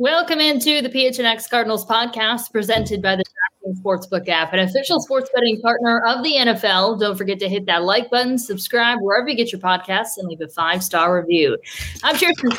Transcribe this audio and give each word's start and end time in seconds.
Welcome 0.00 0.40
into 0.40 0.80
the 0.80 0.88
PHNX 0.88 1.50
Cardinals 1.50 1.84
podcast 1.84 2.50
presented 2.50 3.02
by 3.02 3.16
the 3.16 3.22
DraftKings 3.22 3.82
Sportsbook 3.82 4.26
app, 4.30 4.54
an 4.54 4.60
official 4.60 4.98
sports 4.98 5.28
betting 5.34 5.60
partner 5.60 6.00
of 6.06 6.24
the 6.24 6.36
NFL. 6.36 6.98
Don't 6.98 7.18
forget 7.18 7.38
to 7.40 7.50
hit 7.50 7.66
that 7.66 7.82
like 7.82 8.08
button, 8.08 8.38
subscribe 8.38 9.00
wherever 9.02 9.28
you 9.28 9.36
get 9.36 9.52
your 9.52 9.60
podcasts, 9.60 10.16
and 10.16 10.26
leave 10.26 10.40
a 10.40 10.48
five 10.48 10.82
star 10.82 11.20
review. 11.20 11.58
I'm 12.02 12.14
with 12.14 12.58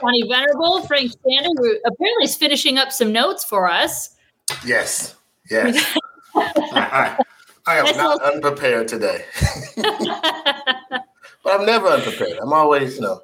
Johnny 0.00 0.22
Venerable, 0.30 0.80
Frank 0.86 1.12
Sanders, 1.12 1.52
who 1.58 1.78
apparently 1.84 2.24
is 2.24 2.36
finishing 2.36 2.78
up 2.78 2.90
some 2.90 3.12
notes 3.12 3.44
for 3.44 3.70
us. 3.70 4.16
Yes, 4.64 5.16
yes. 5.50 5.94
I, 6.34 7.22
I, 7.66 7.76
am 7.80 7.84
not 7.98 8.22
unprepared 8.22 8.88
today, 8.88 9.26
but 9.76 11.04
I'm 11.44 11.66
never 11.66 11.88
unprepared. 11.88 12.38
I'm 12.40 12.54
always, 12.54 12.94
you 12.94 13.02
know, 13.02 13.20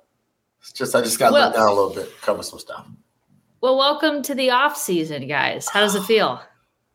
it's 0.60 0.72
just 0.72 0.94
I 0.94 1.00
just 1.00 1.18
got 1.18 1.32
well, 1.32 1.48
let 1.48 1.56
down 1.56 1.66
a 1.66 1.72
little 1.72 1.94
bit, 1.94 2.10
cover 2.20 2.42
some 2.42 2.58
stuff. 2.58 2.86
Well, 3.66 3.78
welcome 3.78 4.22
to 4.22 4.32
the 4.32 4.50
off 4.50 4.76
season, 4.76 5.26
guys. 5.26 5.68
How 5.68 5.80
does 5.80 5.96
it 5.96 6.04
feel? 6.04 6.40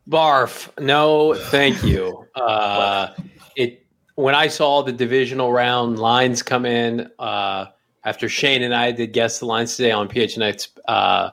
Barf. 0.10 0.70
No, 0.80 1.34
thank 1.34 1.84
you. 1.84 2.26
Uh, 2.34 3.10
it 3.58 3.86
when 4.16 4.36
I 4.36 4.48
saw 4.48 4.82
the 4.82 4.94
divisional 4.94 5.52
round 5.52 6.00
lines 6.00 6.42
come 6.42 6.66
in 6.66 7.12
uh, 7.20 7.66
after 8.06 8.30
Shane 8.30 8.64
and 8.64 8.74
I 8.74 8.94
did 8.94 9.12
guess 9.12 9.40
the 9.40 9.48
lines 9.48 9.76
today 9.76 9.92
on 9.92 10.08
PHNX 10.08 10.70
uh, 10.88 11.32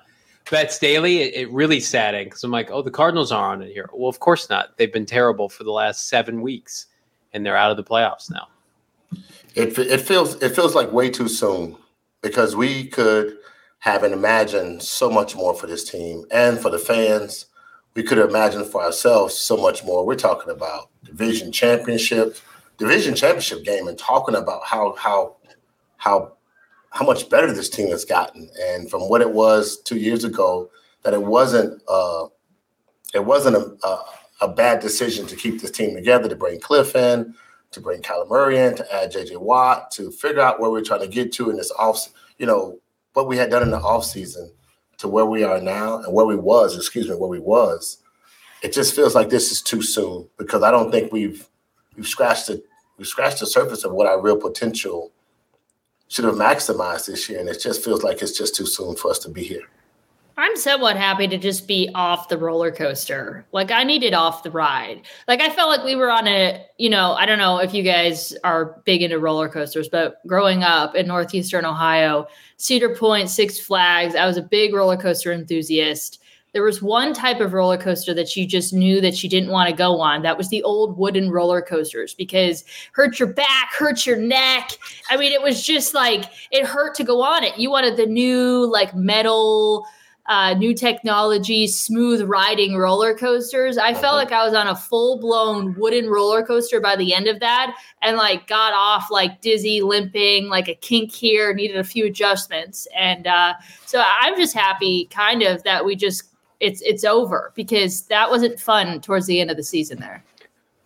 bets 0.51 0.80
daily, 0.80 1.19
it, 1.19 1.34
it 1.34 1.52
really 1.52 1.78
saddened 1.78 2.30
because 2.30 2.42
I'm 2.42 2.50
like, 2.50 2.73
oh, 2.73 2.83
the 2.83 2.91
Cardinals 2.91 3.30
are 3.30 3.52
on 3.52 3.62
it 3.62 3.73
here. 3.73 3.89
Well, 3.92 4.09
of 4.09 4.19
course 4.19 4.50
not. 4.50 4.77
They've 4.77 4.92
been 4.92 5.06
terrible 5.06 5.48
for 5.48 5.62
the 5.62 5.70
last 5.70 6.09
seven 6.09 6.42
weeks, 6.42 6.86
and 7.33 7.47
they're 7.47 7.56
out 7.56 7.70
of 7.70 7.77
the 7.77 7.84
playoffs 7.84 8.28
now. 8.28 8.48
It 9.55 9.78
it 9.78 10.00
feels 10.00 10.34
it 10.42 10.56
feels 10.56 10.75
like 10.75 10.91
way 10.91 11.11
too 11.11 11.28
soon 11.28 11.77
because 12.22 12.56
we 12.56 12.89
could 12.89 13.39
have 13.81 14.05
imagined 14.05 14.83
so 14.83 15.11
much 15.11 15.37
more 15.37 15.55
for 15.55 15.67
this 15.67 15.89
team 15.89 16.25
and 16.31 16.59
for 16.59 16.71
the 16.71 16.79
fans. 16.79 17.47
We 17.95 18.03
could 18.03 18.19
have 18.19 18.31
imagined 18.31 18.67
for 18.67 18.83
ourselves 18.83 19.34
so 19.34 19.57
much 19.57 19.84
more. 19.84 20.05
We're 20.05 20.17
talking 20.17 20.53
about 20.53 20.91
division 21.05 21.53
championship, 21.53 22.37
division 22.77 23.15
championship 23.15 23.65
game, 23.65 23.89
and 23.89 23.99
talking 23.99 24.34
about 24.34 24.65
how 24.65 24.95
how 24.97 25.37
how 25.97 26.33
how 26.91 27.05
much 27.05 27.29
better 27.29 27.53
this 27.53 27.69
team 27.69 27.89
has 27.89 28.05
gotten, 28.05 28.49
and 28.61 28.91
from 28.91 29.03
what 29.03 29.21
it 29.21 29.33
was 29.33 29.81
two 29.83 29.99
years 29.99 30.25
ago, 30.25 30.71
that 31.03 31.15
it 31.15 31.23
wasn't 31.23 31.83
uh, 31.89 32.27
it 33.15 33.25
wasn't 33.25 33.56
a, 33.56 33.87
a, 33.87 34.05
a 34.43 34.49
bad 34.49 34.81
decision 34.81 35.27
to 35.27 35.37
keep 35.37 35.61
this 35.61 35.71
team 35.71 35.95
together, 35.95 36.29
to 36.29 36.37
bring 36.37 36.61
Cliff 36.61 36.95
in, 36.95 37.34
to 37.71 37.81
bring 37.81 38.03
Kyler 38.03 38.29
Murray 38.29 38.59
in, 38.59 38.77
to 38.77 38.95
add 38.95 39.12
JJ 39.12 39.39
Watt, 39.39 39.91
to 39.93 40.11
figure 40.11 40.41
out 40.41 40.61
where 40.61 40.71
we're 40.71 40.84
trying 40.84 41.01
to 41.01 41.09
get 41.09 41.33
to 41.33 41.51
in 41.51 41.56
this 41.56 41.73
off, 41.79 42.09
you 42.39 42.47
know, 42.47 42.79
what 43.19 43.27
we 43.27 43.36
had 43.36 43.50
done 43.50 43.64
in 43.64 43.72
the 43.72 43.80
offseason 43.80 44.48
to 44.97 45.08
where 45.08 45.27
we 45.27 45.42
are 45.42 45.61
now 45.61 45.98
and 45.98 46.14
where 46.14 46.24
we 46.24 46.36
was, 46.36 46.77
excuse 46.77 47.08
me, 47.08 47.16
where 47.16 47.28
we 47.28 47.41
was, 47.41 47.98
it 48.62 48.72
just 48.72 48.94
feels 48.94 49.12
like 49.16 49.28
this 49.28 49.50
is 49.50 49.60
too 49.60 49.83
soon 49.83 50.28
because 50.38 50.62
I 50.62 50.70
don't 50.70 50.92
think 50.92 51.12
we've 51.12 51.48
we've 51.97 52.06
scratched 52.06 52.47
the 52.47 52.62
we've 52.97 53.08
scratched 53.08 53.41
the 53.41 53.47
surface 53.47 53.83
of 53.83 53.92
what 53.92 54.06
our 54.06 54.20
real 54.20 54.36
potential 54.36 55.10
should 56.06 56.27
have 56.27 56.36
maximized 56.36 57.06
this 57.06 57.28
year. 57.28 57.41
And 57.41 57.48
it 57.48 57.60
just 57.60 57.84
feels 57.84 58.05
like 58.05 58.22
it's 58.22 58.38
just 58.38 58.55
too 58.55 58.66
soon 58.66 58.94
for 58.94 59.10
us 59.10 59.19
to 59.20 59.28
be 59.28 59.42
here. 59.42 59.69
I'm 60.39 60.56
somewhat 60.56 60.97
happy 60.97 61.27
to 61.27 61.36
just 61.36 61.67
be 61.67 61.91
off 61.97 62.28
the 62.28 62.39
roller 62.39 62.70
coaster. 62.70 63.44
Like 63.50 63.72
I 63.72 63.83
needed 63.83 64.14
off 64.14 64.44
the 64.44 64.53
ride. 64.53 65.03
Like 65.27 65.41
I 65.41 65.50
felt 65.50 65.69
like 65.69 65.84
we 65.84 65.97
were 65.97 66.12
on 66.12 66.28
a, 66.28 66.64
you 66.78 66.89
know, 66.89 67.14
I 67.14 67.27
don't 67.27 67.41
know 67.41 67.58
if 67.58 67.75
you 67.75 67.83
guys 67.83 68.36
are 68.44 68.81
big 68.84 69.03
into 69.03 69.19
roller 69.19 69.48
coasters, 69.48 69.89
but 69.89 70.25
growing 70.28 70.62
up 70.62 70.94
in 70.94 71.09
northeastern 71.09 71.65
Ohio, 71.65 72.28
Cedar 72.56 72.94
Point, 72.94 73.31
Six 73.31 73.59
Flags, 73.59 74.15
I 74.15 74.26
was 74.26 74.37
a 74.37 74.43
big 74.43 74.75
roller 74.75 74.97
coaster 74.97 75.32
enthusiast. 75.32 76.22
There 76.53 76.62
was 76.62 76.81
one 76.81 77.15
type 77.15 77.41
of 77.41 77.53
roller 77.53 77.76
coaster 77.76 78.15
that 78.15 78.37
you 78.37 78.47
just 78.47 78.72
knew 78.72 79.00
that 79.00 79.25
you 79.25 79.28
didn't 79.28 79.50
want 79.50 79.69
to 79.69 79.75
go 79.75 80.00
on. 80.00 80.22
That 80.22 80.38
was 80.38 80.50
the 80.50 80.62
old 80.62 80.97
wooden 80.97 81.32
roller 81.32 81.60
coasters 81.60 82.15
because 82.15 82.65
hurt 82.93 83.19
your 83.19 83.32
back, 83.32 83.72
hurt 83.76 84.06
your 84.06 84.16
neck. 84.16 84.70
I 85.10 85.16
mean, 85.16 85.32
it 85.32 85.43
was 85.43 85.66
just 85.66 85.94
like 85.94 86.26
it 86.53 86.65
hurt 86.65 86.94
to 86.94 87.05
go 87.05 87.22
on 87.22 87.43
it. 87.43 87.59
You 87.59 87.72
wanted 87.72 87.97
the 87.97 88.06
new 88.06 88.70
like 88.70 88.94
metal 88.94 89.84
uh, 90.28 90.53
new 90.55 90.75
technology, 90.75 91.66
smooth 91.66 92.22
riding 92.22 92.77
roller 92.77 93.15
coasters. 93.15 93.78
I 93.78 93.94
felt 93.94 94.16
like 94.16 94.31
I 94.31 94.44
was 94.44 94.53
on 94.53 94.66
a 94.66 94.77
full 94.77 95.19
blown 95.19 95.75
wooden 95.78 96.11
roller 96.11 96.44
coaster 96.44 96.81
by 96.81 96.97
the 96.97 97.15
end 97.15 97.28
of 97.28 97.41
that 97.41 97.75
and 98.03 98.19
like 98.19 98.47
got 98.47 98.75
off 98.75 99.11
like 99.11 99.41
dizzy, 99.41 99.81
limping, 99.81 100.49
like 100.49 100.69
a 100.69 100.75
kink 100.75 101.12
here, 101.12 101.55
needed 101.55 101.78
a 101.78 101.84
few 101.84 102.05
adjustments. 102.05 102.87
And 102.94 103.27
uh, 103.27 103.55
so 103.87 104.05
I'm 104.21 104.37
just 104.37 104.55
happy 104.55 105.06
kind 105.06 105.43
of 105.43 105.62
that 105.62 105.87
we 105.87 105.97
just, 105.97 106.25
it's, 106.61 106.83
it's 106.83 107.05
over 107.05 107.53
because 107.55 108.03
that 108.03 108.28
wasn't 108.28 108.61
fun 108.61 109.00
towards 109.00 109.27
the 109.27 109.41
end 109.41 109.50
of 109.50 109.56
the 109.56 109.65
season 109.65 109.99
there. 109.99 110.22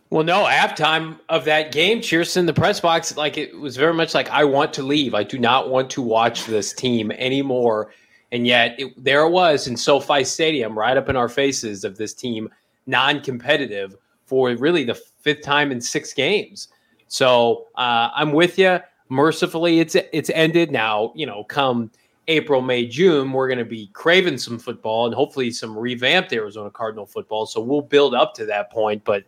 Well, 0.09 0.23
no, 0.23 0.45
halftime 0.45 1.19
of 1.27 1.43
that 1.45 1.71
game, 1.71 1.99
Chierstin 1.99 2.45
the 2.45 2.53
press 2.53 2.79
box, 2.79 3.17
like 3.17 3.37
it 3.37 3.57
was 3.59 3.75
very 3.75 3.95
much 3.95 4.13
like, 4.13 4.29
I 4.29 4.45
want 4.45 4.71
to 4.73 4.83
leave. 4.83 5.15
I 5.15 5.23
do 5.23 5.39
not 5.39 5.69
want 5.69 5.89
to 5.89 6.01
watch 6.01 6.45
this 6.45 6.71
team 6.71 7.11
anymore 7.13 7.89
and 8.33 8.47
yet 8.47 8.75
it, 8.79 8.91
there 9.01 9.21
it 9.21 9.29
was 9.29 9.67
in 9.67 9.77
SoFi 9.77 10.23
Stadium, 10.23 10.77
right 10.77 10.97
up 10.97 11.07
in 11.07 11.15
our 11.15 11.29
faces 11.29 11.83
of 11.85 11.97
this 11.97 12.13
team, 12.13 12.49
non-competitive 12.87 13.95
for 14.25 14.49
really 14.55 14.83
the 14.83 14.95
fifth 14.95 15.43
time 15.43 15.71
in 15.71 15.79
six 15.79 16.13
games. 16.13 16.67
So 17.07 17.67
uh, 17.75 18.09
I'm 18.13 18.33
with 18.33 18.57
you. 18.57 18.79
Mercifully, 19.09 19.79
it's 19.79 19.95
it's 19.95 20.31
ended 20.31 20.71
now. 20.71 21.13
You 21.15 21.27
know, 21.27 21.43
come 21.43 21.91
April, 22.27 22.61
May, 22.61 22.87
June, 22.87 23.31
we're 23.31 23.47
going 23.47 23.59
to 23.59 23.65
be 23.65 23.87
craving 23.93 24.39
some 24.39 24.57
football 24.57 25.05
and 25.05 25.13
hopefully 25.13 25.51
some 25.51 25.77
revamped 25.77 26.33
Arizona 26.33 26.71
Cardinal 26.71 27.05
football. 27.05 27.45
So 27.45 27.61
we'll 27.61 27.81
build 27.81 28.15
up 28.15 28.33
to 28.35 28.45
that 28.47 28.71
point. 28.71 29.03
But 29.03 29.25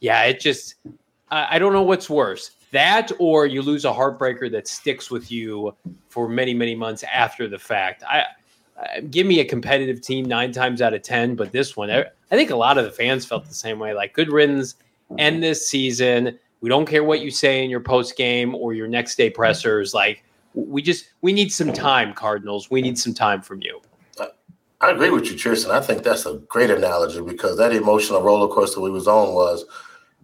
yeah, 0.00 0.24
it 0.24 0.40
just 0.40 0.74
I, 1.30 1.56
I 1.56 1.58
don't 1.60 1.72
know 1.72 1.82
what's 1.82 2.10
worse 2.10 2.50
that 2.72 3.12
or 3.18 3.46
you 3.46 3.62
lose 3.62 3.84
a 3.84 3.92
heartbreaker 3.92 4.50
that 4.50 4.66
sticks 4.66 5.10
with 5.10 5.30
you 5.30 5.74
for 6.08 6.28
many 6.28 6.52
many 6.54 6.74
months 6.74 7.04
after 7.04 7.48
the 7.48 7.58
fact. 7.58 8.02
I, 8.04 8.24
give 9.10 9.26
me 9.26 9.38
a 9.38 9.44
competitive 9.44 10.00
team 10.00 10.24
nine 10.24 10.50
times 10.50 10.82
out 10.82 10.92
of 10.92 11.02
ten 11.02 11.36
but 11.36 11.52
this 11.52 11.76
one 11.76 11.90
I, 11.90 12.04
I 12.30 12.36
think 12.36 12.50
a 12.50 12.56
lot 12.56 12.78
of 12.78 12.84
the 12.84 12.90
fans 12.90 13.24
felt 13.24 13.46
the 13.46 13.54
same 13.54 13.78
way. 13.78 13.94
Like 13.94 14.12
good 14.12 14.30
riddance 14.30 14.74
end 15.18 15.42
this 15.42 15.66
season. 15.66 16.38
We 16.60 16.68
don't 16.68 16.86
care 16.86 17.04
what 17.04 17.20
you 17.20 17.30
say 17.30 17.62
in 17.62 17.70
your 17.70 17.80
post 17.80 18.16
game 18.16 18.54
or 18.54 18.72
your 18.72 18.88
next 18.88 19.16
day 19.16 19.30
pressers. 19.30 19.94
Like 19.94 20.24
we 20.54 20.82
just 20.82 21.10
we 21.20 21.32
need 21.32 21.52
some 21.52 21.72
time 21.72 22.14
cardinals. 22.14 22.70
We 22.70 22.82
need 22.82 22.98
some 22.98 23.14
time 23.14 23.42
from 23.42 23.62
you. 23.62 23.80
I 24.82 24.90
agree 24.90 25.10
with 25.10 25.30
you, 25.30 25.36
Tristan. 25.36 25.70
I 25.70 25.80
think 25.80 26.02
that's 26.02 26.26
a 26.26 26.38
great 26.48 26.68
analogy 26.68 27.20
because 27.20 27.56
that 27.56 27.72
emotional 27.72 28.20
roller 28.20 28.52
coaster 28.52 28.80
we 28.80 28.90
was 28.90 29.06
on 29.06 29.32
was 29.32 29.64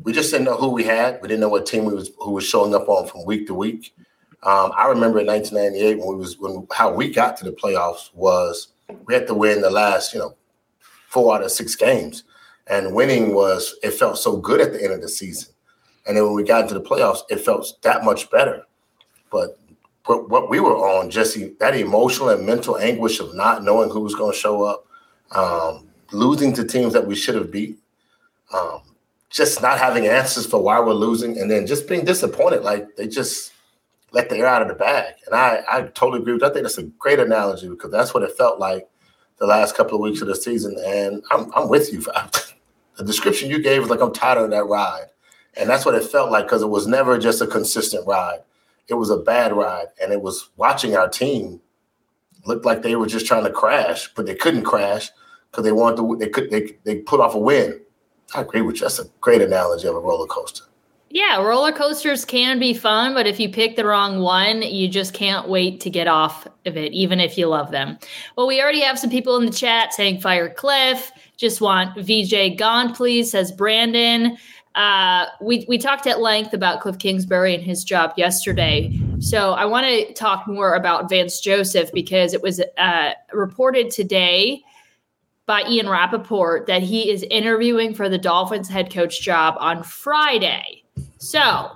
we 0.03 0.12
just 0.12 0.31
didn't 0.31 0.47
know 0.47 0.56
who 0.56 0.70
we 0.70 0.84
had. 0.84 1.20
We 1.20 1.28
didn't 1.28 1.41
know 1.41 1.48
what 1.48 1.66
team 1.66 1.84
we 1.84 1.94
was 1.94 2.10
who 2.19 2.32
was 2.32 2.44
showing 2.44 2.75
up 2.75 2.88
on 2.88 3.06
from 3.09 3.25
week 3.25 3.47
to 3.47 3.54
week. 3.54 3.94
Um, 4.42 4.72
I 4.76 4.86
remember 4.86 5.19
in 5.19 5.26
1998 5.26 5.98
when 5.98 6.16
we 6.16 6.20
was 6.20 6.38
when 6.38 6.66
how 6.72 6.92
we 6.92 7.12
got 7.12 7.36
to 7.38 7.44
the 7.44 7.53
playoffs 7.53 8.14
was 8.14 8.69
we 9.06 9.14
had 9.14 9.26
to 9.26 9.34
win 9.34 9.60
the 9.60 9.70
last 9.70 10.14
you 10.14 10.20
know 10.20 10.37
four 11.08 11.34
out 11.34 11.42
of 11.42 11.50
six 11.50 11.75
games, 11.75 12.25
and 12.69 12.94
winning 12.94 13.34
was 13.34 13.75
it 13.82 13.92
felt 13.92 14.19
so 14.19 14.37
good 14.37 14.60
at 14.60 14.72
the 14.72 14.82
end 14.82 14.92
of 14.92 15.00
the 15.00 15.08
season, 15.08 15.53
and 16.06 16.16
then 16.16 16.25
when 16.25 16.34
we 16.34 16.44
got 16.44 16.62
into 16.62 16.75
the 16.75 16.82
playoffs, 16.82 17.22
it 17.31 17.41
felt 17.41 17.72
that 17.82 18.04
much 18.04 18.31
better. 18.31 18.62
But 19.31 19.58
what 20.06 20.48
we 20.48 20.58
were 20.58 20.76
on, 20.76 21.10
Jesse, 21.10 21.54
that 21.60 21.76
emotional 21.76 22.31
and 22.31 22.47
mental 22.47 22.78
anguish 22.78 23.20
of 23.20 23.34
not 23.34 23.62
knowing 23.62 23.91
who 23.91 24.00
was 24.00 24.14
going 24.14 24.32
to 24.32 24.38
show 24.38 24.62
up, 24.62 24.87
um, 25.32 25.87
losing 26.12 26.54
to 26.54 26.64
teams 26.64 26.94
that 26.94 27.06
we 27.06 27.14
should 27.14 27.34
have 27.34 27.50
beat. 27.50 27.78
Um, 28.55 28.81
just 29.30 29.60
not 29.60 29.78
having 29.78 30.06
answers 30.06 30.46
for 30.46 30.62
why 30.62 30.80
we're 30.80 30.94
losing 30.94 31.38
and 31.38 31.50
then 31.50 31.66
just 31.66 31.88
being 31.88 32.04
disappointed. 32.04 32.62
Like 32.62 32.96
they 32.96 33.06
just 33.06 33.52
let 34.12 34.30
the 34.30 34.36
air 34.36 34.46
out 34.46 34.62
of 34.62 34.69
the 34.69 34.75
bag. 34.75 35.14
And 35.26 35.34
I, 35.34 35.62
I 35.70 35.82
totally 35.82 36.20
agree 36.20 36.32
with 36.32 36.40
that. 36.42 36.52
I 36.52 36.54
think 36.54 36.64
that's 36.64 36.78
a 36.78 36.84
great 36.84 37.19
analogy 37.19 37.69
because 37.69 37.90
that's 37.90 38.14
what 38.14 38.22
it 38.22 38.36
felt 38.36 38.58
like 38.58 38.88
the 39.38 39.46
last 39.46 39.76
couple 39.76 39.96
of 39.96 40.00
weeks 40.00 40.22
of 40.22 40.28
the 40.28 40.34
season. 40.34 40.76
And 40.84 41.22
I'm, 41.30 41.52
I'm 41.54 41.69
with 41.69 41.92
you. 41.92 42.00
the 42.96 43.04
description 43.04 43.50
you 43.50 43.62
gave 43.62 43.82
was 43.82 43.90
like, 43.90 44.00
I'm 44.00 44.12
tired 44.12 44.38
of 44.38 44.50
that 44.50 44.64
ride. 44.64 45.06
And 45.56 45.69
that's 45.69 45.84
what 45.84 45.94
it 45.94 46.04
felt 46.04 46.30
like 46.30 46.46
because 46.46 46.62
it 46.62 46.69
was 46.69 46.86
never 46.86 47.19
just 47.19 47.42
a 47.42 47.46
consistent 47.46 48.06
ride. 48.06 48.40
It 48.88 48.94
was 48.94 49.10
a 49.10 49.19
bad 49.19 49.52
ride. 49.52 49.88
And 50.00 50.12
it 50.12 50.22
was 50.22 50.48
watching 50.56 50.96
our 50.96 51.08
team 51.08 51.60
look 52.46 52.64
like 52.64 52.82
they 52.82 52.96
were 52.96 53.06
just 53.06 53.26
trying 53.26 53.44
to 53.44 53.50
crash, 53.50 54.08
but 54.14 54.25
they 54.25 54.34
couldn't 54.34 54.64
crash 54.64 55.10
because 55.50 55.64
they 55.64 55.72
wanted 55.72 55.96
to, 55.96 56.16
they 56.19 56.28
could, 56.28 56.50
they, 56.50 56.76
they 56.84 56.96
put 57.00 57.20
off 57.20 57.34
a 57.34 57.38
win 57.38 57.80
I 58.34 58.42
agree 58.42 58.62
with 58.62 58.76
you. 58.76 58.82
That's 58.82 58.98
a 58.98 59.06
great 59.20 59.40
analogy 59.40 59.88
of 59.88 59.96
a 59.96 60.00
roller 60.00 60.26
coaster. 60.26 60.64
Yeah, 61.10 61.40
roller 61.42 61.72
coasters 61.72 62.26
can 62.26 62.58
be 62.58 62.75
fun, 62.75 63.14
but 63.14 63.26
if 63.26 63.40
you 63.40 63.48
pick 63.48 63.76
the 63.76 63.86
wrong 63.86 64.20
one, 64.20 64.60
you 64.60 64.88
just 64.88 65.14
can't 65.14 65.48
wait 65.48 65.80
to 65.80 65.90
get 65.90 66.06
off 66.06 66.46
of 66.66 66.76
it, 66.76 66.92
even 66.92 67.19
if 67.19 67.38
you 67.38 67.46
love 67.46 67.70
them. 67.70 67.98
Well, 68.36 68.46
we 68.46 68.60
already 68.60 68.80
have 68.80 68.98
some 68.98 69.08
people 69.08 69.38
in 69.38 69.46
the 69.46 69.52
chat 69.52 69.94
saying 69.94 70.20
Fire 70.20 70.50
Cliff. 70.50 71.10
Just 71.38 71.62
want 71.62 71.98
VJ 71.98 72.58
gone, 72.58 72.94
please, 72.94 73.30
says 73.30 73.52
Brandon. 73.52 74.36
Uh, 74.75 75.26
we, 75.40 75.64
we 75.66 75.78
talked 75.78 76.06
at 76.06 76.20
length 76.20 76.52
about 76.52 76.80
Cliff 76.80 76.98
Kingsbury 76.98 77.54
and 77.54 77.64
his 77.64 77.84
job 77.84 78.12
yesterday. 78.19 78.96
So 79.19 79.52
I 79.52 79.64
want 79.64 79.86
to 79.86 80.12
talk 80.12 80.46
more 80.46 80.75
about 80.75 81.08
Vance 81.08 81.40
Joseph 81.40 81.90
because 81.92 82.34
it 82.34 82.42
was 82.42 82.60
uh, 82.76 83.12
reported 83.32 83.90
today 83.90 84.62
by 85.49 85.65
Ian 85.67 85.89
Rapoport 85.89 86.67
that 86.67 86.83
he 86.83 87.11
is 87.11 87.25
interviewing 87.25 87.95
for 87.95 88.11
the 88.11 88.19
Dolphins 88.19 88.69
head 88.69 88.93
coach 88.93 89.23
job 89.23 89.56
on 89.59 89.83
Friday. 89.83 90.85
So 91.17 91.71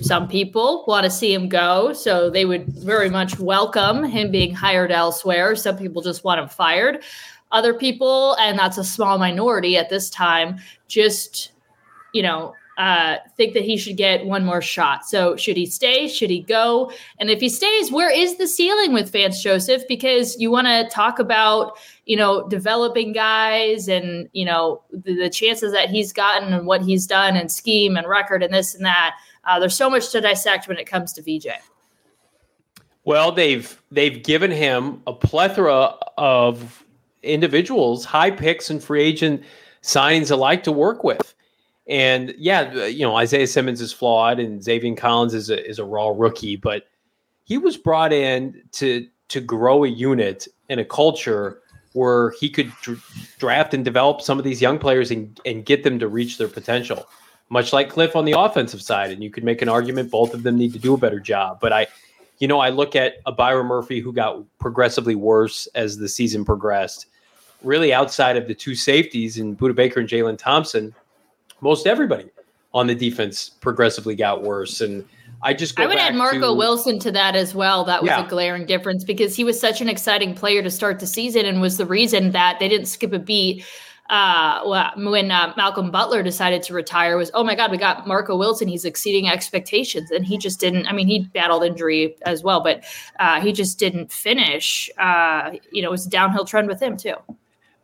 some 0.00 0.28
people 0.28 0.84
want 0.86 1.02
to 1.04 1.10
see 1.10 1.34
him 1.34 1.48
go, 1.48 1.92
so 1.92 2.30
they 2.30 2.44
would 2.44 2.68
very 2.68 3.10
much 3.10 3.36
welcome 3.40 4.04
him 4.04 4.30
being 4.30 4.54
hired 4.54 4.92
elsewhere. 4.92 5.56
Some 5.56 5.76
people 5.76 6.00
just 6.00 6.22
want 6.22 6.40
him 6.40 6.48
fired. 6.48 7.02
Other 7.50 7.74
people, 7.74 8.34
and 8.34 8.56
that's 8.56 8.78
a 8.78 8.84
small 8.84 9.18
minority 9.18 9.76
at 9.76 9.90
this 9.90 10.08
time, 10.08 10.58
just 10.86 11.50
you 12.14 12.22
know 12.22 12.54
uh, 12.78 13.16
think 13.36 13.54
that 13.54 13.64
he 13.64 13.76
should 13.76 13.96
get 13.96 14.24
one 14.24 14.44
more 14.44 14.62
shot. 14.62 15.04
So, 15.04 15.34
should 15.34 15.56
he 15.56 15.66
stay? 15.66 16.06
Should 16.06 16.30
he 16.30 16.40
go? 16.40 16.92
And 17.18 17.28
if 17.28 17.40
he 17.40 17.48
stays, 17.48 17.90
where 17.90 18.10
is 18.10 18.36
the 18.36 18.46
ceiling 18.46 18.92
with 18.92 19.10
Vance 19.10 19.42
Joseph? 19.42 19.82
Because 19.88 20.38
you 20.38 20.52
want 20.52 20.68
to 20.68 20.88
talk 20.88 21.18
about, 21.18 21.76
you 22.06 22.16
know, 22.16 22.46
developing 22.46 23.12
guys 23.12 23.88
and, 23.88 24.28
you 24.32 24.44
know, 24.44 24.80
the, 24.92 25.14
the, 25.14 25.28
chances 25.28 25.72
that 25.72 25.90
he's 25.90 26.12
gotten 26.12 26.52
and 26.52 26.66
what 26.66 26.80
he's 26.80 27.04
done 27.04 27.36
and 27.36 27.50
scheme 27.50 27.96
and 27.96 28.06
record 28.06 28.44
and 28.44 28.54
this 28.54 28.76
and 28.76 28.84
that. 28.84 29.16
Uh, 29.42 29.58
there's 29.58 29.76
so 29.76 29.90
much 29.90 30.10
to 30.12 30.20
dissect 30.20 30.68
when 30.68 30.78
it 30.78 30.86
comes 30.86 31.12
to 31.12 31.22
VJ. 31.22 31.48
Well, 33.04 33.32
they've 33.32 33.80
they've 33.90 34.22
given 34.22 34.52
him 34.52 35.02
a 35.06 35.12
plethora 35.12 35.94
of 36.16 36.84
individuals, 37.24 38.04
high 38.04 38.30
picks 38.30 38.70
and 38.70 38.82
free 38.82 39.02
agent 39.02 39.42
signings 39.82 40.30
alike 40.30 40.62
to 40.64 40.72
work 40.72 41.02
with. 41.02 41.34
And 41.88 42.34
yeah, 42.36 42.84
you 42.86 43.02
know, 43.02 43.16
Isaiah 43.16 43.46
Simmons 43.46 43.80
is 43.80 43.92
flawed 43.92 44.38
and 44.38 44.60
Zaven 44.60 44.96
Collins 44.96 45.32
is 45.32 45.48
a, 45.48 45.66
is 45.66 45.78
a 45.78 45.84
raw 45.84 46.12
rookie, 46.14 46.56
but 46.56 46.84
he 47.44 47.56
was 47.56 47.76
brought 47.76 48.12
in 48.12 48.62
to 48.72 49.06
to 49.28 49.40
grow 49.40 49.84
a 49.84 49.88
unit 49.88 50.48
and 50.68 50.80
a 50.80 50.84
culture 50.84 51.60
where 51.92 52.30
he 52.38 52.48
could 52.48 52.72
dr- 52.82 53.34
draft 53.38 53.74
and 53.74 53.84
develop 53.84 54.20
some 54.20 54.38
of 54.38 54.44
these 54.44 54.60
young 54.60 54.78
players 54.78 55.10
and, 55.10 55.40
and 55.44 55.64
get 55.64 55.82
them 55.82 55.98
to 55.98 56.08
reach 56.08 56.38
their 56.38 56.48
potential, 56.48 57.08
much 57.48 57.72
like 57.72 57.90
Cliff 57.90 58.16
on 58.16 58.24
the 58.24 58.38
offensive 58.38 58.80
side. 58.80 59.10
And 59.10 59.22
you 59.22 59.30
could 59.30 59.44
make 59.44 59.62
an 59.62 59.68
argument 59.68 60.10
both 60.10 60.32
of 60.32 60.42
them 60.42 60.56
need 60.56 60.72
to 60.74 60.78
do 60.78 60.94
a 60.94 60.98
better 60.98 61.20
job. 61.20 61.58
But 61.60 61.72
I, 61.72 61.86
you 62.38 62.48
know, 62.48 62.60
I 62.60 62.70
look 62.70 62.94
at 62.94 63.14
a 63.26 63.32
Byron 63.32 63.66
Murphy 63.66 64.00
who 64.00 64.12
got 64.12 64.42
progressively 64.58 65.14
worse 65.14 65.66
as 65.74 65.98
the 65.98 66.08
season 66.08 66.44
progressed. 66.44 67.06
Really, 67.62 67.92
outside 67.92 68.36
of 68.36 68.46
the 68.46 68.54
two 68.54 68.74
safeties 68.74 69.38
and 69.38 69.58
Budda 69.58 69.74
Baker 69.74 70.00
and 70.00 70.08
Jalen 70.08 70.38
Thompson, 70.38 70.94
most 71.60 71.86
everybody 71.86 72.30
on 72.74 72.86
the 72.86 72.94
defense 72.94 73.48
progressively 73.60 74.14
got 74.14 74.42
worse. 74.42 74.80
And 74.80 75.04
I 75.42 75.54
just 75.54 75.78
I 75.78 75.86
would 75.86 75.98
add 75.98 76.14
Marco 76.14 76.52
to, 76.52 76.54
Wilson 76.54 76.98
to 77.00 77.12
that 77.12 77.36
as 77.36 77.54
well. 77.54 77.84
That 77.84 78.02
was 78.02 78.10
yeah. 78.10 78.24
a 78.24 78.28
glaring 78.28 78.66
difference 78.66 79.04
because 79.04 79.36
he 79.36 79.44
was 79.44 79.58
such 79.58 79.80
an 79.80 79.88
exciting 79.88 80.34
player 80.34 80.62
to 80.62 80.70
start 80.70 80.98
the 80.98 81.06
season 81.06 81.46
and 81.46 81.60
was 81.60 81.76
the 81.76 81.86
reason 81.86 82.32
that 82.32 82.58
they 82.58 82.68
didn't 82.68 82.86
skip 82.86 83.12
a 83.12 83.18
beat. 83.18 83.64
Uh, 84.10 84.90
when 84.96 85.30
uh, 85.30 85.52
Malcolm 85.58 85.90
Butler 85.90 86.22
decided 86.22 86.62
to 86.62 86.72
retire, 86.72 87.18
was 87.18 87.30
oh 87.34 87.44
my 87.44 87.54
god, 87.54 87.70
we 87.70 87.76
got 87.76 88.06
Marco 88.06 88.38
Wilson. 88.38 88.66
He's 88.66 88.86
exceeding 88.86 89.28
expectations, 89.28 90.10
and 90.10 90.24
he 90.24 90.38
just 90.38 90.58
didn't. 90.58 90.86
I 90.86 90.92
mean, 90.92 91.06
he 91.06 91.24
battled 91.34 91.62
injury 91.62 92.16
as 92.22 92.42
well, 92.42 92.62
but 92.62 92.84
uh, 93.20 93.40
he 93.42 93.52
just 93.52 93.78
didn't 93.78 94.10
finish. 94.10 94.88
Uh, 94.96 95.52
you 95.70 95.82
know, 95.82 95.88
it 95.88 95.92
was 95.92 96.06
a 96.06 96.10
downhill 96.10 96.46
trend 96.46 96.68
with 96.68 96.80
him 96.80 96.96
too. 96.96 97.16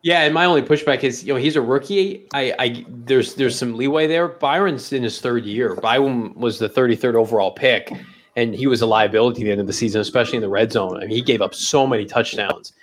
Yeah, 0.04 0.20
and 0.20 0.34
my 0.34 0.44
only 0.44 0.60
pushback 0.60 1.02
is, 1.02 1.24
you 1.24 1.32
know, 1.32 1.40
he's 1.40 1.56
a 1.56 1.62
rookie. 1.62 2.26
I, 2.34 2.54
I 2.58 2.84
there's 2.88 3.36
there's 3.36 3.58
some 3.58 3.74
leeway 3.74 4.06
there. 4.06 4.28
Byron's 4.28 4.92
in 4.92 5.02
his 5.02 5.18
third 5.18 5.46
year. 5.46 5.76
Byron 5.76 6.34
was 6.34 6.58
the 6.58 6.68
33rd 6.68 7.14
overall 7.14 7.52
pick, 7.52 7.90
and 8.36 8.54
he 8.54 8.66
was 8.66 8.82
a 8.82 8.86
liability 8.86 9.40
at 9.40 9.44
the 9.46 9.52
end 9.52 9.62
of 9.62 9.66
the 9.66 9.72
season, 9.72 10.02
especially 10.02 10.36
in 10.36 10.42
the 10.42 10.48
red 10.50 10.70
zone. 10.70 10.98
I 10.98 11.06
mean, 11.06 11.08
he 11.08 11.22
gave 11.22 11.40
up 11.40 11.54
so 11.54 11.86
many 11.86 12.04
touchdowns. 12.04 12.74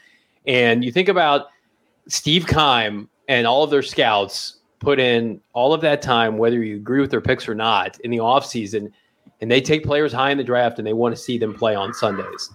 And 0.47 0.83
you 0.83 0.91
think 0.91 1.09
about 1.09 1.50
Steve 2.07 2.47
Keim 2.47 3.07
and 3.27 3.45
all 3.45 3.63
of 3.63 3.69
their 3.69 3.83
scouts 3.83 4.57
put 4.79 5.00
in 5.00 5.39
all 5.53 5.75
of 5.75 5.81
that 5.81 6.01
time, 6.01 6.39
whether 6.39 6.63
you 6.63 6.75
agree 6.75 7.01
with 7.01 7.12
their 7.12 7.21
picks 7.21 7.47
or 7.47 7.53
not, 7.53 8.00
in 8.00 8.09
the 8.09 8.17
offseason, 8.17 8.91
and 9.41 9.51
they 9.51 9.62
take 9.62 9.83
players 9.83 10.12
high 10.12 10.31
in 10.31 10.39
the 10.39 10.44
draft 10.44 10.79
and 10.79 10.88
they 10.88 10.94
want 10.94 11.15
to 11.15 11.21
see 11.21 11.38
them 11.38 11.53
play 11.53 11.75
on 11.75 11.94
Sundays. 11.94 12.50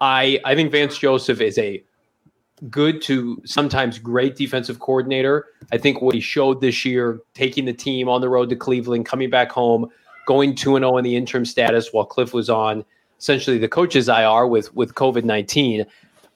I 0.00 0.38
I 0.44 0.54
think 0.54 0.70
Vance 0.70 0.96
Joseph 0.96 1.40
is 1.40 1.58
a 1.58 1.82
good 2.70 3.02
to 3.02 3.40
sometimes 3.44 3.98
great 3.98 4.36
defensive 4.36 4.78
coordinator. 4.78 5.46
I 5.72 5.78
think 5.78 6.00
what 6.00 6.14
he 6.14 6.20
showed 6.20 6.60
this 6.60 6.84
year, 6.84 7.20
taking 7.34 7.64
the 7.64 7.72
team 7.72 8.08
on 8.08 8.20
the 8.20 8.28
road 8.28 8.48
to 8.50 8.56
Cleveland, 8.56 9.06
coming 9.06 9.30
back 9.30 9.50
home, 9.50 9.88
going 10.26 10.54
2 10.54 10.78
0 10.78 10.96
in 10.96 11.04
the 11.04 11.16
interim 11.16 11.44
status 11.44 11.92
while 11.92 12.04
Cliff 12.04 12.32
was 12.32 12.48
on 12.48 12.84
essentially 13.18 13.58
the 13.58 13.68
coach's 13.68 14.08
IR 14.08 14.46
with, 14.46 14.74
with 14.74 14.94
COVID 14.94 15.24
19. 15.24 15.84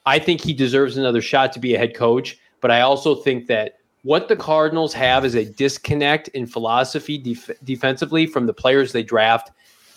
I 0.05 0.19
think 0.19 0.41
he 0.41 0.53
deserves 0.53 0.97
another 0.97 1.21
shot 1.21 1.53
to 1.53 1.59
be 1.59 1.75
a 1.75 1.77
head 1.77 1.95
coach. 1.95 2.37
But 2.61 2.71
I 2.71 2.81
also 2.81 3.15
think 3.15 3.47
that 3.47 3.77
what 4.03 4.27
the 4.27 4.35
Cardinals 4.35 4.93
have 4.93 5.25
is 5.25 5.35
a 5.35 5.45
disconnect 5.45 6.29
in 6.29 6.45
philosophy 6.45 7.17
def- 7.17 7.51
defensively 7.63 8.25
from 8.25 8.45
the 8.45 8.53
players 8.53 8.91
they 8.91 9.03
draft 9.03 9.51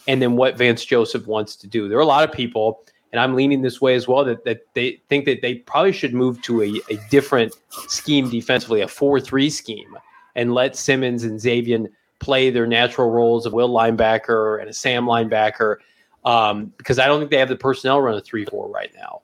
and 0.09 0.21
then 0.21 0.37
what 0.37 0.59
Vance 0.59 0.85
Joseph 0.85 1.27
wants 1.27 1.55
to 1.57 1.67
do. 1.67 1.89
There 1.89 1.99
are 1.99 2.03
a 2.03 2.07
lot 2.07 2.29
of 2.29 2.35
people 2.35 2.85
and 3.13 3.21
I'm 3.21 3.35
leaning 3.35 3.61
this 3.61 3.81
way 3.81 3.95
as 3.95 4.09
well 4.09 4.25
that, 4.25 4.45
that 4.45 4.67
they 4.75 5.01
think 5.09 5.27
that 5.27 5.43
they 5.43 5.57
probably 5.57 5.93
should 5.93 6.15
move 6.15 6.41
to 6.43 6.63
a, 6.63 6.81
a 6.91 6.97
different 7.11 7.55
scheme 7.89 8.31
defensively, 8.31 8.81
a 8.81 8.89
4 8.89 9.21
3 9.21 9.51
scheme, 9.51 9.97
and 10.35 10.55
let 10.55 10.77
Simmons 10.77 11.25
and 11.25 11.39
Zaven 11.39 11.89
play 12.21 12.51
their 12.51 12.67
natural 12.67 13.11
roles 13.11 13.45
of 13.45 13.53
Will 13.53 13.69
linebacker 13.69 14.61
and 14.61 14.71
a 14.71 14.73
Sam 14.73 15.05
linebacker. 15.05 15.77
Um, 16.25 16.73
because 16.79 16.99
I 16.99 17.07
don't 17.07 17.19
think 17.19 17.31
they 17.31 17.39
have 17.39 17.49
the 17.49 17.57
personnel 17.57 18.01
run 18.01 18.15
a 18.15 18.21
3 18.21 18.47
4 18.47 18.69
right 18.71 18.93
now. 18.95 19.21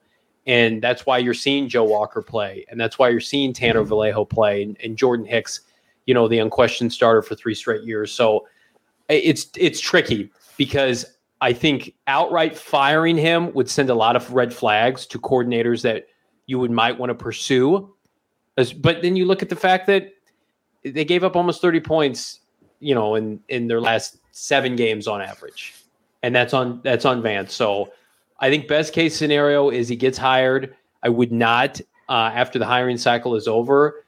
And 0.47 0.83
that's 0.83 1.07
why 1.07 1.19
you're 1.19 1.35
seeing 1.35 1.69
Joe 1.69 1.85
Walker 1.85 2.23
play. 2.23 2.65
And 2.69 2.81
that's 2.81 2.99
why 2.99 3.11
you're 3.11 3.21
seeing 3.21 3.53
Tanner 3.53 3.83
Vallejo 3.85 4.25
play 4.25 4.63
and, 4.63 4.77
and 4.83 4.97
Jordan 4.97 5.27
Hicks, 5.27 5.61
you 6.07 6.15
know, 6.15 6.27
the 6.27 6.39
unquestioned 6.39 6.93
starter 6.93 7.23
for 7.23 7.35
three 7.35 7.55
straight 7.55 7.83
years. 7.85 8.13
So 8.13 8.47
it's 9.09 9.51
it's 9.57 9.81
tricky 9.81 10.31
because 10.57 11.18
I 11.41 11.53
think 11.53 11.95
outright 12.07 12.57
firing 12.57 13.17
him 13.17 13.53
would 13.55 13.71
send 13.71 13.91
a 13.91 13.95
lot 13.95 14.17
of 14.17 14.33
red 14.33 14.53
flags 14.53 15.07
to 15.07 15.19
coordinators 15.19 15.83
that 15.83 16.07
you 16.47 16.59
would 16.59 16.71
might 16.71 16.99
want 16.99 17.11
to 17.11 17.15
pursue. 17.15 17.95
But 18.57 19.03
then 19.03 19.15
you 19.15 19.25
look 19.25 19.43
at 19.43 19.49
the 19.49 19.57
fact 19.57 19.87
that 19.87 20.13
they 20.85 21.05
gave 21.05 21.23
up 21.23 21.37
almost 21.37 21.61
30 21.61 21.81
points, 21.81 22.41
you 22.81 22.95
know, 22.95 23.15
in 23.15 23.41
in 23.49 23.69
their 23.69 23.81
last 23.81 24.19
seven 24.33 24.75
games 24.75 25.07
on 25.07 25.21
average. 25.21 25.75
And 26.23 26.35
that's 26.35 26.53
on 26.53 26.81
that's 26.83 27.05
on 27.05 27.23
Vance. 27.23 27.55
So 27.55 27.93
I 28.41 28.51
think 28.51 28.67
best 28.67 28.93
case 28.93 29.17
scenario 29.17 29.71
is 29.71 29.89
he 29.89 29.97
gets 29.97 30.19
hired. 30.19 30.75
I 31.05 31.09
would 31.09 31.31
not 31.31 31.81
uh, 32.09 32.31
after 32.35 32.59
the 32.59 32.67
hiring 32.67 32.97
cycle 32.97 33.37
is 33.37 33.47
over. 33.47 34.05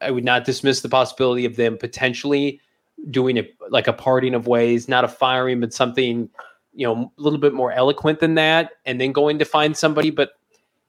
I 0.00 0.10
would 0.10 0.24
not 0.24 0.44
dismiss 0.44 0.80
the 0.80 0.88
possibility 0.88 1.44
of 1.44 1.54
them 1.54 1.76
potentially 1.78 2.60
doing 3.10 3.36
it 3.36 3.54
like 3.70 3.88
a 3.88 3.92
parting 3.92 4.34
of 4.34 4.46
ways, 4.46 4.88
not 4.88 5.04
a 5.04 5.08
firing, 5.08 5.60
but 5.60 5.72
something, 5.72 6.28
you 6.74 6.86
know, 6.86 7.12
a 7.16 7.20
little 7.20 7.38
bit 7.38 7.54
more 7.54 7.72
eloquent 7.72 8.20
than 8.20 8.34
that, 8.34 8.72
and 8.86 9.00
then 9.00 9.12
going 9.12 9.38
to 9.38 9.44
find 9.44 9.76
somebody. 9.76 10.10
But 10.10 10.32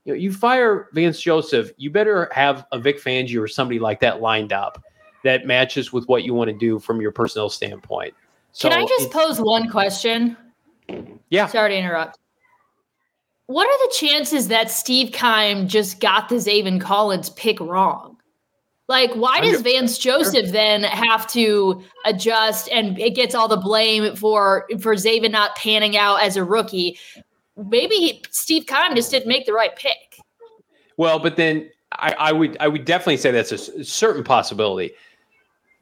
you 0.06 0.14
know, 0.14 0.20
you 0.20 0.32
fire 0.34 0.90
Vance 0.94 1.20
Joseph, 1.20 1.72
you 1.78 1.90
better 1.90 2.30
have 2.34 2.66
a 2.72 2.80
Vic 2.80 3.02
Fangio 3.02 3.42
or 3.42 3.48
somebody 3.48 3.80
like 3.80 4.00
that 4.02 4.22
lined 4.22 4.54
up 4.54 4.84
that 5.24 5.46
matches 5.46 5.94
with 5.94 6.06
what 6.08 6.24
you 6.24 6.34
want 6.34 6.50
to 6.50 6.58
do 6.58 6.80
from 6.80 7.02
your 7.02 7.12
personal 7.12 7.50
standpoint. 7.50 8.14
So 8.52 8.70
Can 8.70 8.78
I 8.78 8.86
just 8.86 9.10
pose 9.12 9.40
one 9.40 9.70
question? 9.70 10.38
Yeah. 11.30 11.48
Sorry 11.48 11.72
to 11.72 11.78
interrupt. 11.78 12.20
What 13.48 13.68
are 13.68 13.88
the 13.88 13.94
chances 13.96 14.48
that 14.50 14.70
Steve 14.70 15.12
Keim 15.12 15.68
just 15.68 16.00
got 16.00 16.30
the 16.30 16.36
Zaven 16.36 16.80
Collins 16.80 17.30
pick 17.32 17.60
wrong? 17.60 18.13
Like, 18.90 19.14
why 19.14 19.40
does 19.40 19.62
Vance 19.62 19.98
Joseph 19.98 20.52
then 20.52 20.84
have 20.84 21.26
to 21.28 21.82
adjust 22.06 22.68
and 22.70 23.00
it 23.00 23.16
gets 23.16 23.34
all 23.34 23.48
the 23.48 23.58
blame 23.58 24.16
for 24.16 24.68
for 24.80 24.96
Zaven 24.96 25.32
not 25.32 25.56
panning 25.56 25.96
out 25.96 26.22
as 26.22 26.36
a 26.36 26.44
rookie? 26.44 27.00
Maybe 27.56 28.22
Steve 28.32 28.68
Keim 28.68 28.96
just 28.96 29.10
didn't 29.10 29.28
make 29.28 29.46
the 29.46 29.54
right 29.54 29.76
pick. 29.76 30.20
Well, 30.98 31.20
but 31.20 31.38
then 31.38 31.70
I, 31.94 32.14
I 32.20 32.32
would 32.34 32.58
I 32.60 32.68
would 32.68 32.84
definitely 32.84 33.18
say 33.18 33.32
that's 33.32 33.54
a 33.54 33.86
certain 33.86 34.24
possibility. 34.24 34.92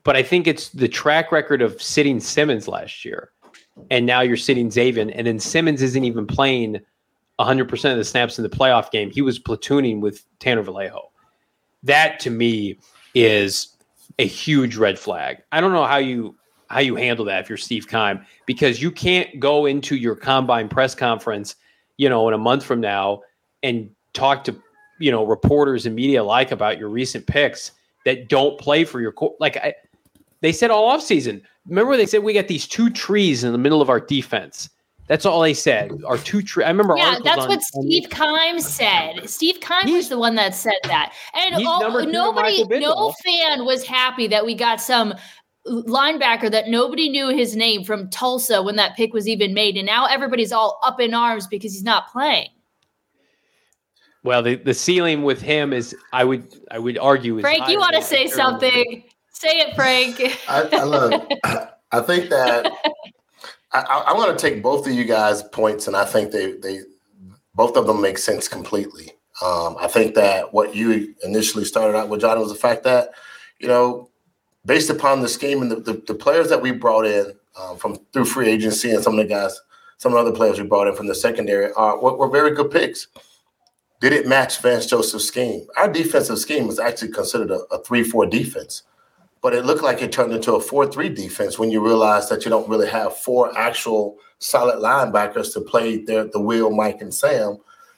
But 0.03 0.15
I 0.15 0.24
think 0.24 0.48
it's 0.48 0.70
the 0.70 0.88
track 0.88 1.31
record 1.31 1.62
of 1.62 1.81
sitting 1.81 2.20
Simmons 2.20 2.67
last 2.67 3.03
year, 3.03 3.31
and 3.89 4.05
now 4.05 4.22
you're 4.22 4.38
sitting 4.38 4.70
Zaven, 4.70 5.12
and 5.15 5.25
then 5.25 5.39
Simmons 5.39 5.81
isn't 5.81 6.03
even 6.03 6.27
playing 6.27 6.79
100 7.38 7.67
percent 7.67 7.93
of 7.93 7.98
the 7.98 8.05
snaps 8.05 8.38
in 8.38 8.43
the 8.43 8.50
playoff 8.50 8.91
game. 8.91 9.10
He 9.10 9.24
was 9.24 9.39
platooning 9.39 10.01
with 10.01 10.24
Tanner 10.39 10.62
Vallejo 10.62 11.11
that 11.84 12.20
to 12.22 12.30
me 12.30 12.78
is 13.14 13.76
a 14.20 14.26
huge 14.26 14.76
red 14.76 15.00
flag. 15.00 15.42
I 15.52 15.62
don't 15.62 15.74
know 15.74 15.86
how 15.86 15.98
you 15.98 16.36
how 16.70 16.80
you 16.80 16.96
handle 16.96 17.26
that 17.26 17.44
if 17.44 17.50
you're 17.50 17.58
Steve 17.58 17.88
Keim 17.88 18.26
because 18.46 18.82
you 18.82 18.92
can't 18.92 19.40
go 19.40 19.66
into 19.66 19.98
your 19.98 20.16
combine 20.16 20.70
press 20.70 20.96
conference, 20.96 21.56
you 21.98 22.08
know, 22.08 22.28
in 22.30 22.34
a 22.34 22.38
month 22.38 22.64
from 22.64 22.80
now 22.80 23.22
and 23.62 23.90
talk 24.14 24.44
to 24.46 24.56
you 25.00 25.12
know 25.12 25.26
reporters 25.26 25.86
and 25.86 25.96
media 25.96 26.24
like 26.24 26.52
about 26.52 26.78
your 26.78 26.90
recent 26.90 27.26
picks 27.28 27.72
that 28.06 28.30
don't 28.30 28.60
play 28.60 28.84
for 28.84 29.02
your 29.02 29.12
core. 29.12 29.36
Like 29.40 29.58
I, 29.58 29.74
they 30.42 30.52
said 30.52 30.72
all 30.72 30.96
offseason. 30.96 31.42
Remember 31.68 31.96
they 31.96 32.06
said 32.06 32.24
we 32.24 32.34
got 32.34 32.48
these 32.48 32.68
two 32.68 32.90
trees 32.90 33.44
in 33.44 33.52
the 33.52 33.58
middle 33.58 33.82
of 33.82 33.90
our 33.90 34.00
defense. 34.00 34.70
That's 35.12 35.25
all 35.25 35.41
they 35.41 35.53
said. 35.53 35.91
Are 36.08 36.18
two 36.18 36.41
true? 36.41 36.63
I 36.63 36.70
remember. 36.70 36.96
Yeah, 36.96 37.18
that's 37.22 37.46
what 37.46 37.62
Steve 37.62 38.10
Keim 38.10 38.62
said. 38.62 39.30
Steve 39.30 39.60
Keim 39.60 39.94
was 39.94 40.08
the 40.08 40.18
one 40.18 40.36
that 40.36 40.56
said 40.56 40.80
that, 40.86 41.12
and 41.34 41.68
all, 41.68 41.82
nobody, 42.06 42.63
no 42.80 43.13
fan 43.22 43.65
was 43.65 43.86
happy 43.86 44.27
that 44.27 44.46
we 44.46 44.56
got 44.56 44.80
some 44.80 45.13
linebacker 45.68 46.50
that 46.50 46.70
nobody 46.70 47.10
knew 47.10 47.27
his 47.27 47.58
name 47.58 47.84
from 47.84 48.10
Tulsa 48.10 48.63
when 48.63 48.77
that 48.77 48.96
pick 48.96 49.13
was 49.13 49.27
even 49.27 49.53
made, 49.53 49.75
and 49.75 49.86
now 49.86 50.06
everybody's 50.06 50.53
all 50.53 50.80
up 50.82 51.01
in 51.01 51.13
arms 51.13 51.46
because 51.46 51.74
he's 51.74 51.84
not 51.84 52.10
playing. 52.10 52.48
Well, 54.24 54.41
the, 54.41 54.56
the 54.56 54.74
ceiling 54.74 55.24
with 55.24 55.41
him 55.41 55.74
is, 55.74 55.94
I 56.13 56.24
would 56.24 56.58
I 56.72 56.80
would 56.80 56.98
argue. 56.98 57.38
Frank, 57.41 57.68
you 57.68 57.80
want 57.80 57.98
to 57.98 58.01
say 58.01 58.27
something? 58.27 59.03
Say 59.34 59.60
it, 59.60 59.75
Frank. 59.75 60.22
I, 60.48 60.70
I 60.72 60.84
look. 60.86 61.30
I 61.91 62.00
think 62.00 62.30
that 62.30 62.72
I, 63.74 64.04
I 64.08 64.13
want 64.13 64.38
to 64.38 64.42
take 64.42 64.62
both 64.62 64.86
of 64.86 64.94
you 64.94 65.06
guys' 65.06 65.44
points, 65.44 65.88
and 65.88 65.96
I 65.96 66.06
think 66.06 66.32
they 66.32 66.54
they 66.54 66.82
both 67.56 67.78
of 67.78 67.88
them 67.88 68.01
make 68.01 68.18
sense 68.18 68.48
completely. 68.48 69.12
Um, 69.42 69.75
I 69.80 69.88
think 69.88 70.16
that 70.16 70.54
what 70.54 70.75
you 70.75 71.16
initially 71.24 71.66
started 71.66 71.98
out 71.98 72.10
with, 72.10 72.22
John, 72.22 72.40
was 72.40 72.50
the 72.51 72.60
fact 72.60 72.84
that 72.84 73.12
you 73.60 73.68
know, 73.68 74.10
based 74.66 74.90
upon 74.90 75.22
the 75.22 75.30
scheme 75.30 75.62
and 75.62 75.72
the, 75.72 75.75
the, 75.75 76.04
the 76.08 76.16
players 76.16 76.50
that 76.50 76.62
we 76.62 76.72
brought 76.72 77.06
in 77.06 77.34
um, 77.60 77.78
from 77.78 77.96
through 78.12 78.25
free 78.25 78.50
agency, 78.50 78.92
and 78.92 79.04
some 79.04 79.18
of 79.18 79.25
the 79.25 79.34
guys, 79.34 79.60
some 79.98 80.13
of 80.13 80.18
the 80.18 80.30
other 80.30 80.36
players 80.36 80.60
we 80.60 80.68
brought 80.68 80.88
in 80.88 80.96
from 80.96 81.08
the 81.08 81.16
secondary 81.16 81.72
are 81.74 82.00
were, 82.01 82.16
were 82.18 82.30
very 82.30 82.51
good 82.51 82.72
picks. 82.72 83.08
Did 84.01 84.13
it 84.13 84.28
match 84.28 84.60
Vance 84.62 84.88
Joseph's 84.88 85.25
scheme? 85.25 85.68
Our 85.78 85.88
defensive 85.92 86.40
scheme 86.40 86.66
was 86.66 86.80
actually 86.80 87.12
considered 87.12 87.51
a, 87.51 87.60
a 87.72 87.84
three-four 87.84 88.25
defense 88.25 88.82
but 89.41 89.53
it 89.53 89.65
looked 89.65 89.83
like 89.83 90.01
it 90.01 90.12
turned 90.12 90.33
into 90.33 90.53
a 90.53 90.60
4-3 90.60 91.15
defense 91.15 91.57
when 91.57 91.71
you 91.71 91.83
realize 91.83 92.29
that 92.29 92.45
you 92.45 92.50
don't 92.50 92.69
really 92.69 92.88
have 92.88 93.17
four 93.17 93.57
actual 93.57 94.17
solid 94.39 94.77
linebackers 94.77 95.53
to 95.53 95.62
play 95.62 95.98
their, 95.98 96.25
the 96.25 96.39
Will, 96.39 96.71
Mike, 96.71 97.01
and 97.01 97.13
Sam 97.13 97.57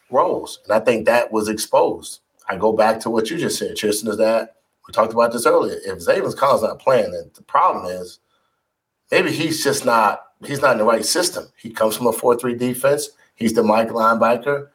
roles. 0.09 0.59
And 0.63 0.73
I 0.73 0.79
think 0.79 1.05
that 1.05 1.31
was 1.31 1.50
exposed. 1.50 2.21
I 2.47 2.57
go 2.57 2.73
back 2.73 3.00
to 3.01 3.09
what 3.09 3.29
you 3.29 3.38
just 3.38 3.57
said, 3.57 3.75
Tristan, 3.75 4.09
is 4.09 4.17
that 4.17 4.55
we 4.88 4.93
talked 4.93 5.13
about 5.13 5.31
this 5.31 5.45
earlier. 5.45 5.77
If 5.85 6.00
Zaven 6.00 6.35
Collins 6.35 6.63
not 6.63 6.79
playing, 6.79 7.12
then 7.12 7.31
the 7.35 7.43
problem 7.43 7.85
is 7.85 8.19
maybe 9.12 9.31
he's 9.31 9.63
just 9.63 9.85
not 9.85 10.21
he's 10.45 10.62
not 10.62 10.73
in 10.73 10.77
the 10.77 10.83
right 10.83 11.05
system. 11.05 11.45
He 11.57 11.69
comes 11.69 11.95
from 11.95 12.07
a 12.07 12.12
4-3 12.12 12.57
defense. 12.57 13.12
He's 13.35 13.53
the 13.53 13.63
Mike 13.63 13.89
linebacker. 13.89 14.67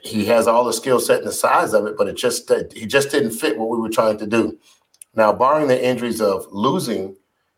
He 0.00 0.26
has 0.26 0.46
all 0.46 0.64
the 0.64 0.72
skill 0.72 1.00
set 1.00 1.18
and 1.18 1.26
the 1.26 1.32
size 1.32 1.72
of 1.72 1.86
it, 1.86 1.96
but 1.96 2.08
it 2.08 2.16
just 2.16 2.50
he 2.72 2.86
just 2.86 3.10
didn't 3.10 3.32
fit 3.32 3.58
what 3.58 3.70
we 3.70 3.78
were 3.78 3.88
trying 3.88 4.18
to 4.18 4.26
do. 4.26 4.58
Now, 5.18 5.32
barring 5.32 5.66
the 5.66 5.84
injuries 5.84 6.20
of 6.20 6.46
losing, 6.52 7.16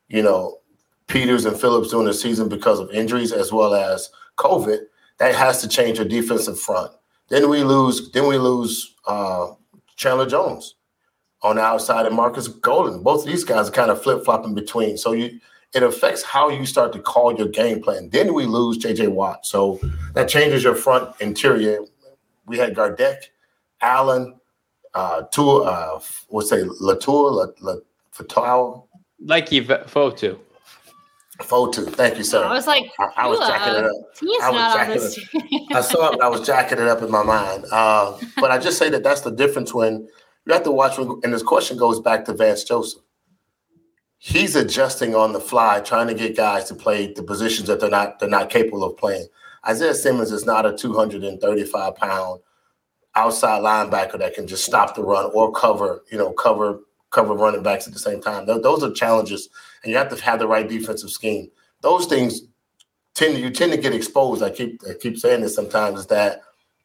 you 0.09 0.23
know, 0.23 0.61
Peters 1.09 1.45
and 1.45 1.61
Phillips 1.61 1.91
during 1.91 2.07
the 2.07 2.15
season 2.15 2.49
because 2.49 2.81
of 2.81 2.91
injuries 2.91 3.33
as 3.33 3.53
well 3.53 3.75
as 3.75 4.09
COVID, 4.39 4.79
that 5.19 5.35
has 5.35 5.61
to 5.61 5.69
change 5.69 5.99
your 5.99 6.09
defensive 6.09 6.59
front. 6.59 6.91
Then 7.29 7.51
we 7.51 7.63
lose. 7.63 8.13
Then 8.13 8.27
we 8.27 8.39
lose 8.39 8.95
uh, 9.07 9.49
Chandler 9.97 10.25
Jones 10.25 10.77
on 11.43 11.57
the 11.57 11.63
outside 11.63 12.07
and 12.07 12.17
Marcus 12.17 12.49
Golden. 12.49 13.03
Both 13.03 13.25
of 13.25 13.31
these 13.31 13.45
guys 13.45 13.69
are 13.69 13.73
kind 13.73 13.91
of 13.91 14.03
flip 14.03 14.25
flopping 14.25 14.55
between. 14.55 14.97
So 14.97 15.13
you, 15.13 15.39
it 15.75 15.83
affects 15.83 16.23
how 16.23 16.49
you 16.49 16.65
start 16.65 16.95
to 16.95 16.99
call 16.99 17.37
your 17.37 17.49
game 17.49 17.83
plan. 17.83 18.09
Then 18.09 18.33
we 18.33 18.47
lose 18.47 18.79
J.J. 18.79 19.09
Watt. 19.09 19.45
So 19.45 19.79
that 20.15 20.31
changes 20.31 20.65
your 20.65 20.75
front 20.75 21.15
interior. 21.21 21.81
We 22.47 22.57
had 22.57 22.75
Gardeck, 22.75 23.19
Allen, 23.83 24.40
uh, 24.95 25.23
Tour, 25.23 25.67
uh, 25.67 26.01
we'll 26.29 26.47
say 26.47 26.63
Latour, 26.81 27.31
La, 27.31 27.47
La, 27.61 27.77
Fatal. 28.13 28.89
Like 29.25 29.53
you, 29.53 29.65
Fotu. 29.65 30.39
Fotu, 31.39 31.91
thank 31.95 32.19
you, 32.19 32.25
sir. 32.25 32.45
I 32.45 32.53
was 32.53 32.67
like, 32.67 32.91
I, 32.99 33.09
I 33.17 33.27
was 33.27 33.39
jacking 33.41 33.75
it 33.75 33.85
up. 33.85 34.43
I 34.43 34.51
was 34.51 34.75
jacking 34.75 35.43
it. 35.43 35.63
I 35.77 35.81
saw 35.81 36.11
it. 36.11 36.21
I 36.21 36.29
was 36.29 36.47
jacking 36.47 36.79
it 36.79 36.87
up 36.87 37.03
in 37.03 37.11
my 37.11 37.23
mind. 37.23 37.65
Uh, 37.71 38.19
but 38.37 38.51
I 38.51 38.59
just 38.59 38.79
say 38.79 38.91
that 38.91 39.03
that's 39.03 39.23
the 39.23 39.31
difference 39.31 39.73
when 39.73 40.09
you 40.47 40.53
have 40.53 40.65
to 40.65 40.71
watch. 40.71 40.99
When, 40.99 41.21
and 41.23 41.33
this 41.33 41.43
question 41.43 41.77
goes 41.77 42.01
back 42.01 42.25
to 42.27 42.35
Vance 42.35 42.65
Joseph. 42.65 43.03
He's 44.19 44.55
adjusting 44.55 45.15
on 45.15 45.33
the 45.33 45.41
fly, 45.41 45.81
trying 45.81 46.09
to 46.09 46.15
get 46.15 46.37
guys 46.37 46.65
to 46.65 46.75
play 46.75 47.13
the 47.13 47.23
positions 47.23 47.69
that 47.69 47.81
they're 47.81 47.89
not 47.89 48.19
they're 48.19 48.29
not 48.29 48.51
capable 48.51 48.85
of 48.85 48.97
playing. 48.99 49.27
Isaiah 49.67 49.95
Simmons 49.95 50.33
is 50.33 50.45
not 50.45 50.67
a 50.67 50.77
235 50.77 51.97
pound 51.97 52.41
outside 53.15 53.63
linebacker 53.63 54.19
that 54.19 54.35
can 54.35 54.47
just 54.47 54.65
stop 54.65 54.95
the 54.95 55.03
run 55.03 55.31
or 55.35 55.53
cover, 55.53 56.03
you 56.11 56.19
know, 56.19 56.33
cover 56.33 56.81
cover 57.11 57.35
running 57.35 57.63
backs 57.63 57.87
at 57.87 57.93
the 57.93 57.99
same 57.99 58.21
time. 58.21 58.47
Those 58.47 58.85
are 58.85 58.93
challenges, 58.93 59.49
and 59.83 59.91
you 59.91 59.99
have 59.99 60.17
to 60.17 60.25
have 60.25 60.39
the 60.39 60.47
right 60.47 60.69
defensive 60.69 61.11
scheme. 61.11 61.51
Those 61.81 62.07
things 62.07 62.43
tend 63.15 63.35
to, 63.35 63.41
you 63.41 63.51
tend 63.51 63.73
to 63.73 63.79
get 63.79 63.95
exposed. 63.95 64.43
I 64.43 64.51
keep 64.51 64.81
I 64.89 64.95
keep 64.95 65.19
saying 65.19 65.43
this 65.43 65.55
sometimes 65.55 66.01
is 66.01 66.07
that 66.07 66.43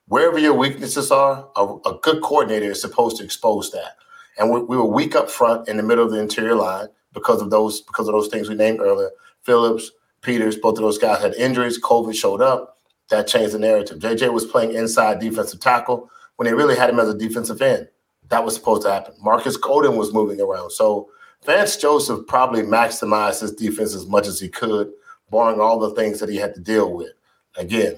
wherever 0.07 0.37
your 0.37 0.53
weaknesses 0.53 1.11
are, 1.11 1.47
a, 1.55 1.63
a 1.85 1.99
good 2.01 2.21
coordinator 2.21 2.71
is 2.71 2.81
supposed 2.81 3.17
to 3.17 3.23
expose 3.23 3.71
that. 3.71 3.97
And 4.37 4.51
we, 4.51 4.61
we, 4.61 4.77
were 4.77 4.85
weak 4.85 5.15
up 5.15 5.29
front 5.29 5.69
in 5.69 5.77
the 5.77 5.83
middle 5.83 6.05
of 6.05 6.11
the 6.11 6.19
interior 6.19 6.55
line 6.55 6.87
because 7.13 7.41
of 7.41 7.49
those 7.49 7.81
because 7.81 8.07
of 8.07 8.13
those 8.13 8.27
things 8.27 8.49
we 8.49 8.55
named 8.55 8.81
earlier. 8.81 9.11
Phillips, 9.43 9.91
Peters, 10.21 10.57
both 10.57 10.77
of 10.77 10.83
those 10.83 10.97
guys 10.97 11.21
had 11.21 11.35
injuries. 11.35 11.79
COVID 11.79 12.15
showed 12.15 12.41
up. 12.41 12.74
That 13.09 13.27
changed 13.27 13.53
the 13.53 13.59
narrative. 13.59 13.99
JJ 13.99 14.33
was 14.33 14.45
playing 14.45 14.73
inside 14.73 15.19
defensive 15.19 15.59
tackle 15.59 16.09
when 16.37 16.47
they 16.47 16.53
really 16.53 16.75
had 16.75 16.89
him 16.89 16.99
as 16.99 17.09
a 17.09 17.17
defensive 17.17 17.61
end. 17.61 17.87
That 18.29 18.43
was 18.43 18.55
supposed 18.55 18.81
to 18.83 18.91
happen. 18.91 19.13
Marcus 19.21 19.57
Golden 19.57 19.95
was 19.95 20.13
moving 20.13 20.41
around. 20.41 20.71
So 20.71 21.09
Vance 21.45 21.77
Joseph 21.77 22.25
probably 22.27 22.63
maximized 22.63 23.41
his 23.41 23.51
defense 23.53 23.93
as 23.93 24.07
much 24.07 24.27
as 24.27 24.39
he 24.39 24.49
could, 24.49 24.91
barring 25.29 25.59
all 25.61 25.79
the 25.79 25.91
things 25.91 26.19
that 26.19 26.29
he 26.29 26.37
had 26.37 26.55
to 26.55 26.61
deal 26.61 26.91
with. 26.93 27.11
Again, 27.57 27.97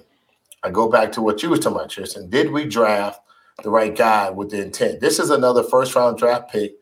I 0.63 0.69
go 0.69 0.89
back 0.89 1.11
to 1.13 1.21
what 1.21 1.41
you 1.41 1.49
were 1.49 1.57
talking 1.57 1.77
about, 1.77 1.89
Tristan. 1.89 2.29
Did 2.29 2.51
we 2.51 2.65
draft 2.65 3.21
the 3.63 3.69
right 3.69 3.95
guy 3.95 4.29
with 4.29 4.51
the 4.51 4.61
intent? 4.61 4.99
This 4.99 5.19
is 5.19 5.29
another 5.29 5.63
first 5.63 5.95
round 5.95 6.17
draft 6.17 6.51
pick 6.51 6.73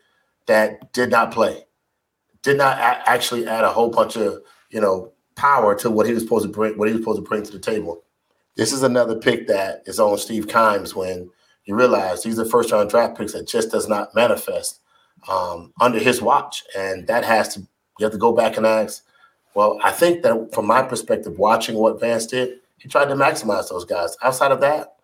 that 0.48 0.91
did 0.94 1.12
not 1.12 1.32
play, 1.32 1.65
did 2.44 2.58
not 2.58 2.77
a- 2.77 3.10
actually 3.10 3.48
add 3.48 3.63
a 3.63 3.72
whole 3.72 3.89
bunch 3.89 4.15
of 4.17 4.41
you 4.72 4.82
know 4.82 5.13
power 5.36 5.75
to 5.75 5.91
what 5.91 6.08
he 6.08 6.13
was 6.13 6.24
supposed 6.24 6.46
to 6.46 6.51
bring, 6.51 6.77
what 6.77 6.88
he 6.88 6.94
was 6.94 7.03
supposed 7.03 7.20
to 7.24 7.29
bring 7.29 7.44
to 7.44 7.51
the 7.51 7.60
table. 7.60 8.03
This 8.55 8.71
is 8.71 8.83
another 8.83 9.15
pick 9.15 9.47
that 9.47 9.83
is 9.85 10.00
on 10.00 10.17
Steve 10.17 10.47
Keim's 10.47 10.95
when 10.95 11.29
you 11.65 11.75
realize 11.75 12.24
these 12.24 12.39
are 12.39 12.45
first 12.45 12.71
round 12.71 12.89
draft 12.89 13.17
picks 13.17 13.33
that 13.33 13.47
just 13.47 13.71
does 13.71 13.89
not 13.89 14.15
manifest 14.15 14.79
um, 15.27 15.74
under 15.81 16.00
his 16.00 16.21
watch. 16.21 16.63
And 16.77 17.05
that 17.07 17.25
has 17.25 17.53
to, 17.55 17.62
you 18.00 18.03
have 18.03 18.13
to 18.13 18.17
go 18.17 18.31
back 18.31 18.57
and 18.57 18.65
ask, 18.65 19.03
well, 19.55 19.79
I 19.83 19.91
think 19.91 20.24
that 20.24 20.53
from 20.53 20.67
my 20.67 20.81
perspective, 20.81 21.38
watching 21.38 21.75
what 21.75 22.00
Vance 22.00 22.27
did, 22.27 22.59
he 22.77 22.88
tried 22.88 23.05
to 23.05 23.15
maximize 23.15 23.69
those 23.69 23.85
guys. 23.85 24.15
Outside 24.21 24.51
of 24.51 24.62
that, 24.62 24.95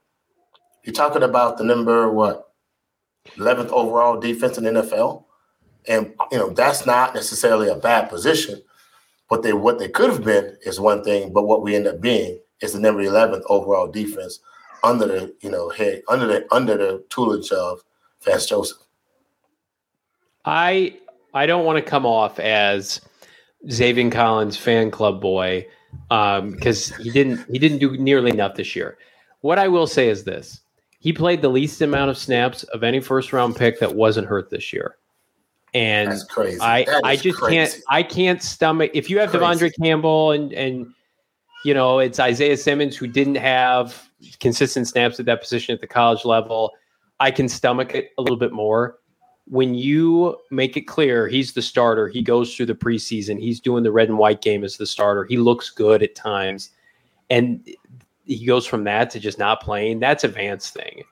you're 0.84 0.94
talking 0.94 1.24
about 1.24 1.58
the 1.58 1.64
number, 1.64 2.12
what, 2.12 2.52
11th 3.38 3.70
overall 3.70 4.20
defense 4.20 4.58
in 4.58 4.64
NFL. 4.64 5.26
And, 5.88 6.14
you 6.32 6.38
know, 6.38 6.50
that's 6.50 6.86
not 6.86 7.16
necessarily 7.16 7.70
a 7.70 7.76
bad 7.76 8.10
position. 8.10 8.62
But 9.30 9.44
they 9.44 9.54
what 9.54 9.80
they 9.80 9.88
could 9.88 10.10
have 10.10 10.24
been 10.24 10.58
is 10.66 10.80
one 10.80 11.04
thing, 11.04 11.32
but 11.32 11.48
what 11.48 11.64
we 11.64 11.76
end 11.76 11.88
up 11.88 12.02
being 12.02 12.40
is 12.62 12.74
the 12.74 12.80
number 12.80 13.04
11th 13.04 13.44
overall 13.48 13.88
defense 13.88 14.40
under 14.84 15.08
the 15.08 15.36
you 15.42 15.50
know 15.50 15.70
head 15.70 16.02
under 16.08 16.28
the 16.28 16.54
under 16.54 16.78
the 16.78 17.04
tutelage 17.10 17.52
of 17.52 17.84
Vance 18.24 18.46
Joseph. 18.46 18.78
I 20.46 20.98
I 21.34 21.46
don't 21.46 21.66
want 21.66 21.84
to 21.84 21.90
come 21.90 22.06
off 22.06 22.40
as 22.40 23.02
Zaven 23.68 24.12
Collins 24.12 24.58
fan 24.58 24.92
club 24.92 25.22
boy 25.22 25.68
um, 26.10 26.52
because 26.52 26.92
um, 26.92 27.04
he 27.04 27.10
didn't 27.12 27.46
he 27.50 27.60
didn't 27.60 27.80
do 27.80 27.98
nearly 27.98 28.32
enough 28.32 28.56
this 28.56 28.76
year. 28.76 28.98
What 29.42 29.60
I 29.60 29.68
will 29.68 29.88
say 29.88 30.10
is 30.10 30.24
this: 30.24 30.62
he 31.00 31.14
played 31.14 31.42
the 31.42 31.50
least 31.50 31.82
amount 31.82 32.10
of 32.10 32.18
snaps 32.18 32.64
of 32.64 32.84
any 32.84 33.00
first 33.00 33.34
round 33.34 33.56
pick 33.56 33.80
that 33.80 33.94
wasn't 33.94 34.28
hurt 34.28 34.50
this 34.50 34.74
year. 34.74 34.98
And 35.74 36.22
I 36.60 36.86
I 37.04 37.16
just 37.16 37.40
crazy. 37.40 37.56
can't 37.56 37.80
I 37.88 38.04
can't 38.04 38.44
stomach 38.44 38.92
if 38.94 39.10
you 39.10 39.20
have 39.20 39.30
crazy. 39.30 39.44
De'Vondre 39.44 39.72
Campbell 39.82 40.32
and 40.32 40.52
and 40.52 40.94
you 41.64 41.74
know 41.74 42.00
it's 42.00 42.20
Isaiah 42.20 42.58
Simmons 42.58 42.96
who 42.96 43.08
didn't 43.08 43.36
have 43.36 44.10
consistent 44.40 44.88
snaps 44.88 45.20
at 45.20 45.26
that 45.26 45.42
position 45.42 45.74
at 45.74 45.82
the 45.82 45.88
college 45.88 46.26
level, 46.26 46.72
I 47.20 47.32
can 47.32 47.50
stomach 47.50 47.96
it 47.96 48.12
a 48.18 48.22
little 48.22 48.38
bit 48.38 48.52
more. 48.52 48.98
When 49.48 49.74
you 49.74 50.38
make 50.50 50.78
it 50.78 50.82
clear 50.82 51.28
he's 51.28 51.54
the 51.54 51.62
starter, 51.62 52.08
he 52.08 52.22
goes 52.22 52.56
through 52.56 52.68
the 52.68 52.76
preseason, 52.76 53.40
he's 53.40 53.60
doing 53.60 53.84
the 53.84 53.92
red 53.92 54.10
and 54.10 54.18
white 54.18 54.42
game 54.42 54.64
as 54.64 54.78
the 54.78 54.86
starter, 54.86 55.26
he 55.26 55.38
looks 55.38 55.70
good 55.70 56.04
at 56.04 56.16
times, 56.16 56.70
and 57.30 57.68
he 58.26 58.46
goes 58.46 58.66
from 58.66 58.84
that 58.86 59.10
to 59.12 59.20
just 59.20 59.40
not 59.40 59.62
playing. 59.62 60.00
That's 60.00 60.24
a 60.24 60.28
Vance 60.28 60.70
thing, 60.70 61.04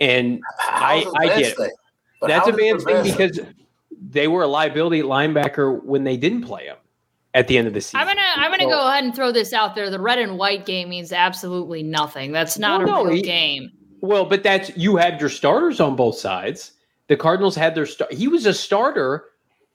and 0.00 0.40
I, 0.60 1.06
I 1.16 1.26
get 1.28 1.58
it. 1.58 1.72
That's 2.22 2.48
a 2.48 2.52
Vance 2.52 2.84
thing 2.84 3.04
because 3.04 3.40
they 4.10 4.28
were 4.28 4.42
a 4.42 4.48
liability 4.48 5.02
linebacker 5.02 5.82
when 5.82 6.04
they 6.04 6.16
didn't 6.16 6.42
play 6.42 6.66
him 6.66 6.76
at 7.34 7.48
the 7.48 7.58
end 7.58 7.66
of 7.66 7.74
the 7.74 7.80
season. 7.80 8.00
I'm 8.00 8.06
gonna 8.06 8.20
I'm 8.36 8.50
gonna 8.50 8.64
so, 8.64 8.70
go 8.70 8.88
ahead 8.88 9.04
and 9.04 9.14
throw 9.14 9.32
this 9.32 9.52
out 9.52 9.74
there. 9.74 9.90
The 9.90 10.00
red 10.00 10.18
and 10.18 10.38
white 10.38 10.64
game 10.64 10.88
means 10.88 11.12
absolutely 11.12 11.82
nothing. 11.82 12.32
That's 12.32 12.58
not 12.58 12.84
well, 12.84 13.00
a 13.00 13.04
no, 13.04 13.04
real 13.04 13.16
he, 13.16 13.22
game. 13.22 13.70
Well, 14.00 14.24
but 14.24 14.42
that's 14.42 14.74
you 14.76 14.96
had 14.96 15.20
your 15.20 15.30
starters 15.30 15.80
on 15.80 15.96
both 15.96 16.16
sides. 16.16 16.72
The 17.08 17.16
Cardinals 17.16 17.56
had 17.56 17.74
their 17.74 17.86
start. 17.86 18.12
He 18.12 18.28
was 18.28 18.46
a 18.46 18.54
starter 18.54 19.24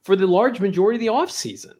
for 0.03 0.15
the 0.15 0.25
large 0.25 0.59
majority 0.59 0.95
of 0.95 1.01
the 1.01 1.07
offseason. 1.07 1.73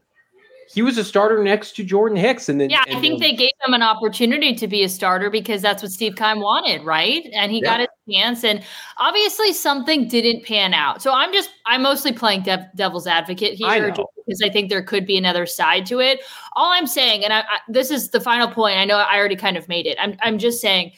He 0.71 0.83
was 0.83 0.97
a 0.97 1.03
starter 1.03 1.43
next 1.43 1.75
to 1.77 1.83
Jordan 1.83 2.15
Hicks. 2.17 2.47
And 2.47 2.61
then 2.61 2.69
Yeah, 2.69 2.83
and 2.87 2.97
I 2.97 3.01
think 3.01 3.19
then- 3.19 3.31
they 3.31 3.35
gave 3.35 3.51
him 3.65 3.73
an 3.73 3.81
opportunity 3.81 4.53
to 4.53 4.67
be 4.67 4.83
a 4.83 4.89
starter 4.89 5.29
because 5.29 5.61
that's 5.61 5.81
what 5.81 5.91
Steve 5.91 6.15
Keim 6.15 6.41
wanted, 6.41 6.83
right? 6.83 7.27
And 7.33 7.51
he 7.51 7.59
Yeah. 7.59 7.69
got 7.69 7.79
his 7.79 7.87
chance. 8.11 8.43
And 8.43 8.63
obviously 8.97 9.51
something 9.53 10.07
didn't 10.07 10.45
pan 10.45 10.73
out. 10.75 11.01
So 11.01 11.11
I'm 11.11 11.33
just 11.33 11.49
I'm 11.65 11.81
mostly 11.81 12.11
playing 12.11 12.43
dev- 12.43 12.67
devil's 12.75 13.07
advocate 13.07 13.55
here 13.55 13.91
because 14.27 14.41
I 14.43 14.49
think 14.49 14.69
there 14.69 14.83
could 14.83 15.07
be 15.07 15.17
another 15.17 15.45
side 15.47 15.85
to 15.87 15.99
it. 15.99 16.21
All 16.53 16.71
I'm 16.71 16.87
saying, 16.87 17.23
and 17.23 17.33
I, 17.33 17.39
I, 17.39 17.59
this 17.67 17.89
is 17.89 18.09
the 18.09 18.21
final 18.21 18.47
point. 18.47 18.77
I 18.77 18.85
know 18.85 18.97
I 18.97 19.17
already 19.17 19.35
kind 19.35 19.57
of 19.57 19.67
made 19.67 19.87
it. 19.87 19.97
I'm 19.99 20.17
I'm 20.21 20.37
just 20.37 20.61
saying 20.61 20.91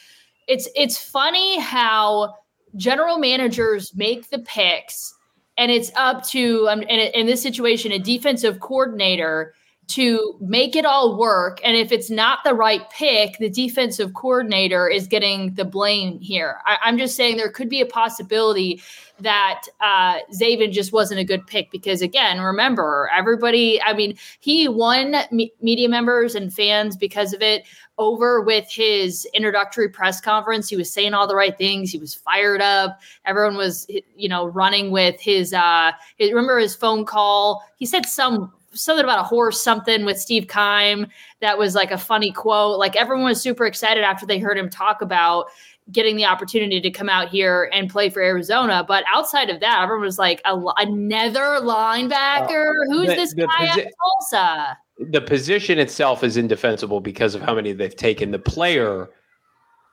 it's 0.48 0.68
it's 0.76 0.98
funny 0.98 1.60
how 1.60 2.36
general 2.76 3.20
managers 3.20 3.94
make 3.96 4.30
the 4.30 4.40
picks 4.40 5.14
and 5.58 5.72
it's 5.72 5.92
up 5.96 6.26
to 6.26 6.68
um, 6.70 6.82
in, 6.84 7.00
in 7.14 7.26
this 7.26 7.42
situation 7.42 7.92
a 7.92 8.00
defensive 8.00 8.60
coordinator 8.60 9.54
to 9.88 10.38
make 10.40 10.76
it 10.76 10.86
all 10.86 11.18
work. 11.18 11.60
And 11.66 11.76
if 11.76 11.92
it's 11.92 12.10
not 12.10 12.40
the 12.46 12.54
right 12.54 12.90
pick 12.92 13.38
the 13.40 13.50
defensive 13.50 14.14
coordinator 14.14 14.88
is 14.88 15.06
getting 15.06 15.54
the 15.56 15.66
blame 15.66 16.20
here. 16.20 16.60
I, 16.66 16.78
i'm 16.84 16.98
just 16.98 17.16
saying 17.16 17.38
there 17.38 17.52
could 17.52 17.70
be 17.70 17.82
a 17.82 17.86
possibility 17.86 18.82
that 19.20 19.64
uh 19.82 20.20
Zaven 20.34 20.72
just 20.72 20.94
wasn't 20.94 21.20
a 21.20 21.24
good 21.24 21.46
pick 21.46 21.72
because 21.72 22.02
again 22.02 22.40
remember 22.40 23.10
everybody 23.16 23.82
i 23.82 23.94
mean 23.94 24.18
he 24.40 24.68
won 24.68 25.16
me- 25.32 25.54
media 25.62 25.90
members 25.90 26.36
and 26.36 26.54
fans 26.54 26.96
because 26.96 27.34
of 27.34 27.42
it 27.42 27.66
over 27.98 28.42
with 28.42 28.70
his 28.70 29.28
introductory 29.34 29.88
press 29.88 30.20
conference. 30.20 30.68
He 30.68 30.76
was 30.76 30.92
saying 30.92 31.14
all 31.14 31.28
the 31.28 31.36
right 31.36 31.56
things. 31.56 31.92
He 31.92 32.00
was 32.00 32.16
fired 32.16 32.60
up. 32.60 33.00
Everyone 33.26 33.56
was 33.56 33.86
you 34.16 34.28
know 34.28 34.48
running 34.48 34.90
with 34.90 35.20
his 35.20 35.54
uh 35.54 35.92
his, 36.18 36.32
remember 36.32 36.58
his 36.58 36.76
phone 36.76 37.06
call? 37.06 37.64
He 37.76 37.86
said 37.86 38.06
some 38.08 38.52
something 38.74 39.04
about 39.04 39.20
a 39.20 39.24
horse 39.24 39.62
something 39.62 40.06
with 40.06 40.20
steve 40.20 40.48
Keim 40.48 41.08
that 41.40 41.58
was 41.58 41.76
like 41.76 41.92
a 41.92 41.98
funny 41.98 42.32
quote 42.32 42.80
like 42.80 42.96
everyone 42.96 43.26
was 43.26 43.42
super 43.42 43.66
excited 43.66 44.04
after 44.04 44.26
they 44.26 44.40
heard 44.40 44.58
him 44.58 44.70
talk 44.70 45.02
about 45.02 45.48
getting 45.92 46.16
the 46.16 46.26
opportunity 46.26 46.80
to 46.80 46.90
come 46.92 47.10
out 47.10 47.28
here 47.30 47.70
and 47.74 47.90
play 47.90 48.10
for 48.10 48.22
arizona 48.22 48.86
but 48.88 49.04
outside 49.14 49.50
of 49.50 49.60
that 49.60 49.82
everyone 49.84 50.06
was 50.06 50.18
like 50.20 50.42
a, 50.46 50.56
another 50.78 51.60
linebacker 51.62 52.72
uh, 52.72 52.92
who's 52.92 53.08
the- 53.10 53.16
this 53.16 53.34
the 53.34 53.48
guy 53.48 53.68
posi- 53.68 53.86
at 53.86 53.92
tulsa 54.00 54.78
the 55.10 55.22
position 55.22 55.80
itself 55.80 56.24
is 56.24 56.38
indefensible 56.38 57.00
because 57.02 57.34
of 57.34 57.42
how 57.42 57.56
many 57.56 57.72
they've 57.74 57.96
taken. 57.96 58.30
The 58.30 58.38
player 58.38 59.10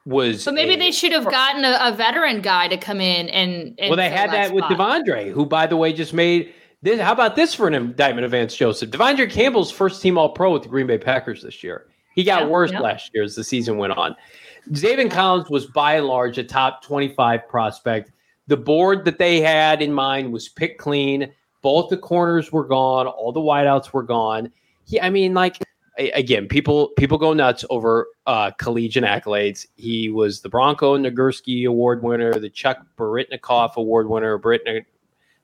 was 0.04 0.42
so 0.42 0.52
maybe 0.52 0.74
a- 0.74 0.78
they 0.78 0.90
should 0.92 1.12
have 1.12 1.24
gotten 1.24 1.64
a, 1.64 1.78
a 1.80 1.92
veteran 1.92 2.40
guy 2.40 2.68
to 2.68 2.76
come 2.76 3.00
in 3.00 3.28
and, 3.30 3.74
and 3.78 3.88
well, 3.90 3.96
they 3.96 4.10
had 4.10 4.30
that 4.32 4.52
with 4.52 4.64
spot. 4.64 4.78
Devondre, 4.78 5.30
who, 5.32 5.46
by 5.46 5.66
the 5.66 5.76
way, 5.76 5.92
just 5.92 6.12
made 6.12 6.52
this. 6.82 7.00
How 7.00 7.12
about 7.12 7.36
this 7.36 7.54
for 7.54 7.66
an 7.66 7.74
indictment 7.74 8.24
of 8.24 8.30
Vance 8.30 8.54
Joseph? 8.54 8.90
Devondre 8.90 9.30
Campbell's 9.30 9.70
first 9.70 10.00
team 10.02 10.18
All 10.18 10.30
Pro 10.30 10.52
with 10.52 10.62
the 10.62 10.68
Green 10.68 10.86
Bay 10.86 10.98
Packers 10.98 11.42
this 11.42 11.62
year. 11.62 11.86
He 12.14 12.24
got 12.24 12.42
Yeah, 12.42 12.48
worse 12.48 12.72
yeah. 12.72 12.80
last 12.80 13.10
year 13.14 13.24
as 13.24 13.34
the 13.34 13.44
season 13.44 13.78
went 13.78 13.92
on. 13.92 14.16
Zaven 14.70 15.10
Collins 15.10 15.48
was 15.48 15.66
by 15.66 15.94
and 15.94 16.06
large 16.06 16.36
a 16.38 16.44
top 16.44 16.82
25 16.82 17.48
prospect. 17.48 18.12
The 18.48 18.56
board 18.56 19.04
that 19.04 19.18
they 19.18 19.40
had 19.40 19.82
in 19.82 19.92
mind 19.92 20.32
was 20.32 20.48
pick 20.48 20.78
clean. 20.78 21.30
Both 21.62 21.90
the 21.90 21.96
corners 21.96 22.52
were 22.52 22.64
gone. 22.64 23.06
All 23.06 23.32
the 23.32 23.40
wideouts 23.40 23.92
were 23.92 24.02
gone. 24.02 24.50
He, 24.84 25.00
I 25.00 25.10
mean, 25.10 25.34
like 25.34 25.58
again, 25.98 26.48
people 26.48 26.88
people 26.96 27.18
go 27.18 27.32
nuts 27.32 27.64
over 27.70 28.08
uh, 28.26 28.52
collegiate 28.52 29.04
accolades. 29.04 29.66
He 29.76 30.08
was 30.10 30.40
the 30.40 30.48
Bronko 30.48 30.98
Nagurski 30.98 31.68
Award 31.68 32.02
winner, 32.02 32.34
the 32.38 32.48
Chuck 32.48 32.78
Bednarik 32.96 33.74
Award 33.76 34.08
winner, 34.08 34.38
Brit 34.38 34.62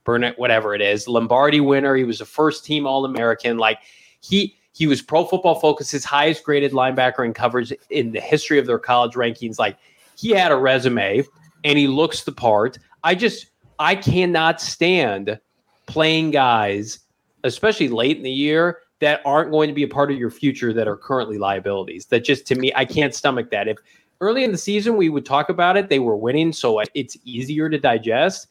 Burnett, 0.05 0.39
whatever 0.39 0.75
it 0.75 0.81
is, 0.81 1.09
Lombardi 1.09 1.61
winner. 1.61 1.97
He 1.97 2.05
was 2.05 2.21
a 2.21 2.27
first 2.27 2.65
team 2.65 2.87
All 2.87 3.05
American. 3.05 3.59
Like 3.59 3.81
he 4.21 4.57
he 4.73 4.87
was 4.87 5.01
Pro 5.01 5.25
Football 5.25 5.55
Focus's 5.55 6.05
highest 6.05 6.45
graded 6.45 6.73
linebacker 6.73 7.25
in 7.25 7.33
coverage 7.33 7.73
in 7.91 8.13
the 8.13 8.21
history 8.21 8.59
of 8.59 8.67
their 8.67 8.79
college 8.79 9.15
rankings. 9.15 9.59
Like 9.59 9.79
he 10.17 10.31
had 10.31 10.53
a 10.53 10.57
resume 10.57 11.25
and 11.65 11.79
he 11.79 11.87
looks 11.87 12.25
the 12.25 12.33
part. 12.33 12.79
I 13.03 13.15
just 13.15 13.47
I 13.79 13.95
cannot 13.95 14.61
stand 14.61 15.39
playing 15.87 16.31
guys, 16.31 17.01
especially 17.45 17.89
late 17.89 18.17
in 18.17 18.23
the 18.23 18.31
year, 18.31 18.79
that 19.01 19.21
aren't 19.25 19.51
going 19.51 19.69
to 19.69 19.75
be 19.75 19.83
a 19.83 19.89
part 19.89 20.11
of 20.11 20.19
your 20.19 20.31
future 20.31 20.73
that 20.73 20.89
are 20.89 20.97
currently 20.97 21.39
liabilities. 21.39 22.07
That 22.07 22.25
just 22.25 22.47
to 22.49 22.55
me, 22.55 22.73
I 22.75 22.85
can't 22.85 23.15
stomach 23.15 23.51
that. 23.51 23.69
If 23.69 23.79
early 24.21 24.45
in 24.45 24.53
the 24.53 24.59
season 24.59 24.97
we 24.97 25.09
would 25.09 25.27
talk 25.27 25.49
about 25.49 25.77
it, 25.77 25.89
they 25.89 25.99
were 25.99 26.17
winning, 26.17 26.53
so 26.53 26.81
it's 26.95 27.17
easier 27.25 27.69
to 27.69 27.79
digest. 27.79 28.49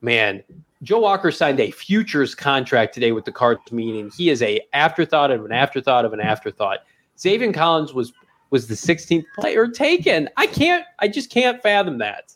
Man, 0.00 0.42
Joe 0.82 1.00
Walker 1.00 1.30
signed 1.30 1.60
a 1.60 1.70
futures 1.70 2.34
contract 2.34 2.94
today 2.94 3.12
with 3.12 3.26
the 3.26 3.32
Cards, 3.32 3.70
meaning 3.70 4.10
he 4.16 4.30
is 4.30 4.40
a 4.42 4.60
afterthought 4.72 5.30
of 5.30 5.44
an 5.44 5.52
afterthought 5.52 6.04
of 6.04 6.12
an 6.12 6.20
afterthought. 6.20 6.80
Zaven 7.18 7.52
Collins 7.52 7.92
was 7.92 8.12
was 8.50 8.66
the 8.66 8.74
16th 8.74 9.26
player 9.38 9.68
taken. 9.68 10.28
I 10.36 10.46
can't. 10.46 10.84
I 10.98 11.08
just 11.08 11.30
can't 11.30 11.62
fathom 11.62 11.98
that. 11.98 12.34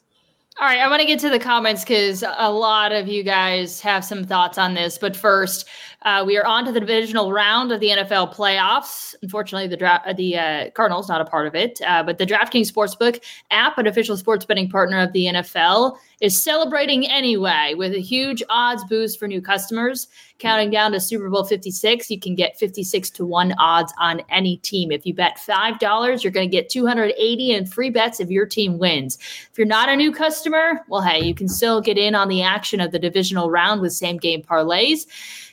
All 0.61 0.69
right, 0.69 0.79
I 0.79 0.89
want 0.89 1.01
to 1.01 1.07
get 1.07 1.19
to 1.19 1.31
the 1.31 1.41
comments 1.41 1.83
because 1.83 2.23
a 2.23 2.53
lot 2.53 2.93
of 2.93 3.09
you 3.09 3.25
guys 3.25 3.81
have 3.81 4.05
some 4.05 4.23
thoughts 4.23 4.57
on 4.57 4.75
this. 4.75 4.99
But 4.99 5.17
first, 5.17 5.69
uh, 6.03 6.23
we 6.25 6.37
are 6.37 6.47
on 6.47 6.65
to 6.67 6.71
the 6.71 6.79
divisional 6.79 7.33
round 7.33 7.73
of 7.73 7.81
the 7.81 7.89
NFL 7.89 8.33
playoffs. 8.33 9.17
Unfortunately, 9.21 9.67
the 9.67 9.77
dra- 9.77 10.15
the 10.17 10.39
uh, 10.39 10.71
Cardinals 10.71 11.09
not 11.09 11.21
a 11.21 11.25
part 11.25 11.49
of 11.49 11.57
it, 11.57 11.81
uh, 11.85 12.05
but 12.05 12.19
the 12.19 12.25
DraftKings 12.25 12.71
Sportsbook 12.71 13.21
app, 13.51 13.79
an 13.79 13.89
official 13.89 14.17
sports 14.17 14.45
betting 14.45 14.71
partner 14.71 15.01
of 15.01 15.13
the 15.13 15.25
NFL, 15.25 15.97
is 16.25 16.43
celebrating 16.43 17.07
anyway 17.07 17.75
with 17.77 17.93
a 17.93 18.01
huge 18.01 18.43
odds 18.49 18.83
boost 18.85 19.19
for 19.19 19.29
new 19.29 19.43
customers. 19.43 20.09
Counting 20.39 20.71
down 20.71 20.93
to 20.93 20.99
Super 20.99 21.29
Bowl 21.29 21.45
56, 21.45 22.11
you 22.11 22.19
can 22.19 22.35
get 22.35 22.59
56 22.59 23.11
to 23.11 23.27
1 23.27 23.53
odds 23.59 23.93
on 23.99 24.23
any 24.31 24.57
team. 24.57 24.91
If 24.91 25.05
you 25.05 25.13
bet 25.13 25.37
$5, 25.37 26.25
you're 26.25 26.33
going 26.33 26.49
to 26.49 26.57
get 26.57 26.71
280 26.71 27.51
in 27.51 27.67
free 27.67 27.91
bets 27.91 28.21
if 28.21 28.31
your 28.31 28.47
team 28.47 28.79
wins. 28.79 29.19
If 29.53 29.59
you're 29.59 29.67
not 29.67 29.91
a 29.91 29.97
new 29.97 30.13
customer, 30.13 30.81
well, 30.89 31.03
hey, 31.03 31.23
you 31.23 31.35
can 31.35 31.47
still 31.47 31.83
get 31.83 31.99
in 31.99 32.15
on 32.15 32.29
the 32.29 32.43
action 32.43 32.81
of 32.81 32.91
the 32.91 32.99
divisional 32.99 33.51
round 33.51 33.83
with 33.83 33.93
same 33.93 34.17
game 34.17 34.43
parlays. 34.43 35.07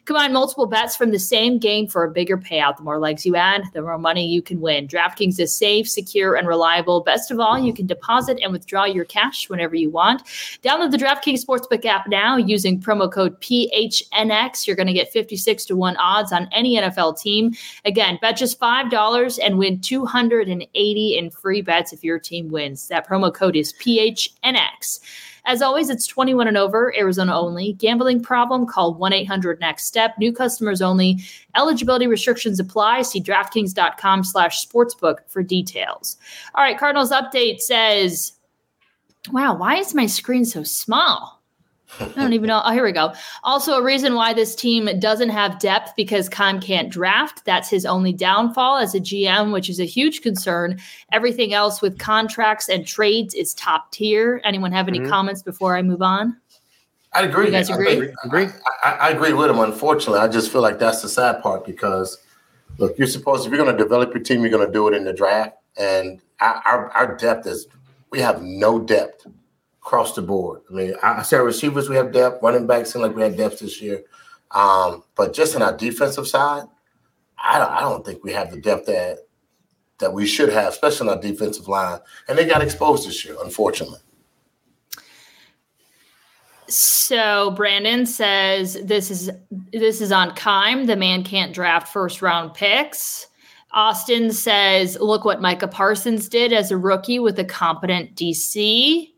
Combine 0.05 0.33
multiple 0.33 0.65
bets 0.65 0.95
from 0.95 1.11
the 1.11 1.19
same 1.19 1.59
game 1.59 1.87
for 1.87 2.03
a 2.03 2.09
bigger 2.09 2.37
payout. 2.37 2.77
The 2.77 2.83
more 2.83 2.97
legs 2.97 3.25
you 3.25 3.35
add, 3.35 3.63
the 3.73 3.83
more 3.83 3.99
money 3.99 4.27
you 4.27 4.41
can 4.41 4.59
win. 4.59 4.87
DraftKings 4.87 5.39
is 5.39 5.55
safe, 5.55 5.87
secure, 5.87 6.35
and 6.35 6.47
reliable. 6.47 7.01
Best 7.01 7.29
of 7.29 7.39
all, 7.39 7.59
you 7.59 7.71
can 7.71 7.85
deposit 7.85 8.39
and 8.41 8.51
withdraw 8.51 8.85
your 8.85 9.05
cash 9.05 9.47
whenever 9.47 9.75
you 9.75 9.91
want. 9.91 10.23
Download 10.63 10.89
the 10.89 10.97
DraftKings 10.97 11.45
Sportsbook 11.45 11.85
app 11.85 12.07
now 12.07 12.35
using 12.35 12.81
promo 12.81 13.11
code 13.11 13.39
PHNX. 13.41 14.65
You're 14.65 14.75
going 14.75 14.87
to 14.87 14.93
get 14.93 15.11
56 15.11 15.65
to 15.65 15.75
1 15.75 15.95
odds 15.97 16.31
on 16.31 16.49
any 16.51 16.77
NFL 16.77 17.21
team. 17.21 17.53
Again, 17.85 18.17
bet 18.21 18.37
just 18.37 18.59
$5 18.59 19.39
and 19.43 19.57
win 19.59 19.79
280 19.79 21.17
in 21.17 21.29
free 21.29 21.61
bets 21.61 21.93
if 21.93 22.03
your 22.03 22.17
team 22.17 22.49
wins. 22.49 22.87
That 22.87 23.07
promo 23.07 23.31
code 23.31 23.55
is 23.55 23.71
PHNX. 23.73 24.99
As 25.45 25.61
always, 25.61 25.89
it's 25.89 26.07
21 26.07 26.47
and 26.47 26.57
over, 26.57 26.93
Arizona 26.95 27.37
only. 27.37 27.73
Gambling 27.73 28.21
problem? 28.21 28.65
Call 28.65 28.93
1 28.93 29.13
800 29.13 29.59
Next 29.59 29.85
Step. 29.85 30.17
New 30.17 30.31
customers 30.31 30.81
only. 30.81 31.19
Eligibility 31.55 32.07
restrictions 32.07 32.59
apply. 32.59 33.01
See 33.01 33.21
DraftKings.com 33.21 34.23
slash 34.23 34.65
sportsbook 34.65 35.17
for 35.27 35.41
details. 35.41 36.17
All 36.55 36.63
right, 36.63 36.77
Cardinals 36.77 37.11
update 37.11 37.59
says, 37.59 38.33
wow, 39.31 39.55
why 39.55 39.77
is 39.77 39.95
my 39.95 40.05
screen 40.05 40.45
so 40.45 40.63
small? 40.63 41.40
I 41.99 42.07
don't 42.15 42.33
even 42.33 42.47
know. 42.47 42.61
Oh, 42.63 42.71
here 42.71 42.83
we 42.83 42.91
go. 42.91 43.13
Also, 43.43 43.73
a 43.73 43.83
reason 43.83 44.15
why 44.15 44.33
this 44.33 44.55
team 44.55 44.89
doesn't 44.99 45.29
have 45.29 45.59
depth 45.59 45.91
because 45.95 46.29
Keim 46.29 46.59
can't 46.59 46.89
draft. 46.89 47.43
That's 47.45 47.69
his 47.69 47.85
only 47.85 48.13
downfall 48.13 48.77
as 48.77 48.95
a 48.95 48.99
GM, 48.99 49.51
which 49.51 49.69
is 49.69 49.79
a 49.79 49.85
huge 49.85 50.21
concern. 50.21 50.79
Everything 51.11 51.53
else 51.53 51.81
with 51.81 51.99
contracts 51.99 52.69
and 52.69 52.87
trades 52.87 53.33
is 53.35 53.53
top 53.53 53.91
tier. 53.91 54.41
Anyone 54.43 54.71
have 54.71 54.87
any 54.87 54.99
Mhm. 54.99 55.09
comments 55.09 55.41
before 55.43 55.75
I 55.75 55.81
move 55.81 56.01
on? 56.01 56.37
I 57.13 57.23
agree. 57.23 57.47
You 57.47 57.51
guys 57.51 57.69
I 57.69 57.73
agree? 57.75 57.99
think- 57.99 58.13
Agree. 58.23 58.47
I, 58.83 58.91
I 58.91 59.09
agree 59.09 59.33
with 59.33 59.49
him. 59.49 59.59
Unfortunately, 59.59 60.19
I 60.19 60.27
just 60.29 60.49
feel 60.51 60.61
like 60.61 60.79
that's 60.79 61.01
the 61.01 61.09
sad 61.09 61.41
part 61.43 61.65
because, 61.65 62.17
look, 62.77 62.97
you're 62.97 63.07
supposed 63.07 63.45
if 63.45 63.51
you're 63.53 63.61
going 63.63 63.75
to 63.75 63.83
develop 63.83 64.13
your 64.13 64.23
team, 64.23 64.41
you're 64.41 64.49
going 64.49 64.65
to 64.65 64.71
do 64.71 64.87
it 64.87 64.93
in 64.93 65.03
the 65.03 65.11
draft, 65.13 65.57
and 65.77 66.21
our, 66.39 66.61
our, 66.65 66.89
our 66.91 67.17
depth 67.17 67.45
is 67.47 67.67
we 68.11 68.19
have 68.19 68.41
no 68.41 68.79
depth 68.79 69.27
across 69.81 70.13
the 70.13 70.21
board. 70.21 70.61
I 70.69 70.73
mean, 70.73 70.93
I 71.01 71.23
said 71.23 71.39
receivers 71.39 71.89
we 71.89 71.95
have 71.95 72.11
depth, 72.11 72.43
running 72.43 72.67
backs 72.67 72.93
seem 72.93 73.01
like 73.01 73.15
we 73.15 73.23
had 73.23 73.37
depth 73.37 73.59
this 73.59 73.81
year, 73.81 74.03
um, 74.51 75.03
but 75.15 75.33
just 75.33 75.55
on 75.55 75.61
our 75.61 75.75
defensive 75.75 76.27
side, 76.27 76.63
I 77.37 77.57
don't, 77.57 77.71
I 77.71 77.79
don't 77.81 78.05
think 78.05 78.23
we 78.23 78.31
have 78.33 78.51
the 78.51 78.59
depth 78.59 78.85
that 78.87 79.19
that 79.99 80.13
we 80.13 80.25
should 80.25 80.49
have, 80.49 80.69
especially 80.69 81.09
on 81.09 81.15
our 81.15 81.21
defensive 81.21 81.67
line, 81.67 81.99
and 82.27 82.37
they 82.37 82.45
got 82.45 82.63
exposed 82.63 83.07
this 83.07 83.23
year, 83.23 83.35
unfortunately. 83.43 83.99
So 86.67 87.51
Brandon 87.51 88.05
says 88.05 88.77
this 88.83 89.11
is 89.11 89.29
this 89.71 90.01
is 90.01 90.11
on 90.11 90.33
Keim. 90.35 90.85
The 90.85 90.95
man 90.95 91.23
can't 91.23 91.53
draft 91.53 91.87
first 91.87 92.21
round 92.21 92.53
picks. 92.53 93.27
Austin 93.73 94.33
says, 94.33 94.97
look 94.99 95.23
what 95.23 95.41
Micah 95.41 95.67
Parsons 95.67 96.27
did 96.27 96.51
as 96.51 96.71
a 96.71 96.77
rookie 96.77 97.19
with 97.19 97.39
a 97.39 97.45
competent 97.45 98.15
DC. 98.15 99.10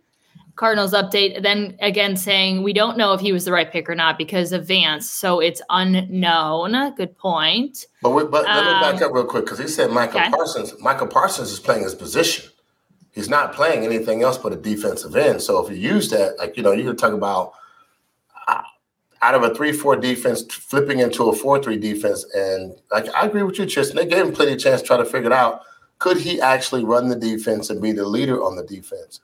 Cardinals 0.56 0.94
update. 0.94 1.42
Then 1.42 1.76
again, 1.82 2.16
saying 2.16 2.62
we 2.62 2.74
don't 2.74 2.98
know 2.98 3.14
if 3.14 3.22
he 3.22 3.32
was 3.32 3.46
the 3.46 3.52
right 3.52 3.72
pick 3.72 3.90
or 3.90 3.96
not 3.96 4.18
because 4.18 4.52
of 4.52 4.68
Vance, 4.68 5.10
so 5.10 5.40
it's 5.40 5.62
unknown. 5.70 6.94
Good 6.96 7.18
point. 7.18 7.86
But 8.02 8.12
we, 8.12 8.24
but 8.26 8.46
um, 8.46 8.58
let 8.58 8.66
me 8.66 8.72
back 8.82 9.02
um, 9.02 9.10
up 9.10 9.16
real 9.16 9.26
quick 9.26 9.46
because 9.46 9.60
he 9.60 9.68
said 9.68 9.90
Michael 9.90 10.20
okay. 10.20 10.30
Parsons. 10.30 10.74
Michael 10.80 11.08
Parsons 11.08 11.52
is 11.52 11.60
playing 11.60 11.84
his 11.84 11.96
position. 11.96 12.52
He's 13.12 13.30
not 13.30 13.54
playing 13.54 13.84
anything 13.84 14.24
else 14.24 14.38
but 14.38 14.54
a 14.54 14.56
defensive 14.56 15.16
end. 15.16 15.42
So 15.42 15.64
if 15.66 15.72
you 15.72 15.78
use 15.78 16.10
that, 16.12 16.38
like 16.38 16.56
you 16.56 16.64
know, 16.64 16.72
you 16.72 16.84
can 16.84 16.98
talk 16.98 17.14
about 17.14 17.54
uh, 18.48 18.62
out 19.22 19.36
of 19.36 19.44
a 19.44 19.56
three-four 19.56 19.96
defense 19.96 20.44
flipping 20.44 21.00
into 21.00 21.30
a 21.30 21.36
four-three 21.36 21.78
defense, 21.78 22.26
and 22.36 22.76
like 22.92 23.08
I 23.16 23.26
agree 23.26 23.44
with 23.44 23.58
you, 23.58 23.66
Tristan. 23.66 23.96
They 23.96 24.06
gave 24.06 24.28
him 24.28 24.34
plenty 24.34 24.54
of 24.54 24.60
chance 24.60 24.82
to 24.82 24.88
try 24.88 24.98
to 24.98 25.06
figure 25.06 25.28
it 25.28 25.34
out. 25.34 25.62
Could 25.98 26.18
he 26.18 26.42
actually 26.42 26.84
run 26.84 27.08
the 27.08 27.16
defense 27.16 27.70
and 27.70 27.82
be 27.82 27.92
the 27.92 28.06
leader 28.06 28.44
on 28.44 28.56
the 28.56 28.64
defense? 28.64 29.22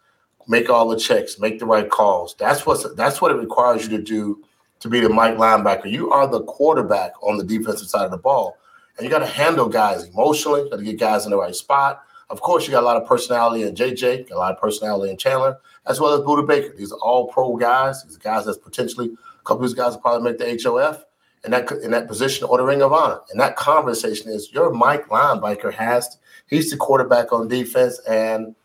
Make 0.49 0.69
all 0.69 0.89
the 0.89 0.99
checks, 0.99 1.39
make 1.39 1.59
the 1.59 1.65
right 1.65 1.89
calls. 1.89 2.35
That's 2.37 2.65
what 2.65 2.97
that's 2.97 3.21
what 3.21 3.31
it 3.31 3.35
requires 3.35 3.83
you 3.83 3.97
to 3.97 4.03
do 4.03 4.43
to 4.81 4.89
be 4.89 4.99
the 4.99 5.09
Mike 5.09 5.37
linebacker. 5.37 5.89
You 5.89 6.11
are 6.11 6.27
the 6.27 6.43
quarterback 6.43 7.13
on 7.21 7.37
the 7.37 7.43
defensive 7.43 7.87
side 7.87 8.03
of 8.03 8.11
the 8.11 8.17
ball, 8.17 8.57
and 8.97 9.05
you 9.05 9.11
got 9.11 9.19
to 9.19 9.27
handle 9.27 9.69
guys 9.69 10.05
emotionally. 10.05 10.69
Got 10.69 10.77
to 10.77 10.83
get 10.83 10.99
guys 10.99 11.23
in 11.23 11.31
the 11.31 11.37
right 11.37 11.55
spot. 11.55 12.03
Of 12.29 12.41
course, 12.41 12.67
you 12.67 12.71
got 12.71 12.83
a 12.83 12.85
lot 12.85 12.97
of 12.97 13.07
personality 13.07 13.63
in 13.63 13.73
JJ, 13.73 14.31
a 14.31 14.35
lot 14.35 14.51
of 14.51 14.59
personality 14.59 15.11
in 15.11 15.17
Chandler, 15.17 15.57
as 15.87 15.99
well 15.99 16.13
as 16.13 16.21
Budda 16.21 16.47
Baker. 16.47 16.75
These 16.75 16.91
are 16.91 16.99
all 16.99 17.27
pro 17.27 17.55
guys. 17.55 18.03
These 18.03 18.17
guys 18.17 18.45
that's 18.45 18.57
potentially 18.57 19.07
a 19.07 19.43
couple 19.43 19.63
of 19.63 19.69
these 19.69 19.73
guys 19.77 19.93
will 19.93 20.01
probably 20.01 20.31
make 20.31 20.39
the 20.39 20.69
HOF 20.69 21.05
in 21.45 21.51
that 21.51 21.71
in 21.83 21.91
that 21.91 22.07
position 22.07 22.45
or 22.45 22.57
the 22.57 22.63
Ring 22.63 22.81
of 22.81 22.91
Honor. 22.91 23.19
And 23.31 23.39
that 23.39 23.55
conversation 23.55 24.31
is 24.31 24.51
your 24.51 24.71
Mike 24.71 25.07
linebacker 25.09 25.73
has. 25.73 26.09
To, 26.09 26.17
he's 26.47 26.71
the 26.71 26.77
quarterback 26.77 27.31
on 27.31 27.47
defense, 27.47 27.99
and 28.07 28.55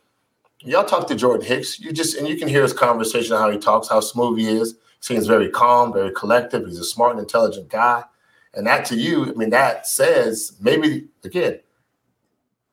y'all 0.64 0.84
talk 0.84 1.06
to 1.08 1.14
Jordan 1.14 1.46
Hicks. 1.46 1.78
You 1.78 1.92
just 1.92 2.16
and 2.16 2.26
you 2.26 2.36
can 2.36 2.48
hear 2.48 2.62
his 2.62 2.72
conversation, 2.72 3.36
how 3.36 3.50
he 3.50 3.58
talks, 3.58 3.88
how 3.88 4.00
smooth 4.00 4.38
he 4.38 4.48
is. 4.48 4.76
Seems 5.00 5.26
very 5.26 5.50
calm, 5.50 5.92
very 5.92 6.12
collective. 6.12 6.66
He's 6.66 6.78
a 6.78 6.84
smart 6.84 7.12
and 7.12 7.20
intelligent 7.20 7.68
guy. 7.68 8.04
And 8.54 8.66
that 8.66 8.84
to 8.86 8.96
you, 8.96 9.30
I 9.30 9.34
mean, 9.34 9.50
that 9.50 9.86
says 9.86 10.56
maybe 10.60 11.08
again, 11.24 11.60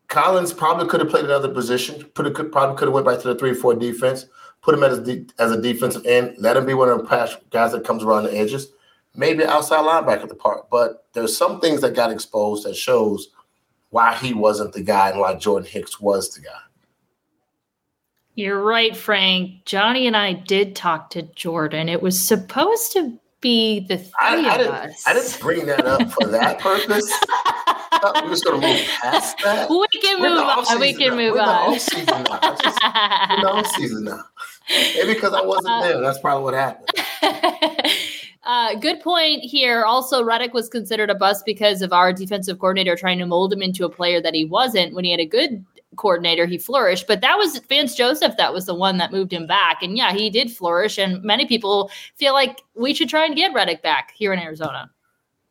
Collins 0.07 0.53
probably 0.53 0.87
could 0.87 1.01
have 1.01 1.09
played 1.09 1.25
another 1.25 1.49
position. 1.49 2.09
Could 2.13 2.51
probably 2.51 2.77
could 2.77 2.87
have 2.87 2.93
went 2.93 3.05
back 3.05 3.19
to 3.21 3.27
the 3.27 3.35
three 3.35 3.53
four 3.53 3.75
defense. 3.75 4.25
Put 4.61 4.75
him 4.75 4.83
as 4.83 4.99
a, 4.99 5.25
as 5.39 5.51
a 5.51 5.61
defensive 5.61 6.05
end. 6.05 6.35
Let 6.37 6.55
him 6.55 6.67
be 6.67 6.75
one 6.75 6.89
of 6.89 6.99
the 6.99 7.05
pass 7.05 7.35
guys 7.49 7.71
that 7.71 7.83
comes 7.83 8.03
around 8.03 8.25
the 8.25 8.37
edges. 8.37 8.71
Maybe 9.15 9.43
outside 9.43 9.83
linebacker 9.83 10.23
at 10.23 10.29
the 10.29 10.35
part. 10.35 10.69
But 10.69 11.07
there's 11.13 11.35
some 11.35 11.59
things 11.59 11.81
that 11.81 11.95
got 11.95 12.11
exposed 12.11 12.65
that 12.65 12.75
shows 12.75 13.29
why 13.89 14.15
he 14.15 14.33
wasn't 14.33 14.73
the 14.73 14.83
guy 14.83 15.09
and 15.09 15.19
why 15.19 15.33
Jordan 15.33 15.67
Hicks 15.67 15.99
was 15.99 16.33
the 16.33 16.41
guy. 16.41 16.59
You're 18.35 18.61
right, 18.61 18.95
Frank. 18.95 19.65
Johnny 19.65 20.07
and 20.07 20.15
I 20.15 20.33
did 20.33 20.75
talk 20.75 21.09
to 21.11 21.21
Jordan. 21.21 21.89
It 21.89 22.01
was 22.01 22.19
supposed 22.19 22.93
to 22.93 23.19
be 23.41 23.81
the 23.81 23.97
three 23.97 24.11
I, 24.19 24.35
I 24.35 24.55
of 24.55 24.67
us. 24.67 25.03
I 25.05 25.13
didn't 25.13 25.39
bring 25.41 25.65
that 25.65 25.85
up 25.85 26.11
for 26.11 26.27
that 26.27 26.59
purpose. 26.61 27.11
We're 28.03 28.29
just 28.29 28.45
going 28.45 28.61
to 28.61 28.67
move 28.67 28.87
past 29.01 29.37
that. 29.43 29.69
We 29.69 29.85
can 30.01 30.21
move 30.21 30.39
on. 30.39 30.79
We 30.79 30.93
can 30.93 31.15
move 31.15 31.33
We're 31.33 31.41
on. 31.41 31.71
We're 31.71 31.77
in 31.77 32.05
the 32.05 33.47
off 33.47 33.67
season 33.75 34.05
now. 34.05 34.23
Maybe 34.95 35.13
because 35.13 35.33
I 35.33 35.41
wasn't 35.41 35.73
uh, 35.73 35.81
there. 35.81 35.99
That's 35.99 36.19
probably 36.19 36.43
what 36.43 36.53
happened. 36.53 36.89
Uh, 38.43 38.73
good 38.73 38.99
point 39.01 39.43
here. 39.43 39.83
Also, 39.85 40.23
Reddick 40.23 40.53
was 40.53 40.67
considered 40.67 41.11
a 41.11 41.15
bust 41.15 41.45
because 41.45 41.83
of 41.83 41.93
our 41.93 42.11
defensive 42.11 42.57
coordinator 42.57 42.95
trying 42.95 43.19
to 43.19 43.25
mold 43.27 43.53
him 43.53 43.61
into 43.61 43.85
a 43.85 43.89
player 43.89 44.19
that 44.19 44.33
he 44.33 44.45
wasn't 44.45 44.95
when 44.95 45.05
he 45.05 45.11
had 45.11 45.19
a 45.19 45.25
good 45.27 45.63
coordinator, 45.95 46.45
he 46.45 46.57
flourished. 46.57 47.07
But 47.07 47.21
that 47.21 47.37
was 47.37 47.59
Vance 47.59 47.95
Joseph 47.95 48.37
that 48.37 48.53
was 48.53 48.65
the 48.65 48.75
one 48.75 48.97
that 48.97 49.11
moved 49.11 49.33
him 49.33 49.47
back. 49.47 49.81
And 49.81 49.97
yeah, 49.97 50.13
he 50.13 50.29
did 50.29 50.51
flourish. 50.51 50.97
And 50.97 51.21
many 51.23 51.45
people 51.45 51.91
feel 52.15 52.33
like 52.33 52.61
we 52.75 52.93
should 52.93 53.09
try 53.09 53.25
and 53.25 53.35
get 53.35 53.53
Reddick 53.53 53.81
back 53.81 54.13
here 54.15 54.33
in 54.33 54.39
Arizona. 54.39 54.89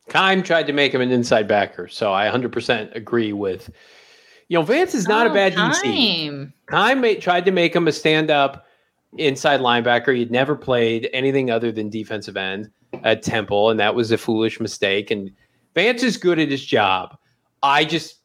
Keim 0.09 0.43
tried 0.43 0.67
to 0.67 0.73
make 0.73 0.93
him 0.93 1.01
an 1.01 1.11
inside 1.11 1.47
backer. 1.47 1.89
So 1.89 2.13
I 2.13 2.29
100% 2.29 2.95
agree 2.97 3.33
with, 3.33 3.71
you 4.49 4.59
know, 4.59 4.63
Vance 4.63 4.95
is 4.95 5.07
not 5.07 5.27
oh, 5.27 5.31
a 5.31 5.35
bad 5.35 5.55
Keim. 5.55 5.71
DC. 5.71 6.53
Keim 6.69 7.01
made, 7.01 7.21
tried 7.21 7.45
to 7.45 7.53
make 7.53 7.75
him 7.75 7.87
a 7.87 7.93
stand 7.93 8.31
up 8.31 8.67
inside 9.19 9.61
linebacker. 9.61 10.17
He'd 10.17 10.31
never 10.31 10.57
played 10.57 11.09
anything 11.13 11.51
other 11.51 11.71
than 11.71 11.91
defensive 11.91 12.37
end 12.37 12.71
at 13.05 13.23
Temple. 13.23 13.71
And 13.71 13.79
that 13.79 13.95
was 13.95 14.11
a 14.11 14.19
foolish 14.19 14.59
mistake. 14.59 15.11
And 15.11 15.31
Vance 15.75 16.03
is 16.03 16.17
good 16.17 16.41
at 16.41 16.51
his 16.51 16.65
job. 16.65 17.17
I 17.63 17.85
just, 17.85 18.20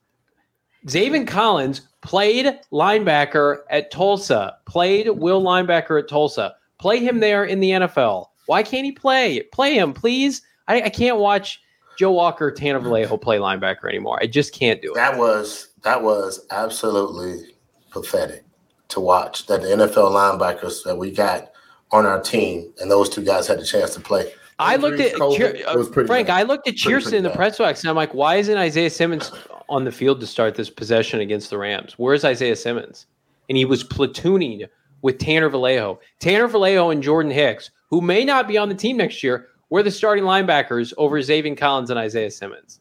Zaven 0.88 1.28
Collins 1.28 1.82
played 2.02 2.60
linebacker 2.72 3.60
at 3.70 3.92
Tulsa, 3.92 4.58
played 4.66 5.10
will 5.10 5.42
linebacker 5.42 6.00
at 6.00 6.08
Tulsa. 6.08 6.56
Play 6.78 7.00
him 7.00 7.20
there 7.20 7.46
in 7.46 7.60
the 7.60 7.72
NFL. 7.72 8.28
Why 8.46 8.62
can't 8.62 8.86
he 8.86 8.92
play? 8.92 9.42
Play 9.52 9.76
him, 9.76 9.94
please. 9.94 10.42
I, 10.68 10.84
I 10.84 10.90
can't 10.90 11.18
watch 11.18 11.62
Joe 11.98 12.12
Walker, 12.12 12.52
Tanner 12.52 12.80
Vallejo 12.80 13.18
play 13.18 13.38
linebacker 13.38 13.90
anymore. 13.90 14.20
I 14.22 14.28
just 14.28 14.54
can't 14.54 14.82
do 14.82 14.92
it. 14.92 14.96
That 14.96 15.18
was 15.18 15.70
that 15.84 16.04
was 16.04 16.46
absolutely 16.52 17.56
pathetic 17.90 18.44
to 18.90 19.00
watch. 19.00 19.48
That 19.48 19.62
the 19.62 19.70
NFL 19.70 20.12
linebackers 20.12 20.84
that 20.84 20.98
we 20.98 21.12
got 21.12 21.52
on 21.92 22.06
our 22.06 22.22
team 22.22 22.74
and 22.80 22.92
those 22.92 23.10
two 23.10 23.24
guys 23.24 23.48
had 23.48 23.60
the 23.60 23.66
chance 23.66 23.94
to 23.96 24.02
play. 24.02 24.32
I 24.58 24.78
looked 24.78 25.00
at 25.00 25.20
uh, 25.20 25.84
Frank. 26.06 26.28
Bad. 26.28 26.30
I 26.30 26.44
looked 26.44 26.68
at 26.68 26.76
Chierstin 26.76 27.14
in 27.14 27.24
the 27.24 27.30
press 27.30 27.58
box, 27.58 27.82
and 27.82 27.90
I'm 27.90 27.96
like, 27.96 28.14
why 28.14 28.36
isn't 28.36 28.58
Isaiah 28.58 28.90
Simmons 28.90 29.32
on 29.68 29.84
the 29.84 29.92
field 29.92 30.20
to 30.22 30.28
start 30.28 30.56
this 30.56 30.70
possession 30.70 31.20
against 31.20 31.50
the 31.50 31.58
Rams? 31.58 31.94
Where's 31.98 32.24
Isaiah 32.24 32.56
Simmons? 32.56 33.06
And 33.50 33.58
he 33.58 33.66
was 33.66 33.84
platooning 33.84 34.68
with 35.02 35.18
Tanner 35.18 35.50
Vallejo. 35.50 36.00
Tanner 36.20 36.48
Vallejo 36.48 36.90
and 36.90 37.04
Jordan 37.04 37.32
Hicks, 37.32 37.70
who 37.90 38.02
may 38.02 38.24
not 38.24 38.48
be 38.48 38.58
on 38.58 38.70
the 38.70 38.76
team 38.76 38.98
next 38.98 39.24
year, 39.24 39.50
were 39.70 39.84
the 39.84 39.92
starting 39.92 40.24
linebackers 40.24 40.94
over 40.98 41.20
Zaven 41.20 41.58
Collins 41.58 41.90
and 41.90 42.00
Isaiah 42.00 42.32
Simmons. 42.32 42.80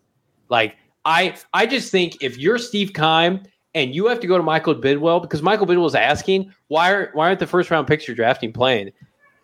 Like, 0.48 0.76
I 1.04 1.34
I 1.52 1.66
just 1.66 1.90
think 1.90 2.22
if 2.22 2.38
you're 2.38 2.58
Steve 2.58 2.92
Keim 2.94 3.42
and 3.74 3.94
you 3.94 4.06
have 4.06 4.20
to 4.20 4.26
go 4.26 4.36
to 4.36 4.42
Michael 4.42 4.74
Bidwill 4.74 5.20
because 5.20 5.42
Michael 5.42 5.66
Bidwill 5.66 5.86
is 5.86 5.94
asking 5.94 6.52
why 6.68 6.90
are 6.90 7.10
why 7.12 7.26
aren't 7.26 7.40
the 7.40 7.46
first 7.46 7.70
round 7.70 7.86
picks 7.86 8.06
you're 8.06 8.14
drafting 8.14 8.52
playing? 8.52 8.92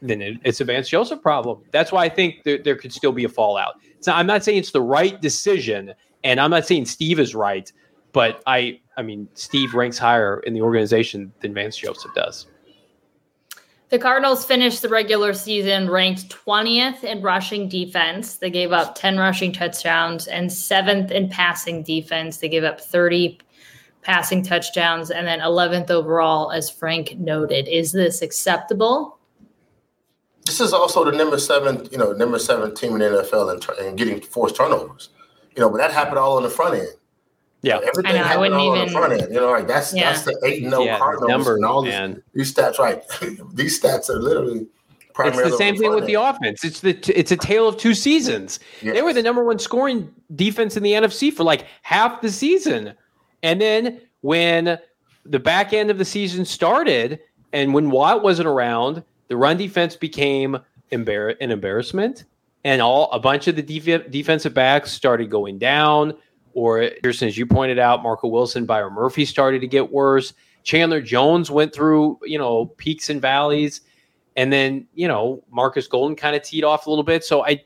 Then 0.02 0.22
it, 0.22 0.38
it's 0.44 0.60
a 0.60 0.64
Vance 0.64 0.88
Joseph 0.88 1.22
problem. 1.22 1.62
That's 1.70 1.92
why 1.92 2.04
I 2.04 2.08
think 2.08 2.42
there, 2.44 2.58
there 2.58 2.76
could 2.76 2.92
still 2.92 3.12
be 3.12 3.24
a 3.24 3.28
fallout. 3.28 3.74
So 4.00 4.12
I'm 4.12 4.26
not 4.26 4.44
saying 4.44 4.58
it's 4.58 4.72
the 4.72 4.80
right 4.80 5.20
decision, 5.20 5.94
and 6.24 6.40
I'm 6.40 6.50
not 6.50 6.66
saying 6.66 6.86
Steve 6.86 7.20
is 7.20 7.34
right, 7.34 7.70
but 8.12 8.42
I 8.46 8.80
I 8.96 9.02
mean 9.02 9.28
Steve 9.34 9.74
ranks 9.74 9.98
higher 9.98 10.40
in 10.40 10.54
the 10.54 10.62
organization 10.62 11.32
than 11.40 11.54
Vance 11.54 11.76
Joseph 11.76 12.14
does. 12.14 12.46
The 13.90 13.98
Cardinals 13.98 14.44
finished 14.44 14.82
the 14.82 14.88
regular 14.88 15.34
season 15.34 15.90
ranked 15.90 16.28
20th 16.28 17.02
in 17.02 17.22
rushing 17.22 17.68
defense. 17.68 18.36
They 18.36 18.48
gave 18.48 18.70
up 18.70 18.94
10 18.94 19.18
rushing 19.18 19.52
touchdowns 19.52 20.28
and 20.28 20.52
seventh 20.52 21.10
in 21.10 21.28
passing 21.28 21.82
defense. 21.82 22.36
They 22.36 22.48
gave 22.48 22.62
up 22.62 22.80
30 22.80 23.40
passing 24.02 24.44
touchdowns 24.44 25.10
and 25.10 25.26
then 25.26 25.40
11th 25.40 25.90
overall, 25.90 26.52
as 26.52 26.70
Frank 26.70 27.18
noted. 27.18 27.66
Is 27.66 27.90
this 27.90 28.22
acceptable? 28.22 29.18
This 30.50 30.60
is 30.60 30.72
also 30.72 31.04
the 31.04 31.16
number 31.16 31.38
seven, 31.38 31.86
you 31.92 31.96
know, 31.96 32.10
number 32.10 32.36
seven 32.36 32.74
team 32.74 32.94
in 32.94 32.98
the 32.98 33.22
NFL 33.22 33.52
and, 33.52 33.78
and 33.78 33.96
getting 33.96 34.20
forced 34.20 34.56
turnovers. 34.56 35.10
You 35.54 35.62
know, 35.62 35.70
but 35.70 35.76
that 35.76 35.92
happened 35.92 36.18
all 36.18 36.38
on 36.38 36.42
the 36.42 36.50
front 36.50 36.74
end. 36.74 36.88
Yeah, 37.62 37.76
everything 37.76 38.06
I 38.06 38.12
know, 38.14 38.24
happened 38.24 38.54
all 38.54 38.66
even, 38.66 38.80
on 38.80 38.86
the 38.86 38.92
front 38.92 39.12
end. 39.12 39.32
You 39.32 39.38
know, 39.38 39.50
like 39.52 39.68
that's 39.68 39.94
yeah. 39.94 40.10
that's 40.10 40.24
the 40.24 40.36
eight 40.44 40.62
and 40.62 40.72
no 40.72 40.82
yeah, 40.82 40.98
Cardinals 40.98 41.28
number, 41.28 41.54
and 41.54 41.64
all 41.64 41.82
these, 41.82 42.18
these 42.34 42.52
stats. 42.52 42.80
Right, 42.80 43.00
these 43.54 43.80
stats 43.80 44.10
are 44.10 44.18
literally. 44.18 44.66
It's 45.20 45.36
the 45.36 45.56
same 45.56 45.76
thing 45.76 45.90
with 45.90 46.02
end. 46.02 46.08
the 46.08 46.14
offense. 46.14 46.64
It's 46.64 46.80
the 46.80 46.98
it's 47.16 47.30
a 47.30 47.36
tale 47.36 47.68
of 47.68 47.76
two 47.76 47.94
seasons. 47.94 48.58
Yes. 48.82 48.94
They 48.94 49.02
were 49.02 49.12
the 49.12 49.22
number 49.22 49.44
one 49.44 49.60
scoring 49.60 50.12
defense 50.34 50.76
in 50.76 50.82
the 50.82 50.94
NFC 50.94 51.32
for 51.32 51.44
like 51.44 51.64
half 51.82 52.22
the 52.22 52.30
season, 52.32 52.94
and 53.44 53.60
then 53.60 54.00
when 54.22 54.80
the 55.24 55.38
back 55.38 55.72
end 55.72 55.92
of 55.92 55.98
the 55.98 56.04
season 56.04 56.44
started, 56.44 57.20
and 57.52 57.72
when 57.72 57.90
Watt 57.90 58.24
wasn't 58.24 58.48
around, 58.48 59.04
the 59.30 59.36
run 59.36 59.56
defense 59.56 59.96
became 59.96 60.58
embar- 60.92 61.36
an 61.40 61.52
embarrassment, 61.52 62.24
and 62.64 62.82
all 62.82 63.10
a 63.12 63.18
bunch 63.18 63.46
of 63.46 63.56
the 63.56 63.62
def- 63.62 64.10
defensive 64.10 64.52
backs 64.52 64.90
started 64.92 65.30
going 65.30 65.56
down. 65.58 66.12
Or, 66.52 66.90
as 67.04 67.38
you 67.38 67.46
pointed 67.46 67.78
out, 67.78 68.02
Marco 68.02 68.26
Wilson, 68.26 68.66
Byron 68.66 68.92
Murphy 68.92 69.24
started 69.24 69.60
to 69.60 69.68
get 69.68 69.92
worse. 69.92 70.34
Chandler 70.64 71.00
Jones 71.00 71.48
went 71.48 71.72
through, 71.72 72.18
you 72.24 72.38
know, 72.38 72.66
peaks 72.76 73.08
and 73.08 73.22
valleys. 73.22 73.82
And 74.36 74.52
then, 74.52 74.88
you 74.94 75.06
know, 75.06 75.44
Marcus 75.52 75.86
Golden 75.86 76.16
kind 76.16 76.34
of 76.34 76.42
teed 76.42 76.64
off 76.64 76.86
a 76.86 76.90
little 76.90 77.04
bit. 77.04 77.24
So 77.24 77.46
I, 77.46 77.62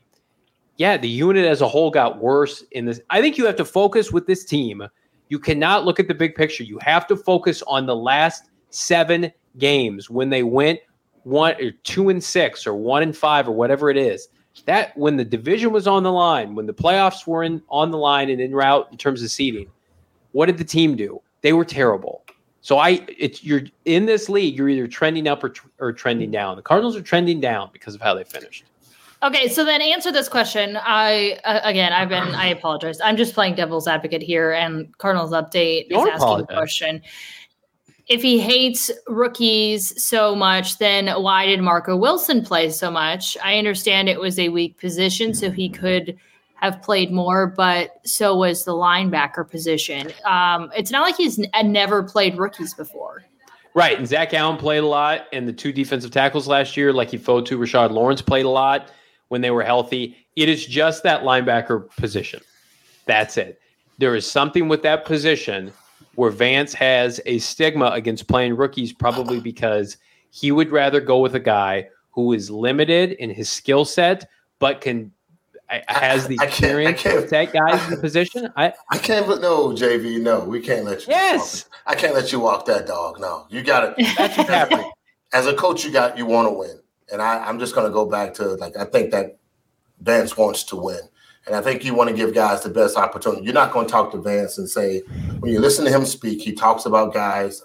yeah, 0.77 0.97
the 0.97 1.09
unit 1.09 1.45
as 1.45 1.61
a 1.61 1.67
whole 1.67 1.89
got 1.89 2.19
worse 2.19 2.63
in 2.71 2.85
this. 2.85 3.01
I 3.09 3.21
think 3.21 3.39
you 3.39 3.45
have 3.47 3.55
to 3.55 3.65
focus 3.65 4.11
with 4.11 4.27
this 4.27 4.45
team. 4.45 4.83
You 5.29 5.39
cannot 5.39 5.83
look 5.83 5.99
at 5.99 6.07
the 6.07 6.13
big 6.13 6.35
picture. 6.35 6.63
You 6.63 6.77
have 6.79 7.07
to 7.07 7.15
focus 7.15 7.63
on 7.65 7.87
the 7.87 7.95
last 7.95 8.51
seven 8.69 9.31
games 9.57 10.11
when 10.11 10.29
they 10.29 10.43
went 10.43 10.79
one 11.25 11.55
or 11.61 11.71
two 11.83 12.09
and 12.09 12.23
six 12.23 12.65
or 12.65 12.75
one 12.75 13.03
and 13.03 13.17
five 13.17 13.47
or 13.47 13.51
whatever 13.51 13.89
it 13.89 13.97
is. 13.97 14.29
That 14.65 14.95
when 14.97 15.17
the 15.17 15.25
division 15.25 15.73
was 15.73 15.85
on 15.85 16.03
the 16.03 16.11
line, 16.11 16.55
when 16.55 16.65
the 16.65 16.73
playoffs 16.73 17.27
were 17.27 17.43
in 17.43 17.61
on 17.69 17.91
the 17.91 17.97
line 17.97 18.29
and 18.29 18.39
in 18.39 18.55
route 18.55 18.87
in 18.91 18.97
terms 18.97 19.21
of 19.21 19.29
seeding, 19.29 19.69
what 20.31 20.45
did 20.45 20.57
the 20.57 20.63
team 20.63 20.95
do? 20.95 21.21
They 21.41 21.51
were 21.51 21.65
terrible. 21.65 22.23
So 22.61 22.77
I, 22.77 23.05
it's 23.17 23.43
you're 23.43 23.63
in 23.83 24.05
this 24.05 24.29
league. 24.29 24.57
You're 24.57 24.69
either 24.69 24.87
trending 24.87 25.27
up 25.27 25.43
or, 25.43 25.53
or 25.79 25.91
trending 25.91 26.31
down. 26.31 26.55
The 26.55 26.61
Cardinals 26.61 26.95
are 26.95 27.01
trending 27.01 27.41
down 27.41 27.69
because 27.73 27.95
of 27.95 28.01
how 28.01 28.13
they 28.13 28.23
finished. 28.23 28.63
Okay, 29.21 29.47
so 29.49 29.65
then 29.65 29.81
answer 29.81 30.11
this 30.11 30.29
question. 30.29 30.77
I 30.81 31.39
uh, 31.43 31.59
again, 31.63 31.93
I've 31.93 32.09
been. 32.09 32.35
I 32.35 32.47
apologize. 32.47 32.99
I'm 33.01 33.17
just 33.17 33.33
playing 33.33 33.55
devil's 33.55 33.87
advocate 33.87 34.21
here, 34.21 34.51
and 34.51 34.95
Cardinals 34.99 35.31
update 35.31 35.89
Don't 35.89 36.07
is 36.07 36.13
asking 36.13 36.23
apologize. 36.23 36.47
the 36.47 36.53
question. 36.53 37.01
If 38.07 38.21
he 38.21 38.39
hates 38.39 38.91
rookies 39.07 40.03
so 40.03 40.35
much, 40.35 40.77
then 40.77 41.07
why 41.21 41.47
did 41.47 41.61
Marco 41.61 41.95
Wilson 41.95 42.43
play 42.45 42.69
so 42.69 42.91
much? 42.91 43.35
I 43.43 43.57
understand 43.57 44.09
it 44.09 44.19
was 44.19 44.37
a 44.37 44.49
weak 44.49 44.77
position, 44.79 45.33
so 45.33 45.49
he 45.49 45.69
could 45.69 46.15
have 46.55 46.81
played 46.81 47.11
more, 47.11 47.47
but 47.47 47.99
so 48.05 48.35
was 48.35 48.63
the 48.63 48.71
linebacker 48.71 49.49
position. 49.49 50.11
Um, 50.23 50.71
it's 50.75 50.91
not 50.91 51.01
like 51.01 51.15
he's 51.15 51.39
n- 51.39 51.71
never 51.71 52.03
played 52.03 52.37
rookies 52.37 52.73
before. 52.73 53.23
Right. 53.73 53.97
And 53.97 54.07
Zach 54.07 54.33
Allen 54.33 54.57
played 54.57 54.83
a 54.83 54.87
lot, 54.87 55.25
and 55.33 55.47
the 55.47 55.53
two 55.53 55.73
defensive 55.73 56.11
tackles 56.11 56.47
last 56.47 56.77
year, 56.77 56.93
like 56.93 57.09
he 57.09 57.17
Fotu, 57.17 57.57
Rashard 57.57 57.91
Lawrence 57.91 58.21
played 58.21 58.45
a 58.45 58.49
lot 58.49 58.91
when 59.27 59.41
they 59.41 59.51
were 59.51 59.63
healthy. 59.63 60.15
It 60.35 60.47
is 60.47 60.65
just 60.65 61.03
that 61.03 61.23
linebacker 61.23 61.89
position. 61.97 62.39
That's 63.05 63.37
it. 63.37 63.59
There 63.97 64.15
is 64.15 64.29
something 64.29 64.67
with 64.67 64.81
that 64.83 65.05
position 65.05 65.73
where 66.15 66.31
Vance 66.31 66.73
has 66.73 67.19
a 67.25 67.39
stigma 67.39 67.87
against 67.93 68.27
playing 68.27 68.55
rookies, 68.55 68.93
probably 68.93 69.39
because 69.39 69.97
he 70.29 70.51
would 70.51 70.71
rather 70.71 70.99
go 70.99 71.19
with 71.19 71.35
a 71.35 71.39
guy 71.39 71.87
who 72.11 72.33
is 72.33 72.49
limited 72.49 73.13
in 73.13 73.29
his 73.29 73.49
skill 73.49 73.85
set, 73.85 74.27
but 74.59 74.81
can 74.81 75.11
has 75.87 76.27
the 76.27 76.35
I 76.39 76.45
can't- 76.45 76.47
I 76.47 76.47
experience 76.47 77.01
can't- 77.01 77.21
to 77.23 77.27
take 77.27 77.53
guys 77.53 77.83
in 77.85 77.91
the 77.91 77.97
position. 77.97 78.49
I 78.55 78.73
I 78.91 78.97
can't. 78.99 79.25
But 79.27 79.41
no, 79.41 79.69
JV, 79.69 80.21
no, 80.21 80.41
we 80.41 80.59
can't 80.61 80.85
let 80.85 81.01
you. 81.01 81.07
yes, 81.13 81.65
I 81.87 81.95
can't 81.95 82.13
let 82.13 82.31
you 82.31 82.39
walk 82.39 82.65
that 82.67 82.85
dog. 82.87 83.19
No, 83.19 83.45
you 83.49 83.61
got 83.63 83.83
it. 83.97 84.05
that's 84.17 84.37
what's 84.37 84.49
happening. 84.49 84.89
As 85.33 85.47
a 85.47 85.53
coach, 85.55 85.83
you 85.83 85.91
got 85.91 86.17
you 86.17 86.25
want 86.27 86.47
to 86.47 86.51
win, 86.51 86.79
and 87.11 87.21
I, 87.21 87.43
I'm 87.45 87.57
just 87.59 87.73
going 87.73 87.87
to 87.87 87.91
go 87.93 88.05
back 88.05 88.35
to 88.35 88.43
like 88.55 88.77
I 88.77 88.85
think 88.85 89.09
that 89.11 89.37
Vance 90.01 90.37
wants 90.37 90.63
to 90.65 90.75
win, 90.75 90.99
and 91.47 91.55
I 91.55 91.61
think 91.61 91.85
you 91.85 91.93
want 91.93 92.09
to 92.09 92.15
give 92.15 92.33
guys 92.33 92.63
the 92.63 92.69
best 92.69 92.97
opportunity. 92.97 93.43
You're 93.43 93.53
not 93.53 93.71
going 93.71 93.85
to 93.85 93.91
talk 93.91 94.11
to 94.11 94.17
Vance 94.17 94.57
and 94.57 94.69
say 94.69 95.01
when 95.39 95.51
you 95.51 95.59
listen 95.59 95.85
to 95.85 95.91
him 95.91 96.05
speak, 96.05 96.41
he 96.41 96.53
talks 96.53 96.85
about 96.85 97.13
guys 97.13 97.63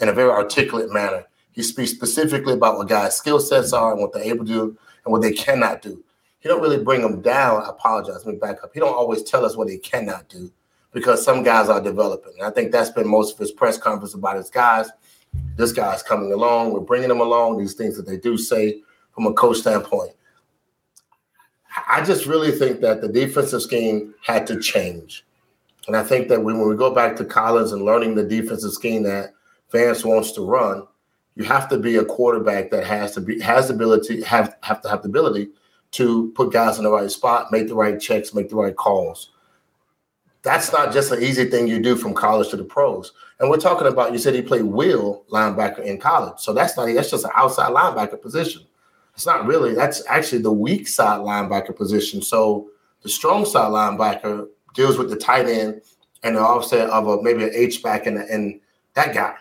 in 0.00 0.08
a 0.08 0.12
very 0.12 0.30
articulate 0.30 0.90
manner. 0.92 1.24
He 1.52 1.62
speaks 1.62 1.90
specifically 1.90 2.54
about 2.54 2.78
what 2.78 2.88
guys' 2.88 3.16
skill 3.16 3.40
sets 3.40 3.72
are 3.72 3.92
and 3.92 4.00
what 4.00 4.12
they're 4.12 4.22
able 4.22 4.46
to 4.46 4.52
do 4.52 4.78
and 5.04 5.12
what 5.12 5.22
they 5.22 5.32
cannot 5.32 5.82
do. 5.82 6.02
He 6.40 6.48
don't 6.48 6.62
really 6.62 6.82
bring 6.82 7.02
them 7.02 7.20
down. 7.20 7.62
I 7.62 7.70
apologize. 7.70 8.24
Let 8.24 8.34
me 8.34 8.38
back 8.38 8.62
up. 8.62 8.70
He 8.72 8.80
don't 8.80 8.94
always 8.94 9.22
tell 9.22 9.44
us 9.44 9.56
what 9.56 9.66
they 9.66 9.78
cannot 9.78 10.28
do 10.28 10.50
because 10.92 11.22
some 11.24 11.42
guys 11.42 11.68
are 11.68 11.80
developing. 11.80 12.32
And 12.38 12.46
I 12.46 12.50
think 12.50 12.72
that's 12.72 12.90
been 12.90 13.08
most 13.08 13.34
of 13.34 13.38
his 13.38 13.52
press 13.52 13.76
conference 13.76 14.14
about 14.14 14.36
his 14.36 14.50
guys. 14.50 14.88
This 15.56 15.72
guy's 15.72 16.02
coming 16.02 16.32
along. 16.32 16.72
We're 16.72 16.80
bringing 16.80 17.08
them 17.08 17.20
along. 17.20 17.58
These 17.58 17.74
things 17.74 17.96
that 17.96 18.06
they 18.06 18.16
do 18.16 18.38
say 18.38 18.80
from 19.12 19.26
a 19.26 19.32
coach 19.32 19.58
standpoint. 19.58 20.12
I 21.86 22.02
just 22.04 22.26
really 22.26 22.50
think 22.50 22.80
that 22.80 23.00
the 23.00 23.08
defensive 23.08 23.62
scheme 23.62 24.14
had 24.24 24.46
to 24.48 24.60
change. 24.60 25.24
And 25.86 25.96
I 25.96 26.02
think 26.02 26.28
that 26.28 26.42
when, 26.42 26.60
we 26.60 26.76
go 26.76 26.94
back 26.94 27.16
to 27.16 27.24
Collins 27.24 27.72
and 27.72 27.82
learning 27.82 28.14
the 28.14 28.24
defensive 28.24 28.72
scheme 28.72 29.02
that 29.04 29.32
Vance 29.70 30.04
wants 30.04 30.32
to 30.32 30.42
run, 30.42 30.86
you 31.34 31.44
have 31.44 31.68
to 31.70 31.78
be 31.78 31.96
a 31.96 32.04
quarterback 32.04 32.70
that 32.70 32.84
has 32.84 33.14
to 33.14 33.20
be 33.20 33.40
has 33.40 33.68
the 33.68 33.74
ability 33.74 34.22
have 34.22 34.56
have 34.62 34.82
to 34.82 34.88
have 34.88 35.02
the 35.02 35.08
ability 35.08 35.48
to 35.92 36.32
put 36.34 36.52
guys 36.52 36.78
in 36.78 36.84
the 36.84 36.90
right 36.90 37.10
spot, 37.10 37.52
make 37.52 37.68
the 37.68 37.74
right 37.74 38.00
checks, 38.00 38.34
make 38.34 38.48
the 38.48 38.56
right 38.56 38.76
calls. 38.76 39.30
That's 40.42 40.72
not 40.72 40.92
just 40.92 41.12
an 41.12 41.22
easy 41.22 41.44
thing 41.44 41.68
you 41.68 41.80
do 41.80 41.96
from 41.96 42.12
college 42.12 42.48
to 42.50 42.56
the 42.56 42.64
pros. 42.64 43.12
And 43.38 43.48
we're 43.48 43.58
talking 43.58 43.86
about 43.86 44.12
you 44.12 44.18
said 44.18 44.34
he 44.34 44.42
played 44.42 44.64
will 44.64 45.24
linebacker 45.30 45.80
in 45.80 45.98
college, 45.98 46.40
so 46.40 46.52
that's 46.52 46.76
not 46.76 46.86
that's 46.86 47.10
just 47.10 47.24
an 47.24 47.30
outside 47.34 47.72
linebacker 47.72 48.20
position. 48.20 48.62
It's 49.18 49.26
not 49.26 49.46
really. 49.46 49.74
That's 49.74 50.00
actually 50.06 50.42
the 50.42 50.52
weak 50.52 50.86
side 50.86 51.22
linebacker 51.22 51.74
position. 51.74 52.22
So 52.22 52.70
the 53.02 53.08
strong 53.08 53.44
side 53.44 53.72
linebacker 53.72 54.46
deals 54.74 54.96
with 54.96 55.10
the 55.10 55.16
tight 55.16 55.48
end 55.48 55.82
and 56.22 56.36
the 56.36 56.40
offset 56.40 56.88
of 56.90 57.08
a 57.08 57.20
maybe 57.20 57.42
an 57.42 57.50
H 57.52 57.82
back 57.82 58.06
and, 58.06 58.16
and 58.16 58.60
that 58.94 59.12
guy. 59.12 59.34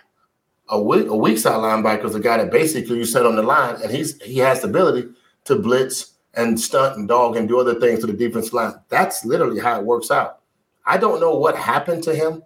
A 0.69 0.81
weak, 0.81 1.05
a 1.05 1.15
weak 1.15 1.37
side 1.37 1.59
linebacker 1.59 2.05
is 2.05 2.15
a 2.15 2.19
guy 2.19 2.37
that 2.37 2.51
basically 2.51 2.97
you 2.97 3.05
set 3.05 3.27
on 3.27 3.35
the 3.35 3.43
line 3.43 3.79
and 3.83 3.91
he's 3.91 4.19
he 4.23 4.39
has 4.39 4.61
the 4.61 4.67
ability 4.67 5.09
to 5.45 5.57
blitz 5.57 6.13
and 6.33 6.59
stunt 6.59 6.97
and 6.97 7.07
dog 7.07 7.35
and 7.35 7.47
do 7.47 7.59
other 7.59 7.79
things 7.79 7.99
to 7.99 8.07
the 8.07 8.13
defense 8.13 8.53
line. 8.53 8.73
That's 8.89 9.25
literally 9.25 9.59
how 9.59 9.79
it 9.79 9.85
works 9.85 10.09
out. 10.09 10.39
I 10.87 10.97
don't 10.97 11.21
know 11.21 11.35
what 11.35 11.55
happened 11.55 12.01
to 12.05 12.15
him. 12.15 12.41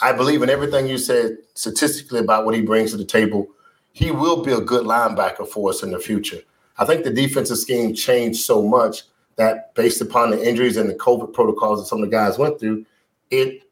I 0.00 0.12
believe 0.12 0.40
in 0.40 0.48
everything 0.48 0.86
you 0.86 0.96
said 0.96 1.36
statistically 1.52 2.20
about 2.20 2.46
what 2.46 2.54
he 2.54 2.62
brings 2.62 2.92
to 2.92 2.96
the 2.96 3.04
table. 3.04 3.48
He 3.96 4.10
will 4.10 4.42
be 4.42 4.52
a 4.52 4.60
good 4.60 4.84
linebacker 4.84 5.48
for 5.48 5.70
us 5.70 5.82
in 5.82 5.90
the 5.90 5.98
future. 5.98 6.42
I 6.76 6.84
think 6.84 7.02
the 7.02 7.10
defensive 7.10 7.56
scheme 7.56 7.94
changed 7.94 8.40
so 8.40 8.60
much 8.60 9.04
that 9.36 9.74
based 9.74 10.02
upon 10.02 10.32
the 10.32 10.46
injuries 10.46 10.76
and 10.76 10.90
the 10.90 10.94
COVID 10.94 11.32
protocols 11.32 11.80
that 11.80 11.86
some 11.86 12.02
of 12.02 12.10
the 12.10 12.14
guys 12.14 12.36
went 12.36 12.60
through, 12.60 12.84
it 13.30 13.62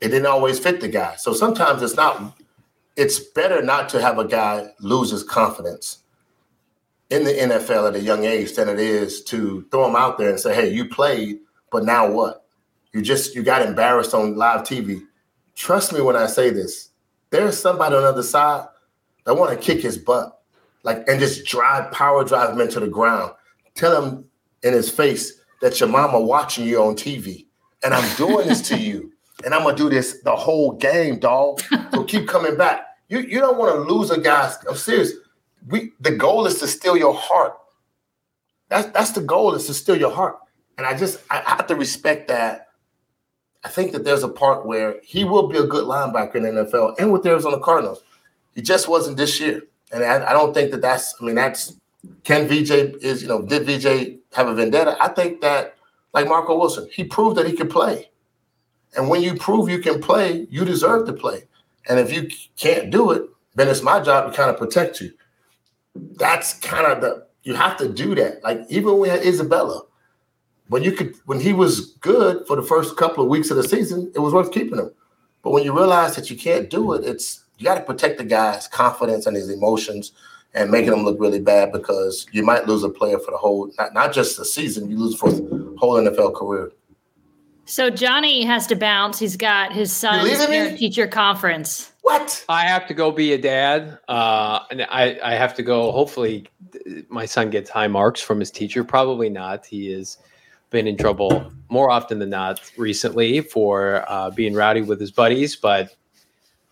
it 0.00 0.10
didn't 0.10 0.26
always 0.26 0.60
fit 0.60 0.80
the 0.80 0.86
guy. 0.86 1.16
So 1.16 1.32
sometimes 1.32 1.82
it's 1.82 1.96
not 1.96 2.38
it's 2.94 3.18
better 3.18 3.60
not 3.60 3.88
to 3.88 4.00
have 4.00 4.20
a 4.20 4.24
guy 4.24 4.68
lose 4.78 5.10
his 5.10 5.24
confidence 5.24 6.04
in 7.10 7.24
the 7.24 7.32
NFL 7.32 7.88
at 7.88 7.96
a 7.96 8.00
young 8.00 8.24
age 8.26 8.54
than 8.54 8.68
it 8.68 8.78
is 8.78 9.24
to 9.24 9.66
throw 9.72 9.88
him 9.88 9.96
out 9.96 10.18
there 10.18 10.30
and 10.30 10.38
say, 10.38 10.54
"Hey, 10.54 10.72
you 10.72 10.88
played, 10.88 11.40
but 11.72 11.84
now 11.84 12.08
what? 12.08 12.44
You 12.92 13.02
just 13.02 13.34
you 13.34 13.42
got 13.42 13.62
embarrassed 13.62 14.14
on 14.14 14.36
live 14.36 14.60
TV." 14.60 15.02
Trust 15.56 15.92
me 15.92 16.00
when 16.00 16.14
I 16.14 16.26
say 16.26 16.50
this. 16.50 16.90
There's 17.30 17.58
somebody 17.58 17.96
on 17.96 18.02
the 18.02 18.08
other 18.08 18.22
side 18.22 18.68
that 19.28 19.34
want 19.34 19.50
to 19.50 19.62
kick 19.62 19.82
his 19.82 19.98
butt, 19.98 20.40
like 20.84 21.06
and 21.06 21.20
just 21.20 21.44
drive 21.44 21.92
power 21.92 22.24
drive 22.24 22.54
him 22.54 22.62
into 22.62 22.80
the 22.80 22.88
ground. 22.88 23.34
Tell 23.74 24.02
him 24.02 24.24
in 24.62 24.72
his 24.72 24.88
face 24.88 25.38
that 25.60 25.78
your 25.78 25.90
mama 25.90 26.18
watching 26.18 26.66
you 26.66 26.82
on 26.82 26.94
TV, 26.96 27.44
and 27.84 27.92
I'm 27.92 28.16
doing 28.16 28.48
this 28.48 28.62
to 28.68 28.78
you, 28.78 29.12
and 29.44 29.52
I'm 29.52 29.64
gonna 29.64 29.76
do 29.76 29.90
this 29.90 30.22
the 30.22 30.34
whole 30.34 30.72
game, 30.72 31.18
dog. 31.18 31.60
So 31.92 32.04
keep 32.04 32.26
coming 32.26 32.56
back. 32.56 32.86
You 33.10 33.18
you 33.18 33.38
don't 33.38 33.58
want 33.58 33.74
to 33.74 33.94
lose 33.94 34.10
a 34.10 34.18
guy. 34.18 34.50
I'm 34.66 34.76
serious. 34.76 35.12
We 35.66 35.92
the 36.00 36.12
goal 36.12 36.46
is 36.46 36.58
to 36.60 36.66
steal 36.66 36.96
your 36.96 37.12
heart. 37.12 37.54
That's 38.70 38.88
that's 38.92 39.10
the 39.10 39.20
goal 39.20 39.54
is 39.54 39.66
to 39.66 39.74
steal 39.74 39.98
your 39.98 40.10
heart. 40.10 40.38
And 40.78 40.86
I 40.86 40.96
just 40.96 41.20
I 41.30 41.42
have 41.44 41.66
to 41.66 41.76
respect 41.76 42.28
that. 42.28 42.68
I 43.62 43.68
think 43.68 43.92
that 43.92 44.04
there's 44.04 44.22
a 44.22 44.28
part 44.28 44.64
where 44.64 44.96
he 45.02 45.24
will 45.24 45.48
be 45.48 45.58
a 45.58 45.66
good 45.66 45.84
linebacker 45.84 46.36
in 46.36 46.44
the 46.44 46.64
NFL 46.64 46.98
and 46.98 47.12
with 47.12 47.24
the 47.24 47.28
Arizona 47.28 47.60
Cardinals. 47.60 48.02
He 48.58 48.62
just 48.62 48.88
wasn't 48.88 49.16
this 49.16 49.38
year, 49.38 49.62
and 49.92 50.02
I, 50.02 50.30
I 50.30 50.32
don't 50.32 50.52
think 50.52 50.72
that 50.72 50.80
that's. 50.80 51.14
I 51.20 51.24
mean, 51.24 51.36
that's 51.36 51.76
can 52.24 52.48
VJ 52.48 52.72
is 53.00 53.22
you 53.22 53.28
know 53.28 53.40
did 53.40 53.64
VJ 53.64 54.18
have 54.32 54.48
a 54.48 54.54
vendetta? 54.56 54.96
I 55.00 55.06
think 55.10 55.42
that 55.42 55.76
like 56.12 56.26
Marco 56.26 56.58
Wilson, 56.58 56.88
he 56.92 57.04
proved 57.04 57.36
that 57.36 57.46
he 57.46 57.52
could 57.52 57.70
play, 57.70 58.10
and 58.96 59.08
when 59.08 59.22
you 59.22 59.36
prove 59.36 59.68
you 59.68 59.78
can 59.78 60.00
play, 60.00 60.48
you 60.50 60.64
deserve 60.64 61.06
to 61.06 61.12
play. 61.12 61.44
And 61.88 62.00
if 62.00 62.12
you 62.12 62.28
can't 62.56 62.90
do 62.90 63.12
it, 63.12 63.30
then 63.54 63.68
it's 63.68 63.82
my 63.82 64.00
job 64.00 64.28
to 64.28 64.36
kind 64.36 64.50
of 64.50 64.58
protect 64.58 65.00
you. 65.00 65.12
That's 65.94 66.54
kind 66.54 66.88
of 66.88 67.00
the 67.00 67.28
you 67.44 67.54
have 67.54 67.76
to 67.76 67.88
do 67.88 68.16
that. 68.16 68.42
Like 68.42 68.62
even 68.70 69.04
had 69.04 69.24
Isabella, 69.24 69.82
when 70.66 70.82
you 70.82 70.90
could 70.90 71.14
when 71.26 71.38
he 71.38 71.52
was 71.52 71.92
good 72.00 72.44
for 72.48 72.56
the 72.56 72.64
first 72.64 72.96
couple 72.96 73.22
of 73.22 73.30
weeks 73.30 73.52
of 73.52 73.56
the 73.56 73.68
season, 73.68 74.10
it 74.16 74.18
was 74.18 74.34
worth 74.34 74.50
keeping 74.50 74.80
him. 74.80 74.90
But 75.44 75.52
when 75.52 75.62
you 75.62 75.72
realize 75.72 76.16
that 76.16 76.28
you 76.28 76.36
can't 76.36 76.68
do 76.68 76.94
it, 76.94 77.04
it's 77.04 77.44
you 77.58 77.64
got 77.64 77.74
to 77.74 77.82
protect 77.82 78.18
the 78.18 78.24
guy's 78.24 78.68
confidence 78.68 79.26
and 79.26 79.36
his 79.36 79.50
emotions 79.50 80.12
and 80.54 80.70
making 80.70 80.92
him 80.92 81.04
look 81.04 81.20
really 81.20 81.40
bad 81.40 81.72
because 81.72 82.26
you 82.32 82.42
might 82.42 82.66
lose 82.66 82.82
a 82.82 82.88
player 82.88 83.18
for 83.18 83.30
the 83.30 83.36
whole 83.36 83.70
not, 83.78 83.92
not 83.92 84.12
just 84.12 84.36
the 84.36 84.44
season, 84.44 84.90
you 84.90 84.96
lose 84.96 85.16
for 85.16 85.30
the 85.30 85.76
whole 85.78 85.94
NFL 85.94 86.34
career. 86.34 86.72
So 87.66 87.90
Johnny 87.90 88.44
has 88.44 88.66
to 88.68 88.76
bounce. 88.76 89.18
He's 89.18 89.36
got 89.36 89.72
his 89.74 89.92
son's 89.92 90.24
leaving 90.24 90.50
me? 90.50 90.56
parent 90.56 90.78
teacher 90.78 91.06
conference. 91.06 91.92
What? 92.00 92.42
I 92.48 92.62
have 92.62 92.86
to 92.86 92.94
go 92.94 93.10
be 93.10 93.34
a 93.34 93.38
dad, 93.38 93.98
uh, 94.08 94.60
and 94.70 94.86
I, 94.88 95.18
I 95.22 95.34
have 95.34 95.54
to 95.56 95.62
go. 95.62 95.92
Hopefully, 95.92 96.46
my 97.10 97.26
son 97.26 97.50
gets 97.50 97.68
high 97.68 97.88
marks 97.88 98.22
from 98.22 98.40
his 98.40 98.50
teacher. 98.50 98.82
Probably 98.84 99.28
not. 99.28 99.66
He 99.66 99.92
has 99.92 100.16
been 100.70 100.86
in 100.86 100.96
trouble 100.96 101.52
more 101.68 101.90
often 101.90 102.18
than 102.18 102.30
not 102.30 102.62
recently 102.78 103.42
for 103.42 104.02
uh, 104.08 104.30
being 104.30 104.54
rowdy 104.54 104.80
with 104.80 104.98
his 104.98 105.10
buddies. 105.10 105.54
But 105.54 105.94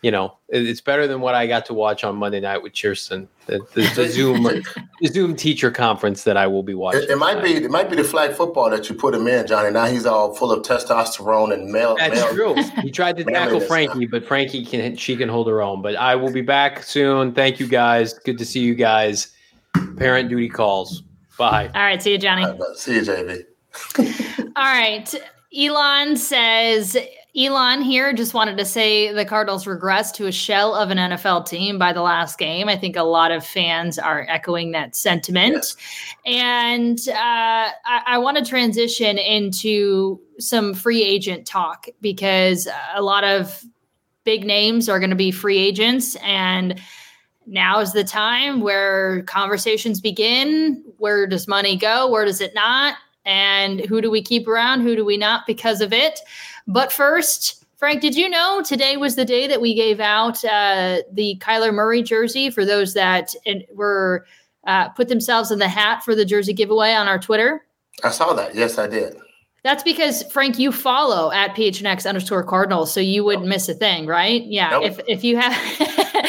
you 0.03 0.11
know, 0.11 0.37
it's 0.49 0.81
better 0.81 1.07
than 1.07 1.21
what 1.21 1.35
I 1.35 1.47
got 1.47 1.67
to 1.67 1.75
watch 1.75 2.05
on 2.05 2.17
Monday 2.17 2.39
night 2.39 2.63
with 2.63 2.75
Chierstin, 2.75 3.27
the, 3.47 3.61
the, 3.75 3.83
the 3.95 4.09
Zoom 4.09 4.43
the 5.01 5.07
Zoom 5.07 5.35
teacher 5.35 5.71
conference 5.71 6.25
that 6.25 6.37
I 6.37 6.47
will 6.47 6.63
be 6.63 6.75
watching. 6.75 7.03
It, 7.03 7.11
it 7.11 7.17
might 7.17 7.43
be 7.43 7.55
it 7.55 7.71
might 7.71 7.89
be 7.89 7.97
the 7.97 8.05
flag 8.05 8.33
football 8.33 8.71
that 8.71 8.89
you 8.89 8.95
put 8.95 9.15
him 9.15 9.27
in, 9.27 9.47
Johnny. 9.47 9.71
Now 9.71 9.87
he's 9.87 10.07
all 10.07 10.35
full 10.35 10.53
of 10.53 10.63
testosterone 10.63 11.53
and 11.53 11.73
male. 11.73 11.97
That's 11.97 12.15
male 12.15 12.35
true. 12.35 12.55
He 12.83 12.91
tried 12.91 13.17
to 13.17 13.25
tackle 13.25 13.61
Manliness, 13.61 13.69
Frankie, 13.69 14.07
but 14.07 14.25
Frankie 14.25 14.65
can 14.65 14.97
she 14.97 15.17
can 15.17 15.29
hold 15.29 15.49
her 15.49 15.63
own. 15.63 15.83
But 15.83 15.97
I 15.97 16.15
will 16.15 16.33
be 16.33 16.43
back 16.43 16.83
soon. 16.83 17.33
Thank 17.33 17.59
you 17.59 17.67
guys. 17.67 18.13
Good 18.13 18.39
to 18.39 18.45
see 18.45 18.61
you 18.61 18.75
guys. 18.75 19.33
Parent 19.97 20.29
duty 20.29 20.49
calls. 20.49 21.03
Bye. 21.39 21.71
All 21.75 21.83
right, 21.83 22.03
see 22.03 22.13
you, 22.13 22.19
Johnny. 22.19 22.45
Uh, 22.45 22.57
See 22.75 22.95
you, 22.95 23.03
JV. 23.03 23.45
All 24.57 24.65
right. 24.65 25.15
Elon 25.57 26.17
says 26.17 26.97
Elon 27.38 27.83
here 27.83 28.14
just 28.14 28.33
wanted 28.33 28.57
to 28.57 28.64
say 28.64 29.12
the 29.12 29.25
Cardinals 29.27 29.66
regress 29.66 30.11
to 30.12 30.27
a 30.27 30.33
shell 30.33 30.75
of 30.75 30.90
an 30.90 30.96
NFL 30.96 31.46
team 31.46 31.79
by 31.79 31.92
the 31.92 32.01
last 32.01 32.38
game. 32.38 32.66
I 32.66 32.79
think 32.79 32.96
a 32.96 33.03
lot 33.03 33.31
of 33.31 33.44
fans 33.44 33.99
are 33.99 34.25
echoing 34.29 34.72
that 34.72 34.96
sentiment. 34.96 35.75
And 36.25 36.99
uh, 37.09 37.12
I, 37.85 38.03
I 38.07 38.18
want 38.18 38.38
to 38.38 38.44
transition 38.44 39.18
into 39.18 40.18
some 40.38 40.72
free 40.72 41.03
agent 41.03 41.46
talk 41.46 41.88
because 42.01 42.68
a 42.94 43.03
lot 43.03 43.22
of 43.22 43.62
big 44.25 44.46
names 44.46 44.88
are 44.88 44.99
going 44.99 45.11
to 45.11 45.16
be 45.16 45.31
free 45.31 45.59
agents. 45.59 46.16
And 46.16 46.81
now 47.46 47.81
is 47.81 47.92
the 47.92 48.03
time 48.03 48.62
where 48.62 49.22
conversations 49.25 50.01
begin. 50.01 50.83
Where 50.96 51.27
does 51.27 51.46
money 51.46 51.77
go? 51.77 52.11
Where 52.11 52.25
does 52.25 52.40
it 52.40 52.55
not? 52.55 52.96
And 53.27 53.81
who 53.81 54.01
do 54.01 54.11
we 54.11 54.22
keep 54.22 54.46
around? 54.49 54.83
Who 54.83 54.96
do 54.96 55.05
we 55.05 55.16
not 55.16 55.46
because 55.46 55.81
of 55.81 55.92
it? 55.92 56.20
But 56.66 56.92
first, 56.92 57.64
Frank, 57.76 58.00
did 58.00 58.14
you 58.14 58.29
know 58.29 58.62
today 58.64 58.96
was 58.96 59.16
the 59.16 59.24
day 59.24 59.46
that 59.46 59.61
we 59.61 59.74
gave 59.74 60.00
out 60.00 60.44
uh, 60.44 60.98
the 61.12 61.37
Kyler 61.40 61.72
Murray 61.72 62.02
jersey 62.02 62.50
for 62.50 62.64
those 62.64 62.94
that 62.94 63.35
were 63.74 64.26
uh, 64.66 64.88
put 64.90 65.09
themselves 65.09 65.50
in 65.50 65.59
the 65.59 65.68
hat 65.68 66.02
for 66.02 66.14
the 66.14 66.24
jersey 66.24 66.52
giveaway 66.52 66.92
on 66.92 67.07
our 67.07 67.18
Twitter? 67.18 67.64
I 68.02 68.11
saw 68.11 68.33
that. 68.35 68.55
Yes, 68.55 68.79
I 68.79 68.87
did. 68.87 69.16
That's 69.62 69.83
because 69.83 70.22
Frank, 70.33 70.59
you 70.59 70.70
follow 70.70 71.33
at 71.33 71.57
PHNX 71.57 72.09
underscore 72.09 72.44
Cardinals, 72.44 72.92
so 72.92 73.00
you 73.00 73.24
wouldn't 73.24 73.48
miss 73.48 73.68
a 73.68 73.74
thing, 73.74 74.07
right? 74.07 74.44
Yeah. 74.44 74.70
Nope. 74.70 74.85
If 74.85 75.00
if 75.09 75.24
you 75.24 75.37
have 75.38 75.81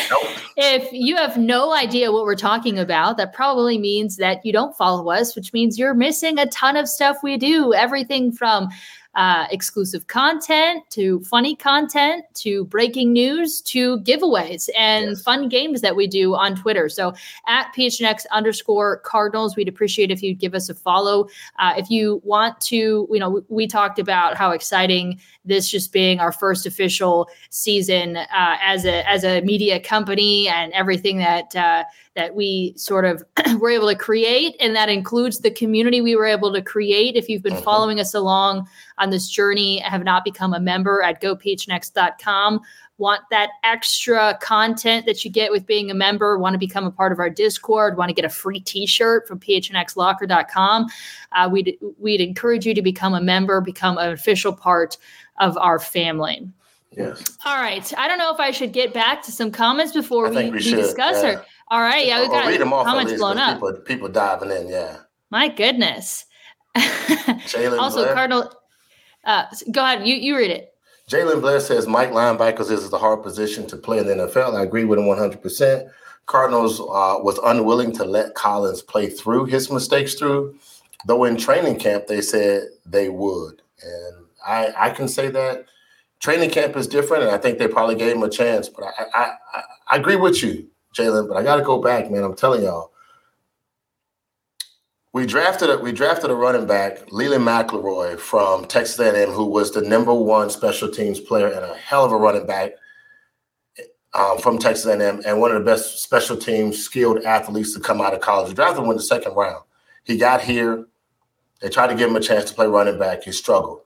nope. 0.09 0.23
if 0.57 0.91
you 0.91 1.15
have 1.17 1.37
no 1.37 1.71
idea 1.71 2.11
what 2.11 2.23
we're 2.23 2.35
talking 2.35 2.79
about, 2.79 3.17
that 3.17 3.33
probably 3.33 3.77
means 3.77 4.15
that 4.17 4.43
you 4.43 4.51
don't 4.51 4.75
follow 4.75 5.11
us, 5.11 5.35
which 5.35 5.53
means 5.53 5.77
you're 5.77 5.93
missing 5.93 6.39
a 6.39 6.47
ton 6.47 6.75
of 6.75 6.89
stuff 6.89 7.17
we 7.21 7.37
do. 7.37 7.75
Everything 7.75 8.31
from 8.31 8.69
uh, 9.15 9.47
exclusive 9.51 10.07
content 10.07 10.83
to 10.91 11.19
funny 11.21 11.55
content 11.55 12.23
to 12.35 12.65
breaking 12.65 13.13
news 13.13 13.61
to 13.61 13.99
giveaways 14.01 14.69
and 14.77 15.07
yes. 15.07 15.21
fun 15.21 15.49
games 15.49 15.81
that 15.81 15.95
we 15.95 16.07
do 16.07 16.35
on 16.35 16.55
Twitter. 16.55 16.87
So 16.87 17.13
at 17.47 17.73
PHNX 17.75 18.25
underscore 18.31 18.97
Cardinals, 18.99 19.55
we'd 19.55 19.67
appreciate 19.67 20.11
if 20.11 20.21
you'd 20.21 20.39
give 20.39 20.53
us 20.53 20.69
a 20.69 20.75
follow. 20.75 21.27
Uh, 21.57 21.73
if 21.77 21.89
you 21.89 22.21
want 22.23 22.61
to, 22.61 23.07
you 23.11 23.19
know, 23.19 23.29
we, 23.29 23.41
we, 23.49 23.67
talked 23.67 23.99
about 23.99 24.37
how 24.37 24.51
exciting 24.51 25.19
this 25.43 25.69
just 25.69 25.91
being 25.91 26.19
our 26.19 26.31
first 26.31 26.65
official 26.65 27.27
season 27.49 28.15
uh, 28.17 28.55
as 28.61 28.85
a 28.85 29.07
as 29.09 29.25
a 29.25 29.41
media 29.41 29.77
company 29.77 30.47
and 30.47 30.71
everything 30.71 31.17
that 31.17 31.53
uh, 31.55 31.83
that 32.15 32.33
we 32.33 32.73
sort 32.77 33.05
of 33.05 33.23
were 33.59 33.69
able 33.69 33.87
to 33.87 33.95
create, 33.95 34.55
and 34.59 34.75
that 34.75 34.89
includes 34.89 35.39
the 35.39 35.51
community 35.51 36.01
we 36.01 36.15
were 36.15 36.25
able 36.25 36.51
to 36.53 36.61
create. 36.61 37.15
If 37.15 37.29
you've 37.29 37.43
been 37.43 37.53
mm-hmm. 37.53 37.63
following 37.63 37.99
us 37.99 38.13
along 38.13 38.67
on 38.97 39.09
this 39.09 39.29
journey, 39.29 39.79
have 39.79 40.03
not 40.03 40.23
become 40.23 40.53
a 40.53 40.59
member 40.59 41.01
at 41.01 41.21
gophnx.com, 41.21 42.61
want 42.97 43.21
that 43.29 43.49
extra 43.63 44.37
content 44.41 45.05
that 45.05 45.23
you 45.23 45.31
get 45.31 45.51
with 45.51 45.65
being 45.65 45.91
a 45.91 45.93
member, 45.93 46.37
want 46.37 46.53
to 46.53 46.57
become 46.57 46.85
a 46.85 46.91
part 46.91 47.11
of 47.11 47.19
our 47.19 47.29
Discord, 47.29 47.97
want 47.97 48.09
to 48.09 48.13
get 48.13 48.25
a 48.25 48.29
free 48.29 48.59
T-shirt 48.59 49.27
from 49.27 49.39
phnxlocker.com, 49.39 50.87
uh, 51.33 51.49
we'd 51.51 51.77
we'd 51.99 52.21
encourage 52.21 52.65
you 52.65 52.73
to 52.73 52.81
become 52.81 53.13
a 53.13 53.21
member, 53.21 53.61
become 53.61 53.97
an 53.97 54.11
official 54.11 54.53
part 54.53 54.97
of 55.39 55.57
our 55.57 55.79
family. 55.79 56.49
Yes. 56.91 57.37
All 57.45 57.57
right. 57.57 57.93
I 57.97 58.07
don't 58.07 58.17
know 58.17 58.33
if 58.33 58.39
I 58.39 58.49
should 58.49 58.73
get 58.73 58.93
back 58.93 59.21
to 59.23 59.31
some 59.31 59.51
comments 59.51 59.93
before 59.93 60.29
we, 60.29 60.45
we, 60.45 60.51
we 60.51 60.59
discuss 60.59 61.21
yeah. 61.21 61.41
All 61.69 61.81
right, 61.81 62.07
yeah, 62.07 62.21
we 62.21 62.27
got 62.29 62.47
read 62.47 62.61
them 62.61 62.71
off 62.71 62.85
comments 62.85 63.13
blown 63.13 63.37
up. 63.37 63.55
People, 63.55 63.73
people 63.85 64.07
diving 64.07 64.51
in, 64.51 64.69
yeah. 64.69 64.99
My 65.29 65.49
goodness. 65.49 66.25
also, 66.75 68.03
Blair. 68.03 68.13
Cardinal. 68.13 68.53
Uh, 69.27 69.45
go 69.71 69.83
ahead. 69.83 70.07
You 70.07 70.15
you 70.15 70.35
read 70.35 70.49
it. 70.49 70.73
Jalen 71.09 71.41
Blair 71.41 71.59
says 71.59 71.87
Mike 71.87 72.11
linebackers 72.11 72.71
is 72.71 72.91
a 72.91 72.97
hard 72.97 73.21
position 73.21 73.67
to 73.67 73.77
play 73.77 73.99
in 73.99 74.07
the 74.07 74.15
NFL. 74.15 74.55
I 74.55 74.63
agree 74.63 74.85
with 74.85 74.97
him 74.97 75.05
100. 75.05 75.41
percent 75.41 75.87
Cardinals 76.25 76.79
uh, 76.79 77.19
was 77.21 77.39
unwilling 77.45 77.93
to 77.93 78.03
let 78.03 78.35
Collins 78.35 78.81
play 78.81 79.09
through 79.09 79.45
his 79.45 79.71
mistakes 79.71 80.15
through, 80.15 80.57
though 81.05 81.23
in 81.25 81.37
training 81.37 81.79
camp 81.79 82.07
they 82.07 82.21
said 82.21 82.63
they 82.85 83.09
would, 83.09 83.61
and 83.83 84.25
I 84.45 84.73
I 84.77 84.89
can 84.89 85.07
say 85.07 85.29
that 85.29 85.65
training 86.19 86.49
camp 86.49 86.75
is 86.75 86.87
different, 86.87 87.23
and 87.23 87.31
I 87.31 87.37
think 87.37 87.59
they 87.59 87.67
probably 87.67 87.95
gave 87.95 88.15
him 88.15 88.23
a 88.23 88.29
chance. 88.29 88.69
But 88.69 88.85
I 88.85 89.05
I, 89.13 89.33
I, 89.53 89.61
I 89.89 89.95
agree 89.97 90.15
with 90.17 90.41
you. 90.41 90.67
Jalen, 90.93 91.27
but 91.27 91.37
I 91.37 91.43
got 91.43 91.57
to 91.57 91.63
go 91.63 91.81
back, 91.81 92.09
man. 92.09 92.23
I'm 92.23 92.35
telling 92.35 92.63
y'all. 92.63 92.91
We 95.17 95.25
drafted 95.25 95.71
a 95.71 95.79
we 95.79 95.93
drafted 95.93 96.29
a 96.29 96.35
running 96.35 96.67
back, 96.67 97.11
Leland 97.11 97.43
McElroy 97.43 98.19
from 98.19 98.65
Texas 98.65 98.99
A&M, 98.99 99.31
who 99.31 99.45
was 99.45 99.71
the 99.71 99.81
number 99.81 100.13
one 100.13 100.51
special 100.51 100.91
teams 100.91 101.19
player 101.19 101.47
and 101.47 101.65
a 101.65 101.73
hell 101.73 102.05
of 102.05 102.11
a 102.11 102.15
running 102.15 102.45
back 102.45 102.73
um, 104.13 104.37
from 104.37 104.59
Texas 104.59 104.85
A&M, 104.85 105.23
and 105.25 105.41
one 105.41 105.49
of 105.49 105.57
the 105.57 105.65
best 105.65 106.03
special 106.03 106.37
teams 106.37 106.77
skilled 106.77 107.23
athletes 107.23 107.73
to 107.73 107.79
come 107.79 107.99
out 107.99 108.13
of 108.13 108.21
college. 108.21 108.49
We 108.49 108.53
drafted 108.53 108.83
him 108.83 108.91
in 108.91 108.97
the 108.97 109.01
second 109.01 109.33
round. 109.33 109.63
He 110.03 110.19
got 110.19 110.41
here. 110.41 110.85
They 111.61 111.69
tried 111.69 111.87
to 111.87 111.95
give 111.95 112.11
him 112.11 112.15
a 112.15 112.19
chance 112.21 112.51
to 112.51 112.53
play 112.53 112.67
running 112.67 112.99
back. 112.99 113.23
He 113.23 113.31
struggled. 113.31 113.81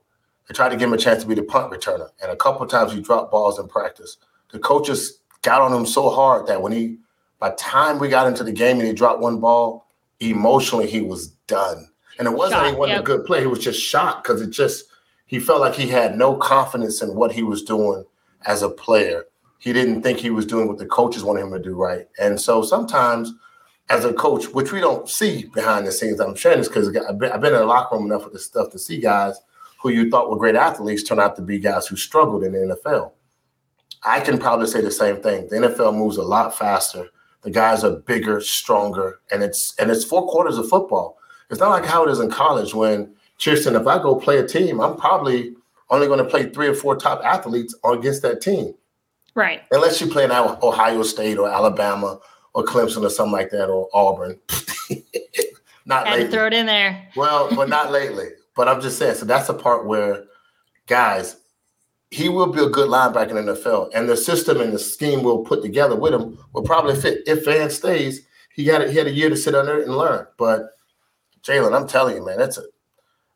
They 0.49 0.53
tried 0.53 0.71
to 0.71 0.75
give 0.75 0.89
him 0.89 0.93
a 0.95 0.97
chance 0.97 1.21
to 1.23 1.29
be 1.29 1.35
the 1.35 1.43
punt 1.43 1.71
returner, 1.71 2.09
and 2.21 2.29
a 2.29 2.35
couple 2.35 2.67
times 2.67 2.91
he 2.91 2.99
dropped 2.99 3.31
balls 3.31 3.57
in 3.57 3.69
practice. 3.69 4.17
The 4.51 4.59
coaches 4.59 5.21
got 5.43 5.61
on 5.61 5.71
him 5.71 5.85
so 5.85 6.09
hard 6.09 6.47
that 6.47 6.61
when 6.61 6.73
he, 6.73 6.97
by 7.39 7.51
time 7.51 7.99
we 7.99 8.09
got 8.09 8.27
into 8.27 8.43
the 8.43 8.51
game 8.51 8.79
and 8.79 8.87
he 8.87 8.93
dropped 8.93 9.21
one 9.21 9.39
ball, 9.39 9.87
emotionally 10.29 10.89
he 10.89 11.01
was 11.01 11.29
done. 11.47 11.87
And 12.19 12.27
it 12.27 12.31
wasn't 12.31 12.67
he 12.67 12.73
wasn't 12.73 12.97
yep. 12.97 13.01
a 13.01 13.05
good 13.05 13.25
player. 13.25 13.41
He 13.41 13.47
was 13.47 13.59
just 13.59 13.81
shocked 13.81 14.23
because 14.23 14.41
it 14.41 14.51
just 14.51 14.85
he 15.25 15.39
felt 15.39 15.61
like 15.61 15.73
he 15.73 15.87
had 15.87 16.17
no 16.17 16.35
confidence 16.35 17.01
in 17.01 17.15
what 17.15 17.31
he 17.31 17.41
was 17.41 17.63
doing 17.63 18.03
as 18.45 18.61
a 18.61 18.69
player. 18.69 19.25
He 19.59 19.73
didn't 19.73 20.01
think 20.01 20.19
he 20.19 20.29
was 20.29 20.45
doing 20.45 20.67
what 20.67 20.77
the 20.77 20.85
coaches 20.85 21.23
wanted 21.23 21.41
him 21.41 21.51
to 21.53 21.59
do 21.59 21.75
right. 21.75 22.07
And 22.19 22.39
so 22.39 22.63
sometimes 22.63 23.33
as 23.89 24.05
a 24.05 24.13
coach, 24.13 24.47
which 24.49 24.71
we 24.71 24.79
don't 24.79 25.07
see 25.07 25.45
behind 25.53 25.87
the 25.87 25.91
scenes, 25.91 26.19
I'm 26.19 26.35
sharing 26.35 26.59
this 26.59 26.67
because 26.67 26.95
I've 26.95 27.19
been, 27.19 27.31
I've 27.31 27.41
been 27.41 27.53
in 27.53 27.59
the 27.59 27.65
locker 27.65 27.95
room 27.95 28.05
enough 28.05 28.23
with 28.23 28.33
this 28.33 28.45
stuff 28.45 28.71
to 28.71 28.79
see 28.79 28.99
guys 28.99 29.39
who 29.81 29.89
you 29.89 30.09
thought 30.09 30.29
were 30.29 30.37
great 30.37 30.55
athletes 30.55 31.03
turn 31.03 31.19
out 31.19 31.35
to 31.35 31.41
be 31.41 31.59
guys 31.59 31.87
who 31.87 31.95
struggled 31.95 32.43
in 32.43 32.53
the 32.53 32.77
NFL. 32.85 33.11
I 34.03 34.19
can 34.19 34.37
probably 34.37 34.67
say 34.67 34.81
the 34.81 34.91
same 34.91 35.21
thing. 35.21 35.47
The 35.47 35.57
NFL 35.57 35.95
moves 35.95 36.17
a 36.17 36.23
lot 36.23 36.57
faster. 36.57 37.07
The 37.43 37.51
guys 37.51 37.83
are 37.83 37.91
bigger, 37.91 38.39
stronger, 38.41 39.19
and 39.31 39.41
it's 39.43 39.75
and 39.79 39.89
it's 39.89 40.03
four 40.03 40.27
quarters 40.27 40.57
of 40.57 40.69
football. 40.69 41.17
It's 41.49 41.59
not 41.59 41.69
like 41.69 41.85
how 41.85 42.05
it 42.05 42.11
is 42.11 42.19
in 42.19 42.29
college 42.29 42.73
when 42.73 43.13
Chierstin, 43.39 43.79
if 43.79 43.87
I 43.87 44.01
go 44.01 44.15
play 44.15 44.37
a 44.37 44.47
team, 44.47 44.79
I'm 44.79 44.95
probably 44.95 45.55
only 45.89 46.07
going 46.07 46.19
to 46.19 46.25
play 46.25 46.49
three 46.49 46.67
or 46.67 46.73
four 46.73 46.95
top 46.95 47.21
athletes 47.23 47.75
against 47.83 48.21
that 48.21 48.41
team. 48.41 48.73
Right. 49.35 49.61
Unless 49.71 49.99
you 49.99 50.07
play 50.07 50.23
in 50.23 50.31
Ohio 50.31 51.03
State 51.03 51.37
or 51.37 51.49
Alabama 51.49 52.19
or 52.53 52.63
Clemson 52.63 53.03
or 53.03 53.09
something 53.09 53.31
like 53.33 53.49
that 53.51 53.67
or 53.69 53.89
Auburn. 53.93 54.39
not 55.85 56.07
Had 56.07 56.19
lately. 56.19 56.31
throw 56.31 56.47
it 56.47 56.53
in 56.53 56.65
there. 56.65 57.07
Well, 57.15 57.53
but 57.55 57.69
not 57.69 57.91
lately. 57.91 58.29
But 58.55 58.67
I'm 58.67 58.81
just 58.81 58.97
saying. 58.97 59.15
So 59.15 59.25
that's 59.25 59.47
the 59.47 59.53
part 59.53 59.85
where 59.85 60.25
guys, 60.87 61.37
he 62.11 62.27
will 62.27 62.47
be 62.47 62.61
a 62.61 62.69
good 62.69 62.89
linebacker 62.89 63.37
in 63.37 63.45
the 63.45 63.53
NFL, 63.53 63.89
and 63.95 64.07
the 64.07 64.17
system 64.17 64.59
and 64.59 64.73
the 64.73 64.79
scheme 64.79 65.23
we'll 65.23 65.45
put 65.45 65.61
together 65.61 65.95
with 65.95 66.13
him 66.13 66.37
will 66.53 66.61
probably 66.61 66.95
fit. 66.95 67.23
If 67.25 67.45
Van 67.45 67.69
stays, 67.69 68.27
he 68.53 68.69
a, 68.69 68.91
he 68.91 68.97
had 68.97 69.07
a 69.07 69.11
year 69.11 69.29
to 69.29 69.37
sit 69.37 69.55
under 69.55 69.79
it 69.79 69.87
and 69.87 69.97
learn. 69.97 70.27
But 70.37 70.71
Jalen, 71.41 71.73
I'm 71.73 71.87
telling 71.87 72.17
you, 72.17 72.25
man, 72.25 72.37
that's 72.37 72.57
a. 72.57 72.63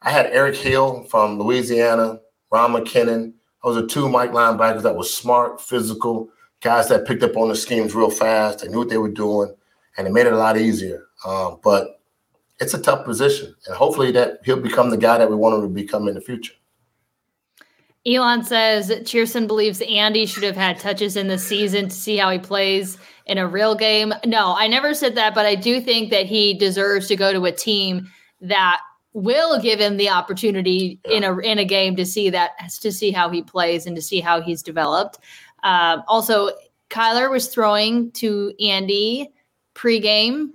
I 0.01 0.11
had 0.11 0.27
Eric 0.27 0.55
Hill 0.55 1.05
from 1.05 1.39
Louisiana, 1.39 2.19
Ron 2.51 2.73
McKinnon. 2.73 3.33
Those 3.63 3.81
are 3.81 3.87
two 3.87 4.09
Mike 4.09 4.31
linebackers 4.31 4.83
that 4.83 4.95
were 4.95 5.03
smart, 5.03 5.59
physical 5.59 6.29
guys 6.61 6.89
that 6.89 7.07
picked 7.07 7.23
up 7.23 7.37
on 7.37 7.47
the 7.47 7.55
schemes 7.55 7.95
real 7.95 8.11
fast. 8.11 8.59
They 8.59 8.67
knew 8.67 8.79
what 8.79 8.89
they 8.89 8.97
were 8.97 9.09
doing, 9.09 9.55
and 9.97 10.05
it 10.05 10.13
made 10.13 10.27
it 10.27 10.33
a 10.33 10.37
lot 10.37 10.57
easier. 10.57 11.05
Um, 11.25 11.59
but 11.63 12.01
it's 12.59 12.73
a 12.73 12.81
tough 12.81 13.05
position, 13.05 13.55
and 13.67 13.75
hopefully 13.75 14.11
that 14.11 14.39
he'll 14.43 14.59
become 14.59 14.89
the 14.89 14.97
guy 14.97 15.17
that 15.17 15.29
we 15.29 15.37
want 15.37 15.55
him 15.55 15.61
to 15.61 15.67
become 15.69 16.09
in 16.09 16.15
the 16.15 16.21
future. 16.21 16.53
Elon 18.07 18.43
says 18.43 18.89
Chierstin 18.89 19.47
believes 19.47 19.81
Andy 19.81 20.25
should 20.25 20.43
have 20.43 20.55
had 20.55 20.79
touches 20.79 21.15
in 21.15 21.27
the 21.27 21.39
season 21.39 21.89
to 21.89 21.95
see 21.95 22.17
how 22.17 22.29
he 22.29 22.37
plays 22.37 22.97
in 23.25 23.39
a 23.39 23.47
real 23.47 23.73
game. 23.73 24.13
No, 24.25 24.55
I 24.55 24.67
never 24.67 24.93
said 24.93 25.15
that, 25.15 25.33
but 25.33 25.45
I 25.45 25.55
do 25.55 25.81
think 25.81 26.11
that 26.11 26.27
he 26.27 26.53
deserves 26.53 27.07
to 27.07 27.15
go 27.15 27.33
to 27.33 27.45
a 27.45 27.51
team 27.51 28.07
that 28.41 28.81
will 29.13 29.59
give 29.59 29.79
him 29.79 29.97
the 29.97 30.09
opportunity 30.09 30.99
in 31.05 31.23
a 31.23 31.37
in 31.39 31.57
a 31.57 31.65
game 31.65 31.95
to 31.95 32.05
see 32.05 32.29
that 32.29 32.51
to 32.81 32.91
see 32.91 33.11
how 33.11 33.29
he 33.29 33.41
plays 33.41 33.87
and 33.87 33.95
to 33.95 34.01
see 34.01 34.19
how 34.19 34.41
he's 34.41 34.61
developed. 34.61 35.17
Um, 35.63 36.03
also, 36.07 36.51
Kyler 36.89 37.31
was 37.31 37.47
throwing 37.47 38.11
to 38.11 38.53
Andy 38.63 39.31
pregame 39.73 40.49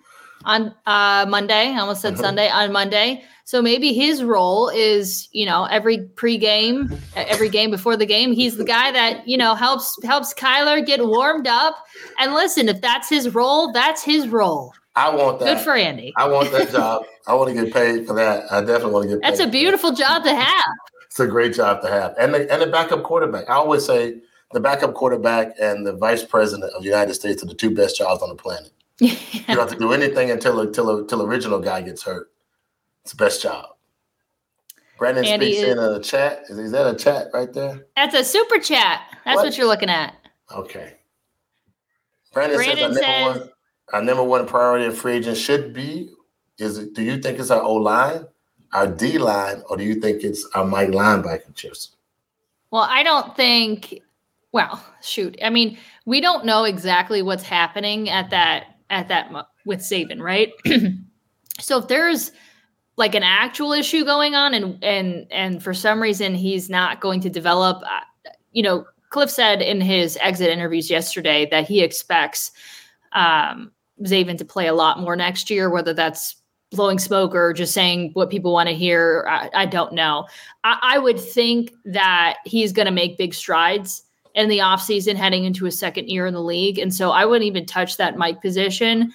on 0.45 0.75
uh, 0.87 1.27
Monday. 1.29 1.69
I 1.69 1.79
almost 1.79 2.03
said 2.03 2.15
mm-hmm. 2.15 2.23
Sunday 2.23 2.49
on 2.49 2.73
Monday. 2.73 3.25
So 3.45 3.61
maybe 3.61 3.93
his 3.93 4.23
role 4.23 4.69
is, 4.69 5.29
you 5.33 5.45
know, 5.45 5.65
every 5.65 5.99
pregame, 5.99 6.97
every 7.17 7.49
game 7.49 7.73
before 7.73 7.97
the 7.97 8.07
game, 8.07 8.33
he's 8.33 8.57
the 8.57 8.65
guy 8.65 8.93
that 8.93 9.27
you 9.27 9.37
know 9.37 9.55
helps 9.57 9.99
helps 10.05 10.33
Kyler 10.33 10.87
get 10.87 11.05
warmed 11.05 11.49
up. 11.49 11.77
And 12.19 12.33
listen, 12.33 12.69
if 12.69 12.81
that's 12.81 13.09
his 13.09 13.35
role, 13.35 13.73
that's 13.73 14.05
his 14.05 14.29
role. 14.29 14.73
I 14.97 15.15
want 15.15 15.41
that. 15.41 15.57
Good 15.57 15.65
for 15.65 15.75
Andy. 15.75 16.13
I 16.17 16.29
want 16.29 16.53
that 16.53 16.71
job. 16.71 17.05
I 17.27 17.35
want 17.35 17.55
to 17.55 17.65
get 17.65 17.73
paid 17.73 18.07
for 18.07 18.15
that. 18.15 18.51
I 18.53 18.61
definitely 18.61 18.93
want 18.93 19.03
to 19.05 19.09
get. 19.09 19.23
Paid 19.23 19.29
that's 19.29 19.41
a 19.41 19.49
beautiful 19.49 19.93
job 19.93 20.25
to 20.25 20.35
have. 20.35 20.65
it's 21.07 21.21
a 21.21 21.27
great 21.27 21.55
job 21.55 21.83
to 21.83 21.89
have. 21.89 22.15
And 22.19 22.35
the, 22.35 22.53
and 22.53 22.63
the 22.63 22.67
backup 22.67 23.03
quarterback. 23.03 23.49
I 23.49 23.55
always 23.55 23.85
say 23.85 24.21
the 24.53 24.61
backup 24.61 24.95
quarterback 24.95 25.55
and 25.61 25.87
the 25.87 25.93
vice 25.93 26.25
president 26.25 26.73
of 26.75 26.83
the 26.83 26.89
United 26.89 27.15
States 27.15 27.43
are 27.43 27.47
the 27.47 27.55
two 27.55 27.75
best 27.75 27.97
jobs 27.97 28.23
on 28.23 28.29
the 28.29 28.35
planet. 28.35 28.73
You 29.01 29.11
don't 29.47 29.59
have 29.59 29.71
to 29.71 29.79
do 29.79 29.93
anything 29.95 30.31
until 30.31 30.61
until 30.61 30.99
until 30.99 31.23
original 31.23 31.59
guy 31.59 31.83
gets 31.83 32.03
hurt. 32.03 32.31
It's 33.03 33.13
the 33.13 33.17
best 33.17 33.43
job. 33.43 33.67
Brandon 34.99 35.25
Andy 35.25 35.55
speaks 35.55 35.63
is, 35.63 35.73
in 35.73 35.79
a 35.79 36.01
chat. 36.01 36.43
Is, 36.51 36.59
is, 36.59 36.73
that 36.73 36.87
a 36.87 36.95
chat 36.95 37.29
right 37.33 37.51
there? 37.51 37.87
That's 37.97 38.15
a 38.15 38.23
super 38.23 38.59
chat. 38.59 39.01
That's 39.25 39.37
what, 39.37 39.47
what 39.47 39.57
you're 39.57 39.67
looking 39.67 39.89
at. 39.89 40.15
Okay. 40.55 40.95
Brandon, 42.35 42.59
Brandon 42.59 42.95
says, 42.95 43.03
our, 43.03 43.35
number 43.35 43.41
one, 43.41 43.51
our 43.95 44.03
number 44.03 44.25
one 44.25 44.47
priority 44.47 44.85
in 44.85 44.93
free 44.93 45.15
agents 45.15 45.41
should 45.41 45.73
be 45.73 46.11
is 46.59 46.77
it, 46.77 46.95
do 46.95 47.03
you 47.03 47.19
think 47.19 47.39
it's 47.39 47.51
our 47.51 47.63
O 47.63 47.75
line, 47.75 48.27
our 48.73 48.87
D 48.87 49.17
line, 49.17 49.63
or 49.69 49.79
do 49.79 49.85
you 49.85 49.95
think 49.95 50.23
it's 50.23 50.47
our 50.55 50.67
Mike 50.67 50.91
linebacker 50.91 51.55
chips? 51.55 51.97
Well, 52.71 52.87
I 52.89 53.03
don't 53.03 53.35
think. 53.35 54.03
Well, 54.53 54.85
shoot. 55.01 55.39
I 55.43 55.49
mean, 55.49 55.79
we 56.05 56.21
don't 56.21 56.45
know 56.45 56.65
exactly 56.65 57.23
what's 57.23 57.45
happening 57.45 58.11
at 58.11 58.31
that 58.31 58.80
at 58.91 59.09
that 59.09 59.33
with 59.65 59.81
Zaven, 59.81 60.21
right? 60.21 60.53
so 61.61 61.79
if 61.79 61.89
there's 61.89 62.33
like 62.97 63.15
an 63.15 63.23
actual 63.23 63.73
issue 63.73 64.05
going 64.05 64.35
on 64.35 64.53
and 64.53 64.83
and 64.85 65.27
and 65.31 65.63
for 65.63 65.73
some 65.73 66.01
reason 66.01 66.35
he's 66.35 66.69
not 66.69 67.01
going 67.01 67.21
to 67.21 67.31
develop 67.31 67.83
uh, 67.83 68.31
you 68.53 68.63
know 68.63 68.85
cliff 69.09 69.31
said 69.31 69.63
in 69.63 69.81
his 69.81 70.19
exit 70.21 70.51
interviews 70.51 70.91
yesterday 70.91 71.49
that 71.51 71.67
he 71.67 71.81
expects 71.81 72.53
um 73.13 73.73
Zaven 74.03 74.37
to 74.39 74.45
play 74.45 74.67
a 74.67 74.75
lot 74.75 75.01
more 75.01 75.17
next 75.17 75.49
year 75.51 75.71
whether 75.71 75.95
that's 75.95 76.37
blowing 76.73 76.99
smoke 76.99 77.35
or 77.35 77.53
just 77.53 77.73
saying 77.73 78.11
what 78.13 78.29
people 78.29 78.53
want 78.53 78.69
to 78.69 78.75
hear 78.75 79.27
i, 79.29 79.49
I 79.55 79.67
don't 79.67 79.95
know 79.95 80.27
I, 80.63 80.79
I, 80.83 80.99
would 80.99 81.19
think 81.19 81.73
that 81.87 82.37
he's 82.45 82.73
going 82.73 82.87
to 82.87 82.93
make 82.93 83.19
big 83.19 83.35
strides 83.35 84.05
in 84.35 84.49
the 84.49 84.59
offseason 84.59 85.17
heading 85.17 85.45
into 85.45 85.65
his 85.65 85.79
second 85.79 86.09
year 86.09 86.27
in 86.27 86.35
the 86.35 86.43
league 86.43 86.79
and 86.79 86.95
so 86.95 87.11
i 87.11 87.25
wouldn't 87.25 87.47
even 87.47 87.67
touch 87.67 87.97
that 87.97 88.17
mike 88.17 88.41
position 88.41 89.13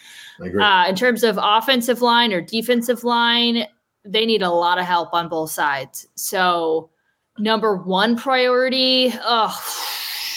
uh, 0.60 0.86
in 0.88 0.96
terms 0.96 1.24
of 1.24 1.40
offensive 1.42 2.02
line 2.02 2.34
or 2.34 2.42
defensive 2.42 3.04
line 3.04 3.66
they 4.06 4.26
need 4.26 4.42
a 4.42 4.50
lot 4.50 4.78
of 4.78 4.86
help 4.86 5.14
on 5.14 5.28
both 5.28 5.52
sides. 5.52 6.08
So, 6.16 6.90
number 7.38 7.76
one 7.76 8.16
priority, 8.16 9.12
oh, 9.24 9.60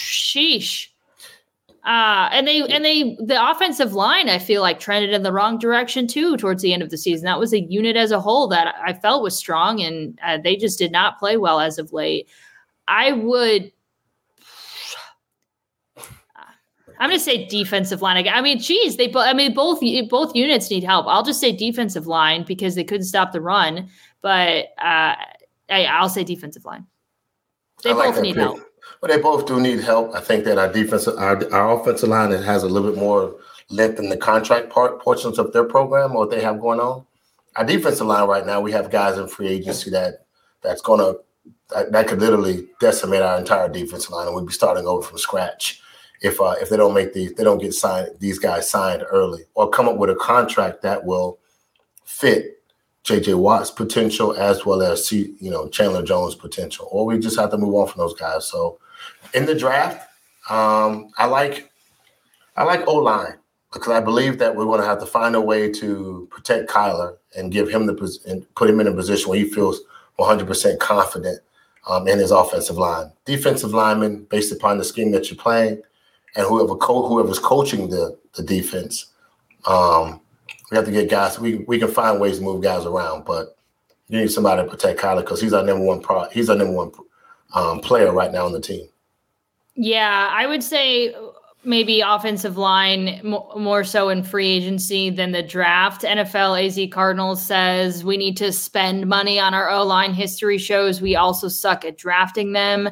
sheesh. 0.01 0.87
Uh, 1.85 2.27
and 2.33 2.45
they 2.45 2.61
and 2.61 2.83
they 2.83 3.15
the 3.21 3.49
offensive 3.49 3.93
line 3.93 4.27
I 4.27 4.37
feel 4.37 4.61
like 4.61 4.79
trended 4.79 5.11
in 5.11 5.23
the 5.23 5.31
wrong 5.31 5.57
direction 5.57 6.07
too 6.07 6.35
towards 6.35 6.61
the 6.61 6.73
end 6.73 6.83
of 6.83 6.89
the 6.89 6.97
season. 6.97 7.25
That 7.25 7.39
was 7.39 7.53
a 7.53 7.61
unit 7.61 7.95
as 7.95 8.11
a 8.11 8.19
whole 8.19 8.47
that 8.49 8.75
I 8.85 8.93
felt 8.93 9.23
was 9.23 9.37
strong, 9.37 9.81
and 9.81 10.19
uh, 10.23 10.37
they 10.43 10.57
just 10.57 10.77
did 10.77 10.91
not 10.91 11.17
play 11.17 11.37
well 11.37 11.59
as 11.59 11.79
of 11.79 11.93
late. 11.93 12.27
I 12.87 13.13
would 13.13 13.71
I'm 16.99 17.09
going 17.09 17.17
to 17.19 17.23
say 17.23 17.45
defensive 17.45 18.01
line. 18.01 18.27
I 18.27 18.41
mean, 18.41 18.59
geez, 18.59 18.97
they. 18.97 19.11
I 19.15 19.33
mean, 19.33 19.53
both 19.53 19.79
both 20.09 20.35
units 20.35 20.69
need 20.69 20.83
help. 20.83 21.05
I'll 21.07 21.23
just 21.23 21.39
say 21.39 21.53
defensive 21.53 22.07
line 22.07 22.43
because 22.43 22.75
they 22.75 22.83
couldn't 22.83 23.05
stop 23.05 23.31
the 23.31 23.39
run. 23.39 23.89
But 24.21 24.67
uh, 24.77 25.15
I, 25.69 26.01
will 26.01 26.09
say 26.09 26.25
defensive 26.25 26.65
line. 26.65 26.85
They 27.83 27.93
like 27.93 28.13
both 28.13 28.21
need 28.21 28.35
pick. 28.35 28.43
help. 28.43 28.59
Well, 29.01 29.15
they 29.15 29.21
both 29.21 29.45
do 29.45 29.61
need 29.61 29.79
help. 29.79 30.13
I 30.13 30.19
think 30.19 30.43
that 30.43 30.57
our 30.57 30.71
defensive, 30.71 31.17
our, 31.17 31.53
our 31.53 31.79
offensive 31.79 32.09
line, 32.09 32.33
it 32.33 32.43
has 32.43 32.63
a 32.63 32.67
little 32.67 32.91
bit 32.91 32.99
more 32.99 33.35
length 33.69 33.99
in 33.99 34.09
the 34.09 34.17
contract 34.17 34.69
part 34.69 34.99
portions 34.99 35.39
of 35.39 35.53
their 35.53 35.63
program 35.63 36.11
or 36.11 36.19
what 36.19 36.31
they 36.31 36.41
have 36.41 36.59
going 36.59 36.81
on. 36.81 37.05
Our 37.55 37.63
defensive 37.63 38.07
line 38.07 38.27
right 38.27 38.45
now, 38.45 38.59
we 38.59 38.73
have 38.73 38.91
guys 38.91 39.17
in 39.17 39.27
free 39.27 39.47
agency 39.47 39.89
that 39.91 40.25
that's 40.61 40.81
going 40.81 40.99
to 40.99 41.19
that, 41.69 41.93
that 41.93 42.07
could 42.07 42.19
literally 42.19 42.67
decimate 42.81 43.21
our 43.21 43.37
entire 43.37 43.69
defensive 43.69 44.11
line, 44.11 44.27
and 44.27 44.35
we'd 44.35 44.47
be 44.47 44.53
starting 44.53 44.85
over 44.85 45.01
from 45.01 45.17
scratch 45.17 45.81
if 46.21 46.41
uh, 46.41 46.55
if 46.61 46.69
they 46.69 46.77
don't 46.77 46.93
make 46.93 47.13
these, 47.13 47.33
they 47.33 47.43
don't 47.43 47.61
get 47.61 47.73
signed, 47.73 48.09
these 48.19 48.39
guys 48.39 48.69
signed 48.69 49.03
early, 49.09 49.43
or 49.55 49.69
come 49.69 49.87
up 49.87 49.97
with 49.97 50.09
a 50.09 50.15
contract 50.15 50.81
that 50.81 51.05
will 51.05 51.39
fit 52.03 52.61
J.J. 53.03 53.35
Watt's 53.35 53.71
potential 53.71 54.35
as 54.35 54.65
well 54.65 54.81
as 54.81 55.11
you 55.11 55.35
know 55.39 55.67
Chandler 55.69 56.03
Jones' 56.03 56.35
potential, 56.35 56.87
or 56.91 57.05
we 57.05 57.17
just 57.19 57.39
have 57.39 57.51
to 57.51 57.57
move 57.57 57.75
on 57.75 57.87
from 57.87 57.99
those 57.99 58.13
guys. 58.13 58.47
So, 58.47 58.79
in 59.33 59.45
the 59.45 59.55
draft, 59.55 60.07
um, 60.49 61.11
I 61.17 61.25
like 61.25 61.71
I 62.57 62.63
like 62.63 62.85
O 62.87 62.95
line 62.95 63.35
because 63.71 63.93
I 63.93 64.01
believe 64.01 64.39
that 64.39 64.55
we're 64.55 64.65
going 64.65 64.81
to 64.81 64.87
have 64.87 64.99
to 64.99 65.05
find 65.05 65.35
a 65.35 65.41
way 65.41 65.71
to 65.71 66.27
protect 66.31 66.69
Kyler 66.69 67.15
and 67.37 67.51
give 67.51 67.69
him 67.69 67.85
the 67.85 68.19
and 68.27 68.45
put 68.55 68.69
him 68.69 68.79
in 68.79 68.87
a 68.87 68.93
position 68.93 69.29
where 69.29 69.39
he 69.39 69.45
feels 69.45 69.81
100% 70.19 70.79
confident 70.79 71.39
um, 71.87 72.07
in 72.07 72.19
his 72.19 72.31
offensive 72.31 72.77
line. 72.77 73.11
Defensive 73.25 73.73
lineman, 73.73 74.25
based 74.25 74.51
upon 74.51 74.77
the 74.77 74.83
scheme 74.83 75.11
that 75.11 75.29
you're 75.29 75.37
playing, 75.37 75.81
and 76.35 76.45
whoever 76.45 76.75
co- 76.75 77.07
whoever's 77.07 77.39
coaching 77.39 77.89
the 77.89 78.17
the 78.35 78.43
defense, 78.43 79.07
um, 79.65 80.21
we 80.71 80.77
have 80.77 80.85
to 80.85 80.91
get 80.91 81.09
guys. 81.09 81.39
We 81.39 81.55
we 81.67 81.79
can 81.79 81.89
find 81.89 82.19
ways 82.19 82.37
to 82.37 82.43
move 82.43 82.63
guys 82.63 82.85
around, 82.85 83.25
but 83.25 83.57
you 84.07 84.19
need 84.19 84.31
somebody 84.31 84.63
to 84.63 84.69
protect 84.69 84.99
Kyler 84.99 85.21
because 85.21 85.41
he's 85.41 85.53
our 85.53 85.63
number 85.63 85.83
one 85.83 86.01
pro. 86.01 86.29
He's 86.29 86.49
our 86.49 86.55
number 86.55 86.73
one 86.73 86.91
um, 87.53 87.79
player 87.79 88.11
right 88.11 88.31
now 88.31 88.45
on 88.45 88.53
the 88.53 88.61
team. 88.61 88.87
Yeah, 89.75 90.29
I 90.31 90.45
would 90.45 90.63
say 90.63 91.15
maybe 91.63 92.01
offensive 92.01 92.57
line 92.57 93.19
more 93.23 93.83
so 93.83 94.09
in 94.09 94.23
free 94.23 94.47
agency 94.47 95.09
than 95.09 95.31
the 95.31 95.43
draft. 95.43 96.03
NFL 96.03 96.65
AZ 96.65 96.79
Cardinals 96.91 97.45
says 97.45 98.03
we 98.03 98.17
need 98.17 98.37
to 98.37 98.51
spend 98.51 99.07
money 99.07 99.39
on 99.39 99.53
our 99.53 99.69
O 99.69 99.83
line. 99.83 100.13
History 100.13 100.57
shows 100.57 101.01
we 101.01 101.15
also 101.15 101.47
suck 101.47 101.83
at 101.83 101.97
drafting 101.97 102.53
them. 102.53 102.89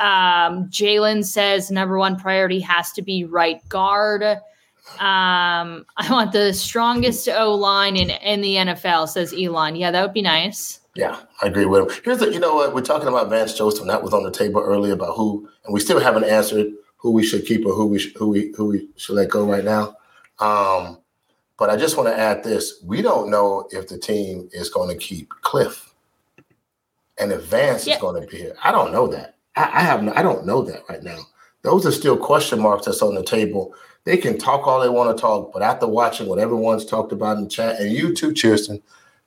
Um, 0.00 0.68
Jalen 0.70 1.24
says 1.24 1.70
number 1.70 1.98
one 1.98 2.16
priority 2.16 2.60
has 2.60 2.90
to 2.92 3.02
be 3.02 3.24
right 3.24 3.66
guard. 3.68 4.22
Um, 4.98 5.86
I 5.96 6.08
want 6.10 6.32
the 6.32 6.52
strongest 6.52 7.28
O 7.28 7.54
line 7.54 7.96
in, 7.96 8.10
in 8.10 8.40
the 8.40 8.56
NFL, 8.56 9.08
says 9.08 9.32
Elon. 9.32 9.76
Yeah, 9.76 9.90
that 9.90 10.02
would 10.02 10.14
be 10.14 10.22
nice. 10.22 10.80
Yeah, 10.96 11.20
I 11.42 11.46
agree 11.46 11.66
with 11.66 11.82
him. 11.82 12.02
Here's 12.04 12.18
the, 12.18 12.32
you 12.32 12.40
know 12.40 12.56
what, 12.56 12.74
we're 12.74 12.80
talking 12.80 13.08
about 13.08 13.30
Vance 13.30 13.56
Joseph, 13.56 13.82
and 13.82 13.90
that 13.90 14.02
was 14.02 14.12
on 14.12 14.24
the 14.24 14.30
table 14.30 14.60
earlier 14.60 14.92
about 14.92 15.14
who, 15.14 15.48
and 15.64 15.72
we 15.72 15.80
still 15.80 16.00
haven't 16.00 16.24
answered 16.24 16.72
who 16.96 17.12
we 17.12 17.24
should 17.24 17.46
keep 17.46 17.64
or 17.64 17.72
who 17.72 17.86
we 17.86 17.98
sh- 17.98 18.14
who 18.16 18.28
we 18.28 18.52
who 18.56 18.66
we 18.66 18.88
should 18.96 19.14
let 19.14 19.30
go 19.30 19.44
right 19.44 19.64
now. 19.64 19.96
Um, 20.40 20.98
but 21.58 21.70
I 21.70 21.76
just 21.76 21.96
want 21.96 22.08
to 22.08 22.18
add 22.18 22.42
this: 22.42 22.82
we 22.84 23.02
don't 23.02 23.30
know 23.30 23.68
if 23.70 23.88
the 23.88 23.98
team 23.98 24.48
is 24.52 24.68
going 24.68 24.88
to 24.88 24.96
keep 24.96 25.30
Cliff, 25.42 25.94
and 27.18 27.32
if 27.32 27.42
Vance 27.44 27.86
yeah. 27.86 27.94
is 27.94 28.00
going 28.00 28.20
to 28.20 28.26
be 28.26 28.38
here. 28.38 28.56
I 28.62 28.72
don't 28.72 28.92
know 28.92 29.06
that. 29.06 29.36
I, 29.60 29.80
I 29.80 29.82
have 29.82 30.02
no, 30.02 30.12
I 30.14 30.22
don't 30.22 30.46
know 30.46 30.62
that 30.62 30.82
right 30.88 31.02
now. 31.02 31.18
Those 31.62 31.86
are 31.86 31.92
still 31.92 32.16
question 32.16 32.60
marks 32.60 32.86
that's 32.86 33.02
on 33.02 33.14
the 33.14 33.22
table. 33.22 33.74
They 34.04 34.16
can 34.16 34.38
talk 34.38 34.66
all 34.66 34.80
they 34.80 34.88
want 34.88 35.14
to 35.14 35.20
talk, 35.20 35.52
but 35.52 35.62
after 35.62 35.86
watching 35.86 36.26
what 36.26 36.38
everyone's 36.38 36.86
talked 36.86 37.12
about 37.12 37.36
in 37.36 37.44
the 37.44 37.50
chat, 37.50 37.78
and 37.78 37.92
you 37.92 38.14
too, 38.14 38.30
Chierstin, 38.32 38.80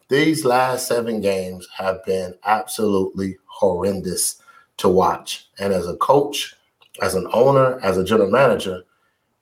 these 0.10 0.44
last 0.44 0.88
seven 0.88 1.22
games 1.22 1.68
have 1.78 2.04
been 2.06 2.34
absolutely 2.46 3.38
horrendous 3.46 4.42
to 4.78 4.90
watch. 4.90 5.48
And 5.60 5.72
as 5.74 5.88
a 5.88 5.96
coach, 5.98 6.56
as 7.02 7.14
an 7.14 7.28
owner, 7.34 7.80
as 7.82 7.98
a 7.98 8.04
general 8.04 8.32
manager, 8.32 8.84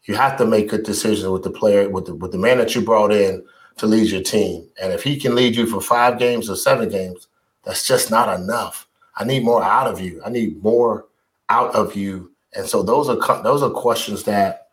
you 0.03 0.15
have 0.15 0.37
to 0.37 0.45
make 0.45 0.69
good 0.69 0.83
decisions 0.83 1.27
with 1.27 1.43
the 1.43 1.51
player, 1.51 1.89
with 1.89 2.05
the 2.07 2.15
with 2.15 2.31
the 2.31 2.37
man 2.37 2.57
that 2.57 2.75
you 2.75 2.81
brought 2.81 3.13
in 3.13 3.43
to 3.77 3.87
lead 3.87 4.11
your 4.11 4.21
team. 4.21 4.67
And 4.81 4.91
if 4.91 5.03
he 5.03 5.17
can 5.17 5.35
lead 5.35 5.55
you 5.55 5.65
for 5.65 5.79
five 5.79 6.19
games 6.19 6.49
or 6.49 6.55
seven 6.55 6.89
games, 6.89 7.27
that's 7.63 7.87
just 7.87 8.11
not 8.11 8.39
enough. 8.39 8.87
I 9.18 9.24
need 9.24 9.43
more 9.43 9.64
out 9.64 9.88
of 9.88 9.99
you. 9.99 10.22
I 10.26 10.30
need 10.30 10.62
more 10.64 11.07
out 11.49 11.76
of 11.76 11.95
you. 11.95 12.32
And 12.53 12.68
so 12.68 12.84
those 12.84 13.09
are 13.09 13.43
those 13.43 13.62
are 13.62 13.70
questions 13.70 14.24
that 14.24 14.70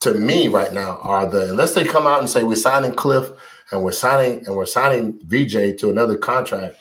to 0.00 0.14
me 0.14 0.48
right 0.48 0.72
now 0.72 0.98
are 1.02 1.28
the 1.28 1.50
unless 1.50 1.74
they 1.74 1.84
come 1.84 2.06
out 2.06 2.20
and 2.20 2.30
say 2.30 2.44
we're 2.44 2.54
signing 2.56 2.92
Cliff 2.92 3.30
and 3.70 3.82
we're 3.82 3.92
signing 3.92 4.46
and 4.46 4.56
we're 4.56 4.66
signing 4.66 5.18
VJ 5.24 5.78
to 5.78 5.90
another 5.90 6.16
contract, 6.16 6.76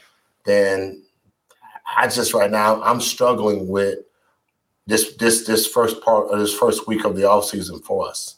then 0.45 1.03
I 1.95 2.07
just 2.07 2.33
right 2.33 2.51
now 2.51 2.81
I'm 2.81 3.01
struggling 3.01 3.67
with 3.67 3.99
this 4.85 5.15
this 5.15 5.45
this 5.45 5.67
first 5.67 6.01
part 6.01 6.29
of 6.29 6.39
this 6.39 6.53
first 6.53 6.87
week 6.87 7.05
of 7.05 7.15
the 7.15 7.27
off 7.27 7.45
season 7.45 7.79
for 7.79 8.07
us. 8.07 8.35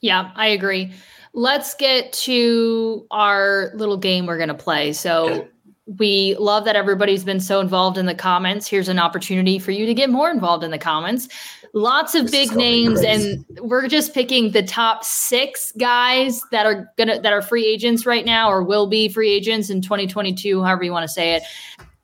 Yeah, 0.00 0.30
I 0.34 0.48
agree. 0.48 0.92
Let's 1.34 1.74
get 1.74 2.12
to 2.14 3.06
our 3.10 3.72
little 3.74 3.96
game 3.96 4.26
we're 4.26 4.38
going 4.38 4.48
to 4.48 4.54
play. 4.54 4.92
So 4.92 5.28
okay 5.28 5.48
we 5.96 6.36
love 6.38 6.64
that 6.66 6.76
everybody's 6.76 7.24
been 7.24 7.40
so 7.40 7.60
involved 7.60 7.96
in 7.96 8.04
the 8.04 8.14
comments. 8.14 8.66
Here's 8.66 8.88
an 8.88 8.98
opportunity 8.98 9.58
for 9.58 9.70
you 9.70 9.86
to 9.86 9.94
get 9.94 10.10
more 10.10 10.30
involved 10.30 10.62
in 10.62 10.70
the 10.70 10.78
comments. 10.78 11.28
Lots 11.72 12.14
of 12.14 12.30
this 12.30 12.48
big 12.48 12.56
names, 12.56 13.00
and 13.00 13.44
we're 13.60 13.88
just 13.88 14.12
picking 14.12 14.52
the 14.52 14.62
top 14.62 15.04
six 15.04 15.72
guys 15.78 16.42
that 16.50 16.66
are 16.66 16.92
gonna 16.98 17.20
that 17.20 17.32
are 17.32 17.42
free 17.42 17.66
agents 17.66 18.04
right 18.04 18.24
now, 18.24 18.50
or 18.50 18.62
will 18.62 18.86
be 18.86 19.08
free 19.08 19.32
agents 19.32 19.70
in 19.70 19.80
2022, 19.80 20.62
however 20.62 20.82
you 20.82 20.92
want 20.92 21.04
to 21.04 21.12
say 21.12 21.34
it. 21.34 21.42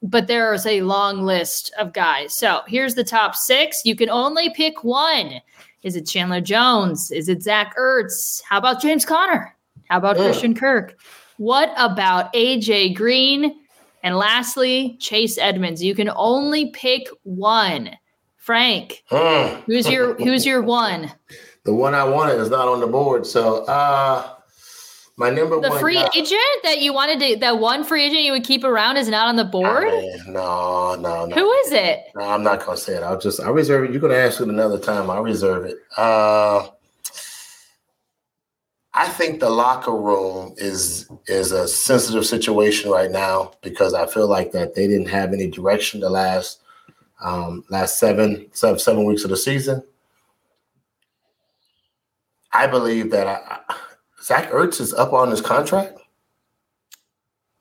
But 0.02 0.26
there 0.26 0.52
is 0.52 0.66
a 0.66 0.82
long 0.82 1.22
list 1.22 1.72
of 1.78 1.92
guys. 1.92 2.34
So 2.34 2.60
here's 2.66 2.94
the 2.94 3.04
top 3.04 3.34
six. 3.34 3.82
You 3.84 3.96
can 3.96 4.10
only 4.10 4.50
pick 4.50 4.84
one. 4.84 5.40
Is 5.82 5.96
it 5.96 6.06
Chandler 6.06 6.40
Jones? 6.40 7.10
Is 7.10 7.28
it 7.28 7.42
Zach 7.42 7.74
Ertz? 7.76 8.42
How 8.42 8.58
about 8.58 8.80
James 8.80 9.04
Conner? 9.04 9.54
How 9.88 9.98
about 9.98 10.16
yeah. 10.16 10.24
Christian 10.24 10.54
Kirk? 10.54 10.98
What 11.38 11.72
about 11.76 12.32
AJ 12.32 12.94
Green? 12.94 13.63
And 14.04 14.18
lastly, 14.18 14.98
Chase 15.00 15.38
Edmonds. 15.38 15.82
You 15.82 15.94
can 15.94 16.10
only 16.14 16.70
pick 16.70 17.08
one. 17.22 17.90
Frank, 18.36 19.02
mm. 19.10 19.62
who's 19.62 19.88
your 19.88 20.14
who's 20.18 20.44
your 20.44 20.60
one? 20.60 21.10
The 21.64 21.74
one 21.74 21.94
I 21.94 22.04
wanted 22.04 22.38
is 22.38 22.50
not 22.50 22.68
on 22.68 22.80
the 22.80 22.86
board. 22.86 23.26
So 23.26 23.64
uh 23.64 24.34
my 25.16 25.30
number 25.30 25.58
the 25.58 25.70
one. 25.70 25.70
The 25.70 25.78
free 25.78 25.94
guy, 25.94 26.10
agent 26.14 26.40
that 26.64 26.82
you 26.82 26.92
wanted 26.92 27.20
to, 27.20 27.36
that 27.40 27.58
one 27.58 27.84
free 27.84 28.04
agent 28.04 28.22
you 28.22 28.32
would 28.32 28.44
keep 28.44 28.62
around 28.64 28.98
is 28.98 29.08
not 29.08 29.28
on 29.28 29.36
the 29.36 29.44
board. 29.44 29.88
no, 30.26 30.94
no, 30.96 31.24
no. 31.24 31.34
Who 31.34 31.50
is 31.50 31.72
it? 31.72 32.00
No, 32.14 32.28
I'm 32.28 32.42
not 32.42 32.62
gonna 32.66 32.76
say 32.76 32.96
it. 32.96 33.02
I'll 33.02 33.18
just 33.18 33.40
I 33.40 33.48
reserve 33.48 33.84
it. 33.84 33.92
You're 33.92 34.02
gonna 34.02 34.14
ask 34.16 34.38
it 34.38 34.48
another 34.48 34.78
time. 34.78 35.08
I'll 35.08 35.22
reserve 35.22 35.64
it. 35.64 35.78
Uh, 35.96 36.66
I 38.94 39.08
think 39.08 39.40
the 39.40 39.50
locker 39.50 39.94
room 39.94 40.54
is 40.56 41.08
is 41.26 41.50
a 41.50 41.66
sensitive 41.66 42.24
situation 42.24 42.90
right 42.90 43.10
now 43.10 43.52
because 43.60 43.92
I 43.92 44.06
feel 44.06 44.28
like 44.28 44.52
that 44.52 44.74
they 44.74 44.86
didn't 44.86 45.08
have 45.08 45.32
any 45.32 45.48
direction 45.48 46.00
the 46.00 46.10
last 46.10 46.60
um, 47.20 47.64
last 47.70 47.98
seven, 47.98 48.46
seven 48.52 48.78
seven 48.78 49.04
weeks 49.04 49.24
of 49.24 49.30
the 49.30 49.36
season. 49.36 49.82
I 52.52 52.68
believe 52.68 53.10
that 53.10 53.26
I, 53.26 53.60
Zach 54.22 54.50
Ertz 54.52 54.80
is 54.80 54.94
up 54.94 55.12
on 55.12 55.30
his 55.30 55.40
contract? 55.40 55.98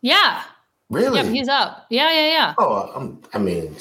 Yeah. 0.02 0.44
Really? 0.90 1.18
Yeah, 1.18 1.32
he's 1.32 1.48
up. 1.48 1.88
Yeah, 1.90 2.12
yeah, 2.12 2.28
yeah. 2.28 2.54
Oh, 2.60 2.92
I'm, 2.96 3.22
i 3.34 3.40
mean, 3.40 3.76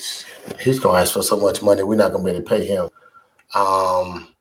he's 0.58 0.80
going 0.80 0.96
to 0.96 1.00
ask 1.00 1.12
for 1.12 1.22
so 1.22 1.38
much 1.38 1.62
money. 1.62 1.82
We're 1.82 1.96
not 1.96 2.12
going 2.12 2.24
to 2.24 2.30
be 2.30 2.36
able 2.36 2.44
to 2.44 2.48
pay 2.48 2.64
him. 2.64 2.88
Um, 3.54 4.31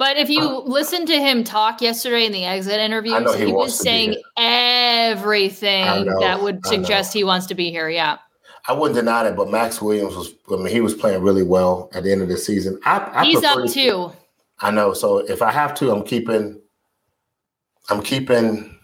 but 0.00 0.16
if 0.16 0.30
you 0.30 0.40
uh, 0.40 0.60
listen 0.62 1.04
to 1.04 1.20
him 1.20 1.44
talk 1.44 1.82
yesterday 1.82 2.24
in 2.24 2.32
the 2.32 2.46
exit 2.46 2.80
interviews, 2.80 3.34
he, 3.34 3.44
he 3.44 3.52
was 3.52 3.78
saying 3.78 4.16
everything 4.38 6.06
that 6.20 6.40
would 6.40 6.64
suggest 6.64 7.12
he 7.12 7.22
wants 7.22 7.46
to 7.48 7.54
be 7.54 7.70
here. 7.70 7.90
Yeah. 7.90 8.16
I 8.66 8.72
wouldn't 8.72 8.94
deny 8.94 9.28
it, 9.28 9.36
but 9.36 9.50
Max 9.50 9.82
Williams 9.82 10.16
was, 10.16 10.32
I 10.50 10.56
mean, 10.56 10.68
he 10.68 10.80
was 10.80 10.94
playing 10.94 11.20
really 11.20 11.42
well 11.42 11.90
at 11.92 12.04
the 12.04 12.12
end 12.12 12.22
of 12.22 12.28
the 12.28 12.38
season. 12.38 12.80
I, 12.86 13.10
I 13.12 13.24
he's 13.26 13.44
up 13.44 13.68
too. 13.68 14.10
I 14.60 14.70
know. 14.70 14.94
So 14.94 15.18
if 15.18 15.42
I 15.42 15.50
have 15.50 15.74
to, 15.74 15.92
I'm 15.92 16.02
keeping 16.02 16.58
I'm 17.90 18.02
keeping 18.02 18.74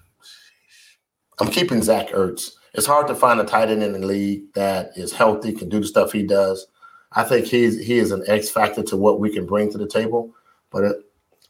I'm 1.40 1.48
keeping 1.48 1.82
Zach 1.82 2.08
Ertz. 2.08 2.50
It's 2.74 2.86
hard 2.86 3.06
to 3.06 3.14
find 3.14 3.40
a 3.40 3.44
tight 3.44 3.70
end 3.70 3.82
in 3.82 3.92
the 3.92 4.06
league 4.06 4.52
that 4.52 4.90
is 4.96 5.14
healthy, 5.14 5.54
can 5.54 5.70
do 5.70 5.80
the 5.80 5.86
stuff 5.86 6.12
he 6.12 6.24
does. 6.24 6.66
I 7.12 7.24
think 7.24 7.46
he's 7.46 7.82
he 7.82 7.96
is 7.96 8.12
an 8.12 8.22
X 8.26 8.50
factor 8.50 8.82
to 8.82 8.98
what 8.98 9.18
we 9.18 9.30
can 9.30 9.46
bring 9.46 9.72
to 9.72 9.78
the 9.78 9.88
table. 9.88 10.34
But 10.70 10.84
it, 10.84 11.05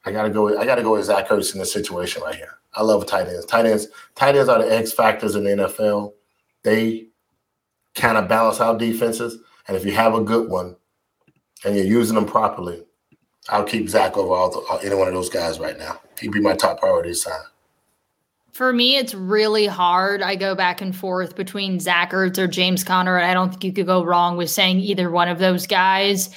I 0.06 0.12
gotta 0.12 0.30
go. 0.30 0.56
I 0.56 0.64
gotta 0.64 0.82
go 0.82 0.92
with 0.92 1.04
Zach 1.04 1.28
Ertz 1.28 1.52
in 1.52 1.58
this 1.58 1.72
situation 1.72 2.22
right 2.22 2.36
here. 2.36 2.58
I 2.74 2.82
love 2.82 3.04
tight 3.06 3.26
ends. 3.26 3.44
Tight 3.44 3.66
ends. 3.66 3.88
Tight 4.14 4.36
ends 4.36 4.48
are 4.48 4.62
the 4.62 4.72
X 4.72 4.92
factors 4.92 5.34
in 5.34 5.44
the 5.44 5.50
NFL. 5.50 6.12
They 6.62 7.08
kind 7.94 8.16
of 8.16 8.28
balance 8.28 8.60
out 8.60 8.78
defenses, 8.78 9.38
and 9.66 9.76
if 9.76 9.84
you 9.84 9.92
have 9.92 10.14
a 10.14 10.22
good 10.22 10.48
one 10.48 10.76
and 11.64 11.74
you're 11.74 11.84
using 11.84 12.14
them 12.14 12.26
properly, 12.26 12.84
I'll 13.48 13.64
keep 13.64 13.88
Zach 13.88 14.16
over 14.16 14.32
all 14.32 14.50
the, 14.50 14.60
uh, 14.70 14.76
any 14.76 14.94
one 14.94 15.08
of 15.08 15.14
those 15.14 15.30
guys 15.30 15.58
right 15.58 15.78
now. 15.78 16.00
He'd 16.20 16.32
be 16.32 16.40
my 16.40 16.54
top 16.54 16.78
priority 16.78 17.14
sign. 17.14 17.40
For 18.52 18.72
me, 18.72 18.96
it's 18.96 19.14
really 19.14 19.66
hard. 19.66 20.22
I 20.22 20.34
go 20.34 20.54
back 20.54 20.80
and 20.80 20.94
forth 20.96 21.36
between 21.36 21.78
Zach 21.78 22.12
Ertz 22.12 22.38
or 22.38 22.46
James 22.46 22.84
Conner, 22.84 23.18
and 23.18 23.30
I 23.30 23.34
don't 23.34 23.50
think 23.50 23.64
you 23.64 23.72
could 23.72 23.86
go 23.86 24.04
wrong 24.04 24.36
with 24.36 24.50
saying 24.50 24.80
either 24.80 25.10
one 25.10 25.28
of 25.28 25.38
those 25.38 25.66
guys. 25.66 26.30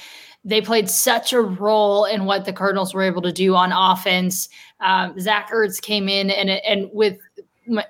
They 0.44 0.60
played 0.60 0.88
such 0.88 1.32
a 1.32 1.40
role 1.40 2.04
in 2.04 2.24
what 2.24 2.44
the 2.44 2.52
Cardinals 2.52 2.94
were 2.94 3.02
able 3.02 3.22
to 3.22 3.32
do 3.32 3.54
on 3.54 3.72
offense. 3.72 4.48
Um, 4.80 5.18
Zach 5.20 5.50
Ertz 5.50 5.80
came 5.80 6.08
in, 6.08 6.30
and 6.30 6.50
and 6.50 6.88
with 6.92 7.18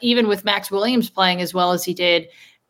even 0.01 0.29
with 0.29 0.45
Max 0.45 0.71
Williams 0.71 1.09
playing 1.09 1.41
as 1.41 1.55
well 1.55 1.73
as 1.73 1.85
he 1.85 1.95
did, 1.95 2.27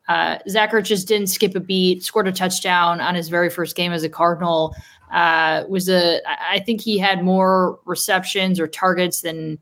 uh, 0.07 0.37
Zach 0.47 0.71
Ertz 0.71 0.85
just 0.85 1.07
didn't 1.07 1.27
skip 1.27 1.55
a 1.55 1.59
beat. 1.59 2.03
Scored 2.03 2.27
a 2.27 2.31
touchdown 2.31 3.01
on 3.01 3.15
his 3.15 3.29
very 3.29 3.49
first 3.49 3.75
game 3.75 3.91
as 3.91 4.03
a 4.03 4.09
Cardinal 4.09 4.75
uh, 5.11 5.63
was 5.67 5.89
a 5.89 6.21
I 6.27 6.59
think 6.59 6.81
he 6.81 6.97
had 6.97 7.23
more 7.23 7.79
receptions 7.85 8.59
or 8.59 8.67
targets 8.67 9.21
than 9.21 9.59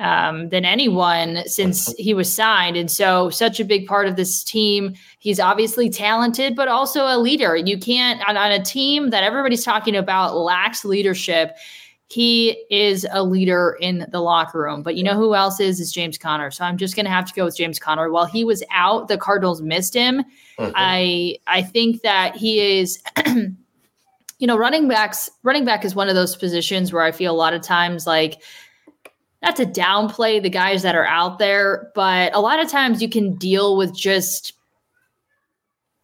um, 0.00 0.48
than 0.48 0.64
anyone 0.64 1.46
since 1.46 1.92
he 1.98 2.14
was 2.14 2.32
signed, 2.32 2.76
and 2.76 2.90
so 2.90 3.30
such 3.30 3.60
a 3.60 3.64
big 3.64 3.86
part 3.86 4.08
of 4.08 4.16
this 4.16 4.42
team. 4.42 4.94
He's 5.18 5.38
obviously 5.38 5.88
talented, 5.90 6.56
but 6.56 6.68
also 6.68 7.04
a 7.04 7.18
leader. 7.18 7.54
You 7.54 7.78
can't 7.78 8.26
on, 8.28 8.36
on 8.36 8.50
a 8.50 8.62
team 8.62 9.10
that 9.10 9.22
everybody's 9.22 9.62
talking 9.62 9.94
about 9.94 10.36
lacks 10.36 10.84
leadership. 10.84 11.56
He 12.08 12.64
is 12.70 13.06
a 13.12 13.22
leader 13.22 13.76
in 13.80 14.06
the 14.10 14.20
locker 14.20 14.60
room. 14.60 14.82
But 14.82 14.96
you 14.96 15.04
know 15.04 15.14
who 15.14 15.36
else 15.36 15.60
is? 15.60 15.78
Is 15.78 15.92
James 15.92 16.18
Conner. 16.18 16.50
So 16.50 16.64
I'm 16.64 16.76
just 16.76 16.96
going 16.96 17.04
to 17.04 17.10
have 17.10 17.26
to 17.26 17.34
go 17.34 17.44
with 17.44 17.56
James 17.56 17.78
Conner. 17.78 18.10
While 18.10 18.26
he 18.26 18.42
was 18.42 18.64
out, 18.72 19.06
the 19.06 19.16
Cardinals 19.16 19.62
missed 19.62 19.94
him. 19.94 20.24
Mm-hmm. 20.58 20.72
I 20.74 21.36
I 21.46 21.62
think 21.62 22.02
that 22.02 22.34
he 22.34 22.80
is 22.80 23.00
you 24.40 24.46
know, 24.46 24.56
running 24.56 24.88
backs, 24.88 25.30
running 25.42 25.66
back 25.66 25.84
is 25.84 25.94
one 25.94 26.08
of 26.08 26.14
those 26.14 26.34
positions 26.34 26.92
where 26.92 27.02
I 27.02 27.12
feel 27.12 27.30
a 27.30 27.36
lot 27.36 27.52
of 27.52 27.60
times 27.60 28.06
like 28.06 28.42
not 29.42 29.56
to 29.56 29.66
downplay 29.66 30.42
the 30.42 30.50
guys 30.50 30.82
that 30.82 30.94
are 30.94 31.06
out 31.06 31.38
there, 31.38 31.90
but 31.94 32.34
a 32.34 32.40
lot 32.40 32.60
of 32.60 32.68
times 32.68 33.00
you 33.00 33.08
can 33.08 33.34
deal 33.36 33.76
with 33.76 33.94
just 33.94 34.52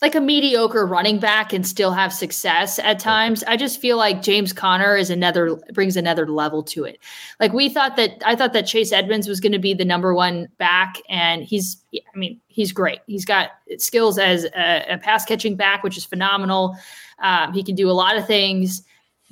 like 0.03 0.15
a 0.15 0.21
mediocre 0.21 0.85
running 0.87 1.19
back 1.19 1.55
and 1.55 1.67
still 1.67 1.91
have 1.91 2.13
success 2.13 2.79
at 2.79 2.99
times. 2.99 3.43
I 3.45 3.57
just 3.57 3.81
feel 3.81 3.97
like 3.97 4.21
James 4.21 4.53
Conner 4.53 4.95
is 4.95 5.09
another 5.09 5.57
brings 5.73 5.97
another 5.97 6.29
level 6.29 6.63
to 6.65 6.85
it. 6.85 6.99
Like 7.41 7.53
we 7.53 7.71
thought 7.71 7.97
that 7.97 8.23
I 8.25 8.37
thought 8.37 8.53
that 8.53 8.67
Chase 8.67 8.93
Edmonds 8.93 9.27
was 9.27 9.41
going 9.41 9.53
to 9.53 9.59
be 9.59 9.73
the 9.73 9.87
number 9.87 10.15
one 10.15 10.49
back, 10.59 10.97
and 11.09 11.43
he's 11.43 11.83
I 11.95 12.19
mean 12.19 12.39
he's 12.49 12.73
great. 12.73 13.01
He's 13.07 13.25
got 13.25 13.51
skills 13.79 14.19
as 14.19 14.45
a, 14.45 14.85
a 14.91 14.99
pass 14.99 15.25
catching 15.25 15.57
back, 15.57 15.83
which 15.83 15.97
is 15.97 16.05
phenomenal. 16.05 16.77
Um, 17.21 17.55
he 17.55 17.63
can 17.63 17.75
do 17.75 17.89
a 17.89 17.93
lot 17.93 18.19
of 18.19 18.27
things, 18.27 18.83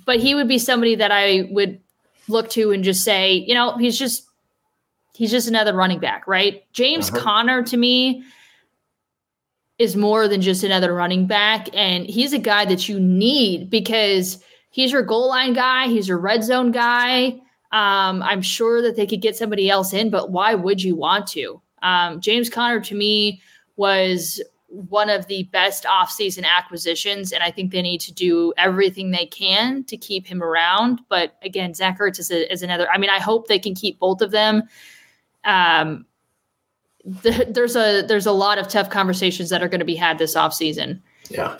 but 0.06 0.18
he 0.18 0.34
would 0.34 0.48
be 0.48 0.58
somebody 0.58 0.94
that 0.94 1.12
I 1.12 1.46
would 1.50 1.78
look 2.28 2.48
to 2.50 2.72
and 2.72 2.84
just 2.84 3.04
say, 3.04 3.34
you 3.34 3.54
know, 3.54 3.76
he's 3.76 3.98
just 3.98 4.26
he's 5.14 5.30
just 5.30 5.48
another 5.48 5.74
running 5.74 6.00
back, 6.00 6.26
right? 6.26 6.64
James 6.72 7.10
uh-huh. 7.10 7.20
Conner 7.20 7.62
to 7.64 7.76
me 7.76 8.24
is 9.78 9.96
more 9.96 10.28
than 10.28 10.40
just 10.40 10.62
another 10.62 10.94
running 10.94 11.26
back, 11.26 11.68
and 11.72 12.06
he's 12.06 12.32
a 12.32 12.38
guy 12.38 12.64
that 12.64 12.88
you 12.88 13.00
need 13.00 13.70
because 13.70 14.42
he's 14.70 14.92
your 14.92 15.02
goal 15.02 15.28
line 15.28 15.52
guy, 15.52 15.88
he's 15.88 16.08
your 16.08 16.18
red 16.18 16.44
zone 16.44 16.70
guy. 16.70 17.40
Um, 17.72 18.22
I'm 18.22 18.42
sure 18.42 18.82
that 18.82 18.94
they 18.94 19.06
could 19.06 19.20
get 19.20 19.36
somebody 19.36 19.68
else 19.68 19.92
in, 19.92 20.10
but 20.10 20.30
why 20.30 20.54
would 20.54 20.80
you 20.80 20.94
want 20.94 21.26
to? 21.28 21.60
Um, 21.82 22.20
James 22.20 22.48
Conner 22.48 22.80
to 22.80 22.94
me 22.94 23.42
was 23.76 24.40
one 24.74 25.08
of 25.08 25.26
the 25.26 25.44
best 25.44 25.84
offseason 25.84 26.44
acquisitions, 26.44 27.32
and 27.32 27.42
I 27.42 27.50
think 27.50 27.70
they 27.70 27.82
need 27.82 28.00
to 28.02 28.12
do 28.12 28.52
everything 28.58 29.12
they 29.12 29.26
can 29.26 29.84
to 29.84 29.96
keep 29.96 30.26
him 30.26 30.42
around. 30.42 31.00
But 31.08 31.36
again, 31.42 31.74
Zach 31.74 31.98
Ertz 31.98 32.18
is, 32.18 32.30
a, 32.30 32.52
is 32.52 32.62
another. 32.62 32.90
I 32.90 32.98
mean, 32.98 33.10
I 33.10 33.20
hope 33.20 33.46
they 33.46 33.58
can 33.58 33.74
keep 33.74 33.98
both 34.00 34.20
of 34.20 34.32
them. 34.32 34.64
Um, 35.44 36.06
the, 37.04 37.46
there's 37.48 37.76
a 37.76 38.02
there's 38.02 38.26
a 38.26 38.32
lot 38.32 38.58
of 38.58 38.66
tough 38.68 38.90
conversations 38.90 39.50
that 39.50 39.62
are 39.62 39.68
going 39.68 39.80
to 39.80 39.84
be 39.84 39.94
had 39.94 40.18
this 40.18 40.34
offseason. 40.34 41.00
Yeah, 41.30 41.58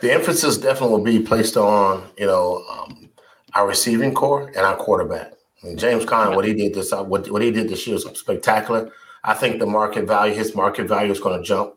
the 0.00 0.12
emphasis 0.12 0.56
definitely 0.56 0.96
will 0.96 1.04
be 1.04 1.20
placed 1.20 1.56
on 1.56 2.08
you 2.18 2.26
know 2.26 2.64
um, 2.70 3.10
our 3.54 3.68
receiving 3.68 4.14
corps 4.14 4.48
and 4.48 4.58
our 4.58 4.76
quarterback. 4.76 5.32
James 5.76 6.04
Conner, 6.04 6.34
what 6.34 6.44
he 6.44 6.54
did 6.54 6.74
this 6.74 6.92
what, 6.92 7.30
what 7.30 7.42
he 7.42 7.50
did 7.50 7.68
this 7.68 7.86
year 7.86 7.94
was 7.94 8.04
spectacular. 8.18 8.90
I 9.24 9.34
think 9.34 9.58
the 9.58 9.66
market 9.66 10.06
value, 10.06 10.34
his 10.34 10.54
market 10.54 10.86
value, 10.86 11.10
is 11.10 11.20
going 11.20 11.38
to 11.38 11.44
jump 11.44 11.74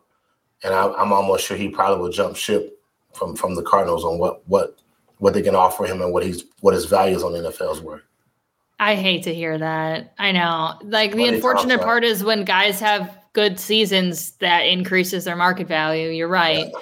and 0.64 0.74
I, 0.74 1.02
am 1.02 1.14
almost 1.14 1.46
sure 1.46 1.58
he 1.58 1.70
probably 1.70 2.02
will 2.02 2.12
jump 2.12 2.36
ship 2.36 2.80
from 3.14 3.36
from 3.36 3.56
the 3.56 3.64
Cardinals 3.64 4.04
on 4.04 4.18
what 4.18 4.48
what 4.48 4.80
what 5.18 5.34
they 5.34 5.42
can 5.42 5.56
offer 5.56 5.86
him 5.86 6.02
and 6.02 6.14
what 6.14 6.26
he's 6.26 6.46
what 6.62 6.74
his 6.74 6.86
values 6.86 7.24
on 7.24 7.34
the 7.34 7.40
NFL's 7.40 7.82
worth. 7.82 8.02
I 8.80 8.96
hate 8.96 9.24
to 9.24 9.36
hear 9.36 9.58
that. 9.58 10.14
I 10.18 10.32
know. 10.32 10.76
Like 10.84 11.14
the 11.14 11.26
unfortunate 11.26 11.82
part 11.82 12.04
is 12.04 12.24
when 12.24 12.46
guys 12.46 12.80
have 12.80 13.18
good 13.34 13.60
seasons 13.60 14.32
that 14.40 14.62
increases 14.62 15.26
their 15.26 15.36
market 15.36 15.68
value. 15.68 16.10
You're 16.10 16.30
right. 16.30 16.68
Yeah. 16.68 16.80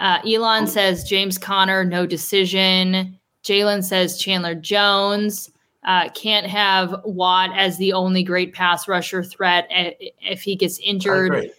Uh, 0.00 0.18
Elon 0.28 0.66
says 0.66 1.04
James 1.04 1.38
Conner, 1.38 1.84
no 1.84 2.06
decision. 2.06 3.18
Jalen 3.44 3.84
says 3.84 4.18
Chandler 4.18 4.56
Jones. 4.56 5.50
Uh, 5.84 6.08
can't 6.10 6.46
have 6.46 6.94
Watt 7.04 7.50
as 7.56 7.76
the 7.76 7.92
only 7.92 8.22
great 8.22 8.52
pass 8.52 8.86
rusher 8.86 9.22
threat 9.22 9.66
if 9.70 10.42
he 10.42 10.56
gets 10.56 10.78
injured. 10.78 11.50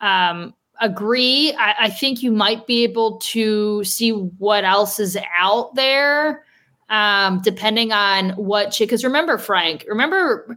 Um, 0.00 0.54
agree. 0.80 1.54
I, 1.54 1.74
I, 1.80 1.90
think 1.90 2.22
you 2.22 2.32
might 2.32 2.66
be 2.66 2.82
able 2.82 3.18
to 3.18 3.84
see 3.84 4.10
what 4.10 4.64
else 4.64 4.98
is 4.98 5.16
out 5.36 5.74
there, 5.74 6.44
um, 6.88 7.40
depending 7.42 7.92
on 7.92 8.30
what. 8.30 8.76
Because 8.78 9.04
remember, 9.04 9.38
Frank, 9.38 9.84
remember, 9.88 10.56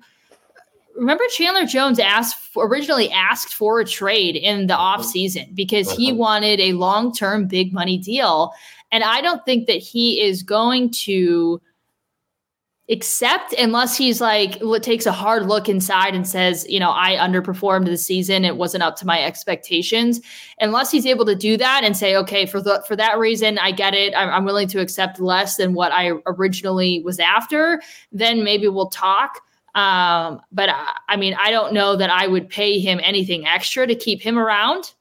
remember 0.96 1.24
Chandler 1.30 1.66
Jones 1.66 2.00
asked 2.00 2.38
originally 2.58 3.12
asked 3.12 3.54
for 3.54 3.80
a 3.80 3.86
trade 3.86 4.36
in 4.36 4.68
the 4.68 4.76
off 4.76 5.06
season 5.06 5.48
because 5.54 5.92
he 5.92 6.12
uh-huh. 6.12 6.18
wanted 6.18 6.60
a 6.60 6.74
long 6.74 7.14
term 7.14 7.48
big 7.48 7.74
money 7.74 7.98
deal, 7.98 8.54
and 8.92 9.04
I 9.04 9.22
don't 9.22 9.44
think 9.46 9.68
that 9.68 9.78
he 9.78 10.22
is 10.22 10.44
going 10.44 10.92
to 10.92 11.62
accept 12.90 13.54
unless 13.54 13.98
he's 13.98 14.22
like 14.22 14.62
takes 14.82 15.06
a 15.06 15.12
hard 15.12 15.46
look 15.46 15.68
inside 15.68 16.16
and 16.16 16.26
says, 16.26 16.66
you 16.70 16.80
know, 16.80 16.92
I 16.92 17.16
underperformed 17.16 17.86
the 17.86 17.98
season. 17.98 18.46
It 18.46 18.56
wasn't 18.56 18.84
up 18.84 18.96
to 18.98 19.06
my 19.06 19.22
expectations. 19.22 20.22
Unless 20.62 20.92
he's 20.92 21.06
able 21.06 21.26
to 21.26 21.36
do 21.36 21.58
that 21.58 21.84
and 21.84 21.98
say, 21.98 22.16
okay, 22.16 22.46
for 22.46 22.62
the, 22.62 22.84
for 22.88 22.96
that 22.96 23.18
reason, 23.18 23.58
I 23.58 23.72
get 23.72 23.94
it. 23.94 24.14
I'm, 24.16 24.30
I'm 24.30 24.46
willing 24.46 24.70
to 24.70 24.80
accept 24.80 25.20
less 25.20 25.58
than 25.58 25.74
what 25.74 25.92
I 25.92 26.14
originally 26.26 27.02
was 27.04 27.20
after. 27.20 27.82
Then 28.12 28.44
maybe 28.44 28.70
we'll 28.70 28.90
talk. 28.90 29.42
Um, 29.76 30.42
but 30.52 30.70
I, 30.70 30.98
I 31.10 31.18
mean, 31.18 31.36
I 31.38 31.52
don't 31.52 31.74
know 31.74 31.98
that 31.98 32.10
I 32.10 32.28
would 32.28 32.50
pay 32.50 32.80
him 32.80 33.02
anything 33.04 33.46
extra 33.46 33.86
to 33.86 33.96
keep 33.96 34.22
him 34.22 34.40
around. 34.40 34.94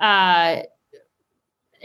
Uh, 0.00 0.62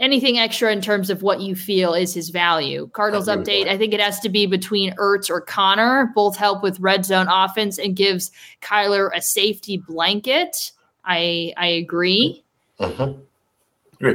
anything 0.00 0.38
extra 0.38 0.72
in 0.72 0.80
terms 0.80 1.10
of 1.10 1.22
what 1.22 1.40
you 1.40 1.54
feel 1.54 1.94
is 1.94 2.12
his 2.12 2.30
value. 2.30 2.88
Cardinals 2.92 3.28
update. 3.28 3.68
I 3.68 3.78
think 3.78 3.92
it 3.92 4.00
has 4.00 4.18
to 4.20 4.28
be 4.28 4.46
between 4.46 4.94
Ertz 4.96 5.30
or 5.30 5.40
Conner. 5.40 6.10
Both 6.14 6.36
help 6.36 6.62
with 6.62 6.80
red 6.80 7.04
zone 7.04 7.28
offense 7.30 7.78
and 7.78 7.94
gives 7.94 8.32
Kyler 8.62 9.10
a 9.14 9.22
safety 9.22 9.76
blanket. 9.76 10.72
I 11.04 11.52
I 11.56 11.66
agree. 11.66 12.42
Mm-hmm. 12.80 13.20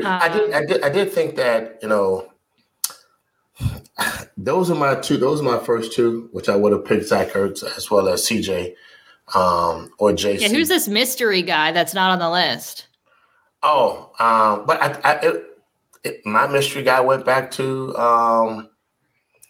I 0.05 0.29
did 0.29 0.53
I 0.53 0.65
did 0.65 0.83
I 0.83 0.89
did 0.89 1.11
think 1.13 1.35
that 1.35 1.79
you 1.81 1.87
know 1.87 2.31
those 4.37 4.69
are 4.69 4.75
my 4.75 4.95
two. 4.95 5.17
Those 5.17 5.39
are 5.39 5.43
my 5.43 5.59
first 5.59 5.93
two, 5.93 6.29
which 6.31 6.49
I 6.49 6.55
would 6.55 6.73
have 6.73 6.83
picked 6.83 7.05
Zach 7.05 7.29
Ertz 7.29 7.63
as 7.77 7.89
well 7.89 8.09
as 8.09 8.25
CJ 8.25 8.73
um, 9.33 9.91
or 9.99 10.11
JC. 10.11 10.41
Yeah, 10.41 10.49
who's 10.49 10.67
this 10.67 10.87
mystery 10.87 11.41
guy 11.41 11.71
that's 11.71 11.93
not 11.93 12.11
on 12.11 12.19
the 12.19 12.29
list? 12.29 12.87
Oh, 13.63 14.11
um, 14.19 14.65
but 14.65 14.81
I, 14.81 15.11
I 15.11 15.41
it, 16.05 16.25
my 16.25 16.47
mystery 16.47 16.83
guy 16.83 17.01
went 17.01 17.25
back 17.25 17.51
to 17.51 17.95
um, 17.97 18.69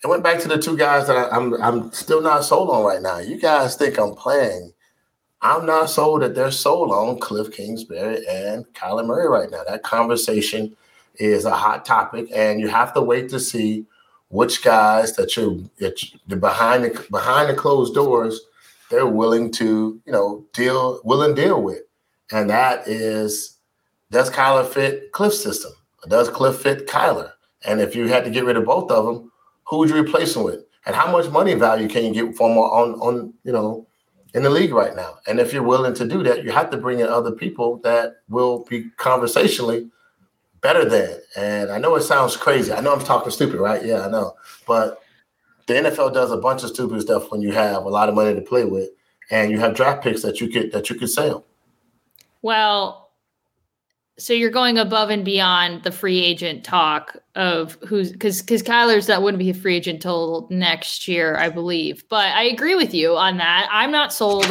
it 0.04 0.08
went 0.08 0.24
back 0.24 0.40
to 0.40 0.48
the 0.48 0.58
two 0.58 0.78
guys 0.78 1.08
that 1.08 1.18
I, 1.18 1.36
I'm 1.36 1.62
I'm 1.62 1.92
still 1.92 2.22
not 2.22 2.46
sold 2.46 2.70
on 2.70 2.84
right 2.84 3.02
now. 3.02 3.20
You 3.20 3.40
guys 3.40 3.76
think 3.76 4.00
I'm 4.00 4.16
playing? 4.16 4.72
I'm 5.42 5.66
not 5.66 5.90
sold 5.90 6.22
that 6.22 6.34
they're 6.34 6.52
sold 6.52 6.92
on 6.92 7.20
Cliff 7.20 7.52
Kingsbury 7.52 8.26
and 8.28 8.66
Kyler 8.74 9.06
Murray 9.06 9.28
right 9.28 9.52
now. 9.52 9.64
That 9.68 9.84
conversation 9.84 10.76
is 11.16 11.46
a 11.46 11.56
hot 11.56 11.86
topic, 11.86 12.28
and 12.34 12.60
you 12.60 12.70
have 12.70 12.94
to 12.94 13.02
wait 13.02 13.30
to 13.30 13.40
see 13.40 13.86
which 14.30 14.64
guys 14.64 15.16
that 15.18 15.38
you're, 15.38 15.58
that 15.80 16.02
you're 16.28 16.40
behind 16.40 16.86
the 16.86 17.06
behind 17.12 17.50
the 17.50 17.54
closed 17.54 17.94
doors 17.94 18.42
they're 18.90 19.06
willing 19.06 19.52
to 19.52 20.00
you 20.06 20.12
know 20.12 20.46
deal 20.54 21.02
willing 21.04 21.36
deal 21.36 21.62
with, 21.62 21.82
and 22.32 22.50
that 22.50 22.88
is 22.88 23.58
does 24.10 24.30
Kyler 24.30 24.66
fit 24.66 25.12
Cliff's 25.12 25.44
system? 25.44 25.74
Does 26.08 26.30
Cliff 26.30 26.58
fit 26.58 26.88
Kyler? 26.88 27.32
And 27.66 27.82
if 27.82 27.96
you 27.96 28.08
had 28.08 28.24
to 28.26 28.30
get 28.30 28.46
rid 28.46 28.58
of 28.58 28.66
both 28.66 28.92
of 28.92 29.06
them, 29.06 29.32
who 29.66 29.80
would 29.80 29.90
you 29.90 29.98
replace 29.98 30.34
them 30.34 30.44
with? 30.44 30.64
And 30.86 30.96
how 30.96 31.12
much 31.12 31.32
money 31.32 31.54
value 31.56 31.88
can 31.88 32.06
you 32.06 32.14
get 32.14 32.38
from 32.38 32.58
on 32.58 32.94
on 33.00 33.34
you 33.44 33.52
know 33.52 33.88
in 34.34 34.44
the 34.44 34.50
league 34.50 34.74
right 34.74 34.96
now? 34.96 35.16
And 35.28 35.40
if 35.40 35.52
you're 35.52 35.64
willing 35.64 35.96
to 35.96 36.08
do 36.08 36.22
that, 36.24 36.44
you 36.44 36.52
have 36.52 36.70
to 36.72 36.78
bring 36.78 37.00
in 37.00 37.08
other 37.08 37.32
people 37.32 37.78
that 37.78 38.18
will 38.30 38.66
be 38.66 38.90
conversationally 38.98 39.90
better 40.62 40.86
than. 40.86 41.20
And 41.36 41.72
I 41.72 41.80
know 41.80 41.96
it 41.96 42.02
sounds 42.02 42.38
crazy. 42.38 42.72
I 42.72 42.82
know 42.82 42.94
I'm 42.94 43.04
talking 43.04 43.32
stupid, 43.32 43.60
right? 43.60 43.84
Yeah, 43.84 44.06
I 44.06 44.10
know. 44.10 44.36
But 44.68 45.02
the 45.68 45.74
NFL 45.74 46.14
does 46.14 46.32
a 46.32 46.38
bunch 46.38 46.64
of 46.64 46.70
stupid 46.70 47.02
stuff 47.02 47.32
when 47.32 47.42
you 47.42 47.52
have 47.52 47.86
a 47.86 47.90
lot 47.90 48.10
of 48.10 48.16
money 48.16 48.36
to 48.36 48.42
play 48.42 48.66
with 48.66 48.90
and 49.32 49.52
you 49.52 49.60
have 49.60 49.76
draft 49.76 50.04
picks 50.04 50.22
that 50.22 50.40
you 50.40 50.48
could 50.50 50.72
that 50.72 50.90
you 50.90 50.96
could 50.96 51.10
sell. 51.10 51.46
Well, 52.42 53.05
so 54.18 54.34
you're 54.34 54.50
going 54.50 54.78
above 54.78 55.10
and 55.10 55.26
beyond 55.26 55.84
the 55.84 55.92
free 55.92 56.24
agent 56.24 56.64
talk 56.64 57.18
of 57.36 57.78
who's 57.86 58.12
because 58.12 58.42
because 58.42 58.64
Kyler's 58.64 59.08
that 59.08 59.22
wouldn't 59.22 59.40
be 59.40 59.50
a 59.50 59.54
free 59.54 59.76
agent 59.76 59.98
until 59.98 60.48
next 60.50 61.08
year, 61.08 61.36
I 61.38 61.50
believe. 61.50 62.08
But 62.10 62.28
I 62.28 62.44
agree 62.44 62.76
with 62.76 62.94
you 62.94 63.18
on 63.18 63.38
that. 63.38 63.68
I'm 63.72 63.92
not 63.92 64.14
sold. 64.14 64.46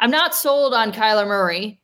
I'm 0.00 0.10
not 0.10 0.34
sold 0.34 0.74
on 0.74 0.92
Kyler 0.92 1.26
Murray 1.26 1.80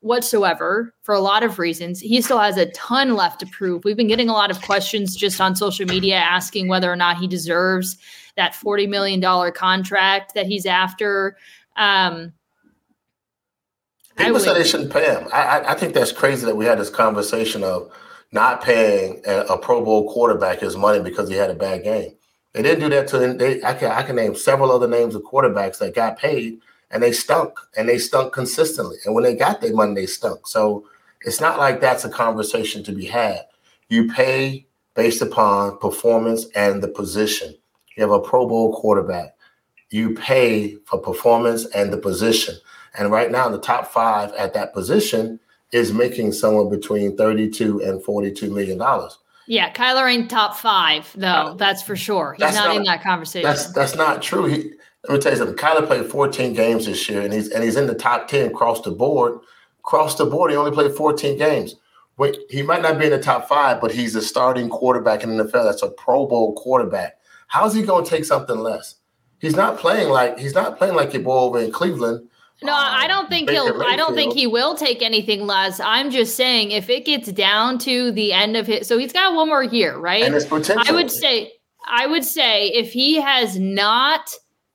whatsoever 0.00 0.94
for 1.02 1.14
a 1.14 1.20
lot 1.20 1.42
of 1.42 1.58
reasons. 1.58 1.98
He 2.00 2.20
still 2.20 2.38
has 2.38 2.58
a 2.58 2.70
ton 2.72 3.14
left 3.14 3.40
to 3.40 3.46
prove. 3.46 3.84
We've 3.84 3.96
been 3.96 4.06
getting 4.06 4.28
a 4.28 4.34
lot 4.34 4.50
of 4.50 4.60
questions 4.62 5.16
just 5.16 5.40
on 5.40 5.56
social 5.56 5.86
media 5.86 6.16
asking 6.16 6.68
whether 6.68 6.92
or 6.92 6.96
not 6.96 7.16
he 7.16 7.26
deserves 7.26 7.96
that 8.36 8.52
$40 8.52 8.88
million 8.88 9.52
contract 9.52 10.34
that 10.34 10.46
he's 10.46 10.66
after. 10.66 11.36
Um, 11.76 12.34
People 14.16 14.40
said 14.40 14.54
they 14.54 14.64
shouldn't 14.64 14.92
pay 14.92 15.06
him. 15.06 15.28
I, 15.32 15.42
I, 15.42 15.72
I, 15.72 15.74
think 15.74 15.92
that's 15.92 16.12
crazy 16.12 16.46
that 16.46 16.56
we 16.56 16.64
had 16.64 16.78
this 16.78 16.88
conversation 16.88 17.62
of 17.62 17.92
not 18.32 18.62
paying 18.62 19.22
a, 19.26 19.40
a, 19.40 19.58
Pro 19.58 19.84
Bowl 19.84 20.10
quarterback 20.10 20.60
his 20.60 20.76
money 20.76 21.00
because 21.00 21.28
he 21.28 21.34
had 21.34 21.50
a 21.50 21.54
bad 21.54 21.84
game. 21.84 22.12
They 22.52 22.62
didn't 22.62 22.80
do 22.80 22.88
that 22.88 23.08
to. 23.08 23.34
They, 23.34 23.62
I 23.62 23.74
can 23.74 23.92
I 23.92 24.02
can 24.02 24.16
name 24.16 24.34
several 24.34 24.72
other 24.72 24.88
names 24.88 25.14
of 25.14 25.22
quarterbacks 25.22 25.78
that 25.78 25.94
got 25.94 26.18
paid 26.18 26.60
and 26.90 27.02
they 27.02 27.12
stunk 27.12 27.58
and 27.76 27.88
they 27.88 27.98
stunk 27.98 28.32
consistently. 28.32 28.96
And 29.04 29.14
when 29.14 29.24
they 29.24 29.34
got 29.34 29.60
their 29.60 29.74
money, 29.74 29.94
they 29.94 30.06
stunk. 30.06 30.46
So 30.46 30.86
it's 31.22 31.40
not 31.40 31.58
like 31.58 31.80
that's 31.80 32.04
a 32.04 32.10
conversation 32.10 32.82
to 32.84 32.92
be 32.92 33.04
had. 33.04 33.42
You 33.88 34.08
pay 34.08 34.66
based 34.94 35.20
upon 35.20 35.78
performance 35.78 36.46
and 36.54 36.82
the 36.82 36.88
position. 36.88 37.54
You 37.96 38.02
have 38.02 38.12
a 38.12 38.20
Pro 38.20 38.48
Bowl 38.48 38.74
quarterback. 38.74 39.36
You 39.90 40.14
pay 40.14 40.76
for 40.86 40.98
performance 40.98 41.66
and 41.66 41.92
the 41.92 41.98
position. 41.98 42.56
And 42.98 43.10
right 43.10 43.30
now, 43.30 43.48
the 43.48 43.60
top 43.60 43.92
five 43.92 44.32
at 44.32 44.54
that 44.54 44.72
position 44.72 45.38
is 45.72 45.92
making 45.92 46.32
somewhere 46.32 46.64
between 46.64 47.16
32 47.16 47.82
and 47.82 48.02
42 48.02 48.50
million 48.50 48.78
dollars. 48.78 49.18
Yeah, 49.46 49.72
Kyler 49.72 50.10
ain't 50.10 50.28
top 50.28 50.56
five 50.56 51.12
though. 51.16 51.54
That's 51.56 51.82
for 51.82 51.94
sure. 51.94 52.34
He's 52.36 52.54
not, 52.54 52.54
not, 52.54 52.76
in 52.76 52.82
that 52.84 53.02
conversation. 53.02 53.48
That's 53.48 53.72
that's 53.72 53.94
not 53.94 54.20
true. 54.22 54.46
He, 54.46 54.72
let 55.08 55.14
me 55.14 55.18
tell 55.20 55.32
you 55.32 55.38
something. 55.38 55.56
Kyler 55.56 55.86
played 55.86 56.06
14 56.06 56.52
games 56.52 56.86
this 56.86 57.08
year, 57.08 57.22
and 57.22 57.32
he's 57.32 57.48
and 57.50 57.62
he's 57.62 57.76
in 57.76 57.86
the 57.86 57.94
top 57.94 58.26
10 58.28 58.50
across 58.50 58.80
the 58.80 58.90
board. 58.90 59.38
Across 59.80 60.16
the 60.16 60.26
board, 60.26 60.50
he 60.50 60.56
only 60.56 60.72
played 60.72 60.92
14 60.92 61.38
games. 61.38 61.76
Wait, 62.18 62.36
he 62.50 62.62
might 62.62 62.82
not 62.82 62.98
be 62.98 63.04
in 63.04 63.10
the 63.10 63.20
top 63.20 63.46
five, 63.46 63.80
but 63.80 63.92
he's 63.92 64.16
a 64.16 64.22
starting 64.22 64.68
quarterback 64.68 65.22
in 65.22 65.36
the 65.36 65.44
NFL. 65.44 65.64
That's 65.64 65.82
a 65.82 65.90
Pro 65.90 66.26
Bowl 66.26 66.54
quarterback. 66.54 67.18
How's 67.46 67.74
he 67.74 67.82
going 67.82 68.04
to 68.04 68.10
take 68.10 68.24
something 68.24 68.58
less? 68.58 68.96
He's 69.38 69.54
not 69.54 69.78
playing 69.78 70.08
like 70.08 70.38
he's 70.38 70.54
not 70.54 70.78
playing 70.78 70.94
like 70.94 71.12
your 71.12 71.22
boy 71.22 71.38
over 71.38 71.60
in 71.60 71.70
Cleveland 71.70 72.28
no, 72.62 72.72
I 72.72 73.02
um, 73.02 73.08
don't 73.08 73.28
think 73.28 73.48
Baker 73.48 73.60
he'll. 73.60 73.78
Mayfield. 73.78 73.92
I 73.92 73.96
don't 73.96 74.14
think 74.14 74.34
he 74.34 74.46
will 74.46 74.74
take 74.74 75.02
anything 75.02 75.46
less. 75.46 75.78
I'm 75.80 76.10
just 76.10 76.36
saying 76.36 76.70
if 76.70 76.88
it 76.88 77.04
gets 77.04 77.30
down 77.30 77.78
to 77.80 78.12
the 78.12 78.32
end 78.32 78.56
of 78.56 78.66
his, 78.66 78.86
so 78.86 78.96
he's 78.96 79.12
got 79.12 79.34
one 79.34 79.48
more 79.48 79.62
year, 79.62 79.98
right? 79.98 80.22
And 80.22 80.34
it's 80.34 80.46
potential. 80.46 80.82
I 80.86 80.92
would 80.92 81.10
say, 81.10 81.52
I 81.86 82.06
would 82.06 82.24
say 82.24 82.68
if 82.68 82.92
he 82.92 83.20
has 83.20 83.58
not 83.58 84.30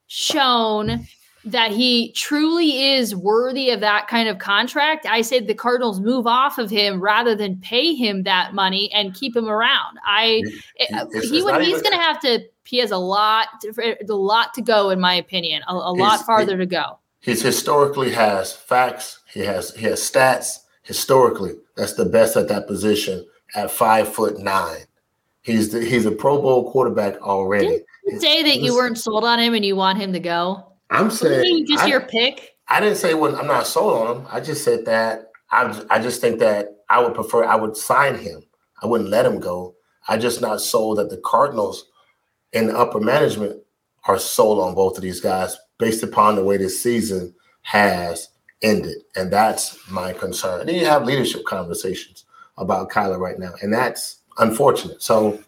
shown 0.06 1.06
that 1.44 1.72
he 1.72 2.12
truly 2.12 2.92
is 2.92 3.16
worthy 3.16 3.70
of 3.70 3.80
that 3.80 4.06
kind 4.06 4.28
of 4.28 4.38
contract, 4.38 5.04
I 5.06 5.22
say 5.22 5.40
the 5.40 5.54
Cardinals 5.54 5.98
move 5.98 6.28
off 6.28 6.58
of 6.58 6.70
him 6.70 7.00
rather 7.00 7.34
than 7.34 7.56
pay 7.56 7.94
him 7.94 8.22
that 8.22 8.54
money 8.54 8.92
and 8.92 9.12
keep 9.12 9.36
him 9.36 9.48
around. 9.48 9.98
I 10.06 10.42
it's, 10.76 11.28
he 11.28 11.42
would, 11.42 11.60
he's 11.62 11.82
going 11.82 11.96
to 11.96 12.02
have 12.02 12.20
to. 12.20 12.44
He 12.64 12.78
has 12.78 12.92
a 12.92 12.96
lot, 12.96 13.48
a 13.76 14.14
lot 14.14 14.54
to 14.54 14.62
go, 14.62 14.90
in 14.90 15.00
my 15.00 15.14
opinion. 15.14 15.62
A, 15.66 15.74
a 15.74 15.92
lot 15.92 16.24
farther 16.24 16.56
to 16.56 16.64
go. 16.64 17.00
He's 17.22 17.40
historically 17.40 18.10
has 18.10 18.52
facts. 18.52 19.20
He 19.32 19.40
has 19.40 19.74
he 19.74 19.86
has 19.86 20.00
stats. 20.00 20.58
Historically, 20.82 21.52
that's 21.76 21.94
the 21.94 22.04
best 22.04 22.36
at 22.36 22.48
that 22.48 22.66
position 22.66 23.24
at 23.54 23.70
five 23.70 24.12
foot 24.12 24.40
nine. 24.40 24.84
He's 25.42 25.70
the, 25.70 25.84
he's 25.84 26.04
a 26.04 26.10
Pro 26.10 26.42
Bowl 26.42 26.70
quarterback 26.70 27.20
already. 27.22 27.66
Didn't 27.66 27.86
you 28.06 28.20
say 28.20 28.42
that 28.42 28.60
you 28.60 28.74
weren't 28.74 28.98
sold 28.98 29.24
on 29.24 29.38
him 29.38 29.54
and 29.54 29.64
you 29.64 29.76
want 29.76 29.98
him 29.98 30.12
to 30.12 30.20
go? 30.20 30.72
I'm 30.90 31.10
saying 31.10 31.66
just 31.68 31.84
I, 31.84 31.86
your 31.86 32.00
pick. 32.00 32.56
I 32.68 32.80
didn't 32.80 32.98
say 32.98 33.14
when 33.14 33.36
I'm 33.36 33.46
not 33.46 33.68
sold 33.68 34.08
on 34.08 34.16
him. 34.16 34.26
I 34.28 34.40
just 34.40 34.64
said 34.64 34.84
that 34.86 35.30
I 35.52 35.80
I 35.90 36.02
just 36.02 36.20
think 36.20 36.40
that 36.40 36.76
I 36.90 37.00
would 37.00 37.14
prefer 37.14 37.44
I 37.44 37.54
would 37.54 37.76
sign 37.76 38.18
him. 38.18 38.42
I 38.82 38.86
wouldn't 38.86 39.10
let 39.10 39.26
him 39.26 39.38
go. 39.38 39.76
I 40.08 40.16
just 40.16 40.40
not 40.40 40.60
sold 40.60 40.98
that 40.98 41.08
the 41.08 41.18
Cardinals 41.18 41.86
and 42.52 42.68
the 42.68 42.76
upper 42.76 42.98
management 42.98 43.62
are 44.04 44.18
sold 44.18 44.58
on 44.58 44.74
both 44.74 44.96
of 44.96 45.02
these 45.02 45.20
guys 45.20 45.56
based 45.78 46.02
upon 46.02 46.36
the 46.36 46.44
way 46.44 46.56
this 46.56 46.82
season 46.82 47.34
has 47.62 48.28
ended. 48.62 48.98
And 49.16 49.30
that's 49.32 49.78
my 49.90 50.12
concern. 50.12 50.60
And 50.60 50.68
then 50.68 50.76
you 50.76 50.86
have 50.86 51.04
leadership 51.04 51.44
conversations 51.44 52.24
about 52.56 52.90
Kyler 52.90 53.18
right 53.18 53.38
now. 53.38 53.52
And 53.62 53.72
that's 53.72 54.20
unfortunate. 54.38 55.02
So, 55.02 55.38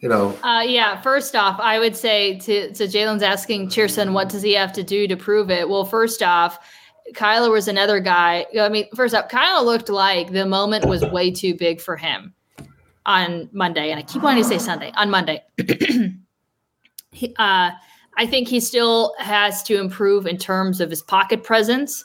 you 0.00 0.08
know. 0.08 0.36
Uh, 0.42 0.62
yeah, 0.62 1.00
first 1.00 1.36
off, 1.36 1.58
I 1.60 1.78
would 1.78 1.96
say 1.96 2.38
to, 2.40 2.72
to 2.72 2.84
Jalen's 2.84 3.22
asking 3.22 3.68
Chierstin, 3.68 4.12
what 4.12 4.28
does 4.28 4.42
he 4.42 4.52
have 4.54 4.72
to 4.74 4.82
do 4.82 5.06
to 5.08 5.16
prove 5.16 5.50
it? 5.50 5.68
Well, 5.68 5.84
first 5.84 6.22
off, 6.22 6.58
Kyler 7.14 7.50
was 7.50 7.68
another 7.68 8.00
guy. 8.00 8.46
I 8.58 8.68
mean, 8.68 8.86
first 8.94 9.14
up, 9.14 9.30
Kyler 9.30 9.64
looked 9.64 9.88
like 9.88 10.32
the 10.32 10.46
moment 10.46 10.86
was 10.86 11.02
way 11.04 11.30
too 11.30 11.54
big 11.54 11.80
for 11.80 11.96
him 11.96 12.34
on 13.06 13.48
Monday. 13.52 13.90
And 13.90 13.98
I 13.98 14.02
keep 14.02 14.22
wanting 14.22 14.42
to 14.42 14.48
say 14.48 14.58
Sunday, 14.58 14.92
on 14.94 15.10
Monday. 15.10 15.42
he, 17.12 17.34
uh, 17.38 17.70
I 18.16 18.26
think 18.26 18.48
he 18.48 18.60
still 18.60 19.14
has 19.18 19.62
to 19.64 19.80
improve 19.80 20.26
in 20.26 20.36
terms 20.36 20.80
of 20.80 20.90
his 20.90 21.02
pocket 21.02 21.42
presence. 21.42 22.04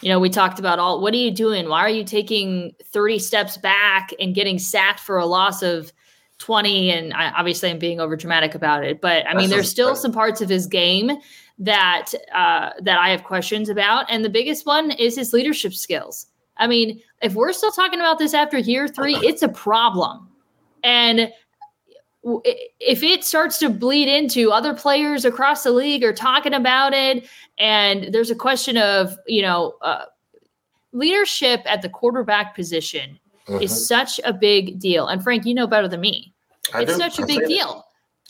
You 0.00 0.08
know, 0.08 0.18
we 0.18 0.30
talked 0.30 0.58
about 0.58 0.78
all 0.78 1.00
what 1.00 1.14
are 1.14 1.18
you 1.18 1.30
doing? 1.30 1.68
Why 1.68 1.80
are 1.80 1.88
you 1.88 2.04
taking 2.04 2.72
30 2.86 3.18
steps 3.18 3.56
back 3.56 4.10
and 4.18 4.34
getting 4.34 4.58
sacked 4.58 5.00
for 5.00 5.18
a 5.18 5.26
loss 5.26 5.62
of 5.62 5.92
20 6.38 6.90
and 6.90 7.14
I, 7.14 7.30
obviously 7.30 7.70
i'm 7.70 7.78
being 7.78 8.00
over 8.00 8.16
dramatic 8.16 8.56
about 8.56 8.82
it 8.82 9.00
but 9.00 9.24
i 9.28 9.34
mean 9.34 9.48
there's 9.48 9.70
still 9.70 9.94
some 9.94 10.10
parts 10.10 10.40
of 10.40 10.48
his 10.48 10.66
game 10.66 11.12
that 11.60 12.12
uh, 12.34 12.70
that 12.80 12.98
i 12.98 13.10
have 13.10 13.22
questions 13.22 13.68
about. 13.68 14.06
And 14.10 14.24
the 14.24 14.28
biggest 14.28 14.66
one 14.66 14.90
is 14.90 15.14
his 15.14 15.32
leadership 15.32 15.72
skills. 15.72 16.26
I 16.56 16.66
mean 16.66 17.00
if 17.22 17.34
we're 17.34 17.52
still 17.52 17.70
talking 17.70 18.00
about 18.00 18.18
this 18.18 18.34
after 18.34 18.58
year 18.58 18.88
three 18.88 19.14
it's 19.22 19.42
a 19.42 19.48
problem. 19.48 20.28
And 20.82 21.30
if 22.24 23.02
it 23.02 23.24
starts 23.24 23.58
to 23.58 23.68
bleed 23.68 24.08
into 24.08 24.52
other 24.52 24.74
players 24.74 25.24
across 25.24 25.64
the 25.64 25.72
league 25.72 26.04
are 26.04 26.12
talking 26.12 26.54
about 26.54 26.92
it 26.92 27.28
and 27.58 28.12
there's 28.14 28.30
a 28.30 28.34
question 28.34 28.76
of 28.76 29.16
you 29.26 29.42
know 29.42 29.74
uh, 29.82 30.04
leadership 30.92 31.62
at 31.66 31.82
the 31.82 31.88
quarterback 31.88 32.54
position 32.54 33.18
mm-hmm. 33.48 33.62
is 33.62 33.86
such 33.86 34.20
a 34.24 34.32
big 34.32 34.78
deal. 34.78 35.06
And 35.08 35.22
frank 35.22 35.44
you 35.44 35.54
know 35.54 35.66
better 35.66 35.88
than 35.88 36.00
me. 36.00 36.32
I 36.72 36.82
it's 36.82 36.92
do. 36.92 36.98
such 36.98 37.18
a 37.18 37.26
big 37.26 37.46
deal. 37.46 37.84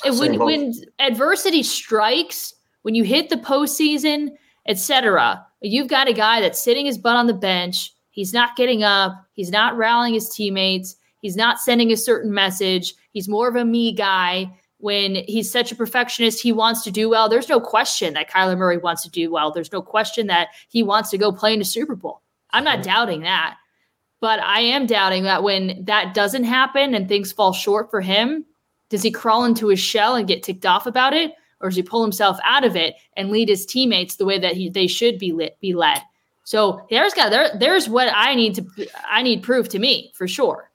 And 0.04 0.18
when 0.18 0.38
when 0.38 0.72
adversity 0.98 1.62
strikes 1.62 2.54
when 2.82 2.94
you 2.94 3.04
hit 3.04 3.28
the 3.28 3.36
postseason 3.36 4.30
etc 4.66 5.44
you've 5.60 5.88
got 5.88 6.08
a 6.08 6.12
guy 6.12 6.40
that's 6.40 6.62
sitting 6.62 6.86
his 6.86 6.98
butt 6.98 7.16
on 7.16 7.26
the 7.26 7.34
bench. 7.34 7.92
He's 8.10 8.32
not 8.32 8.56
getting 8.56 8.82
up. 8.82 9.12
He's 9.32 9.50
not 9.50 9.76
rallying 9.76 10.14
his 10.14 10.28
teammates. 10.28 10.96
He's 11.20 11.36
not 11.36 11.60
sending 11.60 11.92
a 11.92 11.96
certain 11.96 12.32
message 12.32 12.94
He's 13.12 13.28
more 13.28 13.48
of 13.48 13.56
a 13.56 13.64
me 13.64 13.92
guy. 13.92 14.58
When 14.78 15.14
he's 15.28 15.50
such 15.50 15.70
a 15.70 15.76
perfectionist, 15.76 16.42
he 16.42 16.50
wants 16.50 16.82
to 16.82 16.90
do 16.90 17.08
well. 17.08 17.28
There's 17.28 17.48
no 17.48 17.60
question 17.60 18.14
that 18.14 18.28
Kyler 18.28 18.58
Murray 18.58 18.78
wants 18.78 19.02
to 19.04 19.10
do 19.10 19.30
well. 19.30 19.52
There's 19.52 19.70
no 19.70 19.80
question 19.80 20.26
that 20.26 20.48
he 20.68 20.82
wants 20.82 21.10
to 21.10 21.18
go 21.18 21.30
play 21.30 21.54
in 21.54 21.60
a 21.60 21.64
Super 21.64 21.94
Bowl. 21.94 22.20
I'm 22.50 22.64
not 22.64 22.82
doubting 22.82 23.20
that. 23.20 23.56
But 24.20 24.40
I 24.40 24.60
am 24.60 24.86
doubting 24.86 25.24
that 25.24 25.42
when 25.42 25.84
that 25.84 26.14
doesn't 26.14 26.44
happen 26.44 26.94
and 26.94 27.08
things 27.08 27.32
fall 27.32 27.52
short 27.52 27.90
for 27.90 28.00
him, 28.00 28.44
does 28.88 29.02
he 29.02 29.10
crawl 29.10 29.44
into 29.44 29.68
his 29.68 29.80
shell 29.80 30.16
and 30.16 30.28
get 30.28 30.42
ticked 30.42 30.66
off 30.66 30.86
about 30.86 31.12
it? 31.12 31.32
Or 31.60 31.68
does 31.68 31.76
he 31.76 31.82
pull 31.82 32.02
himself 32.02 32.38
out 32.44 32.64
of 32.64 32.74
it 32.76 32.94
and 33.16 33.30
lead 33.30 33.48
his 33.48 33.64
teammates 33.64 34.16
the 34.16 34.24
way 34.24 34.38
that 34.38 34.54
he, 34.54 34.68
they 34.68 34.86
should 34.88 35.18
be 35.18 35.32
lit, 35.32 35.58
be 35.60 35.74
led? 35.74 35.98
So 36.44 36.84
there's 36.90 37.14
got 37.14 37.30
there, 37.30 37.50
there's 37.58 37.88
what 37.88 38.12
I 38.12 38.34
need 38.34 38.56
to 38.56 38.88
I 39.08 39.22
need 39.22 39.44
proof 39.44 39.68
to 39.70 39.78
me 39.78 40.12
for 40.14 40.26
sure 40.26 40.71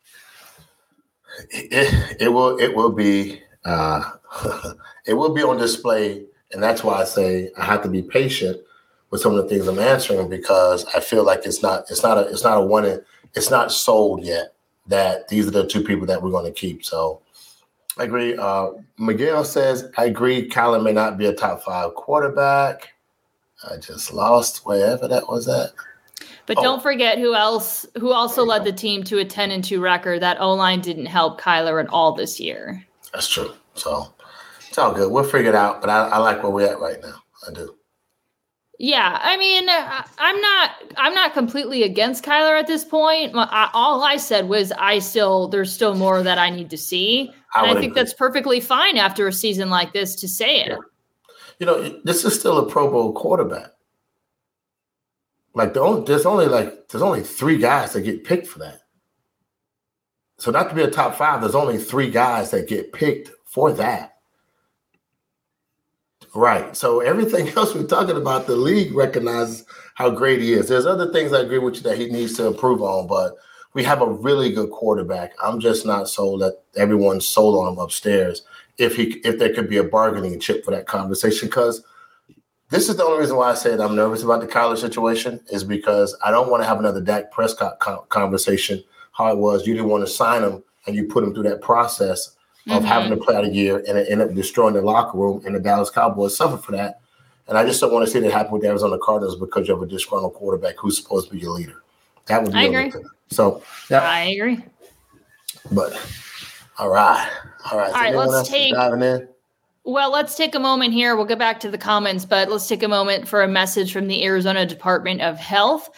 it, 1.50 2.22
it 2.22 2.30
will 2.30 2.58
it 2.58 2.76
will 2.76 2.92
be 2.92 3.42
uh, 3.66 4.12
it 5.06 5.14
will 5.14 5.34
be 5.34 5.44
on 5.44 5.58
display, 5.58 6.26
and 6.52 6.62
that's 6.62 6.84
why 6.84 7.02
I 7.02 7.04
say 7.04 7.52
I 7.58 7.66
have 7.66 7.84
to 7.84 7.90
be 7.90 8.02
patient 8.02 8.62
with 9.10 9.22
some 9.22 9.34
of 9.36 9.44
the 9.44 9.50
things 9.50 9.68
I'm 9.68 9.80
answering 9.80 10.30
because 10.30 10.86
I 10.94 11.00
feel 11.00 11.24
like 11.24 11.46
it's 11.46 11.62
not 11.62 11.86
it's 11.90 12.04
not 12.04 12.18
a 12.18 12.22
it's 12.28 12.44
not 12.44 12.58
a 12.58 12.62
one 12.62 13.02
it's 13.34 13.50
not 13.50 13.72
sold 13.72 14.24
yet 14.24 14.54
that 14.88 15.28
these 15.28 15.48
are 15.48 15.52
the 15.52 15.68
two 15.68 15.84
people 15.84 16.06
that 16.08 16.22
we're 16.22 16.32
going 16.32 16.52
to 16.52 16.60
keep. 16.60 16.84
So 16.84 17.22
I 17.98 18.04
agree. 18.04 18.38
Uh, 18.38 18.72
Miguel 18.98 19.44
says 19.44 19.90
I 19.98 20.06
agree. 20.06 20.50
Kyler 20.50 20.84
may 20.84 20.94
not 20.94 21.18
be 21.18 21.26
a 21.26 21.34
top 21.34 21.64
five 21.64 21.96
quarterback. 21.96 22.90
I 23.70 23.78
just 23.78 24.14
lost 24.14 24.66
wherever 24.66 25.08
that 25.08 25.28
was 25.28 25.48
at. 25.48 25.72
But 26.48 26.58
oh. 26.58 26.64
don't 26.64 26.82
forget 26.82 27.20
who 27.20 27.36
else 27.36 27.86
who 28.00 28.12
also 28.12 28.44
led 28.44 28.64
the 28.64 28.72
team 28.72 29.04
to 29.04 29.20
a 29.20 29.26
10 29.26 29.52
and 29.52 29.64
2 29.64 29.80
record. 29.80 30.22
That 30.22 30.42
O 30.42 30.54
line 30.54 30.82
didn't 30.82 31.06
help 31.06 31.40
Kyler 31.40 31.84
at 31.84 31.90
all 31.90 32.14
this 32.14 32.40
year. 32.40 32.84
That's 33.14 33.28
true. 33.28 33.54
So 33.76 34.12
it's 34.68 34.78
all 34.78 34.94
good. 34.94 35.12
We'll 35.12 35.24
figure 35.24 35.50
it 35.50 35.56
out. 35.56 35.82
But 35.82 35.92
I, 35.92 36.08
I 36.08 36.18
like 36.18 36.42
where 36.42 36.52
we're 36.52 36.72
at 36.72 36.80
right 36.80 37.00
now. 37.02 37.22
I 37.48 37.54
do. 37.54 37.76
Yeah, 38.80 39.20
I 39.24 39.38
mean, 39.38 39.68
uh, 39.68 40.04
I'm 40.20 40.40
not, 40.40 40.72
I'm 40.98 41.14
not 41.16 41.34
completely 41.34 41.82
against 41.82 42.24
Kyler 42.24 42.60
at 42.60 42.68
this 42.68 42.86
point. 42.86 43.34
all 43.36 44.04
I 44.04 44.18
said 44.18 44.50
was, 44.50 44.72
I 44.74 45.00
still, 45.00 45.48
there's 45.48 45.74
still 45.74 45.96
more 45.96 46.22
that 46.22 46.38
I 46.38 46.52
need 46.52 46.70
to 46.70 46.78
see, 46.78 47.34
I 47.56 47.62
and 47.62 47.72
I 47.72 47.74
think 47.74 47.94
agree. 47.94 48.02
that's 48.04 48.14
perfectly 48.14 48.60
fine 48.60 48.98
after 48.98 49.28
a 49.28 49.34
season 49.34 49.72
like 49.72 49.94
this 49.94 50.16
to 50.18 50.28
say 50.28 50.62
it. 50.62 50.70
Yeah. 50.70 50.78
You 51.60 51.66
know, 51.66 52.00
this 52.04 52.24
is 52.24 52.40
still 52.40 52.60
a 52.60 52.70
Pro 52.70 52.92
Bowl 52.92 53.14
quarterback. 53.14 53.72
Like 55.58 55.74
the 55.74 55.82
only, 55.82 56.06
there's 56.06 56.28
only 56.28 56.46
like 56.46 56.88
there's 56.88 57.02
only 57.02 57.24
three 57.24 57.58
guys 57.58 57.94
that 57.94 58.02
get 58.02 58.24
picked 58.24 58.46
for 58.46 58.60
that. 58.60 58.82
So 60.38 60.52
not 60.52 60.70
to 60.70 60.76
be 60.76 60.84
a 60.84 60.92
top 60.92 61.16
five, 61.16 61.42
there's 61.42 61.56
only 61.56 61.80
three 61.80 62.12
guys 62.12 62.52
that 62.52 62.68
get 62.68 62.94
picked 62.94 63.32
for 63.44 63.72
that. 63.74 64.18
Right. 66.36 66.78
So 66.78 67.00
everything 67.00 67.50
else 67.58 67.74
we're 67.74 67.88
talking 67.88 68.18
about, 68.18 68.46
the 68.46 68.56
league 68.56 68.94
recognizes 68.94 69.66
how 69.96 70.12
great 70.12 70.42
he 70.42 70.54
is. 70.54 70.68
There's 70.68 70.86
other 70.86 71.12
things 71.12 71.34
I 71.34 71.40
agree 71.42 71.58
with 71.58 71.78
you 71.78 71.82
that 71.82 71.98
he 71.98 72.08
needs 72.08 72.36
to 72.36 72.46
improve 72.46 72.84
on, 72.84 73.08
but 73.08 73.34
we 73.74 73.84
have 73.84 74.04
a 74.04 74.08
really 74.08 74.52
good 74.52 74.70
quarterback. 74.70 75.34
I'm 75.44 75.60
just 75.60 75.88
not 75.88 76.08
sold 76.08 76.42
that 76.42 76.62
everyone's 76.76 77.26
sold 77.26 77.56
on 77.66 77.74
him 77.74 77.80
upstairs. 77.80 78.44
If 78.78 78.96
he 78.96 79.14
if 79.26 79.40
there 79.40 79.56
could 79.56 79.70
be 79.70 79.78
a 79.78 79.84
bargaining 79.84 80.40
chip 80.40 80.64
for 80.64 80.70
that 80.70 80.86
conversation, 80.86 81.48
because– 81.48 81.84
this 82.70 82.90
is 82.90 82.98
the 82.98 83.04
only 83.04 83.20
reason 83.20 83.38
why 83.38 83.52
I 83.52 83.54
said 83.54 83.80
I'm 83.80 83.96
nervous 83.96 84.24
about 84.24 84.42
the 84.42 84.48
college 84.48 84.80
situation 84.80 85.40
is 85.52 85.64
because 85.64 86.18
I 86.24 86.32
don't 86.32 86.50
want 86.50 86.64
to 86.64 86.68
have 86.68 86.80
another 86.80 87.02
Dak 87.02 87.32
Prescott 87.32 87.80
conversation. 88.10 88.84
How 89.14 89.32
it 89.32 89.38
was, 89.38 89.66
you 89.66 89.74
didn't 89.74 89.90
want 89.90 90.06
to 90.06 90.12
sign 90.12 90.44
him, 90.44 90.64
and 90.86 90.96
you 90.96 91.06
put 91.06 91.24
him 91.24 91.34
through 91.34 91.44
that 91.44 91.62
process 91.62 92.36
of 92.68 92.84
mm-hmm. 92.84 92.86
having 92.86 93.10
to 93.10 93.18
play 93.18 93.36
out 93.36 93.46
a 93.46 93.50
year, 93.50 93.78
and 93.88 93.98
it 93.98 94.08
ended 94.12 94.30
up 94.30 94.36
destroying 94.36 94.76
the 94.76 94.82
locker 94.82 95.18
room, 95.18 95.42
and 95.46 95.56
the 95.56 95.60
Dallas 95.60 95.90
Cowboys 95.90 96.38
suffered 96.38 96.64
for 96.64 96.74
that. 96.74 97.00
And 97.48 97.58
I 97.58 97.66
just 97.66 97.80
don't 97.80 97.94
want 97.94 98.06
to 98.06 98.12
see 98.12 98.20
that 98.20 98.32
happen 98.32 98.52
with 98.52 98.62
the 98.62 98.68
Arizona 98.68 98.98
Cardinals 99.02 99.38
because 99.38 99.68
you 99.68 99.74
have 99.74 99.82
a 99.82 99.88
disgruntled 99.88 100.34
quarterback 100.34 100.76
who's 100.78 100.98
supposed 100.98 101.30
to 101.30 101.34
be 101.34 101.40
your 101.40 101.52
leader. 101.52 101.82
That 102.26 102.44
would 102.44 102.52
be. 102.52 102.58
I 102.60 102.64
agree. 102.64 102.92
So 103.30 103.64
yeah, 103.90 104.02
I 104.02 104.24
agree. 104.26 104.64
But 105.72 106.00
all 106.78 106.90
right, 106.90 107.30
all 107.72 107.78
right. 107.78 107.94
All 107.94 108.02
right. 108.02 108.16
Let's 108.16 108.50
take 108.50 108.74
diving 108.74 109.02
in. 109.02 109.28
Well, 109.88 110.12
let's 110.12 110.36
take 110.36 110.54
a 110.54 110.60
moment 110.60 110.94
here. 110.94 111.16
We'll 111.16 111.24
get 111.24 111.40
back 111.40 111.62
to 111.62 111.72
the 111.72 111.78
comments, 111.78 112.26
but 112.26 112.50
let's 112.50 112.68
take 112.68 112.84
a 112.84 112.90
moment 112.90 113.26
for 113.26 113.42
a 113.42 113.48
message 113.48 113.94
from 113.94 114.08
the 114.08 114.26
Arizona 114.26 114.66
Department 114.66 115.22
of 115.22 115.38
Health. 115.38 115.90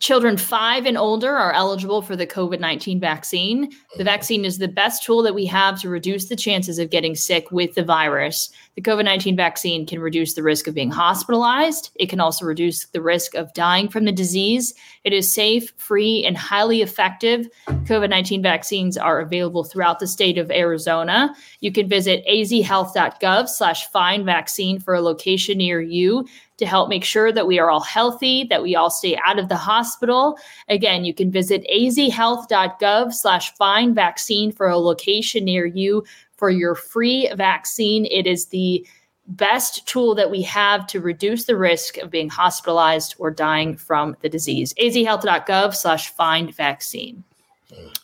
Children 0.00 0.36
five 0.36 0.84
and 0.84 0.98
older 0.98 1.34
are 1.34 1.54
eligible 1.54 2.02
for 2.02 2.14
the 2.14 2.26
COVID 2.26 2.60
19 2.60 3.00
vaccine. 3.00 3.72
The 3.96 4.04
vaccine 4.04 4.44
is 4.44 4.58
the 4.58 4.68
best 4.68 5.02
tool 5.02 5.22
that 5.22 5.34
we 5.34 5.46
have 5.46 5.80
to 5.80 5.88
reduce 5.88 6.26
the 6.26 6.36
chances 6.36 6.78
of 6.78 6.90
getting 6.90 7.14
sick 7.14 7.50
with 7.50 7.74
the 7.74 7.84
virus. 7.84 8.50
The 8.74 8.82
COVID 8.82 9.06
19 9.06 9.34
vaccine 9.34 9.86
can 9.86 9.98
reduce 9.98 10.34
the 10.34 10.42
risk 10.42 10.66
of 10.66 10.74
being 10.74 10.90
hospitalized. 10.90 11.88
It 11.94 12.10
can 12.10 12.20
also 12.20 12.44
reduce 12.44 12.84
the 12.84 13.00
risk 13.00 13.34
of 13.34 13.54
dying 13.54 13.88
from 13.88 14.04
the 14.04 14.12
disease. 14.12 14.74
It 15.04 15.12
is 15.12 15.32
safe, 15.32 15.72
free, 15.76 16.24
and 16.24 16.36
highly 16.36 16.80
effective. 16.80 17.46
COVID 17.68 18.08
19 18.08 18.42
vaccines 18.42 18.96
are 18.96 19.20
available 19.20 19.62
throughout 19.62 20.00
the 20.00 20.06
state 20.06 20.38
of 20.38 20.50
Arizona. 20.50 21.34
You 21.60 21.72
can 21.72 21.88
visit 21.88 22.26
azhealth.gov 22.26 23.48
slash 23.48 23.86
find 23.90 24.24
vaccine 24.24 24.80
for 24.80 24.94
a 24.94 25.02
location 25.02 25.58
near 25.58 25.80
you 25.80 26.26
to 26.56 26.66
help 26.66 26.88
make 26.88 27.04
sure 27.04 27.32
that 27.32 27.46
we 27.46 27.58
are 27.58 27.70
all 27.70 27.82
healthy, 27.82 28.44
that 28.44 28.62
we 28.62 28.76
all 28.76 28.90
stay 28.90 29.18
out 29.24 29.38
of 29.38 29.48
the 29.48 29.56
hospital. 29.56 30.38
Again, 30.68 31.04
you 31.04 31.12
can 31.12 31.30
visit 31.30 31.66
azhealth.gov 31.70 33.12
slash 33.12 33.54
find 33.54 33.94
vaccine 33.94 34.52
for 34.52 34.68
a 34.68 34.78
location 34.78 35.44
near 35.44 35.66
you 35.66 36.04
for 36.36 36.50
your 36.50 36.74
free 36.74 37.30
vaccine. 37.36 38.06
It 38.06 38.26
is 38.26 38.46
the 38.46 38.86
best 39.26 39.86
tool 39.86 40.14
that 40.14 40.30
we 40.30 40.42
have 40.42 40.86
to 40.88 41.00
reduce 41.00 41.44
the 41.44 41.56
risk 41.56 41.96
of 41.98 42.10
being 42.10 42.28
hospitalized 42.28 43.14
or 43.18 43.30
dying 43.30 43.76
from 43.76 44.16
the 44.20 44.28
disease. 44.28 44.74
azhealth.gov 44.74 45.74
slash 45.74 46.10
find 46.10 46.54
vaccine. 46.54 47.24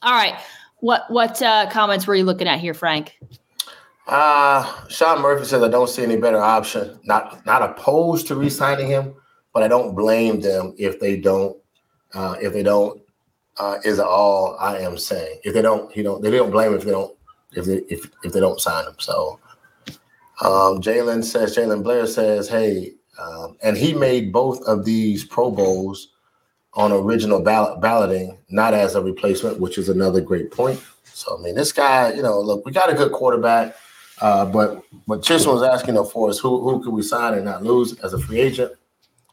All 0.02 0.12
right. 0.12 0.38
What 0.80 1.10
what 1.10 1.40
uh, 1.42 1.68
comments 1.70 2.06
were 2.06 2.14
you 2.14 2.24
looking 2.24 2.48
at 2.48 2.58
here, 2.58 2.74
Frank? 2.74 3.18
Uh, 4.06 4.88
Sean 4.88 5.20
Murphy 5.20 5.44
says 5.44 5.62
I 5.62 5.68
don't 5.68 5.88
see 5.88 6.02
any 6.02 6.16
better 6.16 6.40
option. 6.40 6.98
Not 7.04 7.44
not 7.44 7.62
opposed 7.62 8.26
to 8.28 8.34
re-signing 8.34 8.88
him, 8.88 9.14
but 9.52 9.62
I 9.62 9.68
don't 9.68 9.94
blame 9.94 10.40
them 10.40 10.74
if 10.78 10.98
they 10.98 11.16
don't. 11.16 11.56
Uh, 12.12 12.34
if 12.40 12.52
they 12.52 12.62
don't, 12.62 13.00
uh, 13.58 13.76
is 13.84 14.00
all 14.00 14.56
I 14.58 14.78
am 14.78 14.98
saying. 14.98 15.40
If 15.44 15.54
they 15.54 15.62
don't, 15.62 15.92
he 15.92 16.02
don't. 16.02 16.22
They 16.22 16.30
don't 16.30 16.50
blame 16.50 16.74
if 16.74 16.84
they 16.84 16.90
don't. 16.90 17.16
If 17.52 17.66
they 17.66 17.82
if 17.88 18.10
if 18.24 18.32
they 18.32 18.40
don't 18.40 18.60
sign 18.60 18.86
him. 18.86 18.94
So, 18.98 19.38
um, 20.42 20.80
Jalen 20.80 21.22
says 21.24 21.56
Jalen 21.56 21.82
Blair 21.82 22.06
says, 22.06 22.48
hey, 22.48 22.92
um, 23.18 23.56
and 23.62 23.76
he 23.76 23.92
made 23.92 24.32
both 24.32 24.62
of 24.62 24.84
these 24.84 25.24
Pro 25.24 25.50
Bowls 25.50 26.08
on 26.74 26.92
original 26.92 27.40
ballot 27.40 27.80
balloting, 27.80 28.38
not 28.48 28.72
as 28.72 28.94
a 28.94 29.02
replacement, 29.02 29.60
which 29.60 29.76
is 29.76 29.88
another 29.88 30.20
great 30.20 30.50
point. 30.50 30.80
So 31.04 31.38
I 31.38 31.42
mean, 31.42 31.54
this 31.54 31.72
guy, 31.72 32.12
you 32.12 32.22
know, 32.22 32.40
look, 32.40 32.64
we 32.64 32.72
got 32.72 32.90
a 32.90 32.94
good 32.94 33.12
quarterback. 33.12 33.76
Uh, 34.20 34.44
but 34.44 34.84
what 35.06 35.28
was 35.28 35.62
asking 35.62 36.02
for 36.06 36.30
is 36.30 36.38
who 36.38 36.60
who 36.62 36.82
could 36.82 36.92
we 36.92 37.02
sign 37.02 37.34
and 37.34 37.44
not 37.44 37.62
lose 37.62 37.98
as 38.00 38.12
a 38.12 38.18
free 38.18 38.40
agent? 38.40 38.72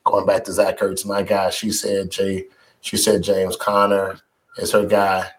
Going 0.05 0.25
back 0.25 0.45
to 0.45 0.53
Zach 0.53 0.79
Ertz, 0.79 1.05
my 1.05 1.21
guy, 1.21 1.49
she 1.49 1.71
said 1.71 2.09
Jay, 2.09 2.45
she 2.81 2.95
said 2.95 3.21
James 3.21 3.57
Conner 3.57 4.19
is 4.57 4.71
her 4.71 4.85
guy. 4.85 5.29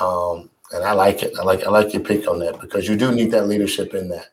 Um, 0.00 0.50
and 0.72 0.84
I 0.84 0.92
like 0.92 1.22
it. 1.22 1.32
I 1.38 1.42
like 1.42 1.64
I 1.64 1.70
like 1.70 1.92
your 1.92 2.02
pick 2.02 2.28
on 2.28 2.40
that 2.40 2.60
because 2.60 2.88
you 2.88 2.96
do 2.96 3.12
need 3.12 3.30
that 3.30 3.46
leadership 3.46 3.94
in 3.94 4.08
that. 4.08 4.28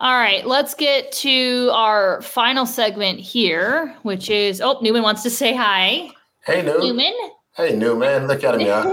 All 0.00 0.14
right, 0.14 0.46
let's 0.46 0.74
get 0.74 1.10
to 1.12 1.70
our 1.72 2.22
final 2.22 2.66
segment 2.66 3.18
here, 3.18 3.96
which 4.02 4.30
is 4.30 4.60
oh, 4.60 4.78
Newman 4.80 5.02
wants 5.02 5.24
to 5.24 5.30
say 5.30 5.52
hi. 5.54 6.10
Hey, 6.44 6.62
Newman. 6.62 6.86
Newman. 6.86 7.14
Hey, 7.56 7.74
Newman. 7.74 8.28
Look 8.28 8.44
at 8.44 8.54
him, 8.54 8.60
yeah. 8.60 8.84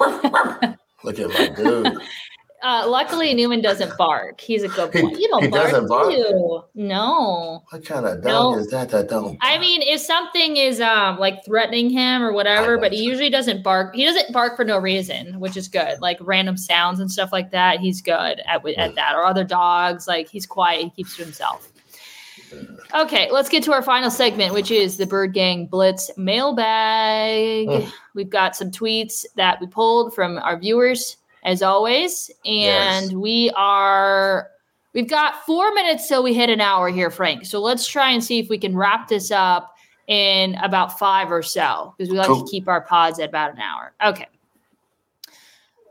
Look 1.04 1.18
at 1.18 1.28
my 1.28 1.48
dude. 1.54 1.98
Uh, 2.60 2.84
luckily, 2.88 3.32
Newman 3.34 3.60
doesn't 3.60 3.96
bark. 3.96 4.40
He's 4.40 4.64
a 4.64 4.68
good 4.68 4.90
boy. 4.90 4.98
He- 5.10 5.22
you 5.22 5.28
don't 5.28 5.44
he 5.44 5.48
bark, 5.48 5.70
doesn't 5.70 5.86
bark? 5.88 6.10
do? 6.10 6.62
No. 6.74 7.62
What 7.70 7.84
kind 7.84 8.04
of 8.04 8.22
dog 8.22 8.24
No. 8.24 8.58
is 8.58 8.68
that 8.70 8.88
that 8.90 9.08
don't? 9.08 9.38
I 9.40 9.58
mean, 9.58 9.80
if 9.82 10.00
something 10.00 10.56
is 10.56 10.80
um 10.80 11.18
like 11.18 11.44
threatening 11.44 11.88
him 11.90 12.22
or 12.22 12.32
whatever, 12.32 12.76
but 12.76 12.92
he 12.92 13.02
usually 13.04 13.30
doesn't 13.30 13.62
bark. 13.62 13.94
He 13.94 14.04
doesn't 14.04 14.32
bark 14.32 14.56
for 14.56 14.64
no 14.64 14.78
reason, 14.78 15.38
which 15.38 15.56
is 15.56 15.68
good. 15.68 16.00
Like 16.00 16.18
random 16.20 16.56
sounds 16.56 16.98
and 16.98 17.10
stuff 17.10 17.30
like 17.32 17.52
that. 17.52 17.78
He's 17.78 18.00
good 18.02 18.40
at 18.44 18.66
at 18.76 18.94
that. 18.96 19.14
Or 19.14 19.24
other 19.24 19.44
dogs, 19.44 20.08
like 20.08 20.28
he's 20.28 20.46
quiet. 20.46 20.82
He 20.82 20.90
keeps 20.90 21.16
to 21.16 21.22
himself. 21.22 21.70
Okay, 22.94 23.30
let's 23.30 23.48
get 23.50 23.62
to 23.64 23.72
our 23.72 23.82
final 23.82 24.10
segment, 24.10 24.54
which 24.54 24.70
is 24.70 24.96
the 24.96 25.06
Bird 25.06 25.34
Gang 25.34 25.66
Blitz 25.66 26.10
mailbag. 26.16 27.68
Mm. 27.68 27.92
We've 28.14 28.30
got 28.30 28.56
some 28.56 28.70
tweets 28.70 29.26
that 29.36 29.60
we 29.60 29.66
pulled 29.66 30.14
from 30.14 30.38
our 30.38 30.58
viewers, 30.58 31.18
as 31.48 31.62
always, 31.62 32.30
and 32.44 33.06
Yes. 33.06 33.12
we 33.12 33.50
are 33.56 34.48
we've 34.92 35.08
got 35.08 35.44
four 35.46 35.72
minutes 35.72 36.06
till 36.06 36.22
we 36.22 36.34
hit 36.34 36.50
an 36.50 36.60
hour 36.60 36.88
here, 36.90 37.10
Frank. 37.10 37.46
So 37.46 37.58
let's 37.60 37.86
try 37.86 38.10
and 38.10 38.22
see 38.22 38.38
if 38.38 38.48
we 38.50 38.58
can 38.58 38.76
wrap 38.76 39.08
this 39.08 39.30
up 39.30 39.74
in 40.08 40.54
about 40.56 40.98
five 40.98 41.30
or 41.32 41.42
so, 41.42 41.94
because 41.96 42.10
we 42.10 42.18
like 42.18 42.26
Cool. 42.26 42.44
to 42.44 42.50
keep 42.50 42.68
our 42.68 42.82
pods 42.82 43.18
at 43.18 43.28
about 43.30 43.52
an 43.52 43.60
hour. 43.60 43.92
Okay. 44.04 44.26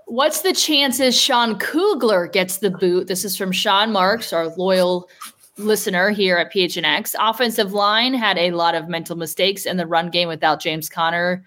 What's 0.05 0.41
the 0.41 0.53
chances 0.53 1.19
Sean 1.19 1.57
Kugler 1.59 2.27
gets 2.27 2.57
the 2.57 2.71
boot? 2.71 3.07
This 3.07 3.25
is 3.25 3.35
from 3.35 3.51
Sean 3.51 3.91
Marks, 3.91 4.31
our 4.31 4.47
loyal 4.55 5.09
listener 5.57 6.11
here 6.11 6.37
at 6.37 6.51
PHNX. 6.53 7.15
Offensive 7.19 7.73
line 7.73 8.13
had 8.13 8.37
a 8.37 8.51
lot 8.51 8.75
of 8.75 8.87
mental 8.87 9.15
mistakes 9.15 9.65
in 9.65 9.77
the 9.77 9.87
run 9.87 10.09
game 10.09 10.27
without 10.27 10.61
James 10.61 10.87
Conner. 10.87 11.43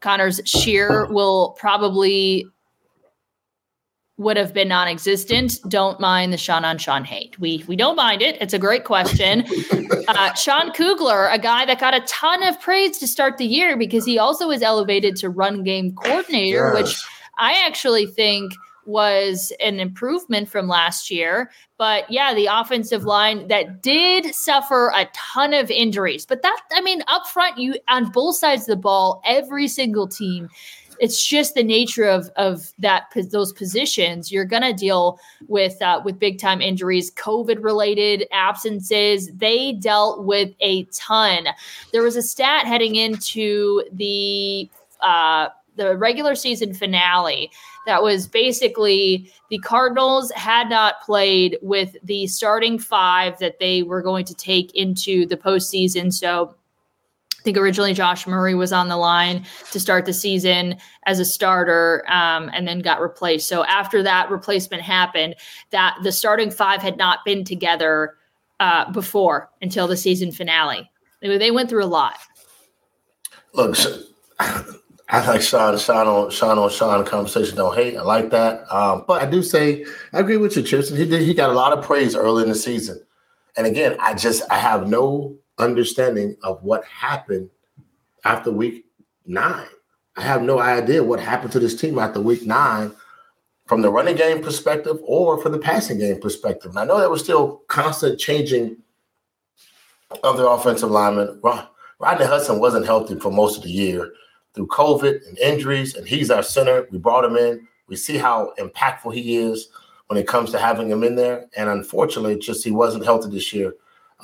Conner's 0.00 0.40
sheer 0.44 1.06
will 1.06 1.50
probably 1.58 2.44
would 4.18 4.36
have 4.36 4.52
been 4.52 4.68
non-existent. 4.68 5.58
Don't 5.68 5.98
mind 5.98 6.32
the 6.32 6.36
Sean 6.36 6.64
on 6.64 6.78
Sean 6.78 7.04
hate. 7.04 7.38
We 7.38 7.64
we 7.66 7.76
don't 7.76 7.96
mind 7.96 8.22
it. 8.22 8.36
It's 8.40 8.54
a 8.54 8.58
great 8.58 8.84
question. 8.84 9.44
uh, 10.08 10.34
Sean 10.34 10.72
Kugler, 10.72 11.28
a 11.28 11.38
guy 11.38 11.64
that 11.64 11.80
got 11.80 11.94
a 11.94 12.00
ton 12.00 12.42
of 12.42 12.60
praise 12.60 12.98
to 12.98 13.08
start 13.08 13.38
the 13.38 13.46
year 13.46 13.76
because 13.76 14.04
he 14.04 14.18
also 14.18 14.48
was 14.48 14.62
elevated 14.62 15.16
to 15.16 15.30
run 15.30 15.64
game 15.64 15.94
coordinator, 15.94 16.74
which 16.74 16.94
I 17.38 17.62
actually 17.66 18.06
think 18.06 18.52
was 18.84 19.52
an 19.60 19.78
improvement 19.78 20.48
from 20.48 20.66
last 20.66 21.10
year. 21.10 21.50
But 21.78 22.10
yeah, 22.10 22.34
the 22.34 22.46
offensive 22.46 23.04
line 23.04 23.48
that 23.48 23.82
did 23.82 24.34
suffer 24.34 24.92
a 24.94 25.08
ton 25.14 25.54
of 25.54 25.70
injuries. 25.70 26.26
But 26.26 26.42
that, 26.42 26.60
I 26.72 26.80
mean, 26.80 27.02
up 27.06 27.26
front, 27.26 27.58
you 27.58 27.76
on 27.88 28.10
both 28.10 28.36
sides 28.36 28.62
of 28.62 28.68
the 28.68 28.76
ball, 28.76 29.22
every 29.24 29.68
single 29.68 30.08
team. 30.08 30.48
It's 31.02 31.26
just 31.26 31.56
the 31.56 31.64
nature 31.64 32.04
of 32.04 32.30
of 32.36 32.72
that 32.78 33.12
those 33.32 33.52
positions. 33.52 34.30
You're 34.30 34.44
gonna 34.44 34.72
deal 34.72 35.18
with 35.48 35.82
uh, 35.82 36.00
with 36.04 36.20
big 36.20 36.38
time 36.38 36.60
injuries, 36.60 37.10
COVID 37.10 37.60
related 37.60 38.28
absences. 38.30 39.28
They 39.34 39.72
dealt 39.72 40.24
with 40.24 40.52
a 40.60 40.84
ton. 40.92 41.48
There 41.92 42.04
was 42.04 42.14
a 42.14 42.22
stat 42.22 42.66
heading 42.66 42.94
into 42.94 43.82
the 43.90 44.70
uh, 45.00 45.48
the 45.74 45.96
regular 45.96 46.36
season 46.36 46.72
finale 46.72 47.50
that 47.84 48.00
was 48.00 48.28
basically 48.28 49.28
the 49.50 49.58
Cardinals 49.58 50.30
had 50.36 50.70
not 50.70 51.00
played 51.02 51.58
with 51.62 51.96
the 52.04 52.28
starting 52.28 52.78
five 52.78 53.36
that 53.40 53.58
they 53.58 53.82
were 53.82 54.02
going 54.02 54.24
to 54.26 54.34
take 54.34 54.72
into 54.76 55.26
the 55.26 55.36
postseason. 55.36 56.12
So 56.12 56.54
I 57.42 57.44
think 57.44 57.56
originally 57.56 57.92
Josh 57.92 58.28
Murray 58.28 58.54
was 58.54 58.72
on 58.72 58.86
the 58.86 58.96
line 58.96 59.44
to 59.72 59.80
start 59.80 60.06
the 60.06 60.12
season 60.12 60.76
as 61.06 61.18
a 61.18 61.24
starter 61.24 62.04
um, 62.06 62.48
and 62.54 62.68
then 62.68 62.78
got 62.78 63.00
replaced. 63.00 63.48
So 63.48 63.64
after 63.64 64.00
that 64.04 64.30
replacement 64.30 64.84
happened, 64.84 65.34
that 65.70 65.98
the 66.04 66.12
starting 66.12 66.52
five 66.52 66.80
had 66.80 66.96
not 66.96 67.24
been 67.24 67.42
together 67.42 68.14
uh, 68.60 68.92
before 68.92 69.50
until 69.60 69.88
the 69.88 69.96
season 69.96 70.30
finale. 70.30 70.88
They, 71.20 71.36
they 71.36 71.50
went 71.50 71.68
through 71.68 71.82
a 71.82 71.86
lot. 71.86 72.14
Look, 73.54 73.74
Sh- 73.74 73.88
I 74.38 75.26
like 75.26 75.42
Sean, 75.42 75.76
Sean 75.78 76.06
on 76.06 76.30
Sean 76.30 76.60
on 76.60 76.70
Sean 76.70 77.04
conversation. 77.04 77.56
Don't 77.56 77.74
hate. 77.74 77.96
I 77.96 78.02
like 78.02 78.30
that. 78.30 78.72
Um, 78.72 79.04
but 79.08 79.20
I 79.20 79.28
do 79.28 79.42
say 79.42 79.84
I 80.12 80.20
agree 80.20 80.36
with 80.36 80.56
you, 80.56 80.62
Tristan. 80.62 80.96
He 80.96 81.06
did. 81.06 81.22
He 81.22 81.34
got 81.34 81.50
a 81.50 81.54
lot 81.54 81.76
of 81.76 81.84
praise 81.84 82.14
early 82.14 82.44
in 82.44 82.48
the 82.48 82.54
season, 82.54 83.04
and 83.56 83.66
again, 83.66 83.96
I 83.98 84.14
just 84.14 84.44
I 84.48 84.58
have 84.58 84.88
no 84.88 85.36
understanding 85.62 86.36
of 86.42 86.62
what 86.62 86.84
happened 86.84 87.48
after 88.24 88.50
week 88.50 88.84
nine. 89.26 89.66
I 90.16 90.22
have 90.22 90.42
no 90.42 90.58
idea 90.58 91.02
what 91.02 91.20
happened 91.20 91.52
to 91.52 91.58
this 91.58 91.80
team 91.80 91.98
after 91.98 92.20
week 92.20 92.44
nine, 92.44 92.92
from 93.66 93.80
the 93.80 93.90
running 93.90 94.16
game 94.16 94.42
perspective 94.42 94.98
or 95.04 95.40
from 95.40 95.52
the 95.52 95.58
passing 95.58 95.98
game 95.98 96.20
perspective. 96.20 96.70
And 96.72 96.78
I 96.78 96.84
know 96.84 96.98
there 96.98 97.08
was 97.08 97.22
still 97.22 97.62
constant 97.68 98.18
changing 98.18 98.76
of 100.22 100.36
the 100.36 100.46
offensive 100.46 100.90
linemen. 100.90 101.40
Rodney 101.98 102.26
Hudson 102.26 102.58
wasn't 102.58 102.84
healthy 102.84 103.18
for 103.18 103.30
most 103.30 103.56
of 103.56 103.62
the 103.62 103.70
year 103.70 104.12
through 104.54 104.66
COVID 104.66 105.26
and 105.26 105.38
injuries, 105.38 105.94
and 105.94 106.06
he's 106.06 106.30
our 106.30 106.42
center. 106.42 106.86
We 106.90 106.98
brought 106.98 107.24
him 107.24 107.36
in. 107.36 107.66
We 107.86 107.96
see 107.96 108.18
how 108.18 108.52
impactful 108.58 109.14
he 109.14 109.36
is 109.36 109.68
when 110.08 110.18
it 110.18 110.26
comes 110.26 110.50
to 110.50 110.58
having 110.58 110.90
him 110.90 111.02
in 111.02 111.14
there. 111.14 111.46
And 111.56 111.70
unfortunately, 111.70 112.38
just 112.38 112.64
he 112.64 112.72
wasn't 112.72 113.04
healthy 113.04 113.30
this 113.30 113.52
year. 113.52 113.72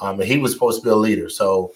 Um, 0.01 0.21
and 0.21 0.29
he 0.29 0.39
was 0.39 0.53
supposed 0.53 0.81
to 0.81 0.85
be 0.85 0.91
a 0.91 0.97
leader. 0.97 1.29
So, 1.29 1.75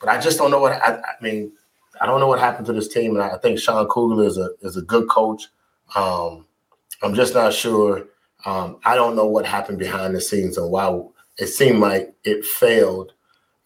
but 0.00 0.08
I 0.08 0.20
just 0.20 0.38
don't 0.38 0.50
know 0.50 0.60
what 0.60 0.72
I, 0.72 0.96
I 0.96 1.22
mean. 1.22 1.52
I 2.00 2.04
don't 2.04 2.20
know 2.20 2.28
what 2.28 2.40
happened 2.40 2.66
to 2.66 2.74
this 2.74 2.88
team, 2.88 3.14
and 3.14 3.22
I 3.22 3.38
think 3.38 3.58
Sean 3.58 3.88
Kugler 3.88 4.24
is 4.24 4.36
a 4.36 4.50
is 4.62 4.76
a 4.76 4.82
good 4.82 5.08
coach. 5.08 5.48
Um, 5.94 6.46
I'm 7.02 7.14
just 7.14 7.34
not 7.34 7.54
sure. 7.54 8.06
Um, 8.44 8.78
I 8.84 8.94
don't 8.94 9.16
know 9.16 9.26
what 9.26 9.46
happened 9.46 9.78
behind 9.78 10.14
the 10.14 10.20
scenes 10.20 10.58
and 10.58 10.70
why 10.70 11.00
it 11.38 11.46
seemed 11.48 11.80
like 11.80 12.14
it 12.24 12.44
failed. 12.44 13.12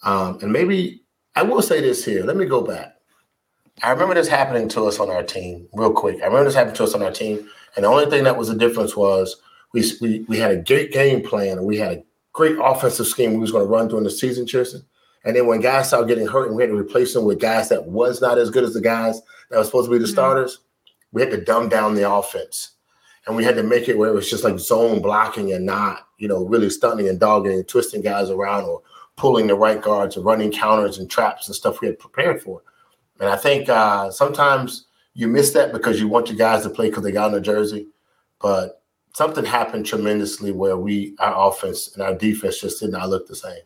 Um, 0.02 0.38
and 0.42 0.52
maybe 0.52 1.02
I 1.34 1.42
will 1.42 1.62
say 1.62 1.80
this 1.80 2.04
here. 2.04 2.24
Let 2.24 2.36
me 2.36 2.46
go 2.46 2.62
back. 2.62 2.96
I 3.82 3.90
remember 3.90 4.14
this 4.14 4.28
happening 4.28 4.68
to 4.70 4.84
us 4.86 5.00
on 5.00 5.10
our 5.10 5.22
team 5.22 5.66
real 5.72 5.92
quick. 5.92 6.16
I 6.22 6.26
remember 6.26 6.44
this 6.44 6.54
happening 6.54 6.76
to 6.76 6.84
us 6.84 6.94
on 6.94 7.02
our 7.02 7.10
team, 7.10 7.48
and 7.76 7.84
the 7.84 7.88
only 7.88 8.06
thing 8.06 8.24
that 8.24 8.36
was 8.36 8.48
the 8.48 8.54
difference 8.54 8.96
was 8.96 9.36
we 9.72 9.84
we, 10.00 10.20
we 10.28 10.38
had 10.38 10.50
a 10.50 10.56
great 10.56 10.92
game 10.92 11.22
plan 11.22 11.58
and 11.58 11.66
we 11.66 11.78
had 11.78 11.92
a 11.92 12.04
great 12.32 12.56
offensive 12.62 13.06
scheme 13.06 13.32
we 13.32 13.38
was 13.40 13.52
going 13.52 13.64
to 13.64 13.70
run 13.70 13.88
during 13.88 14.04
the 14.04 14.10
season, 14.10 14.46
Tristan. 14.46 14.84
And 15.24 15.36
then 15.36 15.46
when 15.46 15.60
guys 15.60 15.88
started 15.88 16.08
getting 16.08 16.26
hurt 16.26 16.46
and 16.46 16.56
we 16.56 16.62
had 16.62 16.70
to 16.70 16.76
replace 16.76 17.12
them 17.12 17.24
with 17.24 17.40
guys 17.40 17.68
that 17.68 17.86
was 17.86 18.20
not 18.22 18.38
as 18.38 18.50
good 18.50 18.64
as 18.64 18.72
the 18.72 18.80
guys 18.80 19.20
that 19.50 19.58
was 19.58 19.66
supposed 19.66 19.86
to 19.86 19.92
be 19.92 19.98
the 19.98 20.06
Mhm. 20.06 20.12
starters, 20.12 20.58
we 21.12 21.20
had 21.20 21.30
to 21.30 21.40
dumb 21.44 21.68
down 21.68 21.94
the 21.94 22.10
offense. 22.10 22.70
And 23.26 23.36
we 23.36 23.44
had 23.44 23.56
to 23.56 23.62
make 23.62 23.88
it 23.88 23.98
where 23.98 24.08
it 24.08 24.14
was 24.14 24.30
just 24.30 24.44
like 24.44 24.58
zone 24.58 25.02
blocking 25.02 25.52
and 25.52 25.66
not, 25.66 26.06
you 26.18 26.26
know, 26.26 26.44
really 26.44 26.70
stunning 26.70 27.08
and 27.08 27.20
dogging 27.20 27.52
and 27.52 27.68
twisting 27.68 28.00
guys 28.00 28.30
around 28.30 28.64
or 28.64 28.80
pulling 29.16 29.46
the 29.46 29.54
right 29.54 29.82
guards 29.82 30.16
or 30.16 30.22
running 30.22 30.50
counters 30.50 30.98
and 30.98 31.10
traps 31.10 31.46
and 31.46 31.54
stuff 31.54 31.80
we 31.80 31.86
had 31.88 31.98
prepared 31.98 32.42
for. 32.42 32.62
And 33.20 33.28
I 33.28 33.36
think 33.36 33.68
uh, 33.68 34.10
sometimes 34.10 34.86
you 35.12 35.28
miss 35.28 35.50
that 35.52 35.72
because 35.72 36.00
you 36.00 36.08
want 36.08 36.28
your 36.28 36.38
guys 36.38 36.62
to 36.62 36.70
play 36.70 36.88
because 36.88 37.02
they 37.02 37.12
got 37.12 37.26
on 37.26 37.32
the 37.32 37.40
jersey. 37.40 37.88
But 38.40 38.79
something 39.12 39.44
happened 39.44 39.86
tremendously 39.86 40.52
where 40.52 40.76
we, 40.76 41.16
our 41.18 41.48
offense 41.48 41.92
and 41.94 42.02
our 42.02 42.14
defense 42.14 42.60
just 42.60 42.80
did 42.80 42.90
not 42.90 43.08
look 43.08 43.26
the 43.26 43.34
same. 43.34 43.62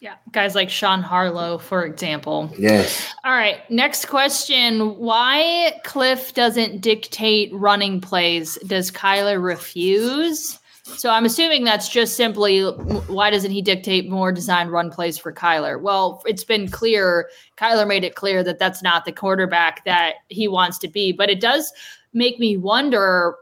Yeah. 0.00 0.14
Guys 0.32 0.54
like 0.54 0.70
Sean 0.70 1.02
Harlow, 1.02 1.58
for 1.58 1.84
example. 1.84 2.50
Yes. 2.58 3.12
All 3.22 3.32
right. 3.32 3.70
Next 3.70 4.06
question. 4.06 4.96
Why 4.96 5.78
Cliff 5.84 6.32
doesn't 6.32 6.80
dictate 6.80 7.52
running 7.52 8.00
plays? 8.00 8.56
Does 8.66 8.90
Kyler 8.90 9.42
refuse? 9.42 10.58
So 10.84 11.10
I'm 11.10 11.26
assuming 11.26 11.64
that's 11.64 11.90
just 11.90 12.16
simply 12.16 12.62
why 12.62 13.30
doesn't 13.30 13.50
he 13.50 13.60
dictate 13.60 14.08
more 14.08 14.32
design 14.32 14.68
run 14.68 14.90
plays 14.90 15.18
for 15.18 15.34
Kyler? 15.34 15.78
Well, 15.78 16.22
it's 16.24 16.44
been 16.44 16.68
clear. 16.68 17.28
Kyler 17.58 17.86
made 17.86 18.02
it 18.02 18.14
clear 18.14 18.42
that 18.42 18.58
that's 18.58 18.82
not 18.82 19.04
the 19.04 19.12
quarterback 19.12 19.84
that 19.84 20.14
he 20.28 20.48
wants 20.48 20.78
to 20.78 20.88
be. 20.88 21.12
But 21.12 21.28
it 21.28 21.40
does 21.40 21.70
make 22.14 22.38
me 22.40 22.56
wonder. 22.56 23.36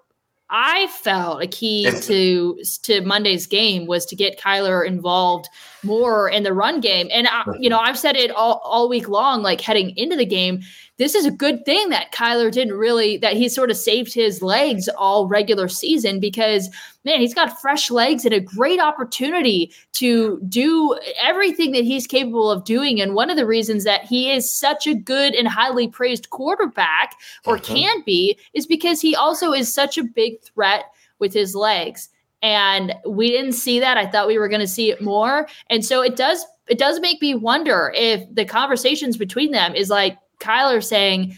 I 0.50 0.86
felt 0.86 1.42
a 1.42 1.46
key 1.46 1.90
to 1.90 2.62
to 2.82 3.00
Monday's 3.02 3.46
game 3.46 3.86
was 3.86 4.06
to 4.06 4.16
get 4.16 4.40
Kyler 4.40 4.86
involved 4.86 5.48
more 5.82 6.28
in 6.28 6.42
the 6.42 6.54
run 6.54 6.80
game. 6.80 7.08
And 7.12 7.28
I, 7.28 7.44
you 7.58 7.68
know, 7.68 7.78
I've 7.78 7.98
said 7.98 8.16
it 8.16 8.30
all, 8.30 8.60
all 8.64 8.88
week 8.88 9.08
long, 9.08 9.42
like 9.42 9.60
heading 9.60 9.96
into 9.96 10.16
the 10.16 10.26
game, 10.26 10.62
this 10.98 11.14
is 11.14 11.24
a 11.24 11.30
good 11.30 11.64
thing 11.64 11.88
that 11.88 12.12
Kyler 12.12 12.50
didn't 12.50 12.74
really 12.74 13.16
that 13.18 13.34
he 13.34 13.48
sort 13.48 13.70
of 13.70 13.76
saved 13.76 14.12
his 14.12 14.42
legs 14.42 14.88
all 14.98 15.26
regular 15.26 15.68
season 15.68 16.20
because 16.20 16.68
man, 17.04 17.20
he's 17.20 17.34
got 17.34 17.60
fresh 17.60 17.90
legs 17.90 18.24
and 18.24 18.34
a 18.34 18.40
great 18.40 18.80
opportunity 18.80 19.72
to 19.92 20.40
do 20.48 20.98
everything 21.22 21.72
that 21.72 21.84
he's 21.84 22.06
capable 22.06 22.50
of 22.50 22.64
doing. 22.64 23.00
And 23.00 23.14
one 23.14 23.30
of 23.30 23.36
the 23.36 23.46
reasons 23.46 23.84
that 23.84 24.04
he 24.04 24.30
is 24.30 24.50
such 24.50 24.86
a 24.86 24.94
good 24.94 25.34
and 25.34 25.48
highly 25.48 25.88
praised 25.88 26.30
quarterback 26.30 27.14
or 27.46 27.56
Mhm. 27.56 27.64
can 27.64 28.02
be 28.04 28.38
is 28.52 28.66
because 28.66 29.00
he 29.00 29.14
also 29.16 29.52
is 29.52 29.72
such 29.72 29.96
a 29.96 30.02
big 30.04 30.42
threat 30.42 30.84
with 31.18 31.32
his 31.32 31.54
legs 31.54 32.10
and 32.42 32.94
we 33.04 33.30
didn't 33.32 33.52
see 33.52 33.80
that 33.80 33.96
i 33.96 34.06
thought 34.06 34.28
we 34.28 34.38
were 34.38 34.48
going 34.48 34.60
to 34.60 34.66
see 34.68 34.90
it 34.92 35.02
more 35.02 35.48
and 35.70 35.84
so 35.84 36.00
it 36.00 36.14
does 36.14 36.46
it 36.68 36.78
does 36.78 37.00
make 37.00 37.20
me 37.20 37.34
wonder 37.34 37.92
if 37.96 38.22
the 38.32 38.44
conversations 38.44 39.16
between 39.16 39.50
them 39.50 39.74
is 39.74 39.90
like 39.90 40.16
kyler 40.38 40.82
saying 40.82 41.34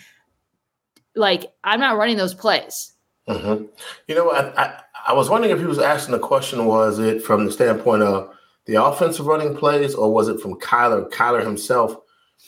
like 1.14 1.52
I'm 1.64 1.80
not 1.80 1.96
running 1.96 2.16
those 2.16 2.34
plays. 2.34 2.92
Mm-hmm. 3.28 3.66
You 4.08 4.14
know, 4.14 4.30
I, 4.30 4.64
I, 4.64 4.80
I 5.08 5.12
was 5.12 5.30
wondering 5.30 5.52
if 5.52 5.60
he 5.60 5.66
was 5.66 5.78
asking 5.78 6.12
the 6.12 6.18
question: 6.18 6.66
Was 6.66 6.98
it 6.98 7.22
from 7.22 7.46
the 7.46 7.52
standpoint 7.52 8.02
of 8.02 8.34
the 8.66 8.82
offensive 8.82 9.26
running 9.26 9.56
plays, 9.56 9.94
or 9.94 10.12
was 10.12 10.28
it 10.28 10.40
from 10.40 10.54
Kyler? 10.54 11.08
Kyler 11.10 11.44
himself 11.44 11.96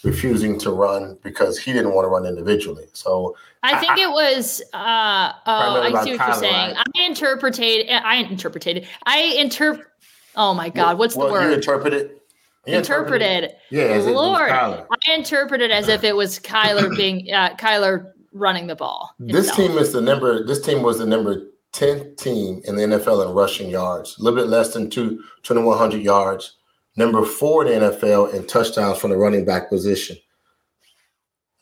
refusing 0.03 0.59
to 0.59 0.71
run 0.71 1.19
because 1.23 1.59
he 1.59 1.73
didn't 1.73 1.95
want 1.95 2.05
to 2.05 2.09
run 2.09 2.27
individually. 2.27 2.87
So 2.93 3.37
I 3.63 3.79
think 3.79 3.93
I, 3.93 4.03
it 4.03 4.11
was. 4.11 4.63
Uh, 4.73 5.33
oh, 5.47 5.83
I 5.83 6.05
see 6.05 6.13
what 6.13 6.21
Kyler, 6.21 6.27
you're 6.27 6.35
saying. 6.35 6.77
Right? 6.77 6.87
I 6.97 7.03
interpreted. 7.07 7.91
I 7.91 8.17
interpreted. 8.17 8.87
I 9.05 9.19
interpret. 9.39 9.87
Oh 10.35 10.55
my 10.55 10.71
God, 10.71 10.99
what's 10.99 11.15
well, 11.15 11.27
the 11.27 11.33
word? 11.35 11.49
You 11.49 11.55
interpreted. 11.55 12.19
Interpreted. 12.67 13.53
Yeah, 13.71 13.97
Lord, 13.97 14.51
I 14.51 14.85
interpreted 15.15 15.71
as 15.71 15.89
if 15.89 16.05
it 16.05 16.15
was 16.15 16.39
Kyler 16.39 16.97
being 16.97 17.33
uh, 17.33 17.57
Kyler 17.57 18.13
running 18.33 18.69
the 18.69 18.77
ball. 18.77 19.11
Himself. 19.19 19.45
This 19.45 19.57
team 19.57 19.79
is 19.79 19.93
the 19.93 20.01
number. 20.01 20.45
This 20.45 20.61
team 20.63 20.83
was 20.83 20.99
the 20.99 21.07
number 21.07 21.49
10th 21.73 22.17
team 22.19 22.61
in 22.65 22.77
the 22.77 22.83
NFL 22.83 23.27
in 23.27 23.35
rushing 23.35 23.69
yards, 23.71 24.17
a 24.19 24.23
little 24.23 24.39
bit 24.39 24.49
less 24.49 24.73
than 24.73 24.91
two 24.91 25.23
2100 25.43 26.03
yards. 26.03 26.57
Number 26.97 27.25
four 27.25 27.67
in 27.67 27.81
the 27.81 27.91
NFL 27.91 28.35
in 28.35 28.47
touchdowns 28.47 28.99
from 28.99 29.11
the 29.11 29.17
running 29.17 29.45
back 29.45 29.71
position. 29.71 30.17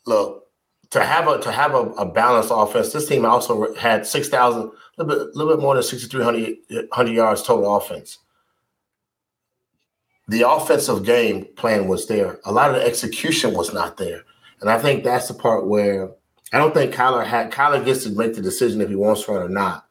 Look, 0.06 0.48
to 0.90 1.04
have 1.04 1.28
a 1.28 1.38
to 1.40 1.52
have 1.52 1.74
a, 1.74 1.82
a 1.92 2.04
balanced 2.04 2.50
offense, 2.52 2.92
this 2.92 3.08
team 3.08 3.24
also 3.24 3.72
had 3.74 4.06
six 4.06 4.28
thousand, 4.28 4.62
a 4.62 5.02
little 5.02 5.26
bit, 5.26 5.36
little 5.36 5.54
bit 5.54 5.62
more 5.62 5.74
than 5.74 5.84
sixty 5.84 6.08
three 6.08 6.24
hundred 6.92 7.12
yards 7.12 7.42
total 7.42 7.76
offense. 7.76 8.18
The 10.30 10.48
offensive 10.48 11.04
game 11.04 11.46
plan 11.56 11.88
was 11.88 12.06
there. 12.06 12.38
A 12.44 12.52
lot 12.52 12.70
of 12.70 12.76
the 12.76 12.86
execution 12.86 13.52
was 13.52 13.74
not 13.74 13.96
there, 13.96 14.22
and 14.60 14.70
I 14.70 14.78
think 14.78 15.02
that's 15.02 15.26
the 15.26 15.34
part 15.34 15.66
where 15.66 16.08
I 16.52 16.58
don't 16.58 16.72
think 16.72 16.94
Kyler 16.94 17.26
had 17.26 17.50
Kyler 17.50 17.84
gets 17.84 18.04
to 18.04 18.10
make 18.10 18.36
the 18.36 18.40
decision 18.40 18.80
if 18.80 18.88
he 18.88 18.94
wants 18.94 19.24
to 19.24 19.32
run 19.32 19.42
or 19.42 19.48
not. 19.48 19.88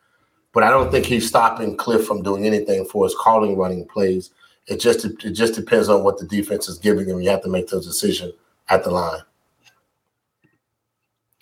But 0.53 0.63
I 0.63 0.69
don't 0.69 0.91
think 0.91 1.05
he's 1.05 1.27
stopping 1.27 1.75
Kliff 1.75 2.05
from 2.05 2.23
doing 2.23 2.45
anything 2.45 2.85
for 2.85 3.03
his 3.03 3.13
calling 3.19 3.57
running 3.57 3.85
plays. 3.85 4.31
It 4.67 4.79
just 4.79 5.03
it 5.03 5.33
just 5.33 5.55
depends 5.55 5.89
on 5.89 6.05
what 6.05 6.17
the 6.17 6.25
defense 6.25 6.69
is 6.69 6.79
giving 6.79 7.09
him. 7.09 7.19
You 7.19 7.31
have 7.31 7.43
to 7.43 7.49
make 7.49 7.67
those 7.67 7.85
decisions 7.85 8.31
at 8.69 8.85
the 8.85 8.91
line. 8.91 9.19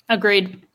Agreed. 0.10 0.66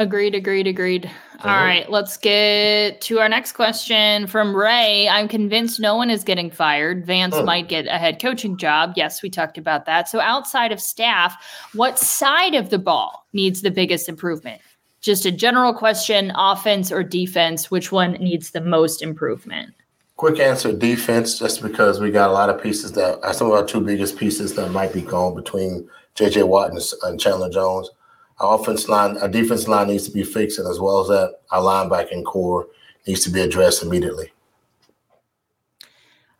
Agreed, 0.00 0.34
agreed, 0.34 0.66
agreed. 0.66 1.08
All 1.44 1.50
right. 1.50 1.80
right, 1.80 1.90
let's 1.90 2.16
get 2.16 3.00
to 3.02 3.18
our 3.18 3.28
next 3.28 3.52
question 3.52 4.26
from 4.26 4.56
Ray. 4.56 5.08
I'm 5.08 5.28
convinced 5.28 5.78
no 5.78 5.94
one 5.94 6.08
is 6.08 6.24
getting 6.24 6.50
fired. 6.50 7.04
Vance 7.04 7.34
mm. 7.34 7.44
might 7.44 7.68
get 7.68 7.86
a 7.86 7.98
head 7.98 8.20
coaching 8.20 8.56
job. 8.56 8.94
Yes, 8.96 9.22
we 9.22 9.28
talked 9.28 9.58
about 9.58 9.84
that. 9.84 10.08
So, 10.08 10.20
outside 10.20 10.72
of 10.72 10.80
staff, 10.80 11.36
what 11.74 11.98
side 11.98 12.54
of 12.54 12.70
the 12.70 12.78
ball 12.78 13.26
needs 13.34 13.60
the 13.60 13.70
biggest 13.70 14.08
improvement? 14.08 14.62
Just 15.02 15.26
a 15.26 15.30
general 15.30 15.74
question 15.74 16.32
offense 16.34 16.90
or 16.90 17.02
defense, 17.02 17.70
which 17.70 17.92
one 17.92 18.12
needs 18.12 18.52
the 18.52 18.62
most 18.62 19.02
improvement? 19.02 19.74
Quick 20.16 20.40
answer 20.40 20.72
defense, 20.72 21.38
just 21.38 21.60
because 21.60 22.00
we 22.00 22.10
got 22.10 22.30
a 22.30 22.32
lot 22.32 22.48
of 22.48 22.62
pieces 22.62 22.92
that 22.92 23.22
are 23.22 23.34
some 23.34 23.48
of 23.48 23.52
our 23.52 23.66
two 23.66 23.82
biggest 23.82 24.16
pieces 24.16 24.54
that 24.54 24.70
might 24.70 24.94
be 24.94 25.02
gone 25.02 25.34
between 25.34 25.90
JJ 26.16 26.48
Watt 26.48 26.70
and 27.02 27.20
Chandler 27.20 27.50
Jones. 27.50 27.90
Our 28.38 28.60
offense 28.60 28.88
line, 28.88 29.16
our 29.18 29.28
defense 29.28 29.68
line 29.68 29.88
needs 29.88 30.06
to 30.06 30.10
be 30.10 30.24
fixed, 30.24 30.58
and 30.58 30.68
as 30.68 30.80
well 30.80 31.00
as 31.00 31.08
that, 31.08 31.40
our 31.50 31.62
linebacking 31.62 32.24
corps 32.24 32.66
needs 33.06 33.20
to 33.24 33.30
be 33.30 33.40
addressed 33.40 33.82
immediately. 33.82 34.32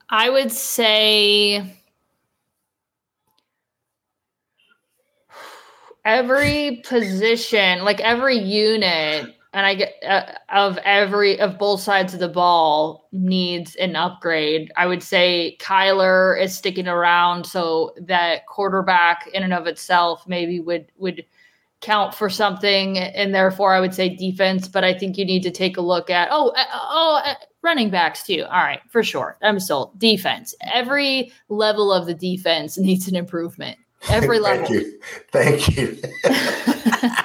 I 0.08 0.30
would 0.30 0.52
say 0.52 1.76
every 6.04 6.82
position, 6.84 7.84
like 7.84 8.00
every 8.00 8.36
unit, 8.36 9.34
and 9.52 9.66
I 9.66 9.74
get 9.74 9.94
uh, 10.06 10.32
of 10.50 10.78
every 10.78 11.38
of 11.40 11.58
both 11.58 11.80
sides 11.80 12.12
of 12.12 12.20
the 12.20 12.28
ball 12.28 13.08
needs 13.12 13.76
an 13.76 13.94
upgrade. 13.94 14.72
I 14.76 14.86
would 14.86 15.02
say 15.02 15.56
Kyler 15.60 16.40
is 16.40 16.56
sticking 16.56 16.88
around, 16.88 17.46
so 17.46 17.94
that 18.00 18.46
quarterback 18.46 19.28
in 19.32 19.42
and 19.42 19.54
of 19.54 19.66
itself 19.66 20.26
maybe 20.26 20.60
would 20.60 20.90
would 20.96 21.24
count 21.84 22.14
for 22.14 22.30
something, 22.30 22.98
and 22.98 23.34
therefore 23.34 23.74
I 23.74 23.80
would 23.80 23.94
say 23.94 24.08
defense. 24.08 24.66
But 24.66 24.84
I 24.84 24.94
think 24.94 25.18
you 25.18 25.24
need 25.24 25.42
to 25.42 25.50
take 25.50 25.76
a 25.76 25.80
look 25.82 26.10
at 26.10 26.28
oh 26.30 26.48
uh, 26.48 26.64
oh 26.72 27.22
uh, 27.24 27.34
running 27.62 27.90
backs 27.90 28.24
too. 28.24 28.44
All 28.44 28.62
right, 28.62 28.80
for 28.88 29.02
sure. 29.02 29.36
I'm 29.42 29.60
still 29.60 29.92
defense. 29.98 30.54
Every 30.72 31.32
level 31.48 31.92
of 31.92 32.06
the 32.06 32.14
defense 32.14 32.78
needs 32.78 33.06
an 33.06 33.16
improvement. 33.16 33.78
Every 34.08 34.38
level. 34.38 34.66
Thank 35.32 35.76
you. 35.76 35.96
Thank 36.02 36.96
you. 37.04 37.10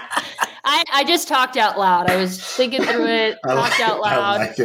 I, 0.71 0.83
I 0.93 1.03
just 1.03 1.27
talked 1.27 1.57
out 1.57 1.79
loud. 1.79 2.11
I 2.11 2.15
was 2.15 2.39
thinking 2.39 2.83
through 2.83 3.05
it, 3.07 3.39
talked 3.43 3.79
out 3.79 4.01
loud. 4.01 4.39
Like 4.39 4.55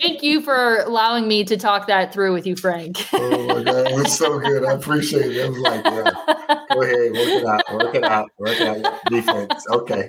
Thank 0.00 0.22
you 0.22 0.40
for 0.40 0.78
allowing 0.78 1.28
me 1.28 1.44
to 1.44 1.58
talk 1.58 1.86
that 1.86 2.14
through 2.14 2.32
with 2.32 2.46
you, 2.46 2.56
Frank. 2.56 2.96
oh 3.12 3.46
my 3.46 3.62
god, 3.62 3.88
it 3.88 3.94
was 3.94 4.16
so 4.18 4.38
good. 4.38 4.64
I 4.64 4.72
appreciate 4.72 5.26
it. 5.26 5.36
It 5.36 5.50
was 5.50 5.58
like, 5.58 5.84
yeah, 5.84 6.64
go 6.72 6.82
ahead, 6.82 7.12
work 7.12 7.14
it 7.14 7.44
out, 7.44 7.74
work 7.74 7.94
it 7.94 8.04
out, 8.04 8.30
work 8.38 8.58
it 8.58 8.86
out. 8.86 9.00
Defense, 9.10 9.66
okay. 9.70 10.08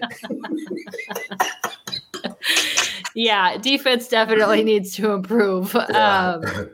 yeah, 3.14 3.58
defense 3.58 4.08
definitely 4.08 4.64
needs 4.64 4.96
to 4.96 5.12
improve. 5.12 5.74
Yeah. 5.74 6.40
Um, 6.46 6.70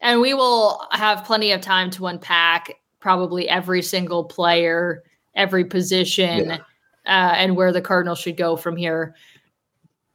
and 0.00 0.20
we 0.20 0.34
will 0.34 0.86
have 0.92 1.24
plenty 1.24 1.50
of 1.50 1.62
time 1.62 1.90
to 1.92 2.06
unpack 2.06 2.74
probably 3.00 3.48
every 3.48 3.82
single 3.82 4.22
player, 4.22 5.02
every 5.34 5.64
position. 5.64 6.50
Yeah 6.50 6.58
uh, 7.06 7.34
and 7.36 7.56
where 7.56 7.72
the 7.72 7.80
Cardinals 7.80 8.18
should 8.18 8.36
go 8.36 8.56
from 8.56 8.76
here 8.76 9.14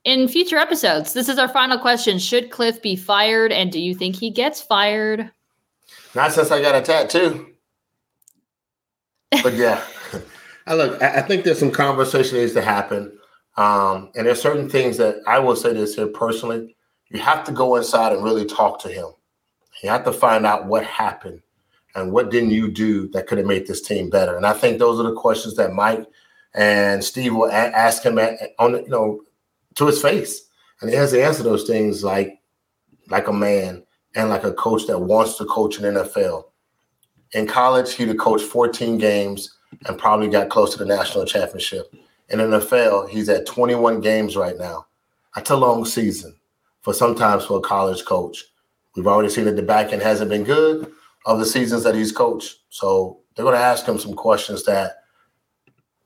in 0.03 0.27
future 0.27 0.57
episodes. 0.57 1.13
This 1.13 1.29
is 1.29 1.37
our 1.37 1.47
final 1.47 1.77
question. 1.77 2.19
Should 2.19 2.49
Kliff 2.49 2.81
be 2.81 2.95
fired? 2.95 3.51
And 3.51 3.71
do 3.71 3.79
you 3.79 3.93
think 3.95 4.15
he 4.15 4.29
gets 4.29 4.61
fired? 4.61 5.31
Not 6.15 6.31
since 6.31 6.51
I 6.51 6.61
got 6.61 6.75
a 6.75 6.81
tattoo. 6.81 7.47
But 9.43 9.53
yeah. 9.53 9.83
I 10.67 10.75
look, 10.75 11.01
I 11.01 11.21
think 11.21 11.43
there's 11.43 11.59
some 11.59 11.71
conversation 11.71 12.35
that 12.35 12.41
needs 12.41 12.53
to 12.53 12.61
happen. 12.61 13.17
Um, 13.57 14.11
and 14.15 14.27
there's 14.27 14.41
certain 14.41 14.69
things 14.69 14.97
that 14.97 15.17
I 15.27 15.39
will 15.39 15.55
say 15.55 15.73
this 15.73 15.95
here 15.95 16.07
personally. 16.07 16.75
You 17.09 17.19
have 17.19 17.43
to 17.45 17.51
go 17.51 17.75
inside 17.75 18.13
and 18.13 18.23
really 18.23 18.45
talk 18.45 18.79
to 18.81 18.89
him. 18.89 19.07
You 19.83 19.89
have 19.89 20.05
to 20.05 20.13
find 20.13 20.45
out 20.45 20.67
what 20.67 20.85
happened 20.85 21.41
and 21.95 22.11
what 22.11 22.31
didn't 22.31 22.51
you 22.51 22.71
do 22.71 23.09
that 23.09 23.27
could 23.27 23.37
have 23.37 23.47
made 23.47 23.67
this 23.67 23.81
team 23.81 24.09
better. 24.09 24.37
And 24.37 24.45
I 24.45 24.53
think 24.53 24.79
those 24.79 24.99
are 24.99 25.03
the 25.03 25.15
questions 25.15 25.55
that 25.55 25.73
Mike 25.73 26.05
and 26.53 27.03
Steve 27.03 27.33
will 27.33 27.49
a- 27.49 27.53
ask 27.53 28.03
him 28.03 28.17
at, 28.17 28.37
on 28.59 28.73
you 28.73 28.89
know 28.89 29.21
to 29.75 29.87
his 29.87 30.01
face, 30.01 30.49
and 30.81 30.89
he 30.89 30.95
has 30.95 31.11
to 31.11 31.23
answer 31.23 31.43
those 31.43 31.67
things 31.67 32.03
like 32.03 32.39
like 33.09 33.27
a 33.27 33.33
man 33.33 33.83
and 34.15 34.29
like 34.29 34.43
a 34.43 34.53
coach 34.53 34.87
that 34.87 34.99
wants 34.99 35.37
to 35.37 35.45
coach 35.45 35.77
an 35.79 35.95
NFL. 35.95 36.45
In 37.33 37.47
college, 37.47 37.93
he'd 37.93 38.09
have 38.09 38.17
coached 38.17 38.45
14 38.45 38.97
games 38.97 39.57
and 39.85 39.97
probably 39.97 40.27
got 40.27 40.49
close 40.49 40.73
to 40.73 40.79
the 40.79 40.85
national 40.85 41.25
championship. 41.25 41.93
In 42.29 42.39
NFL, 42.39 43.09
he's 43.09 43.29
at 43.29 43.45
21 43.45 44.01
games 44.01 44.35
right 44.35 44.57
now. 44.57 44.85
That's 45.35 45.49
a 45.49 45.55
long 45.55 45.85
season 45.85 46.35
for 46.81 46.93
sometimes 46.93 47.45
for 47.45 47.59
a 47.59 47.61
college 47.61 48.03
coach. 48.05 48.43
We've 48.95 49.07
already 49.07 49.29
seen 49.29 49.45
that 49.45 49.55
the 49.55 49.61
back 49.61 49.93
end 49.93 50.01
hasn't 50.01 50.29
been 50.29 50.43
good 50.43 50.91
of 51.25 51.39
the 51.39 51.45
seasons 51.45 51.83
that 51.83 51.95
he's 51.95 52.11
coached. 52.11 52.57
So 52.69 53.19
they're 53.35 53.45
going 53.45 53.55
to 53.55 53.61
ask 53.61 53.85
him 53.85 53.97
some 53.97 54.13
questions 54.13 54.65
that 54.65 55.00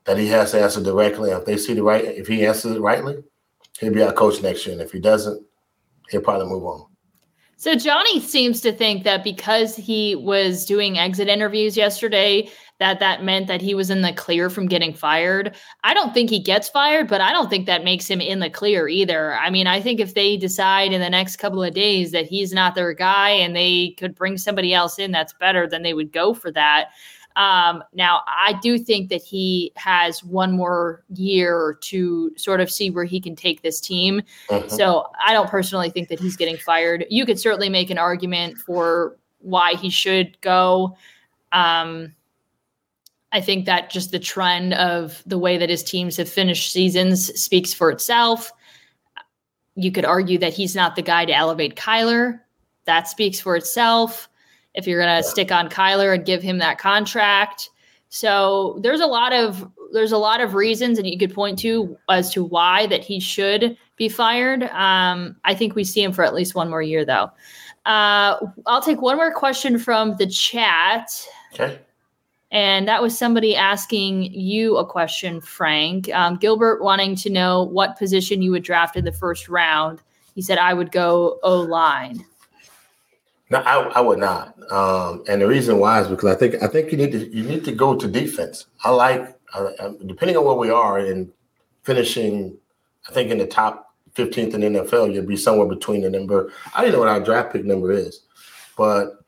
that 0.05 0.17
he 0.17 0.27
has 0.27 0.51
to 0.51 0.61
answer 0.61 0.81
directly. 0.81 1.31
If 1.31 1.45
they 1.45 1.57
see 1.57 1.73
the 1.73 1.83
right, 1.83 2.05
if 2.05 2.27
he 2.27 2.45
answers 2.45 2.75
it 2.75 2.81
rightly, 2.81 3.17
he'll 3.79 3.93
be 3.93 4.03
our 4.03 4.13
coach 4.13 4.41
next 4.41 4.65
year. 4.65 4.73
And 4.73 4.81
if 4.81 4.91
he 4.91 4.99
doesn't, 4.99 5.45
he'll 6.09 6.21
probably 6.21 6.47
move 6.47 6.63
on. 6.63 6.85
So 7.57 7.73
Johnny 7.73 8.19
seems 8.19 8.59
to 8.61 8.73
think 8.73 9.03
that 9.05 9.23
because 9.23 9.75
he 9.75 10.15
was 10.15 10.65
doing 10.65 10.97
exit 10.97 11.29
interviews 11.29 11.77
yesterday, 11.77 12.49
that 12.79 12.99
that 12.99 13.23
meant 13.23 13.47
that 13.47 13.61
he 13.61 13.73
was 13.73 13.89
in 13.89 14.01
the 14.01 14.11
clear 14.11 14.49
from 14.49 14.67
getting 14.67 14.93
fired. 14.93 15.55
I 15.85 15.93
don't 15.93 16.13
think 16.13 16.29
he 16.29 16.39
gets 16.39 16.67
fired, 16.67 17.07
but 17.07 17.21
I 17.21 17.31
don't 17.31 17.49
think 17.49 17.65
that 17.65 17.85
makes 17.85 18.07
him 18.09 18.19
in 18.19 18.39
the 18.39 18.49
clear 18.49 18.89
either. 18.89 19.33
I 19.35 19.49
mean, 19.49 19.67
I 19.67 19.79
think 19.79 20.01
if 20.01 20.13
they 20.13 20.35
decide 20.35 20.91
in 20.91 20.99
the 20.99 21.09
next 21.09 21.37
couple 21.37 21.63
of 21.63 21.73
days 21.73 22.11
that 22.11 22.25
he's 22.25 22.51
not 22.51 22.75
their 22.75 22.93
guy 22.93 23.29
and 23.29 23.55
they 23.55 23.95
could 23.97 24.13
bring 24.13 24.37
somebody 24.37 24.73
else 24.73 24.99
in 24.99 25.11
that's 25.11 25.33
better, 25.33 25.65
then 25.65 25.83
they 25.83 25.93
would 25.93 26.11
go 26.11 26.33
for 26.33 26.51
that. 26.51 26.89
Um, 27.35 27.83
now, 27.93 28.21
I 28.27 28.57
do 28.61 28.77
think 28.77 29.09
that 29.09 29.21
he 29.21 29.73
has 29.75 30.23
one 30.23 30.55
more 30.55 31.03
year 31.13 31.77
to 31.81 32.31
sort 32.37 32.61
of 32.61 32.71
see 32.71 32.89
where 32.89 33.03
he 33.03 33.19
can 33.19 33.35
take 33.35 33.61
this 33.61 33.81
team. 33.81 34.21
Uh-huh. 34.49 34.67
So 34.69 35.07
I 35.25 35.33
don't 35.33 35.49
personally 35.49 35.89
think 35.89 36.07
that 36.09 36.19
he's 36.19 36.37
getting 36.37 36.57
fired. 36.57 37.05
You 37.09 37.25
could 37.25 37.39
certainly 37.39 37.69
make 37.69 37.89
an 37.89 37.97
argument 37.97 38.57
for 38.57 39.17
why 39.39 39.73
he 39.73 39.89
should 39.89 40.39
go. 40.41 40.97
Um, 41.51 42.13
I 43.31 43.41
think 43.41 43.65
that 43.65 43.89
just 43.89 44.11
the 44.11 44.19
trend 44.19 44.73
of 44.75 45.21
the 45.25 45.37
way 45.37 45.57
that 45.57 45.69
his 45.69 45.83
teams 45.83 46.15
have 46.15 46.29
finished 46.29 46.71
seasons 46.71 47.37
speaks 47.39 47.73
for 47.73 47.91
itself. 47.91 48.49
You 49.75 49.91
could 49.91 50.05
argue 50.05 50.37
that 50.37 50.53
he's 50.53 50.73
not 50.73 50.95
the 50.95 51.01
guy 51.01 51.25
to 51.25 51.35
elevate 51.35 51.75
Kyler. 51.75 52.39
That 52.85 53.09
speaks 53.09 53.41
for 53.41 53.57
itself 53.57 54.29
if 54.75 54.85
you're 54.85 55.01
going 55.01 55.17
to 55.17 55.27
stick 55.27 55.51
on 55.51 55.69
Kyler 55.69 56.13
and 56.13 56.25
give 56.25 56.41
him 56.41 56.57
that 56.59 56.77
contract. 56.77 57.69
So 58.09 58.79
there's 58.81 59.01
a 59.01 59.07
lot 59.07 59.33
of 59.33 59.69
there's 59.91 60.11
a 60.11 60.17
lot 60.17 60.41
of 60.41 60.53
reasons 60.53 60.97
that 60.97 61.05
you 61.05 61.17
could 61.17 61.33
point 61.33 61.59
to 61.59 61.97
as 62.09 62.31
to 62.33 62.43
why 62.43 62.87
that 62.87 63.03
he 63.03 63.19
should 63.19 63.77
be 63.97 64.09
fired. 64.09 64.63
Um, 64.63 65.35
I 65.45 65.53
think 65.53 65.75
we 65.75 65.83
see 65.83 66.03
him 66.03 66.11
for 66.11 66.23
at 66.23 66.33
least 66.33 66.55
one 66.55 66.69
more 66.69 66.81
year, 66.81 67.05
though. 67.05 67.31
Uh, 67.85 68.37
I'll 68.65 68.81
take 68.81 69.01
one 69.01 69.15
more 69.17 69.33
question 69.33 69.77
from 69.77 70.17
the 70.17 70.27
chat. 70.27 71.27
Okay. 71.53 71.79
And 72.51 72.87
that 72.87 73.01
was 73.01 73.17
somebody 73.17 73.55
asking 73.55 74.33
you 74.33 74.77
a 74.77 74.85
question, 74.85 75.41
Frank. 75.41 76.09
Um, 76.13 76.37
Gilbert 76.37 76.81
wanting 76.81 77.15
to 77.17 77.29
know 77.29 77.63
what 77.63 77.97
position 77.97 78.41
you 78.41 78.51
would 78.51 78.63
draft 78.63 78.95
in 78.95 79.05
the 79.05 79.11
first 79.11 79.49
round. 79.49 80.01
He 80.35 80.41
said, 80.41 80.57
I 80.57 80.73
would 80.73 80.91
go 80.91 81.39
O 81.43 81.61
line. 81.61 82.23
No, 83.49 83.59
I, 83.59 83.81
I 83.89 84.01
would 84.01 84.19
not. 84.19 84.55
Um, 84.71 85.23
and 85.27 85.41
the 85.41 85.47
reason 85.47 85.79
why 85.79 86.01
is 86.01 86.07
because 86.07 86.35
I 86.35 86.37
think 86.37 86.63
I 86.63 86.67
think 86.67 86.91
you 86.91 86.97
need 86.97 87.11
to 87.11 87.35
you 87.35 87.43
need 87.43 87.63
to 87.65 87.71
go 87.71 87.95
to 87.95 88.07
defense. 88.07 88.65
I 88.83 88.89
like 88.89 89.37
uh, 89.53 89.91
depending 90.05 90.35
on 90.37 90.45
where 90.45 90.55
we 90.55 90.69
are 90.69 90.99
in 90.99 91.31
finishing. 91.83 92.57
I 93.07 93.13
think 93.13 93.29
in 93.29 93.37
the 93.37 93.45
top 93.45 93.93
15th 94.15 94.55
in 94.55 94.61
the 94.61 94.79
NFL, 94.79 95.13
you'd 95.13 95.27
be 95.27 95.37
somewhere 95.37 95.67
between 95.67 96.01
the 96.01 96.09
number. 96.09 96.51
I 96.73 96.81
don't 96.81 96.91
know 96.91 96.99
what 96.99 97.07
our 97.07 97.19
draft 97.19 97.53
pick 97.53 97.65
number 97.65 97.91
is, 97.91 98.21
but 98.75 99.19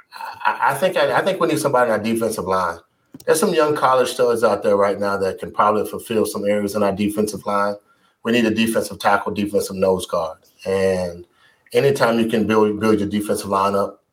I, 0.45 0.71
I 0.71 0.73
think 0.73 0.97
I, 0.97 1.19
I, 1.19 1.23
think 1.23 1.39
we 1.39 1.47
need 1.47 1.59
somebody 1.59 1.91
on 1.91 1.99
our 1.99 2.03
defensive 2.03 2.45
line. 2.45 2.79
There's 3.25 3.39
some 3.39 3.53
young 3.53 3.75
college 3.75 4.09
studs 4.09 4.43
out 4.43 4.63
there 4.63 4.77
right 4.77 4.99
now 4.99 5.17
that 5.17 5.39
can 5.39 5.51
probably 5.51 5.87
fulfill 5.87 6.25
some 6.25 6.45
areas 6.45 6.75
in 6.75 6.81
our 6.81 6.91
defensive 6.91 7.45
line. 7.45 7.75
We 8.23 8.31
need 8.31 8.45
a 8.45 8.53
defensive 8.53 8.99
tackle, 8.99 9.33
defensive 9.33 9.75
nose 9.75 10.07
guard, 10.07 10.39
and 10.65 11.25
anytime 11.73 12.19
you 12.19 12.27
can 12.27 12.47
build 12.47 12.79
build 12.79 12.99
your 12.99 13.09
defensive 13.09 13.49
line 13.49 13.75
up, 13.75 14.03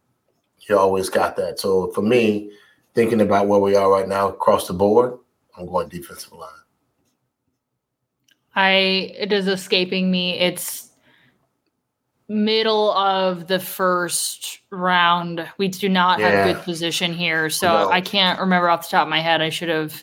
you 0.69 0.79
always 0.79 1.09
got 1.09 1.37
that. 1.37 1.59
So 1.59 1.91
for 1.93 2.03
me, 2.03 2.53
thinking 2.95 3.21
about 3.21 3.49
where 3.49 3.61
we 3.61 3.77
are 3.77 3.91
right 3.91 4.09
now 4.09 4.29
across 4.29 4.67
the 4.67 4.75
board, 4.75 5.19
I'm 5.57 5.67
going 5.67 5.89
defensive 5.89 6.33
line. 6.33 6.51
I 8.57 8.71
it 9.19 9.33
is 9.33 9.49
escaping 9.49 10.11
me. 10.11 10.39
It's 10.39 10.91
middle 12.29 12.93
of 12.93 13.49
the 13.49 13.61
first 13.61 14.61
round. 14.71 15.47
We 15.59 15.69
do 15.69 15.89
not 15.89 16.19
yeah. 16.19 16.31
have 16.31 16.55
good 16.57 16.65
position 16.65 17.13
here. 17.13 17.51
So 17.51 17.67
no. 17.67 17.91
I 17.91 18.01
can't 18.01 18.41
remember 18.41 18.69
off 18.69 18.89
the 18.89 18.93
top 18.93 19.07
of 19.07 19.11
my 19.11 19.21
head. 19.21 19.43
I 19.43 19.51
should 19.51 19.69
have 19.69 20.03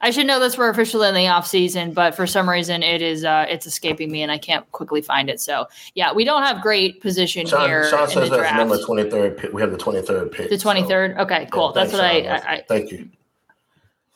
I 0.00 0.10
should 0.10 0.26
know 0.26 0.40
this. 0.40 0.58
We're 0.58 0.68
officially 0.68 1.08
in 1.08 1.14
the 1.14 1.26
off 1.28 1.46
season, 1.46 1.92
but 1.92 2.14
for 2.14 2.26
some 2.26 2.48
reason 2.48 2.82
it 2.82 3.02
is 3.02 3.24
uh, 3.24 3.46
it's 3.48 3.66
escaping 3.66 4.10
me 4.10 4.22
and 4.22 4.30
I 4.30 4.38
can't 4.38 4.70
quickly 4.72 5.00
find 5.02 5.30
it. 5.30 5.40
So 5.40 5.66
yeah, 5.94 6.12
we 6.12 6.24
don't 6.24 6.42
have 6.42 6.60
great 6.60 7.00
position 7.00 7.46
Sean, 7.46 7.68
here. 7.68 7.88
Sean 7.88 8.08
says 8.08 8.30
that's 8.30 8.56
number 8.56 8.78
twenty 8.84 9.08
third 9.08 9.38
pick. 9.38 9.52
We 9.52 9.60
have 9.60 9.70
the 9.70 9.78
twenty 9.78 10.02
third 10.02 10.32
pick. 10.32 10.50
The 10.50 10.58
twenty 10.58 10.82
third. 10.82 11.14
So. 11.16 11.22
Okay, 11.22 11.48
cool. 11.50 11.72
Yeah, 11.74 11.82
that's 11.82 11.92
what 11.92 12.04
I, 12.04 12.20
I, 12.20 12.52
I, 12.54 12.64
Thank 12.68 12.90
you. 12.92 13.08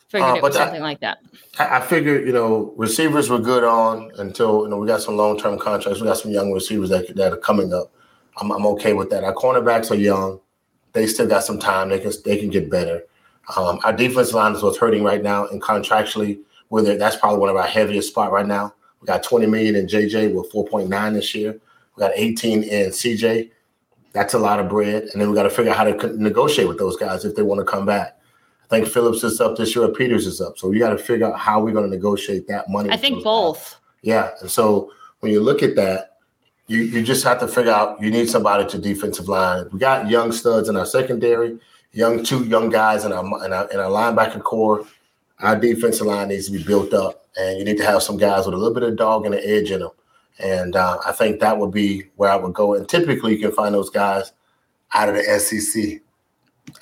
Figured 0.09 0.29
uh, 0.29 0.35
it 0.35 0.43
was 0.43 0.55
something 0.55 0.81
I, 0.81 0.85
like 0.85 0.99
that. 0.99 1.19
I, 1.57 1.77
I 1.77 1.81
figured 1.81 2.27
you 2.27 2.33
know 2.33 2.73
receivers 2.77 3.29
were 3.29 3.39
good 3.39 3.63
on 3.63 4.11
until 4.17 4.63
you 4.63 4.69
know 4.69 4.77
we 4.77 4.87
got 4.87 5.01
some 5.01 5.15
long 5.15 5.39
term 5.39 5.57
contracts. 5.57 6.01
We 6.01 6.07
got 6.07 6.17
some 6.17 6.31
young 6.31 6.51
receivers 6.51 6.89
that 6.89 7.15
that 7.15 7.33
are 7.33 7.37
coming 7.37 7.73
up. 7.73 7.93
I'm, 8.37 8.51
I'm 8.51 8.65
okay 8.67 8.93
with 8.93 9.09
that. 9.09 9.23
Our 9.23 9.33
cornerbacks 9.33 9.89
are 9.91 9.95
young. 9.95 10.39
They 10.93 11.07
still 11.07 11.27
got 11.27 11.43
some 11.43 11.59
time. 11.59 11.89
They 11.89 11.99
can 11.99 12.11
they 12.25 12.37
can 12.37 12.49
get 12.49 12.69
better. 12.69 13.03
Um, 13.57 13.79
our 13.83 13.93
defensive 13.93 14.35
line 14.35 14.55
is 14.55 14.63
what's 14.63 14.77
hurting 14.77 15.03
right 15.03 15.21
now, 15.21 15.47
and 15.47 15.61
contractually, 15.61 16.39
whether 16.69 16.97
that's 16.97 17.15
probably 17.15 17.39
one 17.39 17.49
of 17.49 17.55
our 17.55 17.67
heaviest 17.67 18.09
spot 18.09 18.31
right 18.31 18.45
now. 18.45 18.73
We 19.01 19.07
got 19.07 19.23
20 19.23 19.47
million 19.47 19.75
in 19.75 19.87
JJ 19.87 20.33
with 20.33 20.51
4.9 20.51 21.13
this 21.13 21.33
year. 21.33 21.59
We 21.95 22.01
got 22.01 22.11
18 22.15 22.63
in 22.63 22.89
CJ. 22.89 23.51
That's 24.13 24.33
a 24.33 24.39
lot 24.39 24.59
of 24.59 24.69
bread, 24.69 25.03
and 25.11 25.21
then 25.21 25.29
we 25.29 25.35
got 25.35 25.43
to 25.43 25.49
figure 25.49 25.71
out 25.71 25.77
how 25.77 25.83
to 25.85 26.21
negotiate 26.21 26.67
with 26.67 26.77
those 26.77 26.97
guys 26.97 27.25
if 27.25 27.35
they 27.35 27.43
want 27.43 27.59
to 27.59 27.65
come 27.65 27.85
back. 27.85 28.17
I 28.63 28.67
think 28.67 28.87
Phillips 28.87 29.23
is 29.23 29.41
up 29.41 29.57
this 29.57 29.75
year. 29.75 29.87
Peters 29.89 30.27
is 30.27 30.39
up, 30.39 30.57
so 30.57 30.67
we 30.67 30.79
got 30.79 30.89
to 30.89 30.97
figure 30.97 31.27
out 31.27 31.39
how 31.39 31.61
we're 31.61 31.73
going 31.73 31.89
to 31.89 31.95
negotiate 31.95 32.47
that 32.47 32.69
money. 32.69 32.89
I 32.89 32.97
think 32.97 33.23
both. 33.23 33.71
Guys. 33.71 33.77
Yeah, 34.03 34.31
and 34.41 34.49
so 34.49 34.91
when 35.19 35.31
you 35.31 35.41
look 35.41 35.63
at 35.63 35.75
that, 35.75 36.17
you 36.67 36.79
you 36.79 37.03
just 37.03 37.23
have 37.23 37.39
to 37.39 37.47
figure 37.47 37.71
out 37.71 38.01
you 38.01 38.11
need 38.11 38.29
somebody 38.29 38.67
to 38.69 38.77
defensive 38.77 39.27
line. 39.27 39.67
We 39.71 39.79
got 39.79 40.09
young 40.09 40.31
studs 40.31 40.69
in 40.69 40.75
our 40.77 40.85
secondary 40.85 41.57
young 41.93 42.23
two 42.23 42.43
young 42.45 42.69
guys 42.69 43.05
in 43.05 43.13
our 43.13 43.45
in 43.45 43.53
our, 43.53 43.69
in 43.71 43.79
our 43.79 43.89
linebacker 43.89 44.41
corps. 44.41 44.85
Our 45.39 45.55
defensive 45.55 46.05
line 46.05 46.27
needs 46.27 46.45
to 46.47 46.51
be 46.51 46.63
built 46.63 46.93
up, 46.93 47.25
and 47.35 47.57
you 47.57 47.65
need 47.65 47.77
to 47.77 47.85
have 47.85 48.03
some 48.03 48.17
guys 48.17 48.45
with 48.45 48.53
a 48.53 48.57
little 48.57 48.73
bit 48.73 48.83
of 48.83 48.95
dog 48.95 49.25
and 49.25 49.33
an 49.33 49.41
edge 49.43 49.71
in 49.71 49.79
them. 49.79 49.89
And 50.39 50.75
uh, 50.75 50.99
I 51.05 51.11
think 51.11 51.39
that 51.39 51.57
would 51.57 51.71
be 51.71 52.03
where 52.15 52.31
I 52.31 52.35
would 52.35 52.53
go. 52.53 52.75
And 52.75 52.87
typically, 52.87 53.33
you 53.33 53.39
can 53.39 53.51
find 53.51 53.73
those 53.73 53.89
guys 53.89 54.33
out 54.93 55.09
of 55.09 55.15
the 55.15 55.23
SEC. 55.39 56.01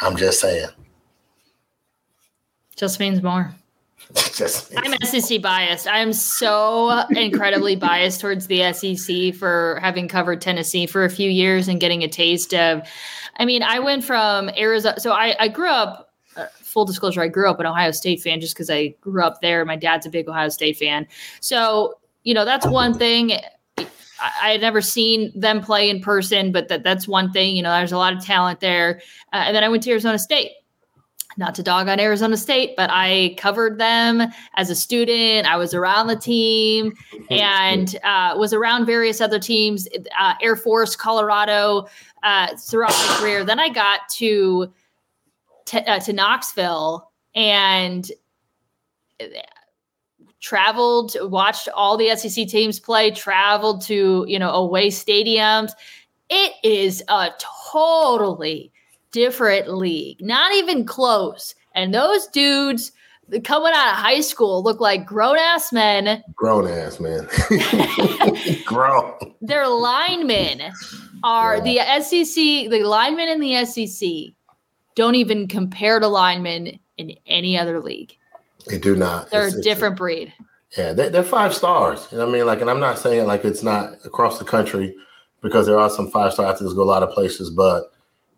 I'm 0.02 0.18
just 0.18 0.42
saying. 0.42 0.70
Just 2.76 3.00
means 3.00 3.24
more. 3.24 3.54
Just 4.34 4.74
I'm 4.76 4.94
SEC 5.04 5.42
biased. 5.42 5.88
I 5.88 6.00
am 6.00 6.14
so 6.14 7.04
incredibly 7.12 7.76
biased 7.76 8.22
towards 8.22 8.48
the 8.48 8.74
SEC 8.74 9.36
for 9.36 9.78
having 9.82 10.08
covered 10.08 10.42
Tennessee 10.42 10.88
for 10.88 11.06
a 11.06 11.10
few 11.10 11.30
years 11.30 11.68
and 11.68 11.80
getting 11.80 12.04
a 12.04 12.08
taste 12.08 12.54
of 12.54 12.88
I 13.40 13.46
mean, 13.46 13.64
I 13.64 13.80
went 13.80 14.04
from 14.04 14.50
Arizona. 14.58 15.00
So 15.00 15.14
I, 15.14 15.36
I 15.40 15.48
grew 15.48 15.70
up, 15.70 16.12
uh, 16.36 16.48
full 16.56 16.86
disclosure, 16.86 17.22
I 17.22 17.30
grew 17.30 17.50
up 17.50 17.60
an 17.60 17.66
Ohio 17.66 17.92
State 17.92 18.22
fan 18.22 18.42
just 18.42 18.54
because 18.54 18.70
I 18.70 18.90
grew 19.00 19.24
up 19.24 19.42
there. 19.42 19.64
My 19.64 19.78
dad's 19.78 20.06
a 20.06 20.10
big 20.10 20.28
Ohio 20.28 20.50
State 20.50 20.78
fan. 20.78 21.08
So, 21.40 21.96
you 22.24 22.34
know, 22.34 22.44
that's 22.44 22.68
one 22.68 22.94
thing. 22.94 23.32
I, 23.78 23.88
I 24.20 24.52
had 24.52 24.62
never 24.62 24.82
seen 24.82 25.32
them 25.40 25.62
play 25.62 25.90
in 25.90 26.02
person, 26.02 26.52
but 26.52 26.68
that, 26.68 26.84
that's 26.84 27.08
one 27.08 27.32
thing. 27.32 27.56
You 27.56 27.64
know, 27.64 27.72
there's 27.72 27.94
a 27.94 27.98
lot 27.98 28.14
of 28.14 28.24
talent 28.24 28.60
there. 28.60 29.02
Uh, 29.32 29.44
and 29.48 29.56
then 29.56 29.64
I 29.64 29.70
went 29.70 29.84
to 29.84 29.92
Arizona 29.92 30.20
State 30.20 30.52
not 31.38 31.56
to 31.56 31.64
dog 31.64 31.88
on 31.88 32.00
Arizona 32.00 32.36
State, 32.36 32.76
but 32.76 32.90
I 32.92 33.36
covered 33.38 33.78
them 33.78 34.24
as 34.56 34.70
a 34.70 34.76
student. 34.76 35.48
I 35.48 35.58
was 35.58 35.74
around 35.74 36.08
the 36.08 36.16
team 36.16 36.94
and 37.30 37.98
uh, 38.04 38.36
was 38.38 38.54
around 38.54 38.86
various 38.86 39.22
other 39.22 39.40
teams, 39.40 39.88
uh, 40.20 40.34
Air 40.42 40.56
Force, 40.56 40.96
Colorado, 40.96 41.88
uh, 42.24 42.56
throughout 42.58 42.92
my 42.92 43.18
career. 43.20 43.46
Then 43.46 43.60
I 43.60 43.70
got 43.70 44.02
to 44.16 44.72
t- 45.66 45.80
uh, 45.80 46.00
to 46.00 46.14
Knoxville 46.14 47.12
and 47.36 48.12
traveled, 50.40 51.16
watched 51.22 51.70
all 51.70 51.98
the 51.98 52.16
SEC 52.16 52.48
teams 52.48 52.80
play, 52.80 53.12
traveled 53.12 53.82
to 53.84 54.26
you 54.28 54.40
know 54.40 54.52
away 54.52 54.90
stadiums. 54.90 55.72
It 56.30 56.54
is 56.64 57.04
a 57.08 57.32
totally 57.72 58.72
different 59.12 59.74
league, 59.74 60.18
not 60.22 60.54
even 60.56 60.86
close. 60.86 61.56
And 61.76 61.94
those 61.94 62.28
dudes 62.28 62.92
coming 63.44 63.72
out 63.74 63.92
of 63.92 63.96
high 63.96 64.22
school 64.22 64.64
look 64.64 64.80
like 64.80 65.06
grown 65.06 65.38
ass 65.38 65.72
men. 65.72 66.24
Grown 66.36 66.68
ass 66.68 67.00
men. 67.00 67.28
grown. 68.66 69.14
Their 69.42 69.68
linemen 69.68 70.72
are 71.24 71.58
yeah. 71.66 71.98
the 71.98 72.04
SEC, 72.04 72.72
the 72.72 72.84
linemen 72.84 73.30
in 73.30 73.40
the 73.40 73.66
SEC 73.66 74.34
don't 74.96 75.16
even 75.16 75.48
compare 75.48 76.00
to 76.00 76.08
linemen 76.08 76.80
in 76.98 77.16
any 77.26 77.58
other 77.58 77.80
league. 77.80 78.18
They 78.68 78.78
do 78.78 78.96
not. 78.96 79.30
They're 79.32 79.48
it's, 79.48 79.56
a 79.56 79.62
different 79.62 79.94
it's, 79.94 80.00
breed. 80.00 80.34
Yeah, 80.78 80.94
they're, 80.94 81.10
they're 81.10 81.24
five 81.24 81.54
stars. 81.54 82.08
You 82.12 82.18
know 82.18 82.26
what 82.26 82.36
I 82.36 82.38
mean? 82.38 82.46
Like, 82.46 82.62
and 82.62 82.70
I'm 82.70 82.80
not 82.80 83.00
saying 83.00 83.26
like 83.26 83.46
it's 83.46 83.64
not 83.64 83.94
across 84.06 84.40
the 84.40 84.46
country 84.46 84.96
because 85.42 85.66
there 85.66 85.80
are 85.80 85.90
some 85.90 86.12
five 86.12 86.34
star 86.34 86.48
athletes 86.48 86.74
go 86.74 86.84
a 86.84 86.86
lot 86.86 87.04
of 87.04 87.12
places, 87.12 87.50
but 87.50 87.92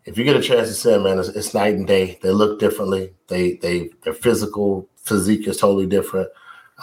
if 0.04 0.18
you 0.18 0.24
get 0.24 0.36
a 0.36 0.42
chance 0.42 0.68
to 0.68 0.74
see 0.74 0.90
them, 0.90 1.04
man, 1.04 1.18
it's, 1.18 1.28
it's, 1.28 1.54
night 1.54 1.74
and 1.74 1.86
day. 1.86 2.18
They 2.22 2.30
look 2.30 2.58
differently. 2.58 3.14
They 3.28 3.54
they 3.54 3.90
their 4.02 4.14
physical 4.14 4.88
physique 4.96 5.46
is 5.46 5.58
totally 5.58 5.86
different. 5.86 6.28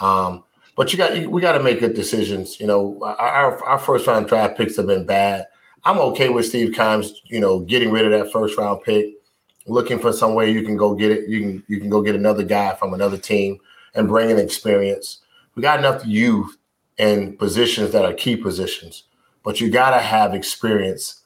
Um, 0.00 0.44
but 0.76 0.92
you 0.92 0.98
got 0.98 1.26
we 1.26 1.40
got 1.40 1.52
to 1.52 1.62
make 1.62 1.80
good 1.80 1.94
decisions. 1.94 2.58
You 2.58 2.66
know, 2.66 2.98
our 3.02 3.62
our 3.64 3.78
first 3.78 4.06
round 4.06 4.28
draft 4.28 4.56
picks 4.56 4.76
have 4.76 4.86
been 4.86 5.04
bad. 5.04 5.46
I'm 5.84 5.98
okay 5.98 6.28
with 6.28 6.46
Steve 6.46 6.74
Keim's, 6.74 7.22
you 7.24 7.40
know, 7.40 7.60
getting 7.60 7.90
rid 7.90 8.04
of 8.04 8.12
that 8.12 8.32
first 8.32 8.58
round 8.58 8.82
pick, 8.82 9.06
looking 9.66 9.98
for 9.98 10.12
some 10.12 10.34
way 10.34 10.50
you 10.50 10.62
can 10.62 10.76
go 10.76 10.94
get 10.94 11.10
it. 11.10 11.28
You 11.28 11.40
can 11.40 11.64
you 11.68 11.78
can 11.78 11.90
go 11.90 12.02
get 12.02 12.14
another 12.14 12.42
guy 12.42 12.74
from 12.74 12.94
another 12.94 13.18
team 13.18 13.58
and 13.94 14.08
bring 14.08 14.30
in 14.30 14.38
experience. 14.38 15.18
We 15.54 15.62
got 15.62 15.78
enough 15.78 16.06
youth 16.06 16.56
in 16.96 17.36
positions 17.36 17.92
that 17.92 18.04
are 18.04 18.14
key 18.14 18.36
positions, 18.36 19.04
but 19.42 19.60
you 19.60 19.70
got 19.70 19.90
to 19.90 20.00
have 20.00 20.34
experience 20.34 21.19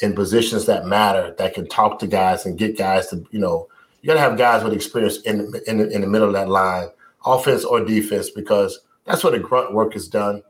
in 0.00 0.14
positions 0.14 0.66
that 0.66 0.86
matter 0.86 1.34
that 1.38 1.54
can 1.54 1.68
talk 1.68 1.98
to 1.98 2.06
guys 2.06 2.46
and 2.46 2.58
get 2.58 2.78
guys 2.78 3.08
to 3.08 3.24
you 3.30 3.38
know 3.38 3.68
you 4.00 4.06
got 4.06 4.14
to 4.14 4.20
have 4.20 4.38
guys 4.38 4.62
with 4.62 4.72
experience 4.72 5.20
in 5.22 5.52
in, 5.66 5.80
in 5.92 6.00
the 6.00 6.06
middle 6.06 6.28
of 6.28 6.34
that 6.34 6.48
line, 6.48 6.88
offense 7.24 7.64
or 7.64 7.84
defense, 7.84 8.30
because 8.30 8.80
that's 9.04 9.24
where 9.24 9.32
the 9.32 9.38
grunt 9.38 9.74
work 9.74 9.96
is 9.96 10.08
done. 10.08 10.42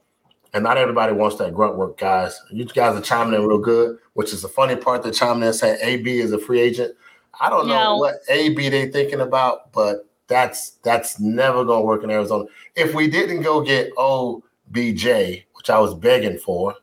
And 0.54 0.64
not 0.64 0.78
everybody 0.78 1.12
wants 1.12 1.36
that 1.36 1.54
grunt 1.54 1.76
work, 1.76 1.98
guys. 1.98 2.40
You 2.50 2.64
guys 2.64 2.96
are 2.96 3.02
chiming 3.02 3.34
in 3.34 3.46
real 3.46 3.58
good, 3.58 3.98
which 4.14 4.32
is 4.32 4.42
the 4.42 4.48
funny 4.48 4.76
part 4.76 5.02
that 5.02 5.12
chiming 5.12 5.46
in 5.46 5.52
saying 5.52 5.78
AB 5.82 6.20
is 6.20 6.32
a 6.32 6.38
free 6.38 6.60
agent. 6.60 6.94
I 7.40 7.50
don't 7.50 7.68
know 7.68 7.96
what 7.96 8.16
AB 8.28 8.68
they 8.68 8.90
thinking 8.90 9.20
about, 9.20 9.72
but 9.72 10.08
that's 10.26 10.70
that's 10.82 11.20
never 11.20 11.64
gonna 11.64 11.84
work 11.84 12.02
in 12.02 12.10
Arizona. 12.10 12.44
If 12.76 12.94
we 12.94 13.08
didn't 13.08 13.42
go 13.42 13.62
get 13.62 13.92
OBJ, 13.96 15.44
which 15.54 15.70
I 15.70 15.78
was 15.78 15.94
begging 15.94 16.38
for, 16.38 16.74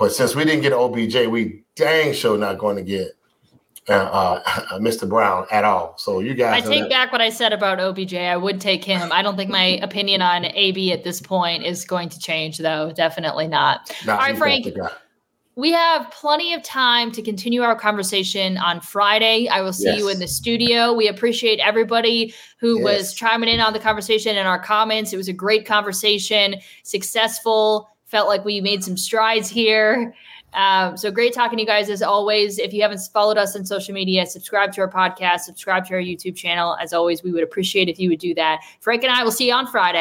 but 0.00 0.12
since 0.12 0.34
we 0.34 0.46
didn't 0.46 0.62
get 0.62 0.72
OBJ, 0.72 1.28
we 1.28 1.62
dang 1.76 2.14
sure 2.14 2.38
not 2.38 2.56
going 2.56 2.74
to 2.76 2.82
get 2.82 3.12
uh, 3.90 3.92
uh, 3.92 4.78
Mr. 4.78 5.06
Brown 5.06 5.46
at 5.50 5.62
all. 5.62 5.94
So 5.98 6.20
you 6.20 6.32
guys, 6.32 6.66
I 6.66 6.66
take 6.66 6.88
back 6.88 7.12
what 7.12 7.20
I 7.20 7.28
said 7.28 7.52
about 7.52 7.78
OBJ. 7.78 8.14
I 8.14 8.36
would 8.38 8.62
take 8.62 8.82
him. 8.82 9.12
I 9.12 9.20
don't 9.20 9.36
think 9.36 9.50
my 9.50 9.64
opinion 9.82 10.22
on 10.22 10.46
AB 10.46 10.90
at 10.90 11.04
this 11.04 11.20
point 11.20 11.64
is 11.64 11.84
going 11.84 12.08
to 12.08 12.18
change, 12.18 12.56
though. 12.56 12.92
Definitely 12.92 13.46
not. 13.46 13.94
Nah, 14.06 14.14
all 14.14 14.18
right, 14.20 14.38
Frank. 14.38 14.74
We 15.56 15.72
have 15.72 16.10
plenty 16.10 16.54
of 16.54 16.62
time 16.62 17.12
to 17.12 17.20
continue 17.20 17.60
our 17.60 17.76
conversation 17.76 18.56
on 18.56 18.80
Friday. 18.80 19.48
I 19.48 19.60
will 19.60 19.74
see 19.74 19.84
yes. 19.84 19.98
you 19.98 20.08
in 20.08 20.18
the 20.18 20.28
studio. 20.28 20.94
We 20.94 21.08
appreciate 21.08 21.58
everybody 21.58 22.32
who 22.58 22.78
yes. 22.78 22.84
was 22.84 23.14
chiming 23.14 23.50
in 23.50 23.60
on 23.60 23.74
the 23.74 23.80
conversation 23.80 24.38
and 24.38 24.48
our 24.48 24.58
comments. 24.58 25.12
It 25.12 25.18
was 25.18 25.28
a 25.28 25.34
great 25.34 25.66
conversation, 25.66 26.54
successful. 26.84 27.89
Felt 28.10 28.28
like 28.28 28.44
we 28.44 28.60
made 28.60 28.82
some 28.82 28.96
strides 28.96 29.48
here. 29.48 30.12
Um, 30.52 30.96
so 30.96 31.10
great 31.12 31.32
talking 31.32 31.58
to 31.58 31.62
you 31.62 31.66
guys 31.66 31.88
as 31.90 32.02
always. 32.02 32.58
If 32.58 32.72
you 32.72 32.82
haven't 32.82 33.00
followed 33.12 33.38
us 33.38 33.54
on 33.54 33.64
social 33.64 33.94
media, 33.94 34.26
subscribe 34.26 34.72
to 34.72 34.80
our 34.80 34.90
podcast, 34.90 35.40
subscribe 35.40 35.86
to 35.86 35.94
our 35.94 36.00
YouTube 36.00 36.34
channel. 36.34 36.76
As 36.80 36.92
always, 36.92 37.22
we 37.22 37.30
would 37.30 37.44
appreciate 37.44 37.88
if 37.88 38.00
you 38.00 38.08
would 38.08 38.18
do 38.18 38.34
that. 38.34 38.60
Frank 38.80 39.04
and 39.04 39.12
I 39.12 39.22
will 39.22 39.30
see 39.30 39.46
you 39.46 39.54
on 39.54 39.68
Friday. 39.68 40.00